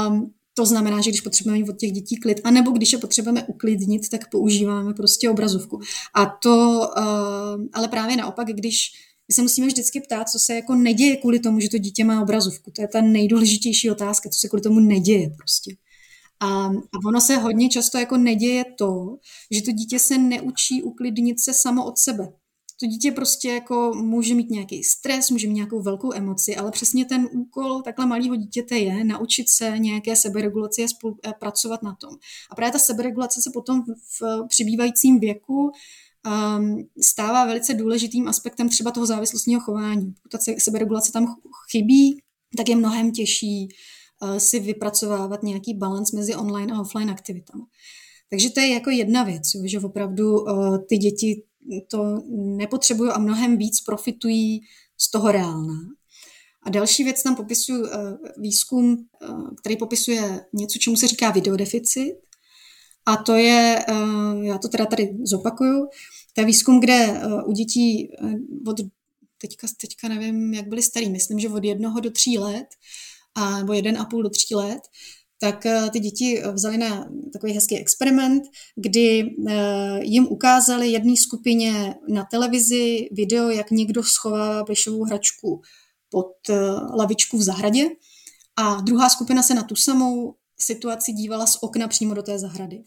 Um, 0.09 0.35
to 0.59 0.67
znamená, 0.67 1.01
že 1.01 1.11
když 1.11 1.21
potřebujeme 1.21 1.71
od 1.71 1.77
těch 1.77 1.93
dětí 1.93 2.17
klid, 2.17 2.41
anebo 2.45 2.71
když 2.71 2.93
je 2.93 2.99
potřebujeme 2.99 3.45
uklidnit, 3.45 4.09
tak 4.09 4.31
používáme 4.31 4.95
prostě 4.95 5.31
obrazovku. 5.31 5.81
A 6.15 6.27
to, 6.27 6.81
uh, 6.99 7.65
ale 7.73 7.89
právě 7.89 8.17
naopak, 8.17 8.47
když 8.49 8.93
my 9.29 9.35
se 9.35 9.43
musíme 9.43 9.67
vždycky 9.67 10.01
ptát, 10.01 10.29
co 10.29 10.39
se 10.39 10.55
jako 10.55 10.75
neděje 10.75 11.17
kvůli 11.17 11.41
tomu, 11.41 11.61
že 11.61 11.69
to 11.69 11.79
dítě 11.79 12.05
má 12.05 12.23
obrazovku. 12.23 12.71
To 12.71 12.83
je 12.83 12.89
ta 12.89 13.01
nejdůležitější 13.01 13.91
otázka, 13.91 14.29
co 14.29 14.39
se 14.39 14.49
kvůli 14.49 14.63
tomu 14.63 14.81
neděje 14.81 15.31
prostě. 15.37 15.77
A, 16.41 16.67
a 16.67 16.99
ono 17.07 17.21
se 17.21 17.37
hodně 17.37 17.69
často 17.69 17.99
jako 17.99 18.17
neděje 18.17 18.65
to, 18.79 19.17
že 19.51 19.63
to 19.63 19.73
dítě 19.73 19.99
se 19.99 20.19
neučí 20.19 20.83
uklidnit 20.83 21.41
se 21.41 21.55
samo 21.55 21.87
od 21.87 21.99
sebe 21.99 22.29
to 22.81 22.87
dítě 22.87 23.13
prostě 23.13 23.49
jako 23.49 23.93
může 23.95 24.35
mít 24.35 24.51
nějaký 24.51 24.85
stres, 24.85 25.31
může 25.31 25.49
mít 25.49 25.55
nějakou 25.55 25.83
velkou 25.83 26.13
emoci, 26.13 26.57
ale 26.57 26.71
přesně 26.71 27.05
ten 27.05 27.29
úkol 27.33 27.83
takhle 27.83 28.07
malého 28.07 28.37
dítěte 28.37 28.79
je 28.79 29.05
naučit 29.05 29.49
se 29.49 29.79
nějaké 29.79 30.17
seberegulaci 30.17 30.85
a 30.85 30.89
spolupracovat 30.89 31.83
na 31.83 31.95
tom. 32.01 32.11
A 32.51 32.55
právě 32.55 32.73
ta 32.73 32.79
seberegulace 32.79 33.43
se 33.43 33.51
potom 33.55 33.83
v 34.21 34.47
přibývajícím 34.49 35.21
věku 35.21 35.71
um, 36.27 36.89
stává 37.03 37.45
velice 37.45 37.75
důležitým 37.75 38.29
aspektem 38.29 38.69
třeba 38.69 38.91
toho 38.91 39.07
závislostního 39.07 39.61
chování. 39.61 40.15
Pokud 40.23 40.29
ta 40.33 40.39
seberegulace 40.59 41.13
tam 41.13 41.27
chybí, 41.71 42.21
tak 42.57 42.69
je 42.69 42.77
mnohem 42.77 43.13
těžší 43.13 43.69
uh, 44.23 44.37
si 44.37 44.61
vypracovávat 44.61 45.43
nějaký 45.43 45.75
balans 45.75 46.13
mezi 46.13 46.35
online 46.35 46.73
a 46.73 46.81
offline 46.81 47.11
aktivitami. 47.11 47.63
Takže 48.31 48.51
to 48.51 48.61
je 48.61 48.73
jako 48.73 48.91
jedna 48.91 49.23
věc, 49.23 49.43
že 49.65 49.81
opravdu 49.81 50.41
uh, 50.41 50.79
ty 50.89 50.97
děti 50.97 51.43
to 51.91 52.19
nepotřebují 52.57 53.11
a 53.11 53.19
mnohem 53.19 53.57
víc 53.57 53.81
profitují 53.81 54.61
z 54.99 55.11
toho 55.11 55.33
reálná. 55.33 55.79
A 56.63 56.71
další 56.71 57.05
věc 57.05 57.23
tam 57.23 57.37
popisuju 57.37 57.83
uh, 57.83 57.91
výzkum, 58.37 58.97
uh, 59.29 59.49
který 59.61 59.77
popisuje 59.77 60.47
něco, 60.53 60.79
čemu 60.79 60.97
se 60.97 61.09
říká 61.09 61.31
videodeficit. 61.31 62.15
A 63.07 63.17
to 63.17 63.35
je, 63.35 63.85
uh, 63.89 64.45
já 64.45 64.59
to 64.59 64.69
teda 64.69 64.87
tady 64.87 65.17
zopakuju, 65.25 65.87
to 66.35 66.41
je 66.41 66.45
výzkum, 66.45 66.81
kde 66.81 67.21
u 67.47 67.53
dětí 67.53 68.09
od 68.67 68.81
teďka, 69.39 69.67
teďka 69.81 70.09
nevím, 70.09 70.55
jak 70.55 70.69
byli 70.69 70.83
starý, 70.83 71.11
myslím, 71.11 71.39
že 71.39 71.49
od 71.49 71.65
jednoho 71.65 72.01
do 72.01 72.11
tří 72.11 72.39
let, 72.39 72.67
a, 73.35 73.59
nebo 73.59 73.73
jeden 73.73 73.99
a 73.99 74.05
půl 74.05 74.23
do 74.23 74.31
tří 74.31 74.55
let, 74.55 74.81
tak 75.41 75.67
eh, 75.67 75.91
ty 75.93 76.01
děti 76.01 76.43
vzali 76.53 76.79
na 76.79 77.09
takový 77.33 77.53
hezký 77.53 77.79
experiment, 77.79 78.43
kdy 78.77 79.35
eh, 79.49 80.01
jim 80.03 80.27
ukázali 80.27 80.91
jedné 80.91 81.17
skupině 81.17 81.95
na 82.09 82.25
televizi 82.31 83.09
video, 83.13 83.49
jak 83.49 83.71
někdo 83.71 84.03
schová 84.03 84.65
plišovou 84.65 85.05
hračku 85.05 85.61
pod 86.11 86.33
eh, 86.51 86.61
lavičku 86.97 87.39
v 87.39 87.43
zahradě 87.43 87.89
a 88.57 88.81
druhá 88.81 89.09
skupina 89.09 89.43
se 89.43 89.55
na 89.55 89.63
tu 89.63 89.77
samou 89.77 90.35
situaci 90.59 91.13
dívala 91.13 91.47
z 91.47 91.59
okna 91.61 91.89
přímo 91.89 92.15
do 92.15 92.23
té 92.23 92.39
zahrady. 92.39 92.85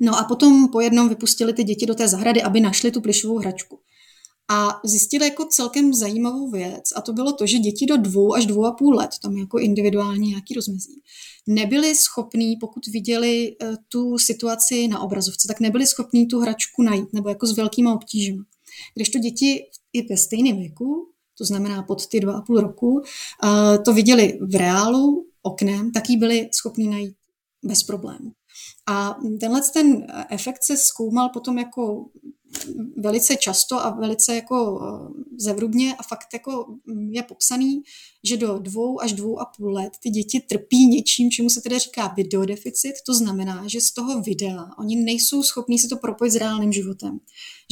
No 0.00 0.18
a 0.18 0.24
potom 0.24 0.68
po 0.68 0.80
jednom 0.80 1.08
vypustili 1.08 1.52
ty 1.52 1.64
děti 1.64 1.86
do 1.86 1.94
té 1.94 2.08
zahrady, 2.08 2.42
aby 2.42 2.60
našli 2.60 2.90
tu 2.90 3.00
plišovou 3.00 3.38
hračku. 3.38 3.80
A 4.52 4.80
zjistili 4.84 5.24
jako 5.24 5.44
celkem 5.44 5.94
zajímavou 5.94 6.50
věc 6.50 6.84
a 6.96 7.00
to 7.00 7.12
bylo 7.12 7.32
to, 7.32 7.46
že 7.46 7.58
děti 7.58 7.86
do 7.86 7.96
dvou 7.96 8.34
až 8.34 8.46
dvou 8.46 8.64
a 8.64 8.72
půl 8.72 8.94
let, 8.94 9.10
tam 9.22 9.36
jako 9.36 9.58
individuálně 9.58 10.28
nějaký 10.28 10.54
rozmezí, 10.54 11.02
nebyli 11.46 11.94
schopní, 11.94 12.56
pokud 12.56 12.86
viděli 12.86 13.56
eh, 13.62 13.72
tu 13.88 14.18
situaci 14.18 14.88
na 14.88 15.00
obrazovce, 15.00 15.48
tak 15.48 15.60
nebyli 15.60 15.86
schopní 15.86 16.26
tu 16.26 16.40
hračku 16.40 16.82
najít, 16.82 17.12
nebo 17.12 17.28
jako 17.28 17.46
s 17.46 17.56
velkýma 17.56 17.94
obtížemi. 17.94 18.38
Když 18.94 19.08
to 19.08 19.18
děti 19.18 19.64
i 19.92 20.06
ve 20.06 20.16
stejném 20.16 20.56
věku, 20.56 21.08
to 21.38 21.44
znamená 21.44 21.82
pod 21.82 22.06
ty 22.06 22.20
dva 22.20 22.32
a 22.32 22.40
půl 22.40 22.60
roku, 22.60 23.02
eh, 23.44 23.78
to 23.78 23.92
viděli 23.92 24.38
v 24.42 24.54
reálu 24.54 25.26
oknem, 25.42 25.92
tak 25.92 26.10
ji 26.10 26.16
byli 26.16 26.48
schopni 26.52 26.88
najít 26.88 27.14
bez 27.62 27.82
problému. 27.82 28.32
A 28.86 29.16
tenhle 29.40 29.60
ten 29.72 30.06
efekt 30.30 30.62
se 30.62 30.76
zkoumal 30.76 31.28
potom 31.28 31.58
jako 31.58 32.06
velice 32.96 33.36
často 33.36 33.86
a 33.86 33.90
velice 33.90 34.34
jako 34.34 34.80
eh, 34.82 35.22
zevrubně 35.38 35.94
a 35.94 36.02
fakt 36.02 36.26
jako 36.32 36.66
mm, 36.86 37.10
je 37.12 37.22
popsaný, 37.22 37.82
že 38.24 38.36
do 38.36 38.58
dvou 38.58 39.02
až 39.02 39.12
dvou 39.12 39.40
a 39.40 39.44
půl 39.44 39.72
let 39.72 39.92
ty 40.02 40.10
děti 40.10 40.40
trpí 40.40 40.86
něčím, 40.86 41.30
čemu 41.30 41.50
se 41.50 41.60
teda 41.60 41.78
říká 41.78 42.14
videodeficit, 42.16 42.92
to 43.06 43.14
znamená, 43.14 43.64
že 43.66 43.80
z 43.80 43.90
toho 43.90 44.20
videa 44.20 44.66
oni 44.78 44.96
nejsou 44.96 45.42
schopní 45.42 45.78
si 45.78 45.88
to 45.88 45.96
propojit 45.96 46.32
s 46.32 46.36
reálným 46.36 46.72
životem. 46.72 47.18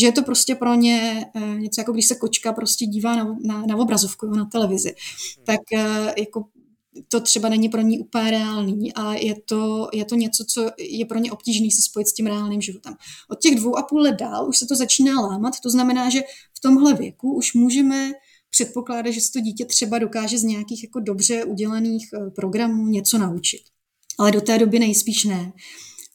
Že 0.01 0.07
je 0.07 0.13
to 0.13 0.23
prostě 0.23 0.55
pro 0.55 0.75
ně 0.75 1.27
eh, 1.35 1.61
něco 1.61 1.81
jako 1.81 1.93
když 1.93 2.07
se 2.07 2.15
kočka 2.15 2.53
prostě 2.53 2.87
dívá 2.87 3.17
na, 3.17 3.37
na, 3.43 3.67
na 3.67 3.77
obrazovku, 3.77 4.27
na 4.27 4.45
televizi. 4.45 4.95
Tak 5.45 5.61
eh, 5.73 6.15
jako 6.19 6.45
to 7.09 7.21
třeba 7.21 7.49
není 7.49 7.69
pro 7.69 7.81
ní 7.81 7.99
úplně 7.99 8.31
reálný 8.31 8.95
a 8.95 9.15
je 9.15 9.35
to, 9.45 9.89
je 9.93 10.05
to 10.05 10.15
něco, 10.15 10.45
co 10.45 10.71
je 10.79 11.05
pro 11.05 11.19
ně 11.19 11.33
obtížné 11.33 11.71
si 11.71 11.83
spojit 11.83 12.09
s 12.09 12.13
tím 12.13 12.27
reálným 12.27 12.61
životem. 12.61 12.95
Od 13.31 13.39
těch 13.41 13.55
dvou 13.55 13.79
a 13.79 13.83
půl 13.83 14.01
let 14.01 14.17
dál 14.21 14.49
už 14.49 14.59
se 14.59 14.67
to 14.67 14.77
začíná 14.77 15.21
lámat, 15.21 15.55
to 15.63 15.71
znamená, 15.71 16.11
že 16.11 16.21
v 16.57 16.61
tomhle 16.63 16.95
věku 16.95 17.35
už 17.35 17.55
můžeme 17.55 18.13
předpokládá, 18.51 19.11
že 19.11 19.21
se 19.21 19.33
to 19.33 19.41
dítě 19.41 19.65
třeba 19.65 19.99
dokáže 19.99 20.39
z 20.39 20.43
nějakých 20.43 20.85
jako 20.85 21.01
dobře 21.01 21.45
udělaných 21.45 22.09
eh, 22.15 22.31
programů 22.31 22.87
něco 22.87 23.19
naučit. 23.19 23.63
Ale 24.19 24.33
do 24.33 24.41
té 24.41 24.59
doby 24.59 24.79
nejspíš 24.79 25.25
ne. 25.25 25.53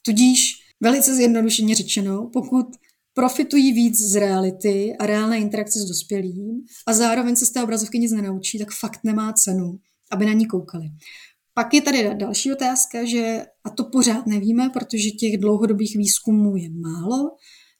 Tudíž 0.02 0.52
velice 0.82 1.16
zjednodušeně 1.16 1.76
řečeno, 1.76 2.30
pokud 2.34 2.66
profitují 3.14 3.74
víc 3.74 4.00
z 4.00 4.16
reality 4.16 4.96
a 5.00 5.06
reálné 5.06 5.38
interakce 5.38 5.80
s 5.80 5.86
dospělým 5.86 6.62
a 6.88 6.94
zároveň 6.94 7.36
se 7.36 7.46
z 7.46 7.52
té 7.52 7.64
obrazovky 7.64 8.00
nic 8.00 8.12
nenaučí, 8.12 8.60
tak 8.60 8.72
fakt 8.72 9.00
nemá 9.04 9.34
cenu, 9.34 9.80
aby 10.12 10.26
na 10.26 10.34
ní 10.34 10.46
koukali. 10.46 10.90
Pak 11.54 11.74
je 11.74 11.82
tady 11.82 12.16
další 12.16 12.54
otázka, 12.54 13.06
že, 13.06 13.46
a 13.64 13.70
to 13.70 13.84
pořád 13.84 14.28
nevíme, 14.28 14.70
protože 14.70 15.10
těch 15.10 15.38
dlouhodobých 15.38 15.96
výzkumů 15.98 16.56
je 16.56 16.70
málo, 16.70 17.32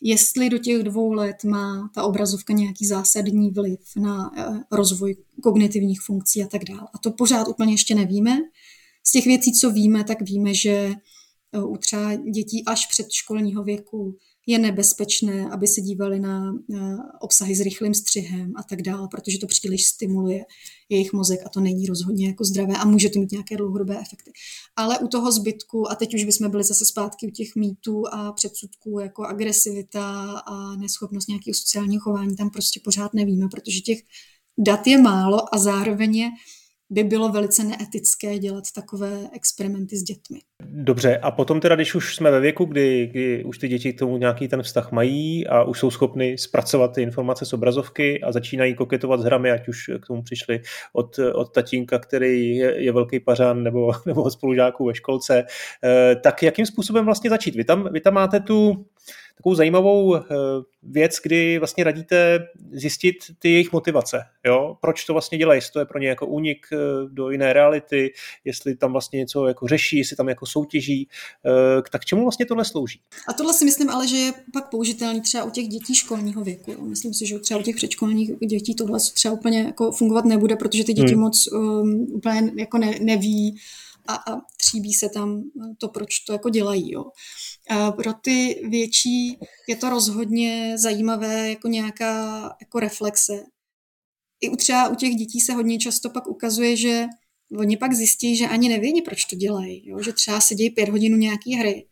jestli 0.04 0.50
do 0.50 0.58
těch 0.58 0.84
dvou 0.84 1.14
let 1.14 1.44
má 1.44 1.90
ta 1.96 2.04
obrazovka 2.04 2.54
nějaký 2.54 2.86
zásadní 2.86 3.52
vliv 3.52 3.80
na 3.98 4.32
eh, 4.38 4.46
rozvoj 4.72 5.16
kognitivních 5.44 6.02
funkcí 6.02 6.44
a 6.44 6.48
tak 6.48 6.64
dále. 6.66 6.88
A 6.94 6.98
to 6.98 7.12
pořád 7.12 7.48
úplně 7.48 7.74
ještě 7.74 7.96
nevíme. 7.96 8.38
Z 9.04 9.12
těch 9.12 9.26
věcí, 9.26 9.54
co 9.54 9.72
víme, 9.72 10.04
tak 10.04 10.22
víme, 10.22 10.54
že 10.54 10.94
eh, 11.52 11.64
u 11.64 11.78
třeba 11.78 12.16
dětí 12.16 12.64
až 12.66 12.86
předškolního 12.86 13.64
věku 13.64 14.18
je 14.46 14.60
nebezpečné, 14.60 15.50
aby 15.50 15.68
se 15.68 15.82
dívali 15.82 16.20
na, 16.20 16.54
obsahy 17.20 17.56
s 17.56 17.62
rychlým 17.62 17.94
střihem 17.94 18.54
a 18.56 18.64
tak 18.64 18.82
dále, 18.82 19.08
protože 19.12 19.40
to 19.40 19.48
příliš 19.48 19.86
stimuluje 19.86 20.46
jejich 20.90 21.14
mozek 21.14 21.40
a 21.46 21.50
to 21.50 21.60
není 21.60 21.86
rozhodně 21.86 22.28
jako 22.28 22.44
zdravé 22.44 22.74
a 22.78 22.86
může 22.86 23.10
to 23.10 23.20
mít 23.20 23.32
nějaké 23.32 23.58
dlouhodobé 23.58 24.00
efekty. 24.00 24.32
Ale 24.76 25.00
u 25.00 25.08
toho 25.08 25.32
zbytku, 25.32 25.92
a 25.92 25.96
teď 25.96 26.14
už 26.14 26.24
bychom 26.24 26.52
byli 26.52 26.64
zase 26.64 26.86
zpátky 26.86 27.28
u 27.28 27.32
těch 27.32 27.56
mýtů 27.56 28.04
a 28.12 28.32
předsudků, 28.32 29.00
jako 29.00 29.24
agresivita 29.24 30.40
a 30.40 30.76
neschopnost 30.76 31.28
nějakého 31.28 31.54
sociálního 31.54 32.02
chování, 32.02 32.36
tam 32.36 32.50
prostě 32.50 32.80
pořád 32.84 33.14
nevíme, 33.14 33.48
protože 33.52 33.80
těch 33.80 34.00
dat 34.58 34.88
je 34.88 35.02
málo 35.02 35.56
a 35.56 35.58
zároveň 35.58 36.16
je 36.16 36.30
by 36.96 37.04
bylo 37.04 37.30
velice 37.30 37.64
neetické 37.64 38.40
dělat 38.40 38.64
takové 38.76 39.20
experimenty 39.34 39.98
s 39.98 40.04
dětmi. 40.04 40.40
Dobře, 40.64 41.18
a 41.18 41.32
potom 41.32 41.60
teda, 41.60 41.76
když 41.76 41.96
už 41.96 42.16
jsme 42.16 42.32
ve 42.32 42.40
věku, 42.40 42.66
kdy, 42.66 43.08
kdy 43.12 43.44
už 43.44 43.58
ty 43.58 43.68
děti 43.68 43.94
k 43.94 44.00
tomu 44.00 44.18
nějaký 44.18 44.48
ten 44.48 44.64
vztah 44.64 44.92
mají 44.92 45.48
a 45.48 45.64
už 45.64 45.80
jsou 45.80 45.92
schopny 45.92 46.38
zpracovat 46.38 46.94
ty 46.96 47.02
informace 47.02 47.46
z 47.46 47.54
obrazovky 47.54 48.22
a 48.22 48.32
začínají 48.32 48.76
koketovat 48.76 49.20
s 49.20 49.24
hrami, 49.24 49.52
ať 49.52 49.68
už 49.68 49.92
k 50.02 50.08
tomu 50.08 50.22
přišli 50.22 50.62
od, 50.94 51.20
od 51.34 51.54
tatínka, 51.54 52.00
který 52.00 52.56
je, 52.56 52.84
je 52.84 52.92
velký 52.92 53.20
pařán 53.20 53.64
nebo, 53.64 53.92
nebo 54.06 54.24
od 54.24 54.32
spolužáků 54.32 54.86
ve 54.86 54.96
školce, 54.96 55.46
eh, 55.84 56.16
tak 56.16 56.44
jakým 56.44 56.66
způsobem 56.66 57.06
vlastně 57.06 57.30
začít? 57.30 57.56
Vy 57.56 57.64
tam, 57.64 57.90
vy 57.92 58.02
tam 58.02 58.14
máte 58.14 58.40
tu 58.40 58.86
takovou 59.36 59.56
zajímavou 59.56 60.16
eh, 60.16 60.22
věc, 60.84 61.20
kdy 61.24 61.60
vlastně 61.60 61.84
radíte 61.84 62.40
zjistit 62.72 63.16
ty 63.40 63.52
jejich 63.52 63.72
motivace. 63.72 64.22
Jo? 64.46 64.78
Proč 64.82 65.06
to 65.06 65.14
vlastně 65.14 65.38
dělají, 65.38 65.58
jestli 65.58 65.72
to 65.72 65.80
je 65.80 65.86
pro 65.86 66.00
ně 66.00 66.08
jako 66.08 66.28
únik 66.28 66.68
eh, 66.74 66.78
do 67.10 67.30
jiné 67.30 67.54
reality, 67.54 68.14
jestli 68.46 68.76
tam 68.76 68.92
vlastně 68.92 69.20
něco 69.20 69.48
jako 69.48 69.68
řeší, 69.68 69.98
jestli 69.98 70.16
tam 70.16 70.30
jako 70.30 70.46
soutěží, 70.46 71.10
eh, 71.46 71.82
tak 71.92 72.06
čemu 72.06 72.24
vlastně 72.24 72.46
tohle 72.46 72.66
slouží? 72.66 73.00
A 73.28 73.34
tohle 73.34 73.54
si 73.54 73.66
myslím 73.66 73.90
ale, 73.90 74.08
že 74.08 74.18
je 74.18 74.34
pak 74.54 74.70
použitelný 74.70 75.22
třeba 75.22 75.44
u 75.44 75.50
těch 75.50 75.68
dětí 75.68 75.96
školního 75.96 76.44
věku. 76.44 76.72
Jo? 76.72 76.82
Myslím 76.82 77.14
si, 77.14 77.28
že 77.28 77.40
třeba 77.40 77.60
u 77.60 77.64
těch 77.64 77.76
předškolních 77.76 78.32
dětí 78.40 78.76
tohle 78.76 79.00
třeba 79.14 79.34
úplně 79.34 79.64
jako 79.64 79.92
fungovat 79.92 80.26
nebude, 80.26 80.56
protože 80.56 80.84
ty 80.84 80.94
děti 80.94 81.14
hmm. 81.14 81.22
moc 81.22 81.48
um, 81.52 82.08
úplně 82.14 82.52
jako 82.58 82.78
ne, 82.78 82.96
neví, 83.02 83.58
a, 84.08 84.16
a 84.16 84.42
tříbí 84.58 84.94
se 84.94 85.10
tam 85.10 85.44
to, 85.78 85.88
proč 85.88 86.20
to 86.20 86.34
jako 86.34 86.50
dělají. 86.50 86.92
Jo. 86.92 87.04
A 87.70 87.92
pro 87.92 88.14
ty 88.14 88.62
větší 88.70 89.40
je 89.68 89.76
to 89.76 89.90
rozhodně 89.90 90.74
zajímavé 90.78 91.50
jako 91.50 91.68
nějaká 91.68 92.42
jako 92.62 92.80
reflexe. 92.80 93.44
I 94.42 94.50
u 94.50 94.56
třeba 94.56 94.90
u 94.90 94.96
těch 94.96 95.16
dětí 95.16 95.40
se 95.40 95.54
hodně 95.54 95.78
často 95.78 96.10
pak 96.10 96.28
ukazuje, 96.28 96.78
že 96.78 97.06
oni 97.58 97.78
pak 97.78 97.94
zjistí, 97.94 98.36
že 98.36 98.48
ani 98.48 98.70
nevědí, 98.70 99.02
proč 99.02 99.26
to 99.26 99.36
dělají. 99.36 99.90
Jo? 99.90 100.02
Že 100.02 100.14
třeba 100.14 100.42
sedějí 100.42 100.70
pět 100.70 100.90
hodin 100.90 101.20
nějaký 101.20 101.56
hry 101.56 101.88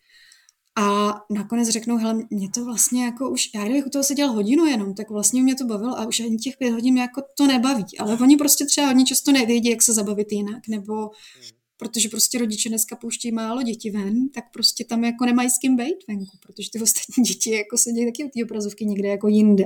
a 0.75 1.13
nakonec 1.29 1.69
řeknou, 1.69 1.97
hele, 1.97 2.23
mě 2.29 2.49
to 2.49 2.65
vlastně 2.65 3.05
jako 3.05 3.29
už, 3.29 3.49
já 3.55 3.63
kdybych 3.63 3.85
u 3.85 3.89
toho 3.89 4.03
seděl 4.03 4.31
hodinu 4.31 4.65
jenom, 4.65 4.93
tak 4.93 5.09
vlastně 5.09 5.43
mě 5.43 5.55
to 5.55 5.65
bavilo 5.65 5.99
a 5.99 6.07
už 6.07 6.19
ani 6.19 6.37
těch 6.37 6.57
pět 6.57 6.71
hodin 6.71 6.97
jako 6.97 7.21
to 7.37 7.47
nebaví. 7.47 7.85
Ale 7.99 8.17
oni 8.17 8.37
prostě 8.37 8.65
třeba 8.65 8.87
hodně 8.87 9.05
často 9.05 9.31
nevědí, 9.31 9.69
jak 9.69 9.81
se 9.81 9.93
zabavit 9.93 10.31
jinak, 10.31 10.67
nebo 10.67 10.93
hmm 10.93 11.62
protože 11.77 12.09
prostě 12.09 12.37
rodiče 12.37 12.69
dneska 12.69 12.95
pouštějí 12.95 13.31
málo 13.31 13.61
děti 13.61 13.91
ven, 13.91 14.29
tak 14.29 14.43
prostě 14.53 14.85
tam 14.85 15.03
jako 15.03 15.25
nemají 15.25 15.49
s 15.49 15.57
kým 15.57 15.75
být 15.75 16.07
venku, 16.07 16.37
protože 16.45 16.69
ty 16.73 16.79
ostatní 16.81 17.23
děti 17.23 17.51
jako 17.51 17.77
sedí 17.77 18.05
taky 18.05 18.23
u 18.23 18.29
té 18.29 18.43
obrazovky 18.43 18.85
někde 18.85 19.07
jako 19.07 19.27
jinde. 19.27 19.63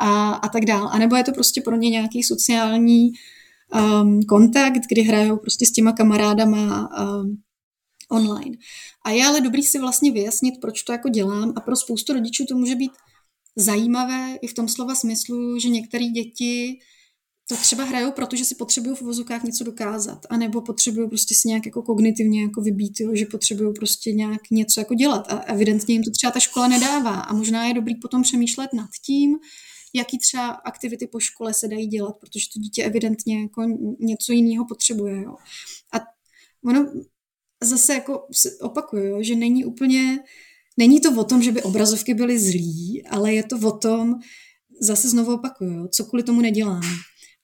A, 0.00 0.30
a 0.32 0.48
tak 0.48 0.64
dál. 0.64 0.88
A 0.92 0.98
nebo 0.98 1.16
je 1.16 1.24
to 1.24 1.32
prostě 1.32 1.60
pro 1.60 1.76
ně 1.76 1.90
nějaký 1.90 2.22
sociální 2.22 3.10
um, 3.74 4.22
kontakt, 4.22 4.82
kdy 4.88 5.02
hrajou 5.02 5.36
prostě 5.36 5.66
s 5.66 5.72
těma 5.72 5.92
kamarádama 5.92 6.88
um, 7.00 7.42
online. 8.10 8.56
A 9.04 9.10
je 9.10 9.26
ale 9.26 9.40
dobrý 9.40 9.62
si 9.62 9.78
vlastně 9.78 10.12
vyjasnit, 10.12 10.54
proč 10.60 10.82
to 10.82 10.92
jako 10.92 11.08
dělám 11.08 11.52
a 11.56 11.60
pro 11.60 11.76
spoustu 11.76 12.12
rodičů 12.12 12.44
to 12.48 12.54
může 12.54 12.74
být 12.74 12.92
zajímavé 13.56 14.38
i 14.42 14.46
v 14.46 14.54
tom 14.54 14.68
slova 14.68 14.94
smyslu, 14.94 15.58
že 15.58 15.68
některé 15.68 16.04
děti 16.04 16.78
to 17.48 17.56
třeba 17.56 17.84
hrajou, 17.84 18.12
protože 18.12 18.44
si 18.44 18.54
potřebují 18.54 18.96
v 18.96 19.02
vozukách 19.02 19.42
něco 19.42 19.64
dokázat, 19.64 20.26
anebo 20.30 20.60
potřebují 20.60 21.08
prostě 21.08 21.34
si 21.34 21.48
nějak 21.48 21.66
jako 21.66 21.82
kognitivně 21.82 22.42
jako 22.42 22.60
vybít, 22.60 23.00
jo, 23.00 23.10
že 23.14 23.26
potřebují 23.26 23.74
prostě 23.74 24.12
nějak 24.12 24.40
něco 24.50 24.80
jako 24.80 24.94
dělat 24.94 25.32
a 25.32 25.38
evidentně 25.38 25.94
jim 25.94 26.02
to 26.02 26.10
třeba 26.10 26.30
ta 26.30 26.40
škola 26.40 26.68
nedává 26.68 27.14
a 27.14 27.34
možná 27.34 27.66
je 27.66 27.74
dobrý 27.74 27.94
potom 27.94 28.22
přemýšlet 28.22 28.72
nad 28.72 28.88
tím, 29.06 29.36
jaký 29.94 30.18
třeba 30.18 30.48
aktivity 30.48 31.06
po 31.06 31.20
škole 31.20 31.54
se 31.54 31.68
dají 31.68 31.86
dělat, 31.86 32.16
protože 32.20 32.46
to 32.54 32.60
dítě 32.60 32.84
evidentně 32.84 33.42
jako 33.42 33.62
něco 34.00 34.32
jiného 34.32 34.64
potřebuje. 34.68 35.22
Jo. 35.22 35.36
A 35.92 35.98
ono 36.64 36.92
zase 37.64 37.94
jako 37.94 38.26
opakuje, 38.60 39.24
že 39.24 39.36
není 39.36 39.64
úplně, 39.64 40.18
není 40.76 41.00
to 41.00 41.20
o 41.20 41.24
tom, 41.24 41.42
že 41.42 41.52
by 41.52 41.62
obrazovky 41.62 42.14
byly 42.14 42.38
zlí, 42.38 43.02
ale 43.10 43.34
je 43.34 43.42
to 43.42 43.58
o 43.58 43.78
tom, 43.78 44.14
zase 44.80 45.08
znovu 45.08 45.34
opakuju, 45.34 45.88
co 45.88 46.04
kvůli 46.04 46.22
tomu 46.22 46.40
neděláme. 46.40 46.86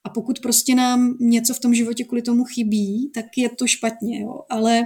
A 0.05 0.09
pokud 0.09 0.41
prostě 0.41 0.75
nám 0.75 1.17
něco 1.21 1.55
v 1.55 1.61
tom 1.61 1.75
životě 1.75 2.05
kvůli 2.05 2.23
tomu 2.23 2.45
chybí, 2.45 3.11
tak 3.15 3.25
je 3.37 3.49
to 3.49 3.67
špatně. 3.67 4.21
Jo. 4.21 4.41
Ale 4.51 4.83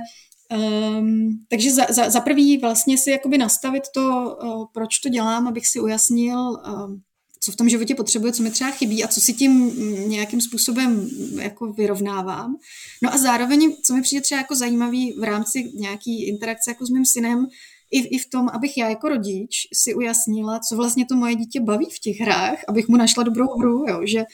um, 0.98 1.44
takže 1.48 1.72
za, 1.72 1.86
za, 1.90 2.10
za 2.10 2.20
prvý 2.20 2.58
vlastně 2.58 2.98
si 2.98 3.10
jakoby 3.10 3.38
nastavit 3.38 3.82
to, 3.94 4.36
uh, 4.42 4.64
proč 4.72 4.98
to 4.98 5.08
dělám, 5.08 5.48
abych 5.48 5.66
si 5.66 5.80
ujasnil, 5.80 6.50
uh, 6.50 6.92
co 7.40 7.52
v 7.52 7.56
tom 7.56 7.68
životě 7.68 7.94
potřebuje, 7.94 8.32
co 8.32 8.42
mi 8.42 8.50
třeba 8.50 8.70
chybí 8.70 9.04
a 9.04 9.08
co 9.08 9.20
si 9.20 9.32
tím 9.32 9.72
nějakým 10.08 10.40
způsobem 10.40 11.08
jako 11.40 11.72
vyrovnávám. 11.72 12.56
No 13.02 13.14
a 13.14 13.18
zároveň, 13.18 13.76
co 13.84 13.94
mi 13.94 14.02
přijde 14.02 14.22
třeba 14.22 14.40
jako 14.40 14.56
zajímavý 14.56 15.12
v 15.12 15.22
rámci 15.22 15.72
nějaký 15.74 16.28
interakce 16.28 16.70
jako 16.70 16.86
s 16.86 16.90
mým 16.90 17.04
synem, 17.04 17.46
i, 17.90 17.98
i 17.98 18.18
v 18.18 18.30
tom, 18.30 18.48
abych 18.48 18.76
já 18.76 18.88
jako 18.88 19.08
rodič 19.08 19.68
si 19.74 19.94
ujasnila, 19.94 20.60
co 20.60 20.76
vlastně 20.76 21.06
to 21.06 21.16
moje 21.16 21.34
dítě 21.34 21.60
baví 21.60 21.86
v 21.90 21.98
těch 21.98 22.20
hrách, 22.20 22.58
abych 22.68 22.88
mu 22.88 22.96
našla 22.96 23.22
dobrou 23.22 23.46
hru, 23.58 23.84
jo, 23.88 24.00
že 24.04 24.24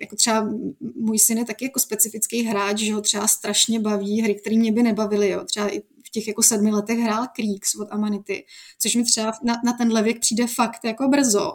jako 0.00 0.16
třeba 0.16 0.48
můj 0.96 1.18
syn 1.18 1.38
je 1.38 1.44
taky 1.44 1.64
jako 1.64 1.80
specifický 1.80 2.42
hráč, 2.42 2.78
že 2.78 2.94
ho 2.94 3.00
třeba 3.00 3.28
strašně 3.28 3.80
baví 3.80 4.22
hry, 4.22 4.34
které 4.34 4.56
mě 4.56 4.72
by 4.72 4.82
nebavily, 4.82 5.30
jo. 5.30 5.44
třeba 5.44 5.74
i 5.74 5.80
v 5.80 6.10
těch 6.10 6.28
jako 6.28 6.42
sedmi 6.42 6.70
letech 6.70 6.98
hrál 6.98 7.26
Creeks 7.36 7.74
od 7.74 7.88
Amanity, 7.90 8.44
což 8.78 8.94
mi 8.94 9.04
třeba 9.04 9.32
na, 9.44 9.54
na 9.64 9.72
tenhle 9.72 10.02
věk 10.02 10.20
přijde 10.20 10.46
fakt 10.46 10.84
jako 10.84 11.08
brzo. 11.08 11.52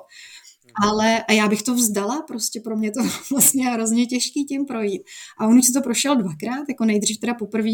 Ale 0.84 1.24
a 1.24 1.34
já 1.34 1.48
bych 1.48 1.64
to 1.64 1.74
vzdala, 1.74 2.22
prostě 2.22 2.60
pro 2.60 2.78
mě 2.78 2.92
to 2.92 3.00
vlastně 3.32 3.70
hrozně 3.70 4.06
těžký 4.06 4.46
tím 4.46 4.66
projít. 4.66 5.02
A 5.38 5.48
on 5.48 5.58
už 5.58 5.66
si 5.66 5.74
to 5.74 5.82
prošel 5.82 6.16
dvakrát, 6.16 6.70
jako 6.70 6.86
nejdřív 6.86 7.20
teda 7.20 7.34
poprvé 7.34 7.72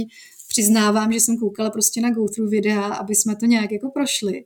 přiznávám, 0.48 1.12
že 1.12 1.20
jsem 1.20 1.38
koukala 1.38 1.70
prostě 1.70 2.02
na 2.02 2.12
go-through 2.12 2.52
videa, 2.52 2.86
aby 2.86 3.16
jsme 3.16 3.36
to 3.36 3.46
nějak 3.46 3.72
jako 3.72 3.90
prošli. 3.90 4.46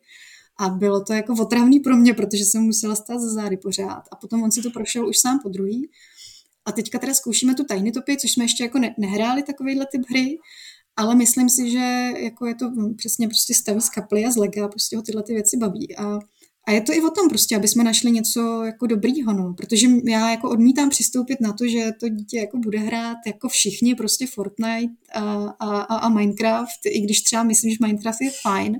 A 0.61 0.69
bylo 0.69 1.03
to 1.03 1.13
jako 1.13 1.33
otravný 1.41 1.79
pro 1.79 1.97
mě, 1.97 2.13
protože 2.13 2.45
jsem 2.45 2.63
musela 2.63 2.95
stát 2.95 3.19
za 3.19 3.29
zády 3.33 3.57
pořád. 3.57 4.03
A 4.11 4.15
potom 4.15 4.43
on 4.43 4.51
si 4.51 4.61
to 4.61 4.71
prošel 4.71 5.09
už 5.09 5.17
sám 5.17 5.39
po 5.43 5.49
druhý. 5.49 5.89
A 6.65 6.71
teďka 6.71 6.99
teda 6.99 7.13
zkoušíme 7.13 7.55
tu 7.55 7.63
Tiny 7.63 7.91
Topy, 7.91 8.17
což 8.17 8.31
jsme 8.31 8.43
ještě 8.43 8.63
jako 8.63 8.79
ne- 8.79 8.95
nehráli 8.97 9.43
takovýhle 9.43 9.85
typ 9.91 10.01
hry, 10.09 10.37
ale 10.95 11.15
myslím 11.15 11.49
si, 11.49 11.71
že 11.71 12.11
jako 12.17 12.45
je 12.45 12.55
to 12.55 12.71
přesně 12.97 13.27
prostě 13.27 13.53
staví 13.53 13.81
z 13.81 13.89
kaply 13.89 14.25
a 14.25 14.31
z 14.31 14.37
lega, 14.37 14.67
prostě 14.67 14.95
ho 14.97 15.01
tyhle 15.01 15.23
ty 15.23 15.33
věci 15.33 15.57
baví. 15.57 15.95
A, 15.95 16.19
a 16.67 16.71
je 16.71 16.81
to 16.81 16.93
i 16.93 17.01
o 17.01 17.09
tom 17.09 17.29
prostě, 17.29 17.55
aby 17.55 17.67
jsme 17.67 17.83
našli 17.83 18.11
něco 18.11 18.63
jako 18.63 18.87
dobrýho, 18.87 19.33
no. 19.33 19.53
Protože 19.53 19.87
já 20.05 20.31
jako 20.31 20.49
odmítám 20.49 20.89
přistoupit 20.89 21.41
na 21.41 21.53
to, 21.53 21.67
že 21.67 21.91
to 21.99 22.09
dítě 22.09 22.37
jako 22.37 22.57
bude 22.57 22.79
hrát 22.79 23.17
jako 23.27 23.49
všichni 23.49 23.95
prostě 23.95 24.27
Fortnite 24.27 24.93
a, 25.13 25.45
a, 25.59 25.83
a 25.83 26.09
Minecraft, 26.09 26.85
i 26.85 27.01
když 27.01 27.21
třeba 27.21 27.43
myslím, 27.43 27.71
že 27.71 27.77
Minecraft 27.81 28.21
je 28.21 28.31
fajn, 28.41 28.79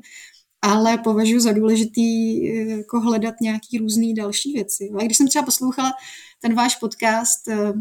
ale 0.62 0.98
považuji 0.98 1.40
za 1.40 1.52
důležitý 1.52 2.50
eh, 2.50 2.78
jako 2.78 3.00
hledat 3.00 3.36
nějaký 3.42 3.78
různý 3.78 4.14
další 4.14 4.54
věci. 4.54 4.90
A 5.00 5.04
když 5.04 5.18
jsem 5.18 5.28
třeba 5.28 5.46
poslouchala 5.46 5.92
ten 6.42 6.56
váš 6.56 6.76
podcast 6.76 7.48
eh, 7.48 7.74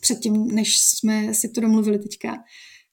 předtím, 0.00 0.46
než 0.46 0.78
jsme 0.80 1.34
si 1.34 1.48
to 1.48 1.60
domluvili 1.60 1.98
teďka, 1.98 2.36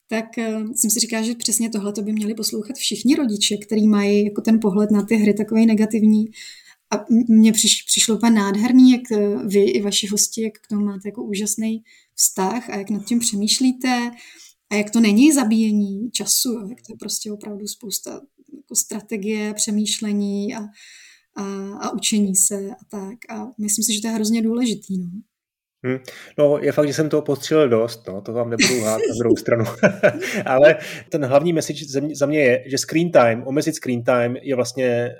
tak 0.09 0.37
eh, 0.37 0.59
jsem 0.75 0.89
si 0.89 0.99
říkala, 0.99 1.23
že 1.23 1.35
přesně 1.35 1.69
tohle 1.69 1.93
by 2.01 2.13
měli 2.13 2.33
poslouchat 2.33 2.75
všichni 2.75 3.15
rodiče, 3.15 3.57
kteří 3.57 3.87
mají 3.87 4.25
jako 4.25 4.41
ten 4.41 4.59
pohled 4.59 4.91
na 4.91 5.03
ty 5.03 5.15
hry 5.15 5.33
takový 5.33 5.65
negativní 5.65 6.25
a 6.93 7.05
mně 7.29 7.53
přiš, 7.53 7.83
přišlo 7.83 8.15
úplně 8.15 8.31
nádherný, 8.31 8.91
jak 8.91 9.01
vy 9.45 9.63
i 9.63 9.81
vaši 9.81 10.07
hosti, 10.07 10.41
jak 10.41 10.53
k 10.53 10.67
tomu 10.67 10.85
máte 10.85 11.07
jako 11.07 11.23
úžasný 11.23 11.83
vztah 12.15 12.69
a 12.69 12.75
jak 12.75 12.89
nad 12.89 13.05
tím 13.05 13.19
přemýšlíte 13.19 14.11
a 14.69 14.75
jak 14.75 14.89
to 14.89 14.99
není 14.99 15.31
zabíjení 15.31 16.11
času, 16.11 16.53
jak 16.69 16.81
to 16.81 16.93
je 16.93 16.97
prostě 16.99 17.31
opravdu 17.31 17.67
spousta 17.67 18.21
jako 18.67 18.75
strategie, 18.75 19.53
přemýšlení 19.53 20.55
a, 20.55 20.59
a, 21.37 21.43
a 21.81 21.93
učení 21.93 22.35
se 22.35 22.55
a 22.55 22.85
tak. 22.91 23.17
A 23.29 23.47
myslím 23.57 23.83
si, 23.83 23.93
že 23.93 24.01
to 24.01 24.07
je 24.07 24.13
hrozně 24.13 24.41
důležitý. 24.41 24.99
No. 24.99 25.09
Hmm. 25.85 25.97
No, 26.37 26.57
je 26.57 26.71
fakt, 26.71 26.87
že 26.87 26.93
jsem 26.93 27.09
toho 27.09 27.21
postřelil 27.21 27.69
dost, 27.69 28.07
no, 28.07 28.21
to 28.21 28.33
vám 28.33 28.49
nebudu 28.49 28.81
hát 28.81 28.97
na 29.09 29.15
druhou 29.19 29.35
stranu. 29.35 29.65
Ale 30.45 30.77
ten 31.09 31.25
hlavní 31.25 31.53
message 31.53 31.85
za 32.13 32.25
mě 32.25 32.39
je, 32.39 32.63
že 32.67 32.77
screen 32.77 33.11
time, 33.11 33.43
omezit 33.47 33.75
screen 33.75 34.03
time 34.03 34.35
je 34.41 34.55
vlastně 34.55 35.15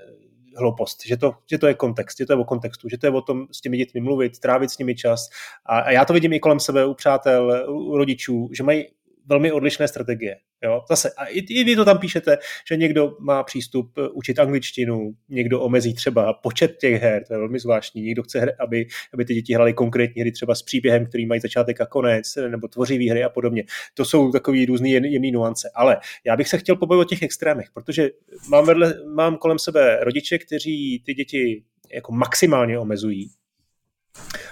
hloupost, 0.58 1.06
že 1.06 1.18
to, 1.18 1.34
že 1.50 1.58
to 1.58 1.68
je 1.68 1.74
kontext, 1.74 2.18
že 2.18 2.26
to 2.26 2.34
je 2.34 2.38
o 2.38 2.43
kontextu, 2.43 2.89
že 2.89 2.98
to 2.98 3.06
je 3.06 3.12
o 3.12 3.22
tom 3.22 3.48
s 3.52 3.62
těmi 3.62 3.78
dětmi 3.78 4.02
mluvit, 4.02 4.39
trávit 4.39 4.72
s 4.72 4.78
nimi 4.78 4.95
čas. 4.95 5.30
A, 5.66 5.80
a 5.80 5.91
já 5.91 6.06
to 6.06 6.14
vidím 6.14 6.34
i 6.34 6.39
kolem 6.39 6.60
sebe 6.60 6.86
u 6.86 6.93
přátel, 6.93 7.66
u 7.70 7.98
rodičů, 7.98 8.50
že 8.52 8.64
mají 8.64 8.86
velmi 9.28 9.51
odlišné 9.51 9.88
strategie. 9.88 10.36
Jo? 10.63 10.82
Zase, 10.89 11.11
a 11.17 11.25
i, 11.25 11.39
i 11.39 11.63
vy 11.63 11.75
to 11.75 11.86
tam 11.86 11.97
píšete, 11.97 12.38
že 12.69 12.78
někdo 12.78 13.17
má 13.19 13.43
přístup 13.43 13.97
eh, 13.97 14.09
učit 14.09 14.39
angličtinu, 14.39 15.13
někdo 15.30 15.61
omezí 15.61 15.93
třeba 15.93 16.34
počet 16.34 16.78
těch 16.78 17.01
her, 17.01 17.23
to 17.28 17.34
je 17.34 17.38
velmi 17.39 17.59
zvláštní, 17.59 18.01
někdo 18.01 18.23
chce, 18.23 18.55
aby, 18.59 18.88
aby 19.13 19.25
ty 19.25 19.34
děti 19.34 19.53
hrály 19.53 19.73
konkrétní 19.73 20.21
hry 20.21 20.32
třeba 20.32 20.55
s 20.55 20.63
příběhem, 20.63 21.05
který 21.05 21.25
mají 21.25 21.41
začátek 21.41 21.82
a 21.82 21.86
konec, 21.86 22.38
nebo 22.49 22.67
tvořivý 22.67 23.09
hry 23.09 23.23
a 23.23 23.30
podobně. 23.30 23.63
To 23.93 24.05
jsou 24.05 24.32
takový 24.32 24.65
různý 24.65 24.91
jemný 24.91 25.32
nuance. 25.32 25.71
Ale 25.75 25.97
já 26.25 26.38
bych 26.38 26.47
se 26.47 26.57
chtěl 26.57 26.75
pobavit 26.75 27.01
o 27.01 27.09
těch 27.09 27.21
extrémech, 27.21 27.67
protože 27.73 28.09
mám, 28.49 28.65
vedle, 28.65 28.93
mám 29.15 29.38
kolem 29.38 29.59
sebe 29.59 29.97
rodiče, 30.01 30.38
kteří 30.38 31.03
ty 31.05 31.13
děti 31.13 31.63
jako 31.93 32.11
maximálně 32.11 32.80
omezují, 32.80 33.30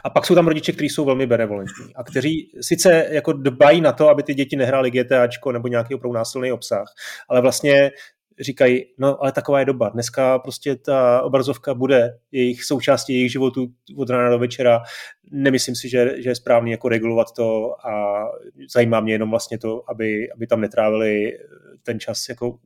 a 0.03 0.09
pak 0.09 0.25
jsou 0.25 0.35
tam 0.35 0.47
rodiče, 0.47 0.71
kteří 0.71 0.89
jsou 0.89 1.05
velmi 1.05 1.25
benevolentní 1.25 1.95
a 1.95 2.03
kteří 2.03 2.51
sice 2.61 3.07
jako 3.09 3.33
dbají 3.33 3.81
na 3.81 3.91
to, 3.91 4.09
aby 4.09 4.23
ty 4.23 4.33
děti 4.33 4.55
nehrály 4.55 4.91
GTAčko 4.91 5.51
nebo 5.51 5.67
nějaký 5.67 5.95
opravdu 5.95 6.13
násilný 6.15 6.51
obsah, 6.51 6.87
ale 7.29 7.41
vlastně 7.41 7.91
říkají, 8.39 8.85
no 8.97 9.21
ale 9.21 9.31
taková 9.31 9.59
je 9.59 9.65
doba. 9.65 9.89
Dneska 9.89 10.39
prostě 10.39 10.75
ta 10.75 11.21
obrazovka 11.21 11.73
bude 11.73 12.17
jejich 12.31 12.63
součástí 12.63 13.13
jejich 13.13 13.31
životu 13.31 13.67
od 13.97 14.09
rána 14.09 14.29
do 14.29 14.39
večera. 14.39 14.81
Nemyslím 15.31 15.75
si, 15.75 15.89
že, 15.89 16.21
že 16.21 16.29
je 16.29 16.35
správný 16.35 16.71
jako 16.71 16.89
regulovat 16.89 17.27
to 17.31 17.75
a 17.87 18.23
zajímá 18.73 18.99
mě 18.99 19.13
jenom 19.13 19.29
vlastně 19.29 19.57
to, 19.57 19.83
aby, 19.89 20.31
aby 20.31 20.47
tam 20.47 20.61
netrávili 20.61 21.37
ten 21.83 21.99
čas 21.99 22.29
jako 22.29 22.57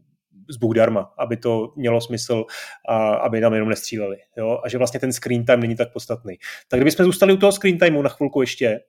z 0.50 0.74
darma, 0.76 1.14
aby 1.18 1.38
to 1.38 1.74
mělo 1.76 2.02
smysl 2.02 2.46
a 2.90 3.14
aby 3.14 3.42
nám 3.42 3.54
jenom 3.54 3.70
nestříleli. 3.70 4.18
Jo? 4.38 4.62
A 4.64 4.70
že 4.70 4.78
vlastně 4.78 5.00
ten 5.00 5.14
screen 5.14 5.46
time 5.46 5.60
není 5.60 5.76
tak 5.76 5.94
podstatný. 5.94 6.38
Tak 6.68 6.80
kdybychom 6.80 7.06
zůstali 7.06 7.34
u 7.34 7.38
toho 7.38 7.52
screen 7.52 7.78
timeu 7.78 8.02
na 8.02 8.10
chvilku 8.10 8.42
ještě, 8.42 8.80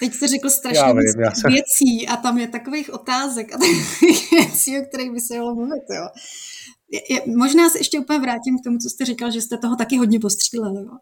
Teď 0.00 0.14
jsi 0.14 0.26
řekl 0.26 0.50
strašně 0.50 0.78
já 0.78 0.92
vím, 0.92 1.22
já 1.24 1.30
jsem... 1.30 1.52
věcí 1.52 2.08
a 2.08 2.16
tam 2.16 2.38
je 2.38 2.48
takových 2.48 2.94
otázek 2.94 3.52
a 3.54 3.58
takových 3.58 4.30
věcí, 4.30 4.78
o 4.78 4.82
kterých 4.84 5.10
by 5.10 5.20
se 5.20 5.34
mělo 5.34 5.54
mluvit. 5.54 5.82
Jo. 5.96 6.08
Je, 6.90 7.14
je, 7.14 7.36
možná 7.36 7.70
se 7.70 7.78
ještě 7.78 7.98
úplně 7.98 8.18
vrátím 8.18 8.58
k 8.58 8.64
tomu, 8.64 8.78
co 8.78 8.90
jste 8.90 9.04
říkal, 9.04 9.30
že 9.30 9.40
jste 9.40 9.58
toho 9.58 9.76
taky 9.76 9.96
hodně 9.96 10.20
postříleli. 10.20 10.82
Jo. 10.82 10.92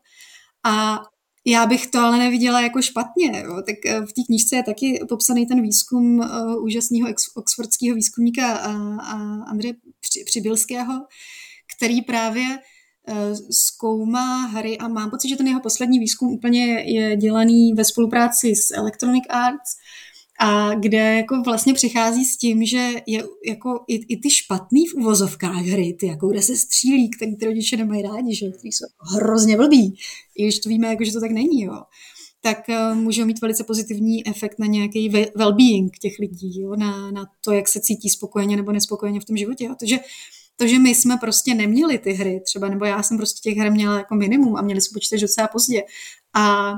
A 0.66 0.98
já 1.46 1.66
bych 1.66 1.86
to 1.86 1.98
ale 1.98 2.18
neviděla 2.18 2.61
jako 2.61 2.82
špatně. 2.82 3.42
Jo. 3.44 3.62
Tak 3.66 3.76
eh, 3.86 4.00
v 4.00 4.12
té 4.12 4.22
knižce 4.26 4.56
je 4.56 4.62
taky 4.62 5.00
popsaný 5.09 5.46
ten 5.46 5.62
výzkum 5.62 6.18
uh, 6.18 6.64
úžasného 6.64 7.09
oxfordského 7.34 7.94
výzkumníka 7.94 8.68
uh, 8.68 8.96
uh, 8.96 9.50
Andreje 9.50 9.74
Přibylského, 10.24 10.94
který 11.76 12.02
právě 12.02 12.44
uh, 13.09 13.38
zkoumá 13.50 14.46
hry 14.46 14.78
a 14.78 14.88
mám 14.88 15.11
pocit, 15.11 15.28
že 15.28 15.36
ten 15.36 15.46
jeho 15.46 15.61
poslední 15.61 15.98
výzkum 15.98 16.28
úplně 16.28 16.64
je 16.66 17.16
dělaný 17.16 17.72
ve 17.72 17.84
spolupráci 17.84 18.56
s 18.56 18.74
Electronic 18.74 19.24
Arts, 19.30 19.76
a 20.40 20.74
kde 20.74 21.14
jako 21.14 21.42
vlastně 21.42 21.74
přichází 21.74 22.24
s 22.24 22.36
tím, 22.36 22.64
že 22.64 22.92
je 23.06 23.22
jako 23.48 23.84
i, 23.88 23.94
i 23.94 24.16
ty 24.16 24.30
špatný 24.30 24.86
v 24.86 24.94
uvozovkách 24.94 25.64
hry, 25.64 25.96
ty 26.00 26.06
jako 26.06 26.28
kde 26.28 26.42
se 26.42 26.56
střílí, 26.56 27.11
který 27.11 27.36
ty 27.36 27.44
rodiče 27.46 27.76
nemají 27.76 28.02
rádi, 28.02 28.34
že 28.34 28.46
jsou 28.62 28.86
hrozně 29.14 29.56
blbý, 29.56 29.98
i 30.38 30.42
když 30.42 30.59
to 30.59 30.68
víme, 30.68 30.88
jako, 30.88 31.04
že 31.04 31.12
to 31.12 31.20
tak 31.20 31.30
není, 31.30 31.62
jo 31.62 31.72
tak 32.41 32.59
uh, 32.68 32.97
můžou 32.97 33.24
mít 33.24 33.41
velice 33.41 33.64
pozitivní 33.64 34.28
efekt 34.28 34.59
na 34.59 34.66
nějaký 34.66 35.11
well-being 35.11 35.91
těch 36.01 36.18
lidí, 36.18 36.61
jo? 36.61 36.76
Na, 36.76 37.11
na 37.11 37.26
to, 37.45 37.53
jak 37.53 37.68
se 37.68 37.80
cítí 37.80 38.11
spokojeně 38.11 38.57
nebo 38.57 38.72
nespokojeně 38.72 39.20
v 39.20 39.24
tom 39.24 39.36
životě. 39.36 39.64
Jo? 39.64 39.74
To, 39.80 39.86
že, 39.86 39.99
to, 40.57 40.66
že 40.66 40.78
my 40.78 40.95
jsme 40.95 41.16
prostě 41.16 41.55
neměli 41.55 41.99
ty 41.99 42.12
hry 42.12 42.41
třeba, 42.45 42.68
nebo 42.68 42.84
já 42.84 43.03
jsem 43.03 43.16
prostě 43.16 43.51
těch 43.51 43.59
her 43.59 43.72
měla 43.72 43.97
jako 43.97 44.14
minimum 44.14 44.57
a 44.57 44.62
měli 44.62 44.80
jsme 44.80 44.95
počítač 44.95 45.20
docela 45.20 45.49
pozdě. 45.49 45.82
A, 46.34 46.74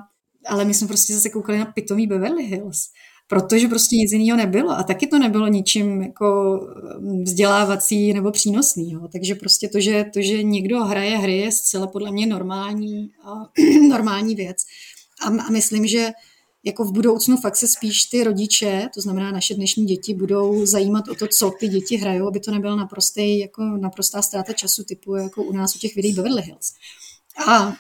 ale 0.47 0.65
my 0.65 0.75
jsme 0.75 0.89
prostě 0.89 1.15
zase 1.15 1.29
koukali 1.29 1.59
na 1.59 1.65
pitomý 1.65 2.07
Beverly 2.07 2.45
Hills 2.45 2.89
protože 3.31 3.69
prostě 3.69 3.97
nic 3.97 4.13
jiného 4.13 4.37
nebylo 4.37 4.71
a 4.71 4.83
taky 4.83 5.07
to 5.07 5.19
nebylo 5.19 5.49
ničím 5.49 6.03
jako 6.03 6.61
mm, 6.99 7.25
vzdělávací 7.25 8.13
nebo 8.13 8.31
přínosný. 8.31 8.93
Jo. 8.93 9.09
Takže 9.13 9.35
prostě 9.35 9.69
to 9.69 9.81
že, 9.81 10.05
to, 10.15 10.23
že 10.23 10.43
někdo 10.43 10.85
hraje 10.85 11.19
hry, 11.19 11.39
je 11.39 11.53
zcela 11.53 11.87
podle 11.87 12.11
mě 12.13 12.27
normální, 12.27 13.11
normální 13.89 14.35
věc. 14.35 14.57
A, 15.21 15.27
a 15.27 15.51
myslím, 15.51 15.87
že 15.87 16.11
jako 16.65 16.85
v 16.85 16.93
budoucnu 16.93 17.37
fakt 17.37 17.57
se 17.57 17.69
spíš 17.69 18.05
ty 18.05 18.25
rodiče, 18.25 18.89
to 18.95 19.01
znamená 19.01 19.31
naše 19.31 19.55
dnešní 19.55 19.85
děti, 19.85 20.15
budou 20.15 20.67
zajímat 20.67 21.09
o 21.09 21.15
to, 21.15 21.27
co 21.27 21.51
ty 21.51 21.69
děti 21.69 21.97
hrajou, 21.97 22.29
aby 22.29 22.41
to 22.41 22.51
nebyla 22.51 22.77
naprostý, 22.77 23.39
jako 23.39 23.63
naprostá 23.63 24.23
ztráta 24.23 24.53
času 24.53 24.85
typu 24.85 25.15
jako 25.15 25.43
u 25.43 25.53
nás 25.53 25.77
u 25.77 25.79
těch 25.79 25.95
videí 25.95 26.15
Beverly 26.15 26.43
Hills. 26.43 26.73
A 27.47 27.77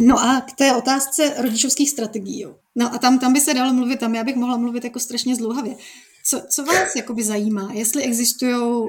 No 0.00 0.18
a 0.18 0.40
k 0.40 0.56
té 0.56 0.76
otázce 0.76 1.34
rodičovských 1.38 1.90
strategií. 1.90 2.40
Jo. 2.40 2.54
No 2.74 2.94
a 2.94 2.98
tam, 2.98 3.18
tam 3.18 3.32
by 3.32 3.40
se 3.40 3.54
dalo 3.54 3.72
mluvit, 3.72 4.00
tam 4.00 4.14
já 4.14 4.24
bych 4.24 4.36
mohla 4.36 4.56
mluvit 4.56 4.84
jako 4.84 4.98
strašně 5.00 5.36
zdlouhavě. 5.36 5.76
Co, 6.24 6.42
co 6.48 6.64
vás 6.64 6.96
jakoby 6.96 7.24
zajímá? 7.24 7.72
Jestli 7.72 8.02
existují 8.02 8.88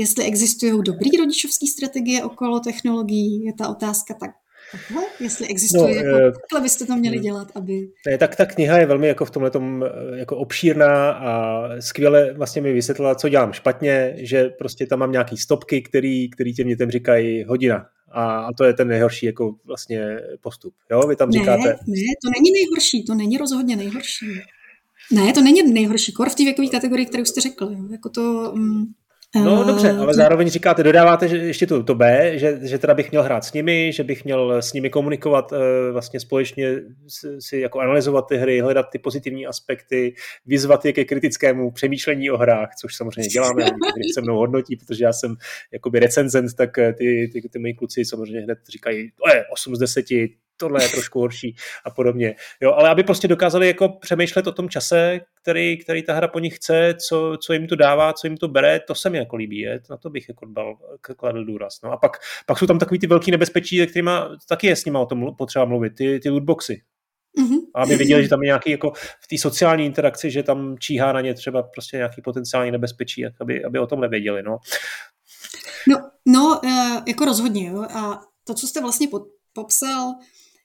jestli 0.00 0.24
existují 0.24 0.82
dobrý 0.82 1.10
rodičovské 1.18 1.66
strategie 1.66 2.24
okolo 2.24 2.60
technologií, 2.60 3.44
je 3.44 3.52
ta 3.52 3.68
otázka 3.68 4.14
tak 4.14 4.30
Aha, 4.74 5.02
jestli 5.20 5.46
existuje, 5.46 5.82
no, 5.82 5.88
jako, 5.88 6.26
uh, 6.26 6.32
takhle 6.32 6.60
byste 6.62 6.86
to 6.86 6.96
měli 6.96 7.16
hmm. 7.16 7.24
dělat, 7.24 7.48
aby... 7.54 7.88
Ne, 8.06 8.18
tak 8.18 8.36
ta 8.36 8.46
kniha 8.46 8.78
je 8.78 8.86
velmi 8.86 9.08
jako 9.08 9.24
v 9.24 9.30
tomhle 9.30 9.50
eh, 9.56 10.18
jako 10.18 10.36
obšírná 10.36 11.10
a 11.10 11.62
skvěle 11.80 12.32
vlastně 12.32 12.62
mi 12.62 12.72
vysvětlila, 12.72 13.14
co 13.14 13.28
dělám 13.28 13.52
špatně, 13.52 14.14
že 14.16 14.48
prostě 14.48 14.86
tam 14.86 14.98
mám 14.98 15.12
nějaký 15.12 15.36
stopky, 15.36 15.82
který, 15.82 16.30
který 16.30 16.54
těm 16.54 16.68
dětem 16.68 16.90
říkají 16.90 17.44
hodina, 17.44 17.86
a, 18.12 18.38
a 18.38 18.52
to 18.52 18.64
je 18.64 18.72
ten 18.72 18.88
nejhorší 18.88 19.26
jako 19.26 19.54
vlastně 19.66 20.20
postup. 20.40 20.74
Jo? 20.90 21.00
Vy 21.08 21.16
tam 21.16 21.32
říkáte... 21.32 21.62
Ne, 21.62 21.76
ne, 21.88 22.12
to 22.24 22.30
není 22.38 22.50
nejhorší, 22.52 23.04
to 23.04 23.14
není 23.14 23.36
rozhodně 23.36 23.76
nejhorší. 23.76 24.26
Ne, 25.12 25.32
to 25.32 25.40
není 25.40 25.72
nejhorší, 25.72 26.12
kor 26.12 26.28
v 26.28 26.34
té 26.34 26.44
věkové 26.44 26.68
kategorii, 26.68 27.06
kterou 27.06 27.24
jste 27.24 27.40
řekl. 27.40 27.64
Jo? 27.64 27.88
Jako 27.92 28.08
to, 28.08 28.52
um, 28.54 28.94
No 29.36 29.64
dobře, 29.64 29.90
ale 29.90 30.14
zároveň 30.14 30.50
říkáte, 30.50 30.82
dodáváte 30.82 31.28
že 31.28 31.36
ještě 31.36 31.66
to, 31.66 31.82
to 31.82 31.94
B, 31.94 32.32
že, 32.38 32.58
že 32.62 32.78
teda 32.78 32.94
bych 32.94 33.10
měl 33.10 33.22
hrát 33.22 33.44
s 33.44 33.52
nimi, 33.52 33.92
že 33.92 34.04
bych 34.04 34.24
měl 34.24 34.62
s 34.62 34.72
nimi 34.72 34.90
komunikovat 34.90 35.52
vlastně 35.92 36.20
společně, 36.20 36.74
si 37.38 37.58
jako 37.58 37.80
analyzovat 37.80 38.28
ty 38.28 38.36
hry, 38.36 38.60
hledat 38.60 38.86
ty 38.92 38.98
pozitivní 38.98 39.46
aspekty, 39.46 40.14
vyzvat 40.46 40.84
je 40.84 40.92
ke 40.92 41.04
kritickému 41.04 41.70
přemýšlení 41.70 42.30
o 42.30 42.36
hrách, 42.36 42.70
což 42.80 42.96
samozřejmě 42.96 43.28
děláme, 43.28 43.62
když 43.96 44.14
se 44.14 44.20
mnou 44.20 44.36
hodnotí, 44.36 44.76
protože 44.76 45.04
já 45.04 45.12
jsem 45.12 45.36
jakoby 45.72 45.98
recenzent, 45.98 46.54
tak 46.54 46.70
ty, 46.76 47.30
ty, 47.32 47.48
ty 47.48 47.58
moji 47.58 47.74
kluci 47.74 48.04
samozřejmě 48.04 48.40
hned 48.40 48.58
říkají, 48.68 49.10
to 49.10 49.36
je 49.36 49.44
8 49.52 49.76
z 49.76 49.78
10, 49.78 50.04
tohle 50.60 50.84
je 50.84 50.88
trošku 50.88 51.20
horší 51.20 51.56
a 51.84 51.90
podobně. 51.90 52.34
Jo, 52.60 52.72
ale 52.72 52.88
aby 52.88 53.02
prostě 53.02 53.28
dokázali 53.28 53.66
jako 53.66 53.88
přemýšlet 53.88 54.46
o 54.46 54.52
tom 54.52 54.68
čase, 54.68 55.20
který, 55.42 55.78
který 55.78 56.02
ta 56.02 56.14
hra 56.14 56.28
po 56.28 56.38
nich 56.38 56.56
chce, 56.56 56.94
co, 57.08 57.36
co 57.42 57.52
jim 57.52 57.66
to 57.66 57.76
dává, 57.76 58.12
co 58.12 58.26
jim 58.26 58.36
to 58.36 58.48
bere, 58.48 58.80
to 58.80 58.94
se 58.94 59.10
mi 59.10 59.18
jako 59.18 59.36
líbí, 59.36 59.58
je. 59.58 59.80
na 59.90 59.96
to 59.96 60.10
bych 60.10 60.28
jako 60.28 60.46
dal, 60.46 60.76
kladl 61.00 61.44
důraz. 61.44 61.78
No 61.84 61.92
a 61.92 61.96
pak, 61.96 62.16
pak 62.46 62.58
jsou 62.58 62.66
tam 62.66 62.78
takový 62.78 63.00
ty 63.00 63.06
velký 63.06 63.30
nebezpečí, 63.30 63.86
kterými 63.86 64.10
taky 64.48 64.66
je 64.66 64.76
s 64.76 64.84
nimi 64.84 64.98
o 64.98 65.06
tom 65.06 65.36
potřeba 65.36 65.64
mluvit, 65.64 65.94
ty, 65.94 66.20
ty 66.20 66.30
lootboxy. 66.30 66.82
Mm-hmm. 67.38 67.58
A 67.74 67.82
aby 67.82 67.96
viděli, 67.96 68.22
že 68.22 68.28
tam 68.28 68.42
je 68.42 68.46
nějaký 68.46 68.70
jako 68.70 68.92
v 69.20 69.26
té 69.30 69.38
sociální 69.38 69.86
interakci, 69.86 70.30
že 70.30 70.42
tam 70.42 70.76
číhá 70.78 71.12
na 71.12 71.20
ně 71.20 71.34
třeba 71.34 71.62
prostě 71.62 71.96
nějaký 71.96 72.22
potenciální 72.22 72.70
nebezpečí, 72.70 73.26
aby, 73.40 73.64
aby 73.64 73.78
o 73.78 73.86
tom 73.86 74.00
nevěděli. 74.00 74.42
No. 74.42 74.58
No, 75.88 76.10
no, 76.26 76.60
eh, 76.64 77.02
jako 77.06 77.24
rozhodně. 77.24 77.68
Jo. 77.68 77.82
A 77.82 78.20
to, 78.44 78.54
co 78.54 78.66
jste 78.66 78.80
vlastně 78.80 79.08
popsal, 79.52 80.14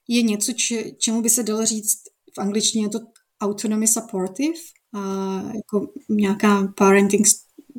je 0.08 0.22
něco, 0.22 0.54
če, 0.54 0.92
čemu 0.92 1.22
by 1.22 1.30
se 1.30 1.44
dalo 1.44 1.66
říct 1.66 1.98
v 2.36 2.42
angličtině 2.42 2.86
je 2.86 2.90
to 2.90 3.00
autonomy 3.42 3.88
supportive, 3.88 4.60
a 4.94 5.42
jako 5.56 5.88
nějaká 6.10 6.74
parenting 6.78 7.28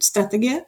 strategie. 0.03 0.63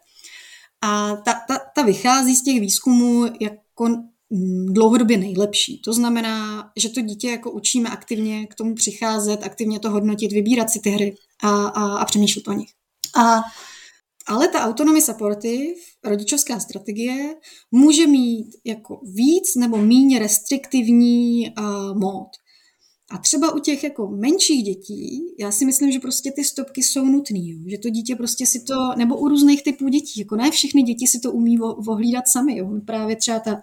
A 0.82 1.16
ta, 1.16 1.34
ta, 1.48 1.58
ta 1.74 1.82
vychází 1.82 2.36
z 2.36 2.42
těch 2.42 2.60
výzkumů 2.60 3.24
jako 3.40 3.88
mm, 4.30 4.74
dlouhodobě 4.74 5.18
nejlepší. 5.18 5.82
To 5.82 5.92
znamená, 5.92 6.70
že 6.76 6.88
to 6.88 7.00
dítě 7.00 7.30
jako 7.30 7.50
učíme 7.50 7.90
aktivně 7.90 8.46
k 8.46 8.54
tomu 8.54 8.74
přicházet, 8.74 9.42
aktivně 9.42 9.80
to 9.80 9.90
hodnotit, 9.90 10.32
vybírat 10.32 10.70
si 10.70 10.80
ty 10.80 10.90
hry 10.90 11.14
a, 11.42 11.66
a, 11.66 11.96
a 11.96 12.04
přemýšlet 12.04 12.48
o 12.48 12.52
nich. 12.52 12.70
A 13.16 13.40
ale 14.28 14.48
ta 14.48 14.60
autonomy 14.60 15.02
supportive, 15.02 15.74
rodičovská 16.04 16.60
strategie, 16.60 17.34
může 17.70 18.06
mít 18.06 18.46
jako 18.64 19.00
víc 19.14 19.54
nebo 19.56 19.76
méně 19.76 20.18
restriktivní 20.18 21.50
uh, 21.58 21.98
mód. 21.98 22.28
A 23.10 23.18
třeba 23.18 23.54
u 23.54 23.58
těch 23.58 23.84
jako 23.84 24.08
menších 24.08 24.62
dětí, 24.62 25.22
já 25.38 25.52
si 25.52 25.64
myslím, 25.64 25.92
že 25.92 26.00
prostě 26.00 26.32
ty 26.36 26.44
stopky 26.44 26.82
jsou 26.82 27.04
nutné, 27.04 27.70
že 27.70 27.78
to 27.78 27.90
dítě 27.90 28.16
prostě 28.16 28.46
si 28.46 28.62
to, 28.62 28.74
nebo 28.98 29.18
u 29.18 29.28
různých 29.28 29.62
typů 29.62 29.88
dětí, 29.88 30.20
jako 30.20 30.36
ne 30.36 30.50
všechny 30.50 30.82
děti 30.82 31.06
si 31.06 31.20
to 31.20 31.32
umí 31.32 31.60
ohlídat 31.60 32.28
sami, 32.28 32.56
jo. 32.56 32.80
Právě 32.86 33.16
třeba 33.16 33.40
ta 33.40 33.62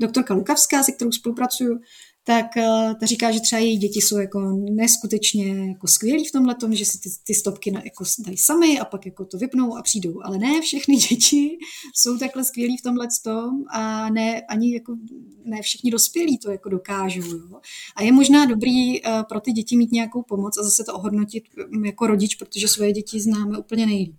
doktorka 0.00 0.34
Lukavská, 0.34 0.82
se 0.82 0.92
kterou 0.92 1.12
spolupracuju, 1.12 1.78
tak 2.26 2.56
eh, 2.56 2.94
ta 3.00 3.06
říká, 3.06 3.30
že 3.30 3.40
třeba 3.40 3.60
její 3.60 3.78
děti 3.78 4.00
jsou 4.00 4.18
jako 4.18 4.40
neskutečně 4.70 5.68
jako 5.68 5.86
skvělí 5.86 6.24
v 6.24 6.32
tomhle 6.32 6.54
tom, 6.54 6.74
že 6.74 6.84
si 6.84 6.98
ty, 6.98 7.08
ty 7.24 7.34
stopky 7.34 7.70
na, 7.70 7.82
jako 7.84 8.04
dají 8.18 8.38
sami 8.38 8.80
a 8.80 8.84
pak 8.84 9.06
jako 9.06 9.24
to 9.24 9.38
vypnou 9.38 9.76
a 9.76 9.82
přijdou. 9.82 10.20
Ale 10.24 10.38
ne 10.38 10.60
všechny 10.60 10.96
děti 11.10 11.58
jsou 11.94 12.18
takhle 12.18 12.44
skvělí 12.44 12.76
v 12.76 12.82
tomhle 12.82 13.08
tom 13.24 13.64
a 13.70 14.10
ne 14.10 14.42
ani 14.42 14.74
jako 14.74 14.96
ne 15.44 15.62
všichni 15.62 15.90
dospělí 15.90 16.38
to 16.38 16.50
jako 16.50 16.68
dokážou. 16.68 17.22
Jo. 17.22 17.60
A 17.96 18.02
je 18.02 18.12
možná 18.12 18.46
dobrý 18.46 19.02
uh, 19.02 19.22
pro 19.22 19.40
ty 19.40 19.52
děti 19.52 19.76
mít 19.76 19.92
nějakou 19.92 20.22
pomoc 20.22 20.58
a 20.58 20.62
zase 20.62 20.84
to 20.84 20.94
ohodnotit 20.94 21.44
um, 21.74 21.84
jako 21.84 22.06
rodič, 22.06 22.34
protože 22.34 22.68
svoje 22.68 22.92
děti 22.92 23.20
známe 23.20 23.58
úplně 23.58 23.86
nejlíp. 23.86 24.16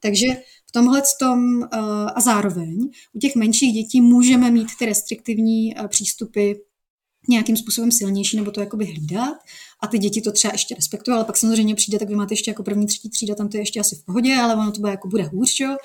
Takže 0.00 0.26
v 0.68 0.72
tomhle 0.72 1.02
tom 1.18 1.58
uh, 1.58 1.68
a 2.14 2.20
zároveň 2.20 2.88
u 3.12 3.18
těch 3.18 3.34
menších 3.34 3.74
dětí 3.74 4.00
můžeme 4.00 4.50
mít 4.50 4.68
ty 4.78 4.86
restriktivní 4.86 5.74
přístupy 5.88 6.52
nějakým 7.28 7.56
způsobem 7.56 7.92
silnější 7.92 8.36
nebo 8.36 8.50
to 8.50 8.60
jakoby 8.60 8.84
hlídat 8.84 9.34
a 9.80 9.86
ty 9.86 9.98
děti 9.98 10.20
to 10.20 10.32
třeba 10.32 10.52
ještě 10.54 10.74
respektují, 10.74 11.14
ale 11.14 11.24
pak 11.24 11.36
samozřejmě 11.36 11.74
přijde, 11.74 11.98
tak 11.98 12.08
vy 12.08 12.14
máte 12.14 12.32
ještě 12.32 12.50
jako 12.50 12.62
první, 12.62 12.86
třetí 12.86 13.10
třída, 13.10 13.34
tam 13.34 13.48
to 13.48 13.56
je 13.56 13.60
ještě 13.60 13.80
asi 13.80 13.96
v 13.96 14.04
pohodě, 14.04 14.36
ale 14.36 14.54
ono 14.54 14.72
to 14.72 14.80
bude 14.80 14.92
jako 14.92 15.08
bude 15.08 15.22
hůř, 15.22 15.50
čo? 15.50 15.76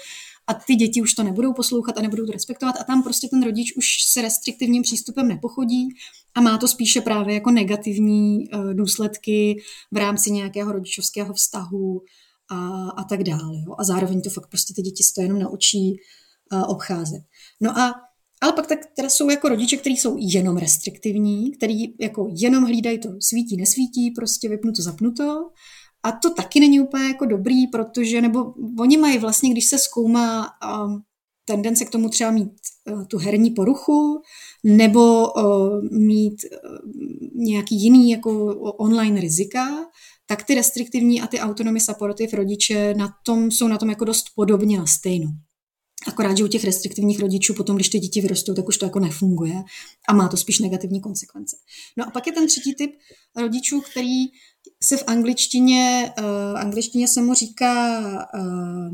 a 0.47 0.53
ty 0.53 0.75
děti 0.75 1.01
už 1.01 1.13
to 1.13 1.23
nebudou 1.23 1.53
poslouchat 1.53 1.97
a 1.97 2.01
nebudou 2.01 2.25
to 2.25 2.31
respektovat 2.31 2.75
a 2.81 2.83
tam 2.83 3.03
prostě 3.03 3.27
ten 3.27 3.43
rodič 3.43 3.77
už 3.77 3.85
se 4.07 4.21
restriktivním 4.21 4.83
přístupem 4.83 5.27
nepochodí 5.27 5.87
a 6.35 6.41
má 6.41 6.57
to 6.57 6.67
spíše 6.67 7.01
právě 7.01 7.33
jako 7.33 7.51
negativní 7.51 8.49
uh, 8.49 8.73
důsledky 8.73 9.61
v 9.91 9.97
rámci 9.97 10.31
nějakého 10.31 10.71
rodičovského 10.71 11.33
vztahu 11.33 12.01
a, 12.49 12.89
a 12.89 13.03
tak 13.03 13.23
dále. 13.23 13.57
Jo? 13.67 13.75
A 13.79 13.83
zároveň 13.83 14.21
to 14.21 14.29
fakt 14.29 14.47
prostě 14.47 14.73
ty 14.73 14.81
děti 14.81 15.03
se 15.03 15.13
to 15.15 15.21
jenom 15.21 15.39
naučí 15.39 15.95
uh, 16.51 16.63
obcházet. 16.67 17.21
No 17.61 17.79
a 17.79 17.93
ale 18.41 18.53
pak 18.53 18.67
tak 18.67 18.79
teda 18.95 19.09
jsou 19.09 19.29
jako 19.29 19.49
rodiče, 19.49 19.77
kteří 19.77 19.97
jsou 19.97 20.15
jenom 20.19 20.57
restriktivní, 20.57 21.51
kteří 21.51 21.95
jako 21.99 22.27
jenom 22.35 22.63
hlídají 22.63 22.99
to 22.99 23.09
svítí, 23.19 23.57
nesvítí, 23.57 24.11
prostě 24.11 24.49
vypnuto, 24.49 24.81
zapnuto. 24.81 25.49
A 26.03 26.11
to 26.11 26.33
taky 26.33 26.59
není 26.59 26.79
úplně 26.79 27.05
jako 27.05 27.25
dobrý, 27.25 27.67
protože, 27.67 28.21
nebo 28.21 28.53
oni 28.79 28.97
mají 28.97 29.17
vlastně, 29.17 29.49
když 29.49 29.65
se 29.65 29.77
zkoumá 29.77 30.47
um, 30.85 31.01
tendence 31.45 31.85
k 31.85 31.89
tomu 31.89 32.09
třeba 32.09 32.31
mít 32.31 32.51
uh, 32.91 33.05
tu 33.05 33.17
herní 33.17 33.51
poruchu, 33.51 34.21
nebo 34.63 35.31
uh, 35.31 35.81
mít 35.91 36.35
uh, 36.43 36.77
nějaký 37.35 37.83
jiný 37.83 38.09
jako 38.09 38.55
online 38.77 39.21
rizika, 39.21 39.85
tak 40.25 40.43
ty 40.43 40.55
restriktivní 40.55 41.21
a 41.21 41.27
ty 41.27 41.39
autonomy 41.39 41.79
supportive 41.79 42.37
rodiče 42.37 42.93
na 42.93 43.09
tom, 43.25 43.51
jsou 43.51 43.67
na 43.67 43.77
tom 43.77 43.89
jako 43.89 44.05
dost 44.05 44.25
podobně 44.35 44.77
na 44.77 44.85
stejno. 44.85 45.27
Akorát, 46.07 46.37
že 46.37 46.43
u 46.43 46.47
těch 46.47 46.63
restriktivních 46.63 47.19
rodičů 47.19 47.53
potom, 47.53 47.75
když 47.75 47.89
ty 47.89 47.99
děti 47.99 48.21
vyrostou, 48.21 48.53
tak 48.53 48.67
už 48.67 48.77
to 48.77 48.85
jako 48.85 48.99
nefunguje 48.99 49.63
a 50.09 50.13
má 50.13 50.27
to 50.27 50.37
spíš 50.37 50.59
negativní 50.59 51.01
konsekvence. 51.01 51.57
No 51.97 52.07
a 52.07 52.11
pak 52.11 52.27
je 52.27 52.33
ten 52.33 52.47
třetí 52.47 52.75
typ 52.75 52.91
rodičů, 53.37 53.81
který 53.81 54.25
se 54.83 54.97
v 54.97 55.03
angličtině, 55.07 56.13
uh, 56.19 56.59
angličtině 56.59 57.07
se 57.07 57.21
mu 57.21 57.33
říká 57.33 57.99
uh, 58.07 58.89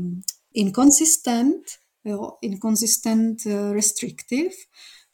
inconsistent, 0.54 1.62
jo, 2.04 2.30
inconsistent 2.42 3.38
uh, 3.46 3.72
restrictive. 3.72 4.54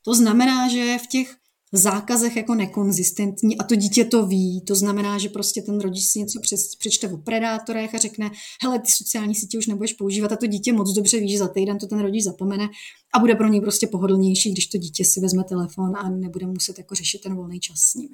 To 0.03 0.15
znamená, 0.15 0.69
že 0.69 0.99
v 0.99 1.07
těch 1.07 1.37
zákazech 1.73 2.37
jako 2.37 2.55
nekonzistentní 2.55 3.59
a 3.59 3.64
to 3.64 3.75
dítě 3.75 4.05
to 4.05 4.27
ví. 4.27 4.61
To 4.61 4.75
znamená, 4.75 5.18
že 5.18 5.29
prostě 5.29 5.62
ten 5.62 5.81
rodič 5.81 6.05
si 6.05 6.18
něco 6.18 6.41
přečte 6.79 7.09
o 7.09 7.16
predátorech 7.16 7.95
a 7.95 7.99
řekne, 7.99 8.31
hele, 8.62 8.79
ty 8.79 8.91
sociální 8.91 9.35
sítě 9.35 9.59
už 9.59 9.66
nebudeš 9.66 9.93
používat 9.93 10.33
a 10.33 10.37
to 10.37 10.47
dítě 10.47 10.73
moc 10.73 10.93
dobře 10.93 11.21
ví, 11.21 11.31
že 11.31 11.39
za 11.39 11.49
týden 11.49 11.79
to 11.79 11.87
ten 11.87 12.01
rodič 12.01 12.25
zapomene 12.25 12.68
a 13.14 13.18
bude 13.18 13.35
pro 13.35 13.49
něj 13.49 13.61
prostě 13.61 13.87
pohodlnější, 13.87 14.53
když 14.53 14.66
to 14.66 14.79
dítě 14.79 15.05
si 15.05 15.21
vezme 15.21 15.45
telefon 15.45 15.97
a 15.97 16.09
nebude 16.09 16.47
muset 16.47 16.79
jako 16.79 16.95
řešit 16.95 17.21
ten 17.23 17.35
volný 17.35 17.61
čas 17.61 17.79
s 17.79 17.95
ním. 17.95 18.09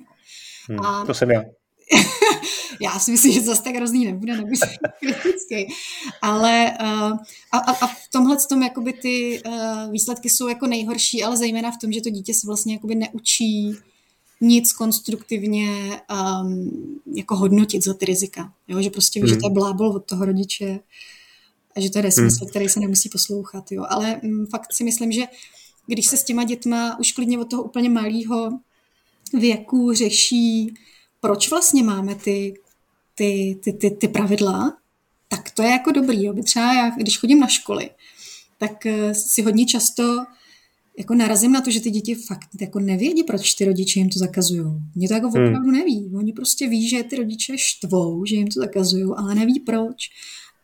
Hmm, 0.69 0.81
a, 0.81 1.07
to 1.07 1.15
jsem 1.15 1.31
já. 1.31 1.43
já 2.81 2.99
si 2.99 3.11
myslím, 3.11 3.33
že 3.33 3.41
zase 3.41 3.63
tak 3.63 3.77
hrozný 3.77 4.05
nebude, 4.05 4.37
nebudu 4.37 4.57
kritický. 5.01 5.75
Ale 6.23 6.77
uh, 6.81 7.19
a, 7.53 7.59
a, 7.59 7.87
v 7.87 8.09
tomhle 8.13 8.37
tom 8.49 8.63
jakoby 8.63 8.93
ty 8.93 9.43
uh, 9.47 9.93
výsledky 9.93 10.31
jsou 10.31 10.49
jako 10.49 10.67
nejhorší, 10.67 11.23
ale 11.23 11.37
zejména 11.37 11.71
v 11.71 11.79
tom, 11.81 11.93
že 11.93 12.01
to 12.01 12.11
dítě 12.11 12.35
se 12.35 12.47
vlastně 12.47 12.75
jakoby 12.75 12.95
neučí 12.95 13.77
nic 14.41 14.73
konstruktivně 14.73 16.01
um, 16.41 17.01
jako 17.15 17.37
hodnotit 17.37 17.85
za 17.85 17.95
ty 17.95 18.05
rizika. 18.05 18.53
Jo? 18.69 18.83
Že 18.83 18.91
prostě 18.91 19.21
ví, 19.21 19.27
hmm. 19.27 19.35
že 19.35 19.41
to 19.41 19.47
je 19.47 19.55
blábol 19.55 19.89
od 19.89 20.05
toho 20.05 20.25
rodiče 20.25 20.81
a 21.77 21.81
že 21.81 21.91
to 21.91 21.99
je 21.99 22.03
nesmysl, 22.03 22.39
hmm. 22.41 22.51
který 22.51 22.69
se 22.69 22.81
nemusí 22.81 23.09
poslouchat. 23.09 23.73
Jo? 23.73 23.85
Ale 23.89 24.21
um, 24.25 24.47
fakt 24.47 24.73
si 24.73 24.85
myslím, 24.85 25.13
že 25.13 25.23
když 25.87 26.07
se 26.07 26.17
s 26.17 26.25
těma 26.25 26.45
dětma 26.45 26.99
už 26.99 27.13
klidně 27.13 27.39
od 27.39 27.51
toho 27.51 27.63
úplně 27.63 27.91
malého 27.91 28.51
věku 29.33 29.93
řeší 29.93 30.75
proč 31.21 31.51
vlastně 31.51 31.83
máme 31.83 32.15
ty, 32.15 32.55
ty, 33.15 33.59
ty, 33.65 33.73
ty, 33.73 33.91
ty 33.91 34.09
pravidla, 34.09 34.77
tak 35.29 35.51
to 35.51 35.63
je 35.63 35.71
jako 35.71 35.93
dobrý. 35.93 36.25
Jo. 36.25 36.35
Třeba 36.43 36.75
já, 36.75 36.91
když 36.91 37.19
chodím 37.19 37.41
na 37.41 37.47
školy, 37.47 37.91
tak 38.59 38.87
eh, 38.87 39.15
si 39.15 39.43
hodně 39.43 39.67
často 39.67 40.25
jako 40.99 41.15
narazím 41.15 41.53
na 41.53 41.61
to, 41.61 41.71
že 41.71 41.81
ty 41.81 41.91
děti 41.91 42.15
fakt 42.15 42.49
jako 42.61 42.81
nevědí, 42.81 43.23
proč 43.23 43.55
ty 43.55 43.65
rodiče 43.65 44.01
jim 44.01 44.09
to 44.09 44.19
zakazují. 44.19 44.65
Mě 44.95 45.09
to 45.09 45.15
jako 45.15 45.29
hmm. 45.29 45.47
opravdu 45.47 45.71
neví. 45.71 46.11
Oni 46.17 46.33
prostě 46.33 46.69
ví, 46.69 46.89
že 46.89 47.03
ty 47.03 47.17
rodiče 47.17 47.59
štvou, 47.59 48.25
že 48.25 48.37
jim 48.37 48.49
to 48.49 48.61
zakazují, 48.61 49.11
ale 49.17 49.35
neví 49.35 49.61
proč. 49.61 49.97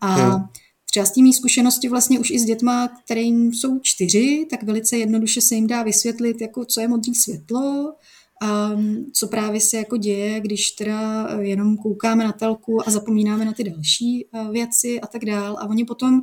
A 0.00 0.14
hmm. 0.14 0.44
třeba 0.90 1.06
s 1.06 1.12
tím 1.12 1.32
zkušenosti 1.32 1.88
vlastně 1.88 2.18
už 2.18 2.30
i 2.30 2.38
s 2.38 2.44
dětma, 2.44 2.88
kterým 3.04 3.52
jsou 3.52 3.78
čtyři, 3.82 4.46
tak 4.50 4.62
velice 4.62 4.96
jednoduše 4.96 5.40
se 5.40 5.54
jim 5.54 5.66
dá 5.66 5.82
vysvětlit, 5.82 6.40
jako 6.40 6.64
co 6.64 6.80
je 6.80 6.88
modré 6.88 7.12
světlo, 7.14 7.94
a 8.42 8.70
co 9.12 9.28
právě 9.28 9.60
se 9.60 9.76
jako 9.76 9.96
děje, 9.96 10.40
když 10.40 10.70
teda 10.70 11.28
jenom 11.40 11.76
koukáme 11.76 12.24
na 12.24 12.32
telku 12.32 12.88
a 12.88 12.90
zapomínáme 12.90 13.44
na 13.44 13.52
ty 13.52 13.64
další 13.64 14.26
eh, 14.32 14.52
věci 14.52 15.00
a 15.00 15.06
tak 15.06 15.24
dál. 15.24 15.56
A 15.58 15.66
oni 15.66 15.84
potom 15.84 16.22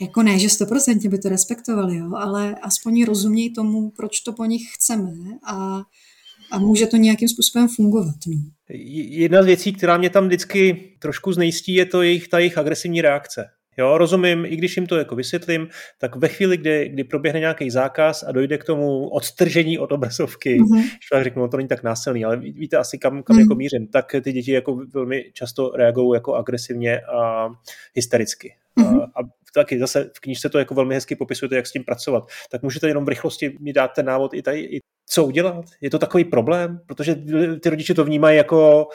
jako 0.00 0.22
ne, 0.22 0.38
že 0.38 0.48
stoprocentně 0.48 1.10
by 1.10 1.18
to 1.18 1.28
respektovali, 1.28 1.96
jo, 1.96 2.10
ale 2.14 2.54
aspoň 2.62 3.04
rozumějí 3.04 3.52
tomu, 3.52 3.90
proč 3.90 4.20
to 4.20 4.32
po 4.32 4.44
nich 4.44 4.62
chceme 4.74 5.12
a, 5.46 5.82
a 6.50 6.58
může 6.58 6.86
to 6.86 6.96
nějakým 6.96 7.28
způsobem 7.28 7.68
fungovat. 7.68 8.14
No. 8.26 8.36
Jedna 9.08 9.42
z 9.42 9.46
věcí, 9.46 9.72
která 9.72 9.98
mě 9.98 10.10
tam 10.10 10.26
vždycky 10.26 10.92
trošku 10.98 11.32
znejistí, 11.32 11.74
je 11.74 11.86
to 11.86 12.02
jejich, 12.02 12.28
ta 12.28 12.38
jejich 12.38 12.58
agresivní 12.58 13.00
reakce. 13.00 13.44
Jo, 13.76 13.98
rozumím, 13.98 14.44
i 14.44 14.56
když 14.56 14.76
jim 14.76 14.86
to 14.86 14.96
jako 14.96 15.16
vysvětlím, 15.16 15.68
tak 15.98 16.16
ve 16.16 16.28
chvíli, 16.28 16.56
kdy, 16.56 16.88
kdy 16.88 17.04
proběhne 17.04 17.40
nějaký 17.40 17.70
zákaz 17.70 18.22
a 18.22 18.32
dojde 18.32 18.58
k 18.58 18.64
tomu 18.64 19.08
odstržení 19.08 19.78
od 19.78 19.92
obrazovky, 19.92 20.60
mm-hmm. 20.60 20.82
člověk 21.00 21.24
řeknu, 21.24 21.42
no 21.42 21.48
to 21.48 21.56
není 21.56 21.68
tak 21.68 21.82
násilný, 21.82 22.24
ale 22.24 22.36
víte 22.36 22.76
asi 22.76 22.98
kam, 22.98 23.22
kam 23.22 23.36
mm-hmm. 23.36 23.40
jako 23.40 23.54
mířím, 23.54 23.86
tak 23.86 24.16
ty 24.22 24.32
děti 24.32 24.52
jako 24.52 24.80
velmi 24.94 25.24
často 25.32 25.70
reagují 25.70 26.16
jako 26.16 26.34
agresivně 26.34 27.00
a 27.00 27.48
hystericky. 27.94 28.54
Mm-hmm. 28.80 29.02
A, 29.02 29.20
a 29.20 29.22
taky 29.54 29.78
zase 29.78 30.10
v 30.16 30.20
knížce 30.20 30.48
to 30.48 30.58
jako 30.58 30.74
velmi 30.74 30.94
hezky 30.94 31.16
popisujete, 31.16 31.56
jak 31.56 31.66
s 31.66 31.72
tím 31.72 31.84
pracovat. 31.84 32.24
Tak 32.50 32.62
můžete 32.62 32.88
jenom 32.88 33.04
v 33.04 33.08
rychlosti 33.08 33.56
mi 33.60 33.72
dát 33.72 33.88
ten 33.88 34.06
návod 34.06 34.34
i 34.34 34.42
tady, 34.42 34.60
i 34.60 34.80
co 35.06 35.24
udělat? 35.24 35.64
Je 35.80 35.90
to 35.90 35.98
takový 35.98 36.24
problém? 36.24 36.80
Protože 36.86 37.14
ty 37.62 37.70
rodiče 37.70 37.94
to 37.94 38.04
vnímají 38.04 38.36
jako 38.36 38.88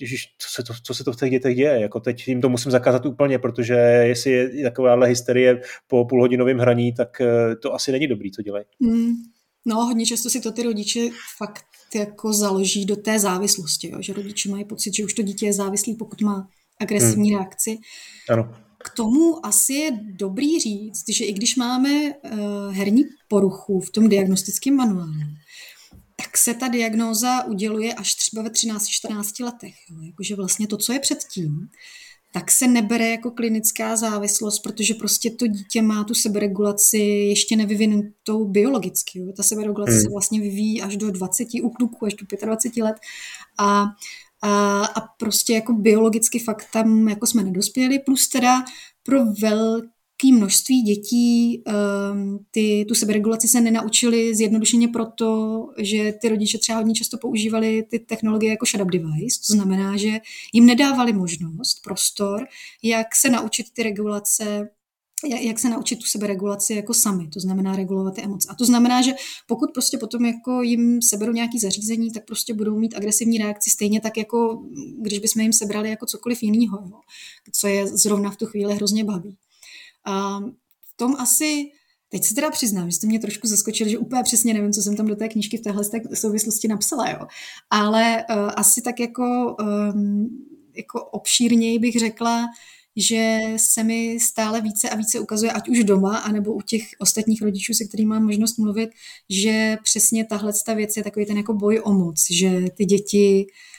ježiš, 0.00 0.34
co 0.38 0.48
se 0.50 0.62
to, 0.62 0.72
co 0.82 0.94
se 0.94 1.04
to 1.04 1.12
v 1.12 1.16
těch 1.16 1.30
dětech 1.30 1.56
děje, 1.56 1.80
jako 1.80 2.00
teď 2.00 2.28
jim 2.28 2.40
to 2.40 2.48
musím 2.48 2.70
zakázat 2.70 3.06
úplně, 3.06 3.38
protože 3.38 3.74
jestli 3.74 4.30
je 4.30 4.62
takováhle 4.62 5.08
hysterie 5.08 5.60
po 5.86 6.04
půlhodinovém 6.04 6.58
hraní, 6.58 6.92
tak 6.92 7.20
eh, 7.20 7.56
to 7.56 7.74
asi 7.74 7.92
není 7.92 8.06
dobrý, 8.06 8.32
co 8.32 8.42
dělají. 8.42 8.64
Mm. 8.80 9.12
No, 9.66 9.84
hodně 9.84 10.06
často 10.06 10.30
si 10.30 10.40
to 10.40 10.52
ty 10.52 10.62
rodiče 10.62 11.00
fakt 11.38 11.64
jako 11.94 12.32
založí 12.32 12.84
do 12.84 12.96
té 12.96 13.18
závislosti, 13.18 13.90
jo? 13.90 13.98
že 14.00 14.12
rodiče 14.12 14.48
mají 14.48 14.64
pocit, 14.64 14.94
že 14.94 15.04
už 15.04 15.14
to 15.14 15.22
dítě 15.22 15.46
je 15.46 15.52
závislý, 15.52 15.94
pokud 15.94 16.20
má 16.20 16.48
agresivní 16.80 17.30
hmm. 17.30 17.38
reakci. 17.38 17.78
Ano. 18.30 18.54
K 18.84 18.90
tomu 18.96 19.46
asi 19.46 19.72
je 19.72 19.90
dobrý 20.12 20.60
říct, 20.60 21.04
že 21.08 21.24
i 21.24 21.32
když 21.32 21.56
máme 21.56 21.90
uh, 21.90 22.74
herní 22.74 23.04
poruchu 23.28 23.80
v 23.80 23.90
tom 23.90 24.08
diagnostickém 24.08 24.74
manuálu, 24.74 25.12
tak 26.32 26.38
se 26.38 26.54
ta 26.54 26.68
diagnóza 26.68 27.44
uděluje 27.44 27.94
až 27.94 28.14
třeba 28.14 28.42
ve 28.42 28.48
13-14 28.48 29.44
letech. 29.44 29.74
Jo. 29.90 29.96
Jakože 30.02 30.36
vlastně 30.36 30.66
to, 30.66 30.76
co 30.76 30.92
je 30.92 30.98
předtím, 30.98 31.68
tak 32.32 32.50
se 32.50 32.66
nebere 32.66 33.08
jako 33.08 33.30
klinická 33.30 33.96
závislost, 33.96 34.58
protože 34.58 34.94
prostě 34.94 35.30
to 35.30 35.46
dítě 35.46 35.82
má 35.82 36.04
tu 36.04 36.14
seberegulaci 36.14 36.98
ještě 36.98 37.56
nevyvinutou 37.56 38.44
biologicky. 38.44 39.18
Jo. 39.18 39.32
Ta 39.36 39.42
seberegulace 39.42 39.92
hmm. 39.92 40.02
se 40.02 40.08
vlastně 40.10 40.40
vyvíjí 40.40 40.82
až 40.82 40.96
do 40.96 41.10
20, 41.10 41.48
u 41.62 41.70
kluků 41.70 42.06
až 42.06 42.14
do 42.14 42.46
25 42.46 42.82
let 42.82 42.96
a, 43.58 43.84
a, 44.42 44.84
a 44.84 45.00
prostě 45.00 45.52
jako 45.52 45.72
biologicky 45.72 46.38
fakt 46.38 46.66
tam 46.72 47.08
jako 47.08 47.26
jsme 47.26 47.42
nedospěli, 47.42 47.98
plus 47.98 48.28
teda 48.28 48.64
pro 49.02 49.24
velké 50.22 50.36
množství 50.36 50.82
dětí 50.82 51.62
um, 51.66 52.38
ty, 52.50 52.84
tu 52.88 52.94
seberegulaci 52.94 53.48
se 53.48 53.60
nenaučili 53.60 54.34
zjednodušeně 54.34 54.88
proto, 54.88 55.68
že 55.78 56.12
ty 56.12 56.28
rodiče 56.28 56.58
třeba 56.58 56.78
hodně 56.78 56.94
často 56.94 57.18
používali 57.18 57.82
ty 57.90 57.98
technologie 57.98 58.50
jako 58.50 58.66
shut 58.66 58.80
up 58.80 58.90
device, 58.90 59.40
to 59.46 59.52
znamená, 59.52 59.96
že 59.96 60.20
jim 60.52 60.66
nedávali 60.66 61.12
možnost, 61.12 61.82
prostor, 61.84 62.46
jak 62.82 63.06
se 63.14 63.30
naučit 63.30 63.66
ty 63.72 63.82
regulace 63.82 64.68
jak 65.40 65.58
se 65.58 65.68
naučit 65.68 65.96
tu 65.96 66.06
seberegulaci 66.06 66.74
jako 66.74 66.94
sami, 66.94 67.28
to 67.28 67.40
znamená 67.40 67.76
regulovat 67.76 68.14
ty 68.14 68.22
emoce. 68.22 68.48
A 68.50 68.54
to 68.54 68.64
znamená, 68.64 69.02
že 69.02 69.12
pokud 69.46 69.70
prostě 69.74 69.98
potom 69.98 70.24
jako 70.24 70.62
jim 70.62 71.02
seberou 71.02 71.32
nějaký 71.32 71.58
zařízení, 71.58 72.12
tak 72.12 72.24
prostě 72.24 72.54
budou 72.54 72.78
mít 72.78 72.94
agresivní 72.96 73.38
reakci 73.38 73.70
stejně 73.70 74.00
tak, 74.00 74.16
jako 74.16 74.62
když 74.98 75.18
bychom 75.18 75.42
jim 75.42 75.52
sebrali 75.52 75.90
jako 75.90 76.06
cokoliv 76.06 76.42
jiného, 76.42 76.90
co 77.52 77.66
je 77.66 77.86
zrovna 77.86 78.30
v 78.30 78.36
tu 78.36 78.46
chvíli 78.46 78.74
hrozně 78.74 79.04
baví. 79.04 79.36
A 80.04 80.40
v 80.84 80.96
tom 80.96 81.16
asi 81.18 81.72
Teď 82.12 82.24
se 82.24 82.34
teda 82.34 82.50
přiznám, 82.50 82.90
že 82.90 82.96
jste 82.96 83.06
mě 83.06 83.18
trošku 83.18 83.46
zaskočili, 83.46 83.90
že 83.90 83.98
úplně 83.98 84.22
přesně 84.22 84.54
nevím, 84.54 84.72
co 84.72 84.82
jsem 84.82 84.96
tam 84.96 85.06
do 85.06 85.16
té 85.16 85.28
knížky 85.28 85.58
v 85.58 85.60
téhle 85.60 85.84
souvislosti 86.14 86.68
napsala, 86.68 87.10
jo. 87.10 87.26
Ale 87.70 88.24
uh, 88.30 88.50
asi 88.56 88.82
tak 88.82 89.00
jako, 89.00 89.56
um, 89.94 90.28
jako 90.76 91.04
obšírněji 91.04 91.78
bych 91.78 91.98
řekla, 91.98 92.46
že 92.96 93.40
se 93.56 93.84
mi 93.84 94.20
stále 94.20 94.60
více 94.60 94.90
a 94.90 94.96
více 94.96 95.20
ukazuje, 95.20 95.52
ať 95.52 95.68
už 95.68 95.84
doma, 95.84 96.18
anebo 96.18 96.52
u 96.52 96.60
těch 96.60 96.82
ostatních 96.98 97.42
rodičů, 97.42 97.74
se 97.74 97.84
kterými 97.84 98.08
mám 98.08 98.24
možnost 98.24 98.58
mluvit, 98.58 98.90
že 99.30 99.76
přesně 99.82 100.24
tahle 100.24 100.52
věc 100.74 100.96
je 100.96 101.04
takový 101.04 101.26
ten 101.26 101.36
jako 101.36 101.54
boj 101.54 101.80
o 101.84 101.92
moc, 101.92 102.24
že 102.30 102.64
ty 102.76 102.84
děti 102.84 103.46
mm, 103.46 103.71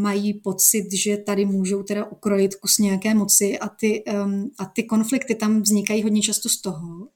mají 0.00 0.34
pocit, 0.34 0.92
že 0.92 1.16
tady 1.16 1.44
můžou 1.44 1.82
teda 1.82 2.04
ukrojit 2.04 2.54
kus 2.54 2.78
nějaké 2.78 3.14
moci 3.14 3.58
a 3.58 3.68
ty, 3.68 4.04
um, 4.24 4.50
a 4.58 4.64
ty 4.64 4.82
konflikty 4.82 5.34
tam 5.34 5.62
vznikají 5.62 6.02
hodně 6.02 6.22
často 6.22 6.48
z 6.48 6.60
toho. 6.60 7.08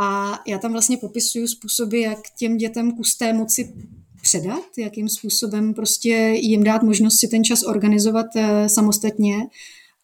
A 0.00 0.38
já 0.46 0.58
tam 0.58 0.72
vlastně 0.72 0.96
popisuju 0.96 1.48
způsoby, 1.48 2.02
jak 2.02 2.18
těm 2.38 2.56
dětem 2.56 2.92
kus 2.96 3.16
té 3.16 3.32
moci 3.32 3.74
předat, 4.22 4.78
jakým 4.78 5.08
způsobem 5.08 5.74
prostě 5.74 6.14
jim 6.36 6.64
dát 6.64 6.82
možnost 6.82 7.20
si 7.20 7.28
ten 7.28 7.44
čas 7.44 7.62
organizovat 7.62 8.26
uh, 8.36 8.42
samostatně 8.66 9.36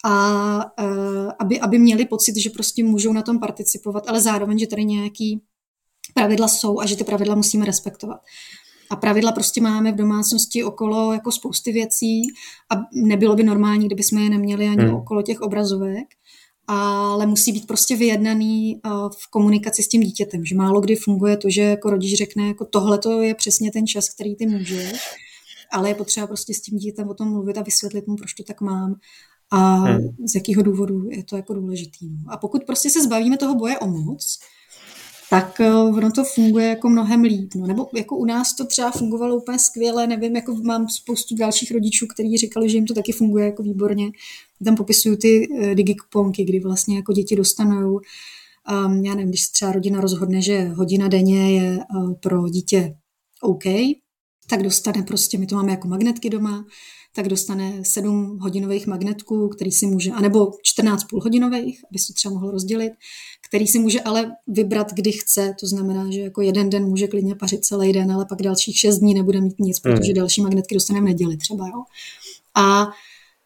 a 0.04 0.56
uh, 0.82 1.30
aby, 1.38 1.60
aby 1.60 1.78
měli 1.78 2.04
pocit, 2.04 2.36
že 2.36 2.50
prostě 2.50 2.84
můžou 2.84 3.12
na 3.12 3.22
tom 3.22 3.38
participovat, 3.38 4.08
ale 4.08 4.20
zároveň, 4.20 4.58
že 4.58 4.66
tady 4.66 4.84
nějaký 4.84 5.40
pravidla 6.14 6.48
jsou 6.48 6.80
a 6.80 6.86
že 6.86 6.96
ty 6.96 7.04
pravidla 7.04 7.34
musíme 7.34 7.66
respektovat. 7.66 8.20
A 8.90 8.96
pravidla 8.96 9.32
prostě 9.32 9.60
máme 9.60 9.92
v 9.92 9.96
domácnosti 9.96 10.64
okolo 10.64 11.12
jako 11.12 11.32
spousty 11.32 11.72
věcí 11.72 12.22
a 12.70 12.74
nebylo 12.92 13.36
by 13.36 13.42
normální, 13.42 13.86
kdyby 13.86 14.02
jsme 14.02 14.20
je 14.20 14.30
neměli 14.30 14.68
ani 14.68 14.84
hmm. 14.84 14.94
okolo 14.94 15.22
těch 15.22 15.40
obrazovek, 15.40 16.06
ale 16.66 17.26
musí 17.26 17.52
být 17.52 17.66
prostě 17.66 17.96
vyjednaný 17.96 18.80
v 19.22 19.30
komunikaci 19.30 19.82
s 19.82 19.88
tím 19.88 20.02
dítětem, 20.02 20.44
že 20.44 20.56
málo 20.56 20.80
kdy 20.80 20.96
funguje 20.96 21.36
to, 21.36 21.50
že 21.50 21.62
jako 21.62 21.90
rodič 21.90 22.18
řekne, 22.18 22.46
jako 22.46 22.64
tohle 22.64 22.98
to 22.98 23.22
je 23.22 23.34
přesně 23.34 23.70
ten 23.72 23.86
čas, 23.86 24.08
který 24.08 24.36
ty 24.36 24.46
můžeš, 24.46 25.00
ale 25.72 25.88
je 25.88 25.94
potřeba 25.94 26.26
prostě 26.26 26.54
s 26.54 26.60
tím 26.60 26.78
dítětem 26.78 27.08
o 27.08 27.14
tom 27.14 27.28
mluvit 27.28 27.58
a 27.58 27.62
vysvětlit 27.62 28.06
mu, 28.06 28.16
proč 28.16 28.34
to 28.34 28.42
tak 28.42 28.60
mám 28.60 28.94
a 29.50 29.74
hmm. 29.76 30.16
z 30.28 30.34
jakého 30.34 30.62
důvodu 30.62 31.10
je 31.10 31.24
to 31.24 31.36
jako 31.36 31.54
důležitý. 31.54 32.08
A 32.28 32.36
pokud 32.36 32.64
prostě 32.64 32.90
se 32.90 33.02
zbavíme 33.02 33.38
toho 33.38 33.54
boje 33.54 33.78
o 33.78 33.86
moc, 33.86 34.38
tak 35.30 35.60
eh, 35.60 35.74
ono 35.74 36.10
to 36.10 36.24
funguje 36.24 36.68
jako 36.68 36.88
mnohem 36.88 37.22
líp. 37.22 37.54
No. 37.54 37.66
Nebo 37.66 37.88
jako 37.96 38.16
u 38.16 38.24
nás 38.24 38.56
to 38.56 38.66
třeba 38.66 38.90
fungovalo 38.90 39.36
úplně 39.36 39.58
skvěle, 39.58 40.06
nevím, 40.06 40.36
jako 40.36 40.54
mám 40.54 40.88
spoustu 40.88 41.36
dalších 41.36 41.72
rodičů, 41.72 42.06
kteří 42.06 42.36
říkali, 42.36 42.70
že 42.70 42.76
jim 42.76 42.86
to 42.86 42.94
taky 42.94 43.12
funguje 43.12 43.46
jako 43.46 43.62
výborně. 43.62 44.10
Tam 44.64 44.76
popisuju 44.76 45.16
ty 45.16 45.48
uh, 45.48 45.74
digikuponky, 45.74 46.44
kdy 46.44 46.60
vlastně 46.60 46.96
jako 46.96 47.12
děti 47.12 47.36
dostanou, 47.36 47.92
um, 47.92 49.04
já 49.04 49.14
nevím, 49.14 49.28
když 49.28 49.42
se 49.42 49.52
třeba 49.52 49.72
rodina 49.72 50.00
rozhodne, 50.00 50.42
že 50.42 50.64
hodina 50.64 51.08
denně 51.08 51.60
je 51.60 51.78
uh, 51.94 52.14
pro 52.14 52.48
dítě 52.48 52.94
OK, 53.40 53.64
tak 54.50 54.62
dostane 54.62 55.02
prostě, 55.02 55.38
my 55.38 55.46
to 55.46 55.54
máme 55.54 55.70
jako 55.70 55.88
magnetky 55.88 56.30
doma, 56.30 56.64
tak 57.14 57.28
dostane 57.28 57.84
7 57.84 58.38
hodinových 58.40 58.86
magnetků, 58.86 59.48
který 59.48 59.72
si 59.72 59.86
může, 59.86 60.10
anebo 60.10 60.50
14 60.62 61.04
půlhodinových, 61.04 61.80
aby 61.90 61.98
se 61.98 62.12
třeba 62.12 62.34
mohl 62.34 62.50
rozdělit, 62.50 62.92
který 63.48 63.66
si 63.66 63.78
může 63.78 64.00
ale 64.00 64.32
vybrat, 64.46 64.92
kdy 64.92 65.12
chce. 65.12 65.54
To 65.60 65.66
znamená, 65.66 66.10
že 66.10 66.20
jako 66.20 66.42
jeden 66.42 66.70
den 66.70 66.84
může 66.84 67.06
klidně 67.06 67.34
pařit 67.34 67.64
celý 67.64 67.92
den, 67.92 68.12
ale 68.12 68.26
pak 68.26 68.42
dalších 68.42 68.78
6 68.78 68.98
dní 68.98 69.14
nebude 69.14 69.40
mít 69.40 69.58
nic, 69.58 69.80
protože 69.80 70.12
hmm. 70.12 70.14
další 70.14 70.42
magnetky 70.42 70.74
dostane 70.74 71.00
v 71.00 71.04
neděli 71.04 71.36
třeba. 71.36 71.66
Jo? 71.66 71.82
A 72.54 72.88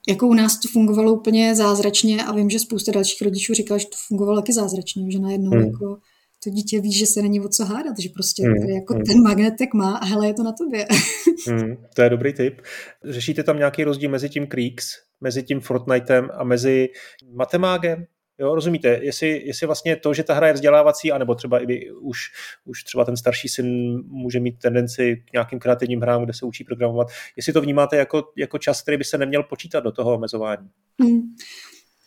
jako 0.09 0.29
u 0.29 0.35
nás 0.35 0.61
to 0.61 0.69
fungovalo 0.69 1.13
úplně 1.13 1.55
zázračně 1.55 2.25
a 2.25 2.33
vím, 2.33 2.51
že 2.51 2.59
spousta 2.59 2.93
dalších 2.93 3.23
rodičů 3.23 3.55
říkala, 3.55 3.79
že 3.79 3.87
to 3.87 3.97
fungovalo 4.09 4.41
taky 4.41 4.53
zázračně, 4.53 5.13
že 5.13 5.19
najednou 5.19 5.51
hmm. 5.51 5.65
jako 5.65 5.99
to 6.45 6.51
dítě 6.51 6.81
ví, 6.81 6.93
že 6.93 7.07
se 7.07 7.23
není 7.23 7.41
o 7.41 7.49
co 7.49 7.65
hádat, 7.65 7.99
že 7.99 8.09
prostě 8.09 8.43
tady 8.61 8.73
jako 8.73 8.95
hmm. 8.95 9.05
ten 9.05 9.23
magnetek 9.23 9.75
má 9.75 9.97
a 9.97 10.05
hele, 10.05 10.27
je 10.27 10.35
to 10.35 10.43
na 10.43 10.53
tobě. 10.53 10.87
hmm, 11.49 11.77
to 11.95 12.03
je 12.03 12.11
dobrý 12.11 12.33
tip. 12.33 12.61
Řešíte 13.05 13.43
tam 13.43 13.59
nějaký 13.59 13.85
rozdíl 13.85 14.11
mezi 14.11 14.29
tím 14.29 14.47
Creeks, 14.47 14.87
mezi 15.21 15.43
tím 15.43 15.61
Fortnitem 15.61 16.29
a 16.35 16.45
mezi 16.45 16.89
Matemágem? 17.33 18.07
Jo, 18.39 18.55
rozumíte, 18.55 18.89
jestli, 19.03 19.43
jestli 19.47 19.67
vlastně 19.67 19.97
to, 19.97 20.15
že 20.15 20.23
ta 20.23 20.35
hra 20.35 20.47
je 20.47 20.53
vzdělávací, 20.53 21.13
anebo 21.13 21.35
třeba 21.35 21.63
i 21.63 21.91
už, 21.91 22.19
už 22.65 22.85
třeba 22.85 23.05
ten 23.05 23.17
starší 23.17 23.49
syn 23.49 23.99
může 24.07 24.41
mít 24.41 24.59
tendenci 24.59 25.23
k 25.29 25.33
nějakým 25.33 25.59
kreativním 25.59 26.01
hrám, 26.01 26.25
kde 26.25 26.33
se 26.33 26.47
učí 26.47 26.65
programovat, 26.65 27.09
jestli 27.37 27.53
to 27.53 27.61
vnímáte 27.61 27.97
jako, 27.97 28.23
jako 28.37 28.59
čas, 28.59 28.83
který 28.83 28.97
by 28.97 29.05
se 29.05 29.19
neměl 29.19 29.43
počítat 29.43 29.81
do 29.81 29.93
toho 29.93 30.15
omezování? 30.15 30.69
Hmm. 31.01 31.21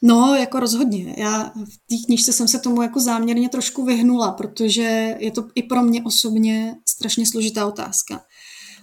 No, 0.01 0.35
jako 0.35 0.59
rozhodně. 0.59 1.15
Já 1.17 1.49
v 1.49 1.77
té 1.89 2.05
knižce 2.05 2.33
jsem 2.33 2.47
se 2.47 2.59
tomu 2.59 2.81
jako 2.81 2.99
záměrně 2.99 3.49
trošku 3.49 3.85
vyhnula, 3.85 4.31
protože 4.31 5.15
je 5.19 5.31
to 5.31 5.47
i 5.55 5.63
pro 5.63 5.83
mě 5.83 6.03
osobně 6.03 6.75
strašně 6.85 7.25
složitá 7.25 7.67
otázka. 7.67 8.21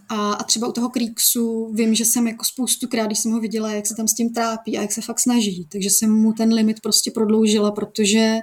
A, 0.08 0.32
a 0.32 0.44
třeba 0.44 0.68
u 0.68 0.72
toho 0.72 0.88
Creeksu 0.88 1.72
vím, 1.74 1.94
že 1.94 2.04
jsem 2.04 2.28
jako 2.28 2.44
spoustu 2.44 2.88
krát, 2.88 3.06
když 3.06 3.18
jsem 3.18 3.32
ho 3.32 3.40
viděla, 3.40 3.72
jak 3.72 3.86
se 3.86 3.94
tam 3.94 4.08
s 4.08 4.14
tím 4.14 4.32
trápí 4.32 4.78
a 4.78 4.82
jak 4.82 4.92
se 4.92 5.00
fakt 5.00 5.20
snaží, 5.20 5.68
takže 5.72 5.90
jsem 5.90 6.12
mu 6.12 6.32
ten 6.32 6.52
limit 6.54 6.80
prostě 6.80 7.10
prodloužila, 7.10 7.70
protože, 7.70 8.38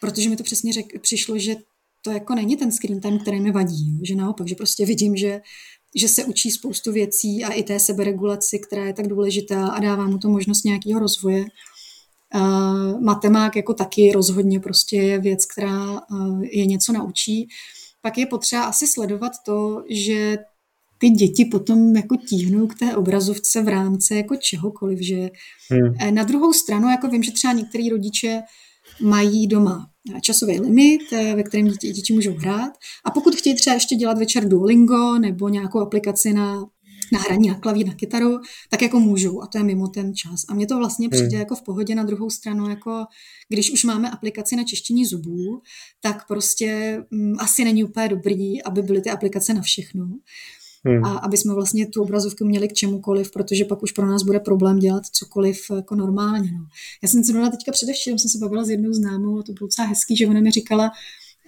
protože 0.00 0.28
mi 0.28 0.36
to 0.36 0.42
přesně 0.42 0.72
řek, 0.72 1.00
přišlo, 1.00 1.38
že 1.38 1.56
to 2.02 2.10
jako 2.10 2.34
není 2.34 2.56
ten 2.56 2.72
screen 2.72 3.00
time, 3.00 3.18
který 3.18 3.40
mi 3.40 3.52
vadí, 3.52 4.00
že 4.02 4.14
naopak, 4.14 4.48
že 4.48 4.54
prostě 4.54 4.86
vidím, 4.86 5.16
že 5.16 5.40
že 5.94 6.08
se 6.08 6.24
učí 6.24 6.50
spoustu 6.50 6.92
věcí 6.92 7.44
a 7.44 7.52
i 7.52 7.62
té 7.62 7.80
seberegulaci, 7.80 8.58
která 8.58 8.84
je 8.84 8.92
tak 8.92 9.08
důležitá 9.08 9.66
a 9.66 9.80
dává 9.80 10.06
mu 10.06 10.18
to 10.18 10.28
možnost 10.28 10.64
nějakého 10.64 11.00
rozvoje. 11.00 11.44
Uh, 12.34 13.00
matemák 13.00 13.56
jako 13.56 13.74
taky 13.74 14.12
rozhodně 14.12 14.60
prostě 14.60 14.96
je 14.96 15.18
věc, 15.18 15.46
která 15.46 15.90
uh, 15.90 16.42
je 16.42 16.66
něco 16.66 16.92
naučí. 16.92 17.48
Pak 18.02 18.18
je 18.18 18.26
potřeba 18.26 18.62
asi 18.62 18.86
sledovat 18.86 19.32
to, 19.46 19.84
že 19.90 20.38
ty 20.98 21.10
děti 21.10 21.44
potom 21.44 21.96
jako 21.96 22.16
tíhnou 22.16 22.66
k 22.66 22.78
té 22.78 22.96
obrazovce 22.96 23.62
v 23.62 23.68
rámci 23.68 24.14
jako 24.14 24.36
čehokoliv, 24.36 24.98
že 25.00 25.30
hmm. 25.70 25.94
Eh, 26.00 26.12
na 26.12 26.24
druhou 26.24 26.52
stranu 26.52 26.88
jako 26.88 27.08
vím, 27.08 27.22
že 27.22 27.32
třeba 27.32 27.52
některý 27.52 27.88
rodiče 27.88 28.42
mají 29.02 29.46
doma 29.46 29.86
časový 30.22 30.60
limit, 30.60 31.10
ve 31.10 31.42
kterém 31.42 31.66
děti, 31.66 31.90
děti 31.92 32.12
můžou 32.12 32.32
hrát 32.32 32.72
a 33.04 33.10
pokud 33.10 33.36
chtějí 33.36 33.56
třeba 33.56 33.74
ještě 33.74 33.94
dělat 33.94 34.18
večer 34.18 34.48
Duolingo 34.48 35.18
nebo 35.18 35.48
nějakou 35.48 35.80
aplikaci 35.80 36.32
na 36.32 36.64
na 37.12 37.18
hraní 37.18 37.48
na 37.48 37.54
klavír, 37.54 37.86
na 37.86 37.94
kytaru, 37.94 38.38
tak 38.70 38.82
jako 38.82 39.00
můžou 39.00 39.42
a 39.42 39.46
to 39.46 39.58
je 39.58 39.64
mimo 39.64 39.88
ten 39.88 40.14
čas. 40.14 40.44
A 40.48 40.54
mně 40.54 40.66
to 40.66 40.78
vlastně 40.78 41.06
hmm. 41.06 41.10
přijde 41.10 41.38
jako 41.38 41.56
v 41.56 41.62
pohodě 41.62 41.94
na 41.94 42.02
druhou 42.02 42.30
stranu, 42.30 42.68
jako 42.68 43.04
když 43.48 43.72
už 43.72 43.84
máme 43.84 44.10
aplikaci 44.10 44.56
na 44.56 44.64
čištění 44.64 45.06
zubů, 45.06 45.62
tak 46.00 46.26
prostě 46.28 46.98
m, 47.12 47.18
mm, 47.18 47.34
asi 47.38 47.64
není 47.64 47.84
úplně 47.84 48.08
dobrý, 48.08 48.62
aby 48.62 48.82
byly 48.82 49.00
ty 49.00 49.10
aplikace 49.10 49.54
na 49.54 49.62
všechno. 49.62 50.08
Hmm. 50.84 51.04
A 51.04 51.18
aby 51.18 51.36
jsme 51.36 51.54
vlastně 51.54 51.86
tu 51.86 52.02
obrazovku 52.02 52.44
měli 52.44 52.68
k 52.68 52.72
čemukoliv, 52.72 53.30
protože 53.30 53.64
pak 53.64 53.82
už 53.82 53.92
pro 53.92 54.06
nás 54.06 54.22
bude 54.22 54.40
problém 54.40 54.78
dělat 54.78 55.06
cokoliv 55.06 55.70
jako 55.76 55.94
normálně. 55.94 56.52
No. 56.52 56.66
Já 57.02 57.08
jsem 57.08 57.24
se 57.24 57.32
teďka 57.32 57.72
především, 57.72 58.18
jsem 58.18 58.28
se 58.28 58.38
bavila 58.38 58.64
s 58.64 58.70
jednou 58.70 58.92
známou 58.92 59.38
a 59.38 59.42
to 59.42 59.52
bylo 59.52 59.66
docela 59.66 59.88
hezký, 59.88 60.16
že 60.16 60.26
ona 60.26 60.40
mi 60.40 60.50
říkala, 60.50 60.90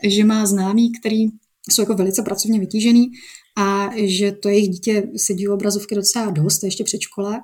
že 0.04 0.24
má 0.24 0.46
známý, 0.46 0.92
který 1.00 1.26
jsou 1.70 1.82
jako 1.82 1.94
velice 1.94 2.22
pracovně 2.22 2.60
vytížený 2.60 3.10
a 3.58 3.90
že 3.94 4.32
to 4.32 4.48
jejich 4.48 4.68
dítě 4.68 5.10
sedí 5.16 5.48
u 5.48 5.54
obrazovky 5.54 5.94
docela 5.94 6.30
dost, 6.30 6.58
to 6.58 6.66
ještě 6.66 6.84
předškolák. 6.84 7.42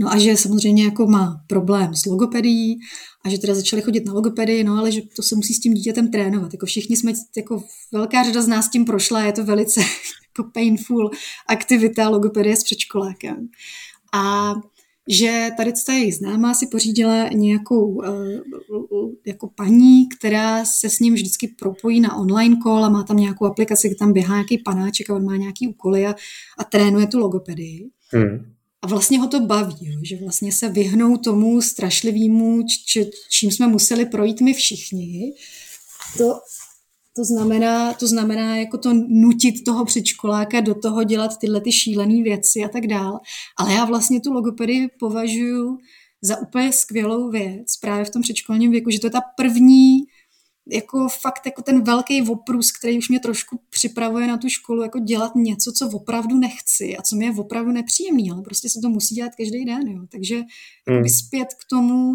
No 0.00 0.12
a 0.12 0.18
že 0.18 0.36
samozřejmě 0.36 0.84
jako 0.84 1.06
má 1.06 1.44
problém 1.46 1.94
s 1.94 2.06
logopedií 2.06 2.78
a 3.24 3.28
že 3.28 3.38
teda 3.38 3.54
začali 3.54 3.82
chodit 3.82 4.06
na 4.06 4.12
logopedii, 4.12 4.64
no 4.64 4.78
ale 4.78 4.92
že 4.92 5.00
to 5.16 5.22
se 5.22 5.36
musí 5.36 5.54
s 5.54 5.60
tím 5.60 5.74
dítětem 5.74 6.10
trénovat. 6.10 6.52
Jako 6.52 6.66
všichni 6.66 6.96
jsme, 6.96 7.12
jako 7.36 7.62
velká 7.92 8.22
řada 8.22 8.42
z 8.42 8.48
nás 8.48 8.68
tím 8.68 8.84
prošla, 8.84 9.20
je 9.20 9.32
to 9.32 9.44
velice 9.44 9.80
jako 10.38 10.50
painful 10.54 11.10
aktivita 11.48 12.08
logopedie 12.08 12.56
s 12.56 12.64
předškolákem. 12.64 13.48
A 14.14 14.52
že 15.08 15.50
tady 15.56 15.72
ta 15.86 15.92
jejich 15.92 16.14
známá 16.14 16.54
si 16.54 16.66
pořídila 16.66 17.28
nějakou 17.28 18.02
eh, 18.04 18.08
jako 19.26 19.50
paní, 19.56 20.08
která 20.18 20.64
se 20.64 20.90
s 20.90 21.00
ním 21.00 21.14
vždycky 21.14 21.48
propojí 21.48 22.00
na 22.00 22.16
online 22.16 22.56
call 22.62 22.84
a 22.84 22.88
má 22.88 23.02
tam 23.02 23.16
nějakou 23.16 23.44
aplikaci, 23.44 23.88
kde 23.88 23.96
tam 23.96 24.12
běhá 24.12 24.34
nějaký 24.34 24.58
panáček 24.58 25.10
a 25.10 25.14
on 25.14 25.24
má 25.24 25.36
nějaký 25.36 25.68
úkoly 25.68 26.06
a, 26.06 26.14
a 26.58 26.64
trénuje 26.64 27.06
tu 27.06 27.18
logopedii. 27.18 27.88
Hmm. 28.12 28.52
a 28.82 28.86
vlastně 28.86 29.18
ho 29.18 29.28
to 29.28 29.40
baví, 29.40 29.76
jo, 29.80 30.00
že 30.02 30.16
vlastně 30.16 30.52
se 30.52 30.68
vyhnou 30.68 31.16
tomu 31.16 31.62
strašlivému, 31.62 32.62
č, 32.86 33.04
čím 33.30 33.50
jsme 33.50 33.66
museli 33.66 34.06
projít 34.06 34.40
my 34.40 34.54
všichni. 34.54 35.32
To, 36.18 36.34
to 37.18 37.24
znamená, 37.24 37.94
to 37.94 38.06
znamená 38.06 38.56
jako 38.56 38.78
to 38.78 38.90
nutit 39.08 39.64
toho 39.64 39.84
předškoláka 39.84 40.60
do 40.60 40.74
toho 40.74 41.04
dělat 41.04 41.38
tyhle 41.38 41.60
ty 41.60 41.72
šílené 41.72 42.22
věci 42.22 42.64
a 42.64 42.68
tak 42.68 42.86
dál. 42.86 43.18
Ale 43.58 43.72
já 43.72 43.84
vlastně 43.84 44.20
tu 44.20 44.32
logopedii 44.32 44.88
považuji 44.98 45.78
za 46.22 46.40
úplně 46.40 46.72
skvělou 46.72 47.30
věc 47.30 47.76
právě 47.76 48.04
v 48.04 48.10
tom 48.10 48.22
předškolním 48.22 48.70
věku, 48.70 48.90
že 48.90 49.00
to 49.00 49.06
je 49.06 49.10
ta 49.10 49.20
první 49.36 49.98
jako 50.72 51.08
fakt 51.08 51.46
jako 51.46 51.62
ten 51.62 51.84
velký 51.84 52.22
oprus, 52.22 52.72
který 52.72 52.98
už 52.98 53.08
mě 53.08 53.20
trošku 53.20 53.60
připravuje 53.70 54.26
na 54.26 54.36
tu 54.36 54.48
školu, 54.48 54.82
jako 54.82 54.98
dělat 54.98 55.34
něco, 55.34 55.72
co 55.72 55.90
opravdu 55.92 56.38
nechci 56.38 56.96
a 56.96 57.02
co 57.02 57.16
mi 57.16 57.24
je 57.24 57.32
opravdu 57.32 57.72
nepříjemný, 57.72 58.30
ale 58.30 58.42
prostě 58.42 58.68
se 58.68 58.80
to 58.82 58.88
musí 58.88 59.14
dělat 59.14 59.32
každý 59.38 59.64
den, 59.64 59.88
jo. 59.88 60.02
Takže 60.12 60.42
hmm. 60.88 61.08
zpět 61.08 61.48
k 61.48 61.64
tomu, 61.70 62.10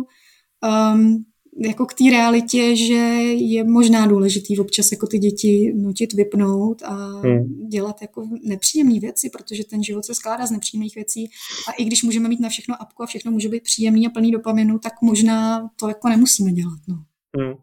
um, 0.94 1.26
jako 1.58 1.86
k 1.86 1.94
té 1.94 2.04
realitě, 2.12 2.76
že 2.76 2.94
je 3.34 3.64
možná 3.64 4.08
důležitý 4.08 4.60
občas 4.60 4.92
jako 4.92 5.08
ty 5.08 5.20
děti 5.20 5.74
nutit 5.76 6.14
vypnout 6.14 6.82
a 6.84 6.94
hmm. 6.96 7.68
dělat 7.70 8.02
jako 8.02 8.28
nepříjemné 8.44 9.00
věci, 9.00 9.30
protože 9.30 9.64
ten 9.64 9.84
život 9.84 10.06
se 10.06 10.16
skládá 10.16 10.46
z 10.46 10.52
nepříjemných 10.52 10.96
věcí 10.96 11.30
a 11.68 11.72
i 11.72 11.86
když 11.86 12.04
můžeme 12.04 12.30
mít 12.30 12.40
na 12.40 12.50
všechno 12.50 12.82
apku 12.82 13.04
a 13.04 13.06
všechno 13.06 13.32
může 13.32 13.50
být 13.50 13.64
příjemný 13.64 14.08
a 14.08 14.10
plný 14.10 14.32
dopaminu, 14.32 14.80
tak 14.80 14.94
možná 15.02 15.70
to 15.76 15.88
jako 15.88 16.10
nemusíme 16.10 16.52
dělat. 16.52 16.80
No. 16.88 17.04
Hmm. 17.38 17.54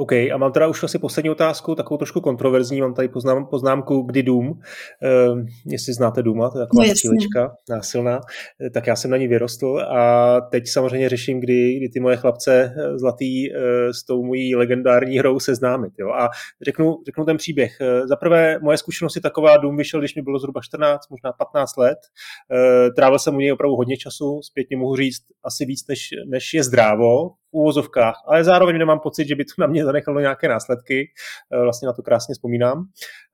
OK, 0.00 0.12
a 0.12 0.36
mám 0.36 0.52
teda 0.52 0.66
už 0.66 0.82
asi 0.82 0.98
poslední 0.98 1.30
otázku, 1.30 1.74
takovou 1.74 1.98
trošku 1.98 2.20
kontroverzní, 2.20 2.80
mám 2.80 2.94
tady 2.94 3.08
poznám, 3.08 3.46
poznámku, 3.46 4.02
kdy 4.02 4.22
Dům, 4.22 4.48
uh, 4.48 5.40
jestli 5.66 5.92
znáte 5.94 6.22
Důma, 6.22 6.50
to 6.50 6.58
je 6.58 6.66
taková 6.66 6.84
no, 6.84 6.90
střílečka 6.90 7.56
násilná, 7.70 8.20
eh, 8.66 8.70
tak 8.70 8.86
já 8.86 8.96
jsem 8.96 9.10
na 9.10 9.16
ní 9.16 9.28
vyrostl 9.28 9.78
a 9.78 10.40
teď 10.40 10.68
samozřejmě 10.68 11.08
řeším, 11.08 11.40
kdy, 11.40 11.76
kdy 11.76 11.88
ty 11.88 12.00
moje 12.00 12.16
chlapce 12.16 12.74
eh, 12.76 12.98
zlatý 12.98 13.50
uh, 13.50 13.56
s 13.90 14.04
tou 14.04 14.24
mojí 14.24 14.56
legendární 14.56 15.18
hrou 15.18 15.40
seznámit. 15.40 15.92
Jo? 15.98 16.08
A 16.10 16.28
řeknu, 16.62 16.96
řeknu 17.06 17.24
ten 17.24 17.36
příběh. 17.36 17.78
Za 18.04 18.16
prvé, 18.16 18.58
moje 18.62 18.78
zkušenost 18.78 19.16
je 19.16 19.22
taková, 19.22 19.56
Dům 19.56 19.76
vyšel, 19.76 20.00
když 20.00 20.14
mi 20.14 20.22
bylo 20.22 20.38
zhruba 20.38 20.60
14, 20.60 21.08
možná 21.10 21.32
15 21.32 21.76
let. 21.76 21.98
Uh, 21.98 22.94
trávil 22.94 23.18
jsem 23.18 23.36
u 23.36 23.38
něj 23.38 23.52
opravdu 23.52 23.76
hodně 23.76 23.96
času, 23.96 24.40
zpětně 24.42 24.76
mohu 24.76 24.96
říct 24.96 25.22
asi 25.44 25.64
víc, 25.64 25.86
než, 25.88 26.08
než 26.26 26.54
je 26.54 26.64
zdrávo, 26.64 27.30
úvozovkách, 27.50 28.14
ale 28.26 28.44
zároveň 28.44 28.78
nemám 28.78 29.00
pocit, 29.00 29.28
že 29.28 29.34
by 29.34 29.44
to 29.44 29.52
na 29.58 29.66
mě 29.66 29.84
zanechalo 29.84 30.20
nějaké 30.20 30.48
následky. 30.48 31.10
Eh, 31.52 31.62
vlastně 31.62 31.86
na 31.86 31.92
to 31.92 32.02
krásně 32.02 32.34
vzpomínám. 32.34 32.84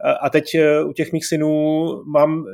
Eh, 0.05 0.15
a 0.23 0.31
teď 0.31 0.55
eh, 0.55 0.85
u 0.85 0.93
těch 0.93 1.12
mých 1.12 1.27
synů 1.27 1.85
mám 2.05 2.45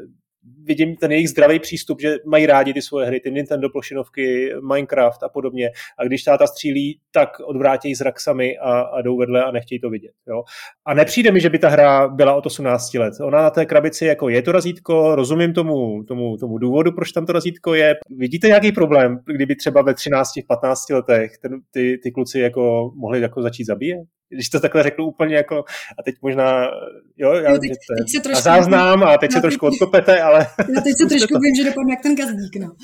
vidím 0.64 0.96
ten 0.96 1.12
jejich 1.12 1.30
zdravý 1.30 1.58
přístup, 1.58 2.00
že 2.00 2.16
mají 2.26 2.46
rádi 2.46 2.72
ty 2.72 2.82
svoje 2.82 3.06
hry, 3.06 3.20
ty 3.20 3.30
Nintendo 3.30 3.70
plošinovky, 3.70 4.52
Minecraft 4.68 5.22
a 5.22 5.28
podobně. 5.28 5.70
A 5.98 6.04
když 6.04 6.22
táta 6.22 6.46
střílí, 6.46 7.00
tak 7.10 7.40
odvrátí 7.40 7.94
zrak 7.94 8.20
sami 8.20 8.58
a, 8.58 8.80
a 8.80 9.02
jdou 9.02 9.16
vedle 9.16 9.44
a 9.44 9.50
nechtějí 9.50 9.80
to 9.80 9.90
vidět. 9.90 10.12
Jo? 10.28 10.42
A 10.84 10.94
nepřijde 10.94 11.32
mi, 11.32 11.40
že 11.40 11.50
by 11.50 11.58
ta 11.58 11.68
hra 11.68 12.08
byla 12.08 12.34
od 12.34 12.46
18 12.46 12.94
let. 12.94 13.14
Ona 13.20 13.42
na 13.42 13.50
té 13.50 13.66
krabici 13.66 14.06
jako 14.06 14.28
je 14.28 14.42
to 14.42 14.52
razítko, 14.52 15.14
rozumím 15.16 15.52
tomu, 15.52 16.04
tomu, 16.04 16.36
tomu 16.36 16.58
důvodu, 16.58 16.92
proč 16.92 17.12
tam 17.12 17.26
to 17.26 17.32
razítko 17.32 17.74
je. 17.74 17.94
Vidíte 18.10 18.46
nějaký 18.46 18.72
problém, 18.72 19.18
kdyby 19.26 19.56
třeba 19.56 19.82
ve 19.82 19.94
13, 19.94 20.30
15 20.48 20.90
letech 20.90 21.38
ten, 21.38 21.52
ty, 21.70 21.98
ty 22.02 22.10
kluci 22.10 22.40
jako 22.40 22.92
mohli 22.96 23.20
jako 23.20 23.42
začít 23.42 23.64
zabíjet? 23.64 24.19
Když 24.30 24.48
to 24.48 24.60
takhle 24.60 24.82
řeknu 24.82 25.06
úplně 25.06 25.36
jako, 25.36 25.64
a 25.98 26.02
teď 26.02 26.14
možná, 26.22 26.70
jo, 27.16 27.32
já 27.32 27.52
jo, 27.52 27.58
teď, 27.58 27.70
teď 27.70 28.10
se 28.10 28.20
trošku, 28.20 28.38
a 28.38 28.40
záznám 28.40 29.02
a 29.02 29.18
teď 29.18 29.32
se 29.32 29.40
trošku 29.40 29.66
odkopete, 29.66 30.22
ale... 30.22 30.46
Já 30.74 30.80
teď 30.80 30.94
se 30.96 31.06
trošku 31.08 31.38
vím, 31.38 31.54
že 31.56 31.64
dopadne 31.64 31.92
jak 31.92 32.02
ten 32.02 32.16
gazdík, 32.16 32.56
no. 32.60 32.68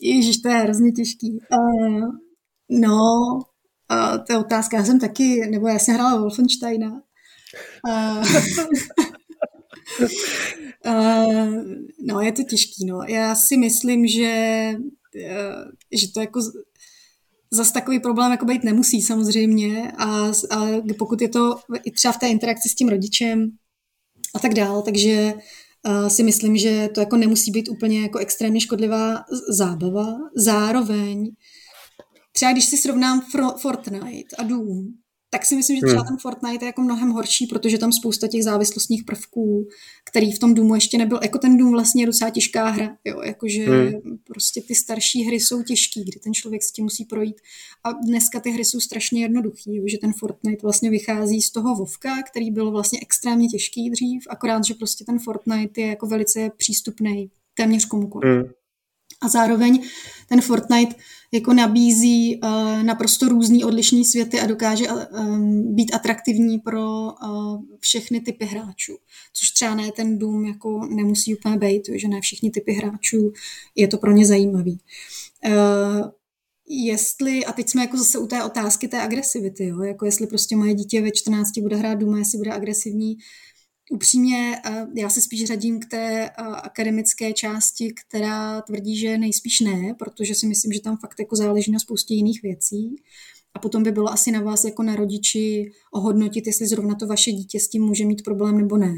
Ježíš, 0.00 0.36
to 0.38 0.48
je 0.48 0.54
hrozně 0.54 0.92
těžký. 0.92 1.38
Uh, 1.52 2.04
no, 2.70 3.10
uh, 3.92 4.24
to 4.26 4.32
je 4.32 4.38
otázka, 4.38 4.76
já 4.76 4.84
jsem 4.84 5.00
taky, 5.00 5.46
nebo 5.50 5.68
já 5.68 5.78
jsem 5.78 5.94
hrála 5.94 6.20
Wolfensteina. 6.20 7.02
Uh, 7.88 8.24
uh, 10.86 11.64
no, 12.06 12.20
je 12.20 12.32
to 12.32 12.42
těžký, 12.42 12.84
no. 12.86 13.02
Já 13.08 13.34
si 13.34 13.56
myslím, 13.56 14.06
že, 14.06 14.72
uh, 14.76 15.64
že 16.00 16.12
to 16.14 16.20
jako 16.20 16.40
zas 17.52 17.72
takový 17.72 18.00
problém 18.00 18.30
jako 18.30 18.44
být 18.44 18.64
nemusí 18.64 19.02
samozřejmě 19.02 19.92
a, 19.98 20.06
a 20.50 20.66
pokud 20.98 21.20
je 21.22 21.28
to 21.28 21.56
i 21.84 21.90
třeba 21.90 22.12
v 22.12 22.18
té 22.18 22.28
interakci 22.28 22.68
s 22.68 22.74
tím 22.74 22.88
rodičem 22.88 23.48
a 24.34 24.38
tak 24.38 24.54
dál, 24.54 24.82
takže 24.82 25.34
si 26.08 26.22
myslím, 26.22 26.56
že 26.56 26.88
to 26.94 27.00
jako 27.00 27.16
nemusí 27.16 27.50
být 27.50 27.68
úplně 27.68 28.02
jako 28.02 28.18
extrémně 28.18 28.60
škodlivá 28.60 29.24
zábava. 29.48 30.06
Zároveň 30.36 31.30
třeba 32.32 32.52
když 32.52 32.64
si 32.64 32.76
srovnám 32.76 33.22
Fortnite 33.60 34.36
a 34.38 34.42
Doom, 34.42 34.86
tak 35.34 35.46
si 35.46 35.56
myslím, 35.56 35.76
že 35.76 35.86
třeba 35.86 36.02
hmm. 36.02 36.08
ten 36.08 36.16
Fortnite 36.18 36.64
je 36.64 36.66
jako 36.66 36.82
mnohem 36.82 37.10
horší, 37.10 37.46
protože 37.46 37.78
tam 37.78 37.92
spousta 37.92 38.28
těch 38.28 38.44
závislostních 38.44 39.04
prvků, 39.04 39.68
který 40.04 40.32
v 40.32 40.38
tom 40.38 40.54
Doomu 40.54 40.74
ještě 40.74 40.98
nebyl. 40.98 41.18
Jako 41.22 41.38
ten 41.38 41.56
Doom 41.56 41.70
vlastně 41.70 42.02
je 42.02 42.06
docela 42.06 42.30
těžká 42.30 42.68
hra, 42.68 42.96
jo, 43.04 43.22
jakože 43.22 43.64
hmm. 43.64 44.18
prostě 44.26 44.62
ty 44.68 44.74
starší 44.74 45.24
hry 45.24 45.40
jsou 45.40 45.62
těžký, 45.62 46.04
kdy 46.04 46.20
ten 46.20 46.34
člověk 46.34 46.62
s 46.62 46.72
tím 46.72 46.84
musí 46.84 47.04
projít. 47.04 47.36
A 47.84 47.92
dneska 47.92 48.40
ty 48.40 48.50
hry 48.50 48.64
jsou 48.64 48.80
strašně 48.80 49.22
jednoduchý, 49.22 49.76
jo, 49.76 49.84
že 49.86 49.98
ten 49.98 50.12
Fortnite 50.12 50.62
vlastně 50.62 50.90
vychází 50.90 51.42
z 51.42 51.50
toho 51.50 51.74
Vovka, 51.74 52.22
který 52.22 52.50
byl 52.50 52.70
vlastně 52.70 52.98
extrémně 53.02 53.48
těžký 53.48 53.90
dřív, 53.90 54.22
akorát, 54.30 54.64
že 54.64 54.74
prostě 54.74 55.04
ten 55.04 55.18
Fortnite 55.18 55.80
je 55.80 55.86
jako 55.86 56.06
velice 56.06 56.50
přístupný 56.56 57.30
téměř 57.54 57.84
komukoliv. 57.84 58.34
Hmm. 58.34 58.52
A 59.22 59.28
zároveň 59.28 59.82
ten 60.28 60.40
Fortnite 60.40 60.94
jako 61.32 61.52
nabízí 61.52 62.40
uh, 62.40 62.82
naprosto 62.82 63.28
různý 63.28 63.64
odlišný 63.64 64.04
světy 64.04 64.40
a 64.40 64.46
dokáže 64.46 64.84
um, 64.88 65.74
být 65.74 65.94
atraktivní 65.94 66.58
pro 66.58 67.02
uh, 67.02 67.62
všechny 67.80 68.20
typy 68.20 68.44
hráčů. 68.44 68.96
Což 69.32 69.50
třeba 69.50 69.74
ne 69.74 69.92
ten 69.92 70.18
dům 70.18 70.44
jako 70.44 70.86
nemusí 70.86 71.34
úplně 71.34 71.56
být, 71.56 71.82
že 71.94 72.08
ne 72.08 72.20
všichni 72.20 72.50
typy 72.50 72.72
hráčů 72.72 73.32
je 73.76 73.88
to 73.88 73.98
pro 73.98 74.12
ně 74.12 74.26
zajímavý. 74.26 74.80
Uh, 75.46 76.10
jestli, 76.68 77.44
a 77.44 77.52
teď 77.52 77.68
jsme 77.68 77.80
jako 77.82 77.96
zase 77.96 78.18
u 78.18 78.26
té 78.26 78.44
otázky 78.44 78.88
té 78.88 79.02
agresivity, 79.02 79.66
jo? 79.66 79.82
jako 79.82 80.06
jestli 80.06 80.26
prostě 80.26 80.56
moje 80.56 80.74
dítě 80.74 81.02
ve 81.02 81.10
14 81.10 81.58
bude 81.58 81.76
hrát 81.76 81.94
dům, 81.94 82.16
jestli 82.16 82.38
bude 82.38 82.52
agresivní, 82.52 83.16
Upřímně, 83.92 84.56
eh, 84.64 84.86
já 84.94 85.08
se 85.08 85.20
spíš 85.20 85.44
řadím 85.44 85.80
k 85.80 85.84
té 85.86 86.26
eh, 86.26 86.30
akademické 86.42 87.32
části, 87.32 87.92
která 87.92 88.60
tvrdí, 88.60 88.96
že 88.96 89.18
nejspíš 89.18 89.60
ne, 89.60 89.94
protože 89.98 90.34
si 90.34 90.46
myslím, 90.46 90.72
že 90.72 90.80
tam 90.80 90.96
fakt 90.96 91.20
jako 91.20 91.36
záleží 91.36 91.72
na 91.72 91.78
spoustě 91.78 92.14
jiných 92.14 92.42
věcí. 92.42 92.96
A 93.54 93.58
potom 93.58 93.82
by 93.82 93.92
bylo 93.92 94.08
asi 94.12 94.30
na 94.30 94.40
vás 94.40 94.64
jako 94.64 94.82
na 94.82 94.96
rodiči 94.96 95.70
ohodnotit, 95.94 96.46
jestli 96.46 96.66
zrovna 96.66 96.94
to 96.94 97.06
vaše 97.06 97.32
dítě 97.32 97.60
s 97.60 97.68
tím 97.68 97.82
může 97.82 98.04
mít 98.04 98.24
problém 98.24 98.58
nebo 98.58 98.76
ne. 98.76 98.94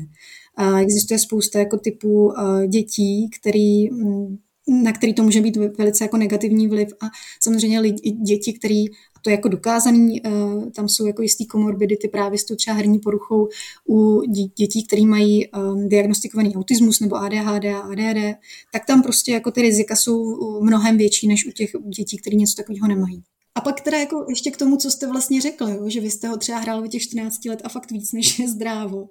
A 0.57 0.81
existuje 0.81 1.19
spousta 1.19 1.59
jako 1.59 1.79
typů 1.79 2.33
eh, 2.39 2.67
dětí, 2.67 3.31
který, 3.41 3.91
mm, 3.91 4.39
na 4.83 4.93
který 4.93 5.15
to 5.15 5.23
může 5.23 5.41
být 5.41 5.57
velice 5.57 6.05
jako 6.05 6.17
negativní 6.17 6.69
vliv 6.69 6.89
a 7.01 7.07
samozřejmě 7.43 7.81
lidi, 7.81 8.11
děti, 8.11 8.53
který 8.53 8.85
to 9.25 9.31
je 9.31 9.35
jako 9.35 9.49
dokázaný, 9.49 10.27
eh, 10.27 10.31
tam 10.75 10.89
jsou 10.89 11.07
jako 11.07 11.23
jistý 11.23 11.47
komorbidity 11.47 12.09
právě 12.09 12.39
s 12.39 12.45
tou 12.45 12.55
třeba 12.55 12.77
herní 12.77 12.99
poruchou 12.99 13.49
u 13.89 14.23
dětí, 14.57 14.87
které 14.87 15.03
mají 15.03 15.47
ehm, 15.47 15.89
diagnostikovaný 15.89 16.57
autismus 16.57 17.01
nebo 17.01 17.17
ADHD 17.17 17.65
a 17.65 17.79
ADD, 17.79 18.37
tak 18.73 18.87
tam 18.87 19.03
prostě 19.03 19.33
jako 19.33 19.51
ty 19.51 19.63
rizika 19.63 19.97
jsou 19.97 20.61
mnohem 20.61 20.99
větší 20.99 21.29
než 21.29 21.47
u 21.47 21.51
těch 21.51 21.71
dětí, 21.97 22.19
které 22.19 22.37
něco 22.37 22.55
takového 22.57 22.89
nemají. 22.89 23.23
A 23.55 23.61
pak 23.61 23.81
teda 23.81 23.99
jako 23.99 24.27
ještě 24.29 24.51
k 24.51 24.57
tomu, 24.57 24.77
co 24.77 24.91
jste 24.91 25.07
vlastně 25.07 25.41
řekl, 25.41 25.69
jo, 25.69 25.89
že 25.89 26.01
vy 26.01 26.11
jste 26.11 26.29
ho 26.29 26.37
třeba 26.37 26.59
hrál 26.59 26.83
v 26.83 26.89
těch 26.89 27.03
14 27.03 27.45
let 27.45 27.61
a 27.65 27.69
fakt 27.69 27.91
víc, 27.91 28.13
než 28.13 28.39
je 28.39 28.49
zdrávo. 28.49 29.09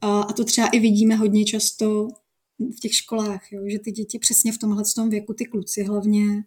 A, 0.00 0.20
a 0.20 0.32
to 0.32 0.44
třeba 0.44 0.66
i 0.66 0.78
vidíme 0.78 1.14
hodně 1.14 1.44
často 1.44 2.08
v 2.76 2.80
těch 2.80 2.94
školách, 2.94 3.52
jo, 3.52 3.62
že 3.66 3.78
ty 3.78 3.92
děti 3.92 4.18
přesně 4.18 4.52
v 4.52 4.58
tomhle 4.58 4.82
věku, 5.08 5.34
ty 5.34 5.44
kluci 5.44 5.82
hlavně, 5.82 6.44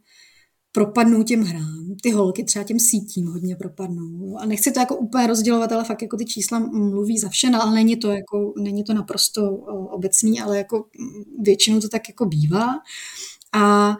propadnou 0.77 1.23
těm 1.23 1.41
hrám. 1.41 1.95
Ty 2.01 2.11
holky 2.11 2.43
třeba 2.43 2.65
těm 2.65 2.79
sítím 2.79 3.27
hodně 3.27 3.55
propadnou. 3.55 4.37
A 4.39 4.45
nechci 4.45 4.71
to 4.71 4.79
jako 4.79 4.95
úplně 4.95 5.27
rozdělovat, 5.27 5.71
ale 5.71 5.83
fakt 5.83 6.01
jako 6.01 6.17
ty 6.17 6.25
čísla 6.25 6.59
mluví 6.59 7.17
za 7.17 7.29
vše, 7.29 7.49
no, 7.49 7.63
ale 7.63 7.73
není 7.73 7.95
to, 7.95 8.11
jako, 8.11 8.53
není 8.57 8.83
to 8.83 8.93
naprosto 8.93 9.51
obecný, 9.91 10.41
ale 10.41 10.57
jako 10.57 10.85
většinou 11.39 11.79
to 11.79 11.89
tak 11.89 12.09
jako 12.09 12.25
bývá. 12.25 12.67
A 13.53 13.95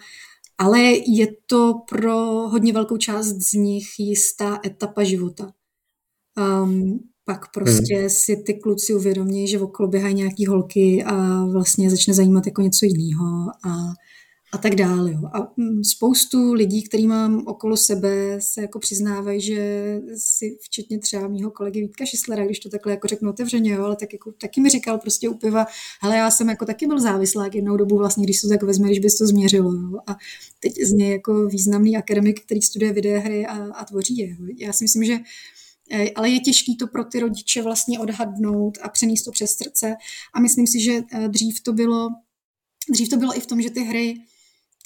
ale 0.58 0.80
je 1.08 1.28
to 1.46 1.74
pro 1.90 2.16
hodně 2.50 2.74
velkou 2.74 2.98
část 2.98 3.28
z 3.28 3.54
nich 3.54 3.88
jistá 4.00 4.60
etapa 4.66 5.04
života. 5.04 5.54
Um, 6.64 7.00
pak 7.26 7.52
prostě 7.52 7.96
hmm. 7.96 8.10
si 8.10 8.44
ty 8.46 8.54
kluci 8.54 8.94
uvědomí, 8.94 9.48
že 9.48 9.60
okolo 9.60 9.90
běhají 9.90 10.16
nějaký 10.16 10.46
holky 10.46 11.04
a 11.04 11.46
vlastně 11.46 11.90
začne 11.90 12.14
zajímat 12.14 12.46
jako 12.46 12.62
něco 12.62 12.86
jiného 12.86 13.48
a 13.66 13.94
a 14.52 14.58
tak 14.58 14.76
dále. 14.76 15.12
Jo. 15.12 15.20
A 15.34 15.54
mm, 15.58 15.84
spoustu 15.84 16.54
lidí, 16.54 16.84
který 16.84 17.08
mám 17.08 17.44
okolo 17.48 17.78
sebe, 17.78 18.42
se 18.42 18.62
jako 18.62 18.80
přiznávají, 18.80 19.42
že 19.42 20.02
si, 20.18 20.58
včetně 20.62 21.00
třeba 21.00 21.28
mýho 21.28 21.52
kolegy 21.52 21.82
Vítka 21.82 22.06
Šislera, 22.06 22.46
když 22.46 22.60
to 22.60 22.70
takhle 22.70 22.92
jako 22.92 23.08
řeknu 23.08 23.30
otevřeně, 23.30 23.72
jo, 23.72 23.84
ale 23.84 23.96
tak 23.96 24.14
jako, 24.14 24.32
taky 24.32 24.62
mi 24.62 24.70
říkal 24.70 24.98
prostě 24.98 25.30
u 25.30 25.34
piva, 25.34 25.66
hele, 26.02 26.18
já 26.18 26.32
jsem 26.32 26.50
jako 26.50 26.66
taky 26.66 26.88
byl 26.88 27.00
závislák 27.00 27.56
jednou 27.56 27.78
dobu 27.78 27.98
vlastně, 27.98 28.24
když 28.24 28.40
se 28.40 28.48
tak 28.48 28.64
vezme, 28.64 28.88
když 28.88 29.00
bys 29.00 29.18
to 29.18 29.28
změřilo. 29.28 29.74
Jo. 29.74 30.00
A 30.08 30.16
teď 30.60 30.74
z 30.84 30.92
něj 30.92 31.12
jako 31.12 31.48
významný 31.48 31.98
akademik, 31.98 32.46
který 32.46 32.62
studuje 32.62 32.94
videohry 32.94 33.46
a, 33.46 33.74
a 33.74 33.86
tvoří 33.86 34.18
je. 34.18 34.30
Jo. 34.30 34.48
Já 34.58 34.74
si 34.74 34.84
myslím, 34.84 35.04
že 35.04 35.18
eh, 35.92 36.12
ale 36.16 36.30
je 36.30 36.40
těžké 36.40 36.72
to 36.80 36.88
pro 36.88 37.04
ty 37.04 37.20
rodiče 37.20 37.62
vlastně 37.62 38.00
odhadnout 38.00 38.78
a 38.82 38.90
přenést 38.90 39.24
to 39.24 39.32
přes 39.32 39.52
srdce. 39.52 39.96
A 40.34 40.40
myslím 40.40 40.68
si, 40.68 40.80
že 40.80 41.02
eh, 41.14 41.28
dřív 41.28 41.62
to 41.62 41.74
bylo, 41.74 42.10
dřív 42.90 43.10
to 43.10 43.18
bylo 43.18 43.38
i 43.38 43.40
v 43.40 43.46
tom, 43.46 43.62
že 43.62 43.70
ty 43.70 43.80
hry 43.80 44.16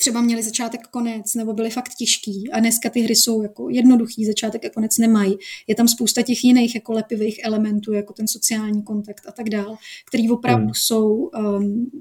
třeba 0.01 0.21
měli 0.21 0.43
začátek 0.43 0.81
konec, 0.87 1.33
nebo 1.35 1.53
byly 1.53 1.69
fakt 1.69 1.95
těžký 1.97 2.51
a 2.51 2.59
dneska 2.59 2.89
ty 2.89 3.01
hry 3.01 3.15
jsou 3.15 3.41
jako 3.41 3.69
jednoduchý, 3.69 4.25
začátek 4.25 4.65
a 4.65 4.69
konec 4.69 4.97
nemají. 4.97 5.37
Je 5.67 5.75
tam 5.75 5.87
spousta 5.87 6.21
těch 6.21 6.43
jiných 6.43 6.75
jako 6.75 6.93
lepivých 6.93 7.39
elementů, 7.43 7.93
jako 7.93 8.13
ten 8.13 8.27
sociální 8.27 8.83
kontakt 8.83 9.27
a 9.27 9.31
tak 9.31 9.49
dál, 9.49 9.77
který 10.07 10.29
opravdu 10.29 10.65
hmm. 10.65 10.73
jsou, 10.75 11.13
um, 11.13 11.91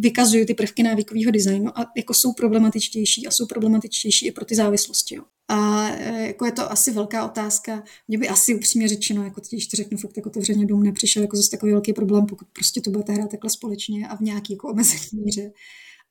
vykazují 0.00 0.46
ty 0.46 0.54
prvky 0.54 0.82
návykového 0.82 1.30
designu 1.30 1.78
a 1.78 1.92
jako 1.96 2.14
jsou 2.14 2.32
problematičtější 2.32 3.26
a 3.26 3.30
jsou 3.30 3.46
problematičtější 3.46 4.26
i 4.26 4.32
pro 4.32 4.44
ty 4.44 4.54
závislosti. 4.54 5.14
Jo. 5.14 5.22
A 5.48 5.88
e, 5.88 6.26
jako 6.26 6.46
je 6.46 6.52
to 6.52 6.72
asi 6.72 6.90
velká 6.90 7.24
otázka. 7.24 7.84
Mě 8.08 8.18
by 8.18 8.28
asi 8.28 8.54
upřímně 8.54 8.88
řečeno, 8.88 9.24
jako 9.24 9.40
když 9.50 9.66
to 9.66 9.76
řeknu 9.76 9.98
fakt 9.98 10.16
jako 10.16 10.28
otevřeně 10.28 10.66
dům, 10.66 10.82
nepřišel 10.82 11.22
jako 11.22 11.36
zase 11.36 11.50
takový 11.50 11.72
velký 11.72 11.92
problém, 11.92 12.26
pokud 12.26 12.48
prostě 12.52 12.80
to 12.80 12.90
budete 12.90 13.12
hrát 13.12 13.30
takhle 13.30 13.50
společně 13.50 14.08
a 14.08 14.16
v 14.16 14.20
nějaký 14.20 14.52
jako 14.52 14.68
omezený 14.68 15.22
míře 15.24 15.52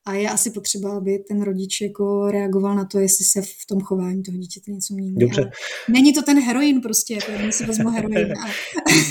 a 0.06 0.12
je 0.12 0.30
asi 0.30 0.50
potřeba, 0.50 0.96
aby 0.96 1.18
ten 1.18 1.42
rodič 1.42 1.80
jako 1.80 2.30
reagoval 2.30 2.74
na 2.74 2.84
to, 2.84 2.98
jestli 2.98 3.24
se 3.24 3.42
v 3.42 3.66
tom 3.68 3.80
chování 3.80 4.22
toho 4.22 4.38
dítěte 4.38 4.70
něco 4.70 4.94
mění. 4.94 5.14
Dobře. 5.14 5.50
není 5.88 6.12
to 6.12 6.22
ten 6.22 6.40
heroin 6.40 6.80
prostě, 6.80 7.14
jako 7.14 7.32
já 7.32 7.52
si 7.52 7.66
vezmu 7.66 7.90
heroin. 7.90 8.32
A... 8.32 8.48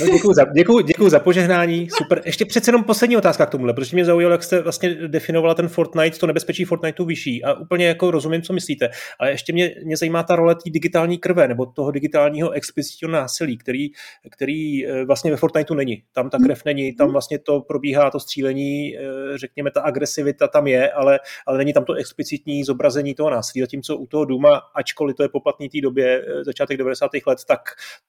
no, 0.00 0.12
děkuji, 0.12 0.34
za, 0.34 0.44
děkuji, 0.56 0.82
děkuji 0.82 1.08
za 1.08 1.20
požehnání, 1.20 1.88
super. 1.98 2.22
Ještě 2.24 2.44
přece 2.44 2.68
jenom 2.68 2.84
poslední 2.84 3.16
otázka 3.16 3.46
k 3.46 3.50
tomuhle, 3.50 3.74
protože 3.74 3.96
mě 3.96 4.04
zaujalo, 4.04 4.32
jak 4.32 4.42
jste 4.42 4.62
vlastně 4.62 4.94
definovala 4.94 5.54
ten 5.54 5.68
Fortnite, 5.68 6.18
to 6.18 6.26
nebezpečí 6.26 6.64
Fortniteu 6.64 7.04
vyšší 7.04 7.44
a 7.44 7.54
úplně 7.54 7.86
jako 7.86 8.10
rozumím, 8.10 8.42
co 8.42 8.52
myslíte, 8.52 8.88
ale 9.18 9.30
ještě 9.30 9.52
mě, 9.52 9.74
mě 9.84 9.96
zajímá 9.96 10.22
ta 10.22 10.36
role 10.36 10.54
té 10.54 10.70
digitální 10.70 11.18
krve 11.18 11.48
nebo 11.48 11.66
toho 11.66 11.90
digitálního 11.90 12.50
explicitního 12.50 13.12
násilí, 13.12 13.58
který, 13.58 13.88
který 14.30 14.86
eh, 14.86 15.04
vlastně 15.04 15.30
ve 15.30 15.36
Fortniteu 15.36 15.74
není. 15.74 16.02
Tam 16.12 16.30
ta 16.30 16.38
krev 16.38 16.64
není, 16.64 16.92
tam 16.92 17.12
vlastně 17.12 17.38
to 17.38 17.60
probíhá, 17.60 18.10
to 18.10 18.20
střílení, 18.20 18.96
eh, 18.98 19.00
řekněme, 19.38 19.70
ta 19.70 19.80
agresivita 19.80 20.48
tam 20.48 20.66
je, 20.66 20.83
ale, 20.92 21.20
ale 21.46 21.58
není 21.58 21.72
tam 21.72 21.84
to 21.84 21.92
explicitní 21.92 22.64
zobrazení 22.64 23.14
toho 23.14 23.30
násilí. 23.30 23.60
Zatímco 23.60 23.96
u 23.96 24.06
toho 24.06 24.24
Duma, 24.24 24.60
ačkoliv 24.74 25.16
to 25.16 25.22
je 25.22 25.28
poplatný 25.28 25.68
té 25.68 25.80
době, 25.80 26.24
eh, 26.26 26.44
začátek 26.44 26.76
90. 26.76 27.10
let, 27.26 27.38
tak, 27.48 27.60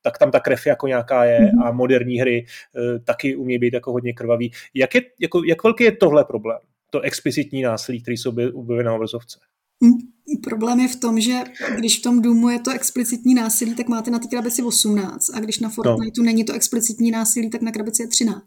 tak 0.02 0.18
tam 0.18 0.32
ta 0.32 0.40
krev 0.40 0.66
jako 0.66 0.88
nějaká 0.88 1.26
je 1.26 1.40
mhm. 1.40 1.64
a 1.64 1.72
moderní 1.72 2.20
hry 2.20 2.46
eh, 2.46 3.00
taky 3.00 3.36
umí 3.36 3.58
být 3.58 3.74
jako 3.74 3.92
hodně 3.92 4.14
krvavý. 4.14 4.52
Jak, 4.74 4.96
je, 4.96 5.02
jako, 5.20 5.44
jak 5.44 5.64
velký 5.64 5.84
je 5.84 5.92
tohle 5.92 6.26
problém? 6.26 6.60
To 6.90 7.02
explicitní 7.02 7.62
násilí, 7.62 8.02
který 8.02 8.18
se 8.18 8.30
objevuje 8.30 8.84
na 8.84 8.94
obrazovce? 8.94 9.40
Hm, 9.84 9.98
problém 10.44 10.80
je 10.80 10.88
v 10.88 10.96
tom, 10.96 11.20
že 11.20 11.34
když 11.78 12.00
v 12.00 12.02
tom 12.02 12.22
Doomu 12.22 12.50
je 12.50 12.60
to 12.60 12.72
explicitní 12.72 13.34
násilí, 13.34 13.76
tak 13.76 13.88
máte 13.88 14.12
na 14.12 14.20
té 14.20 14.28
krabici 14.28 14.64
18 14.64 15.30
a 15.34 15.40
když 15.40 15.60
na 15.60 15.70
Fortniteu 15.70 16.22
no. 16.22 16.26
není 16.26 16.44
to 16.44 16.54
explicitní 16.54 17.12
násilí, 17.12 17.50
tak 17.50 17.62
na 17.62 17.72
krabici 17.72 18.04
je 18.04 18.08
13. 18.08 18.42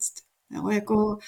Jo, 0.54 0.68
jako 0.68 1.18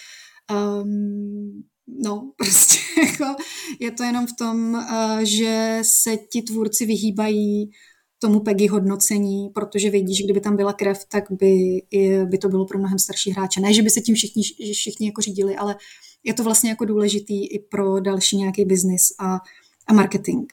um, 0.83 1.63
no, 1.99 2.33
prostě 2.37 2.79
jako 3.07 3.43
je 3.81 3.91
to 3.91 4.03
jenom 4.03 4.27
v 4.27 4.37
tom, 4.39 4.75
uh, 4.75 5.19
že 5.23 5.79
se 5.83 6.17
ti 6.17 6.43
tvůrci 6.43 6.87
vyhýbají 6.87 7.71
tomu 8.19 8.41
PEGI 8.41 8.67
hodnocení, 8.67 9.49
protože 9.55 9.91
vědí, 9.91 10.15
že 10.15 10.25
kdyby 10.25 10.41
tam 10.41 10.57
byla 10.57 10.73
krev, 10.73 11.05
tak 11.05 11.25
by, 11.31 11.83
by 12.25 12.39
to 12.39 12.49
bylo 12.49 12.67
pro 12.67 12.79
mnohem 12.79 12.99
starší 12.99 13.31
hráče. 13.31 13.61
Ne, 13.61 13.75
že 13.75 13.83
by 13.83 13.91
se 13.91 14.01
tím 14.01 14.15
všichni, 14.15 14.43
všichni 14.73 15.07
jako 15.07 15.23
řídili, 15.23 15.57
ale 15.57 15.77
je 16.25 16.35
to 16.35 16.45
vlastně 16.45 16.71
jako 16.71 16.85
důležitý 16.85 17.47
i 17.47 17.59
pro 17.59 18.01
další 18.01 18.37
nějaký 18.37 18.65
biznis 18.65 19.03
a, 19.21 19.39
a 19.87 19.93
marketing. 19.93 20.53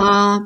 A 0.00 0.36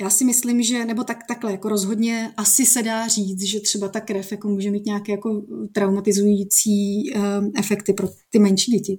já 0.00 0.10
si 0.10 0.24
myslím, 0.24 0.62
že, 0.62 0.84
nebo 0.84 1.04
tak, 1.04 1.18
takhle, 1.28 1.52
jako 1.52 1.68
rozhodně 1.68 2.32
asi 2.36 2.66
se 2.66 2.82
dá 2.82 3.08
říct, 3.08 3.42
že 3.42 3.60
třeba 3.60 3.88
ta 3.88 4.00
krev 4.00 4.32
jako 4.32 4.48
může 4.48 4.70
mít 4.70 4.86
nějaké 4.86 5.12
jako 5.12 5.42
traumatizující 5.72 7.12
um, 7.14 7.52
efekty 7.58 7.92
pro 7.92 8.08
ty 8.30 8.38
menší 8.38 8.72
děti. 8.72 8.98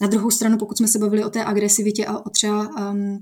Na 0.00 0.06
druhou 0.06 0.30
stranu, 0.30 0.58
pokud 0.58 0.76
jsme 0.76 0.88
se 0.88 0.98
bavili 0.98 1.24
o 1.24 1.30
té 1.30 1.44
agresivitě 1.44 2.06
a 2.06 2.26
o 2.26 2.30
třeba 2.30 2.90
um, 2.92 3.18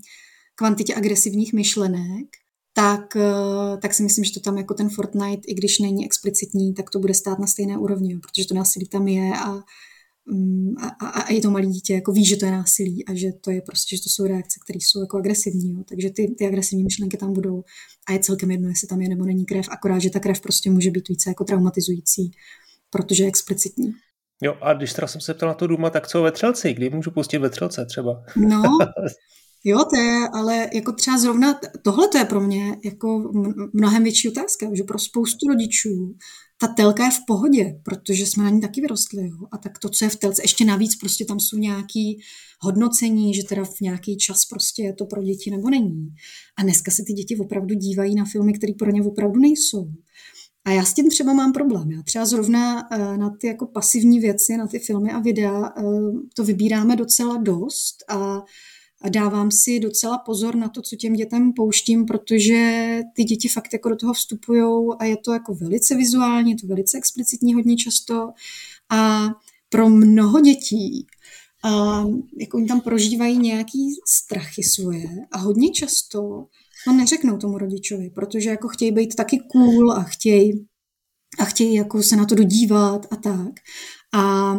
kvantitě 0.54 0.94
agresivních 0.94 1.52
myšlenek, 1.52 2.26
tak, 2.72 3.16
uh, 3.16 3.80
tak 3.80 3.94
si 3.94 4.02
myslím, 4.02 4.24
že 4.24 4.32
to 4.32 4.40
tam 4.40 4.58
jako 4.58 4.74
ten 4.74 4.88
Fortnite, 4.88 5.42
i 5.46 5.54
když 5.54 5.78
není 5.78 6.04
explicitní, 6.04 6.74
tak 6.74 6.90
to 6.90 6.98
bude 6.98 7.14
stát 7.14 7.38
na 7.38 7.46
stejné 7.46 7.78
úrovni, 7.78 8.18
protože 8.18 8.48
to 8.48 8.54
násilí 8.54 8.88
tam 8.88 9.08
je 9.08 9.32
a, 9.38 9.62
um, 10.32 10.74
a, 10.78 10.88
a, 10.88 11.08
a 11.08 11.28
i 11.28 11.40
to 11.40 11.50
malé 11.50 11.66
dítě 11.66 11.94
jako 11.94 12.12
ví, 12.12 12.26
že 12.26 12.36
to 12.36 12.44
je 12.44 12.52
násilí 12.52 13.04
a 13.04 13.14
že 13.14 13.32
to 13.40 13.50
je 13.50 13.62
prostě, 13.62 13.96
že 13.96 14.02
to 14.02 14.08
jsou 14.08 14.24
reakce, 14.24 14.60
které 14.64 14.76
jsou 14.76 15.00
jako 15.00 15.16
agresivní. 15.16 15.72
Jo. 15.72 15.84
Takže 15.88 16.10
ty, 16.10 16.34
ty 16.38 16.46
agresivní 16.46 16.84
myšlenky 16.84 17.16
tam 17.16 17.32
budou 17.32 17.62
a 18.08 18.12
je 18.12 18.18
celkem 18.18 18.50
jedno, 18.50 18.68
jestli 18.68 18.88
tam 18.88 19.00
je 19.00 19.08
nebo 19.08 19.24
není 19.24 19.46
krev, 19.46 19.66
akorát, 19.70 19.98
že 19.98 20.10
ta 20.10 20.20
krev 20.20 20.40
prostě 20.40 20.70
může 20.70 20.90
být 20.90 21.08
více 21.08 21.30
jako 21.30 21.44
traumatizující, 21.44 22.30
protože 22.90 23.24
je 23.24 23.28
explicitní. 23.28 23.94
Jo, 24.42 24.56
a 24.60 24.72
když 24.72 24.92
teda 24.92 25.06
jsem 25.06 25.20
se 25.20 25.34
ptal 25.34 25.48
na 25.48 25.54
to 25.54 25.66
Duma, 25.66 25.90
tak 25.90 26.08
co 26.08 26.22
ve 26.22 26.32
Třelci? 26.32 26.74
Kdy 26.74 26.90
můžu 26.90 27.10
pustit 27.10 27.38
ve 27.38 27.50
Třelce 27.50 27.86
třeba? 27.86 28.24
No, 28.36 28.62
jo, 29.64 29.84
to 29.84 29.96
je, 29.96 30.28
ale 30.32 30.68
jako 30.74 30.92
třeba 30.92 31.18
zrovna 31.18 31.60
tohle 31.82 32.08
to 32.08 32.18
je 32.18 32.24
pro 32.24 32.40
mě 32.40 32.76
jako 32.84 33.32
mnohem 33.72 34.02
větší 34.02 34.28
otázka, 34.28 34.66
že 34.72 34.82
pro 34.82 34.98
spoustu 34.98 35.48
rodičů 35.48 36.14
ta 36.60 36.66
telka 36.66 37.04
je 37.04 37.10
v 37.10 37.20
pohodě, 37.26 37.80
protože 37.82 38.26
jsme 38.26 38.44
na 38.44 38.50
ní 38.50 38.60
taky 38.60 38.80
vyrostli. 38.80 39.22
Jo? 39.22 39.36
A 39.52 39.58
tak 39.58 39.78
to, 39.78 39.88
co 39.88 40.04
je 40.04 40.08
v 40.08 40.16
telce, 40.16 40.42
ještě 40.42 40.64
navíc 40.64 40.96
prostě 40.96 41.24
tam 41.24 41.40
jsou 41.40 41.56
nějaký 41.56 42.20
hodnocení, 42.60 43.34
že 43.34 43.42
teda 43.48 43.64
v 43.64 43.80
nějaký 43.80 44.16
čas 44.16 44.44
prostě 44.44 44.82
je 44.82 44.94
to 44.94 45.06
pro 45.06 45.22
děti 45.22 45.50
nebo 45.50 45.70
není. 45.70 46.08
A 46.58 46.62
dneska 46.62 46.90
se 46.90 47.02
ty 47.06 47.12
děti 47.12 47.36
opravdu 47.36 47.74
dívají 47.74 48.14
na 48.14 48.24
filmy, 48.32 48.52
které 48.52 48.72
pro 48.78 48.90
ně 48.90 49.02
opravdu 49.02 49.40
nejsou. 49.40 49.90
A 50.64 50.70
já 50.70 50.84
s 50.84 50.94
tím 50.94 51.10
třeba 51.10 51.32
mám 51.32 51.52
problém. 51.52 51.92
Já 51.92 52.02
třeba 52.02 52.26
zrovna 52.26 52.88
eh, 52.92 53.16
na 53.16 53.30
ty 53.30 53.46
jako 53.46 53.66
pasivní 53.66 54.20
věci, 54.20 54.56
na 54.56 54.66
ty 54.66 54.78
filmy 54.78 55.12
a 55.12 55.18
videa 55.18 55.72
eh, 55.78 55.82
to 56.34 56.44
vybíráme 56.44 56.96
docela 56.96 57.36
dost 57.36 58.04
a 58.08 58.44
dávám 59.08 59.50
si 59.50 59.80
docela 59.80 60.18
pozor 60.18 60.54
na 60.54 60.68
to, 60.68 60.82
co 60.82 60.96
těm 60.96 61.12
dětem 61.12 61.52
pouštím, 61.52 62.06
protože 62.06 63.00
ty 63.14 63.24
děti 63.24 63.48
fakt 63.48 63.72
jako 63.72 63.88
do 63.88 63.96
toho 63.96 64.12
vstupují 64.12 64.88
a 64.98 65.04
je 65.04 65.16
to 65.16 65.32
jako 65.32 65.54
velice 65.54 65.96
vizuální, 65.96 66.50
je 66.50 66.56
to 66.56 66.66
velice 66.66 66.98
explicitní 66.98 67.54
hodně 67.54 67.76
často 67.76 68.28
a 68.90 69.28
pro 69.68 69.88
mnoho 69.88 70.40
dětí 70.40 71.06
a 71.64 72.04
jako 72.38 72.56
oni 72.56 72.66
tam 72.66 72.80
prožívají 72.80 73.38
nějaký 73.38 73.94
strachy 74.08 74.62
svoje 74.62 75.08
a 75.32 75.38
hodně 75.38 75.70
často 75.70 76.46
to 76.84 76.92
neřeknou 76.92 77.38
tomu 77.38 77.58
rodičovi, 77.58 78.10
protože 78.10 78.50
jako 78.50 78.68
chtějí 78.68 78.92
být 78.92 79.14
taky 79.14 79.40
cool 79.52 79.92
a 79.92 80.02
chtějí 80.02 80.66
a 81.38 81.44
chtějí 81.44 81.74
jako 81.74 82.02
se 82.02 82.16
na 82.16 82.24
to 82.24 82.34
dodívat 82.34 83.06
a 83.10 83.16
tak. 83.16 83.52
A 84.14 84.54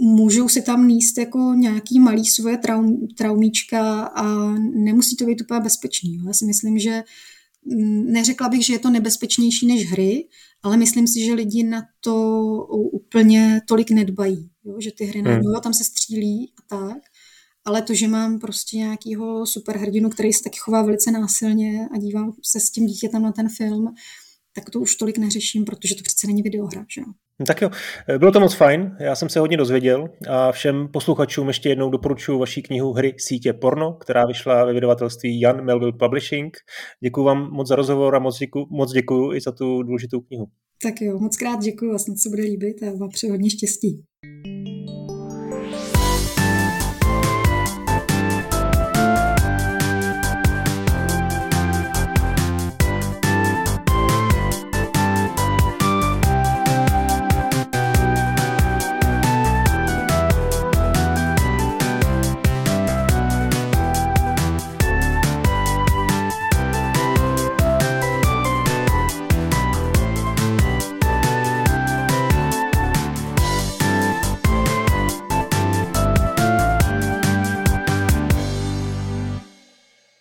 můžou 0.00 0.48
si 0.48 0.62
tam 0.62 0.88
níst 0.88 1.18
jako 1.18 1.54
nějaký 1.54 2.00
malý 2.00 2.24
svoje 2.24 2.58
traum, 2.58 3.06
traumíčka 3.18 4.02
a 4.02 4.52
nemusí 4.74 5.16
to 5.16 5.24
být 5.24 5.40
úplně 5.40 5.60
bezpečný. 5.60 6.20
Já 6.26 6.32
si 6.32 6.44
myslím, 6.44 6.78
že 6.78 7.02
neřekla 8.04 8.48
bych, 8.48 8.66
že 8.66 8.72
je 8.72 8.78
to 8.78 8.90
nebezpečnější 8.90 9.66
než 9.66 9.90
hry, 9.90 10.28
ale 10.62 10.76
myslím 10.76 11.06
si, 11.06 11.24
že 11.24 11.34
lidi 11.34 11.62
na 11.62 11.82
to 12.00 12.46
úplně 12.92 13.60
tolik 13.68 13.90
nedbají. 13.90 14.50
Jo? 14.64 14.76
Že 14.80 14.90
ty 14.92 15.04
hry, 15.04 15.20
hmm. 15.20 15.40
no, 15.42 15.60
tam 15.60 15.74
se 15.74 15.84
střílí 15.84 16.52
a 16.58 16.76
tak 16.76 16.98
ale 17.66 17.82
to, 17.82 17.94
že 17.94 18.08
mám 18.08 18.38
prostě 18.38 18.76
nějakýho 18.76 19.46
superhrdinu, 19.46 20.10
který 20.10 20.32
se 20.32 20.44
taky 20.44 20.58
chová 20.58 20.82
velice 20.82 21.10
násilně 21.10 21.88
a 21.94 21.98
dívám 21.98 22.32
se 22.44 22.60
s 22.60 22.70
tím 22.70 22.86
dítětem 22.86 23.22
na 23.22 23.32
ten 23.32 23.48
film, 23.48 23.94
tak 24.54 24.70
to 24.70 24.80
už 24.80 24.96
tolik 24.96 25.18
neřeším, 25.18 25.64
protože 25.64 25.94
to 25.94 26.02
přece 26.02 26.26
není 26.26 26.42
videohra, 26.42 26.86
že 26.94 27.00
jo. 27.00 27.06
No 27.40 27.46
tak 27.46 27.62
jo, 27.62 27.70
bylo 28.18 28.32
to 28.32 28.40
moc 28.40 28.54
fajn, 28.54 28.96
já 29.00 29.16
jsem 29.16 29.28
se 29.28 29.40
hodně 29.40 29.56
dozvěděl 29.56 30.08
a 30.28 30.52
všem 30.52 30.88
posluchačům 30.92 31.48
ještě 31.48 31.68
jednou 31.68 31.90
doporučuji 31.90 32.38
vaši 32.38 32.62
knihu 32.62 32.92
Hry 32.92 33.14
sítě 33.18 33.52
porno, 33.52 33.92
která 33.92 34.26
vyšla 34.26 34.64
ve 34.64 34.72
vydavatelství 34.72 35.40
Jan 35.40 35.64
Melville 35.64 35.92
Publishing. 35.92 36.56
Děkuji 37.04 37.24
vám 37.24 37.50
moc 37.50 37.68
za 37.68 37.76
rozhovor 37.76 38.14
a 38.16 38.18
moc 38.18 38.38
děkuji, 38.38 38.66
moc 38.70 38.92
děkuji 38.92 39.32
i 39.36 39.40
za 39.40 39.52
tu 39.52 39.82
důležitou 39.82 40.20
knihu. 40.20 40.46
Tak 40.82 41.00
jo, 41.00 41.18
moc 41.18 41.36
krát 41.36 41.60
děkuji 41.60 41.92
a 41.92 41.98
snad 41.98 42.18
se 42.18 42.28
bude 42.28 42.42
líbit 42.42 42.82
a 42.82 42.96
vám 42.96 43.08
přeji 43.08 43.30
hodně 43.30 43.50
štěstí. 43.50 44.04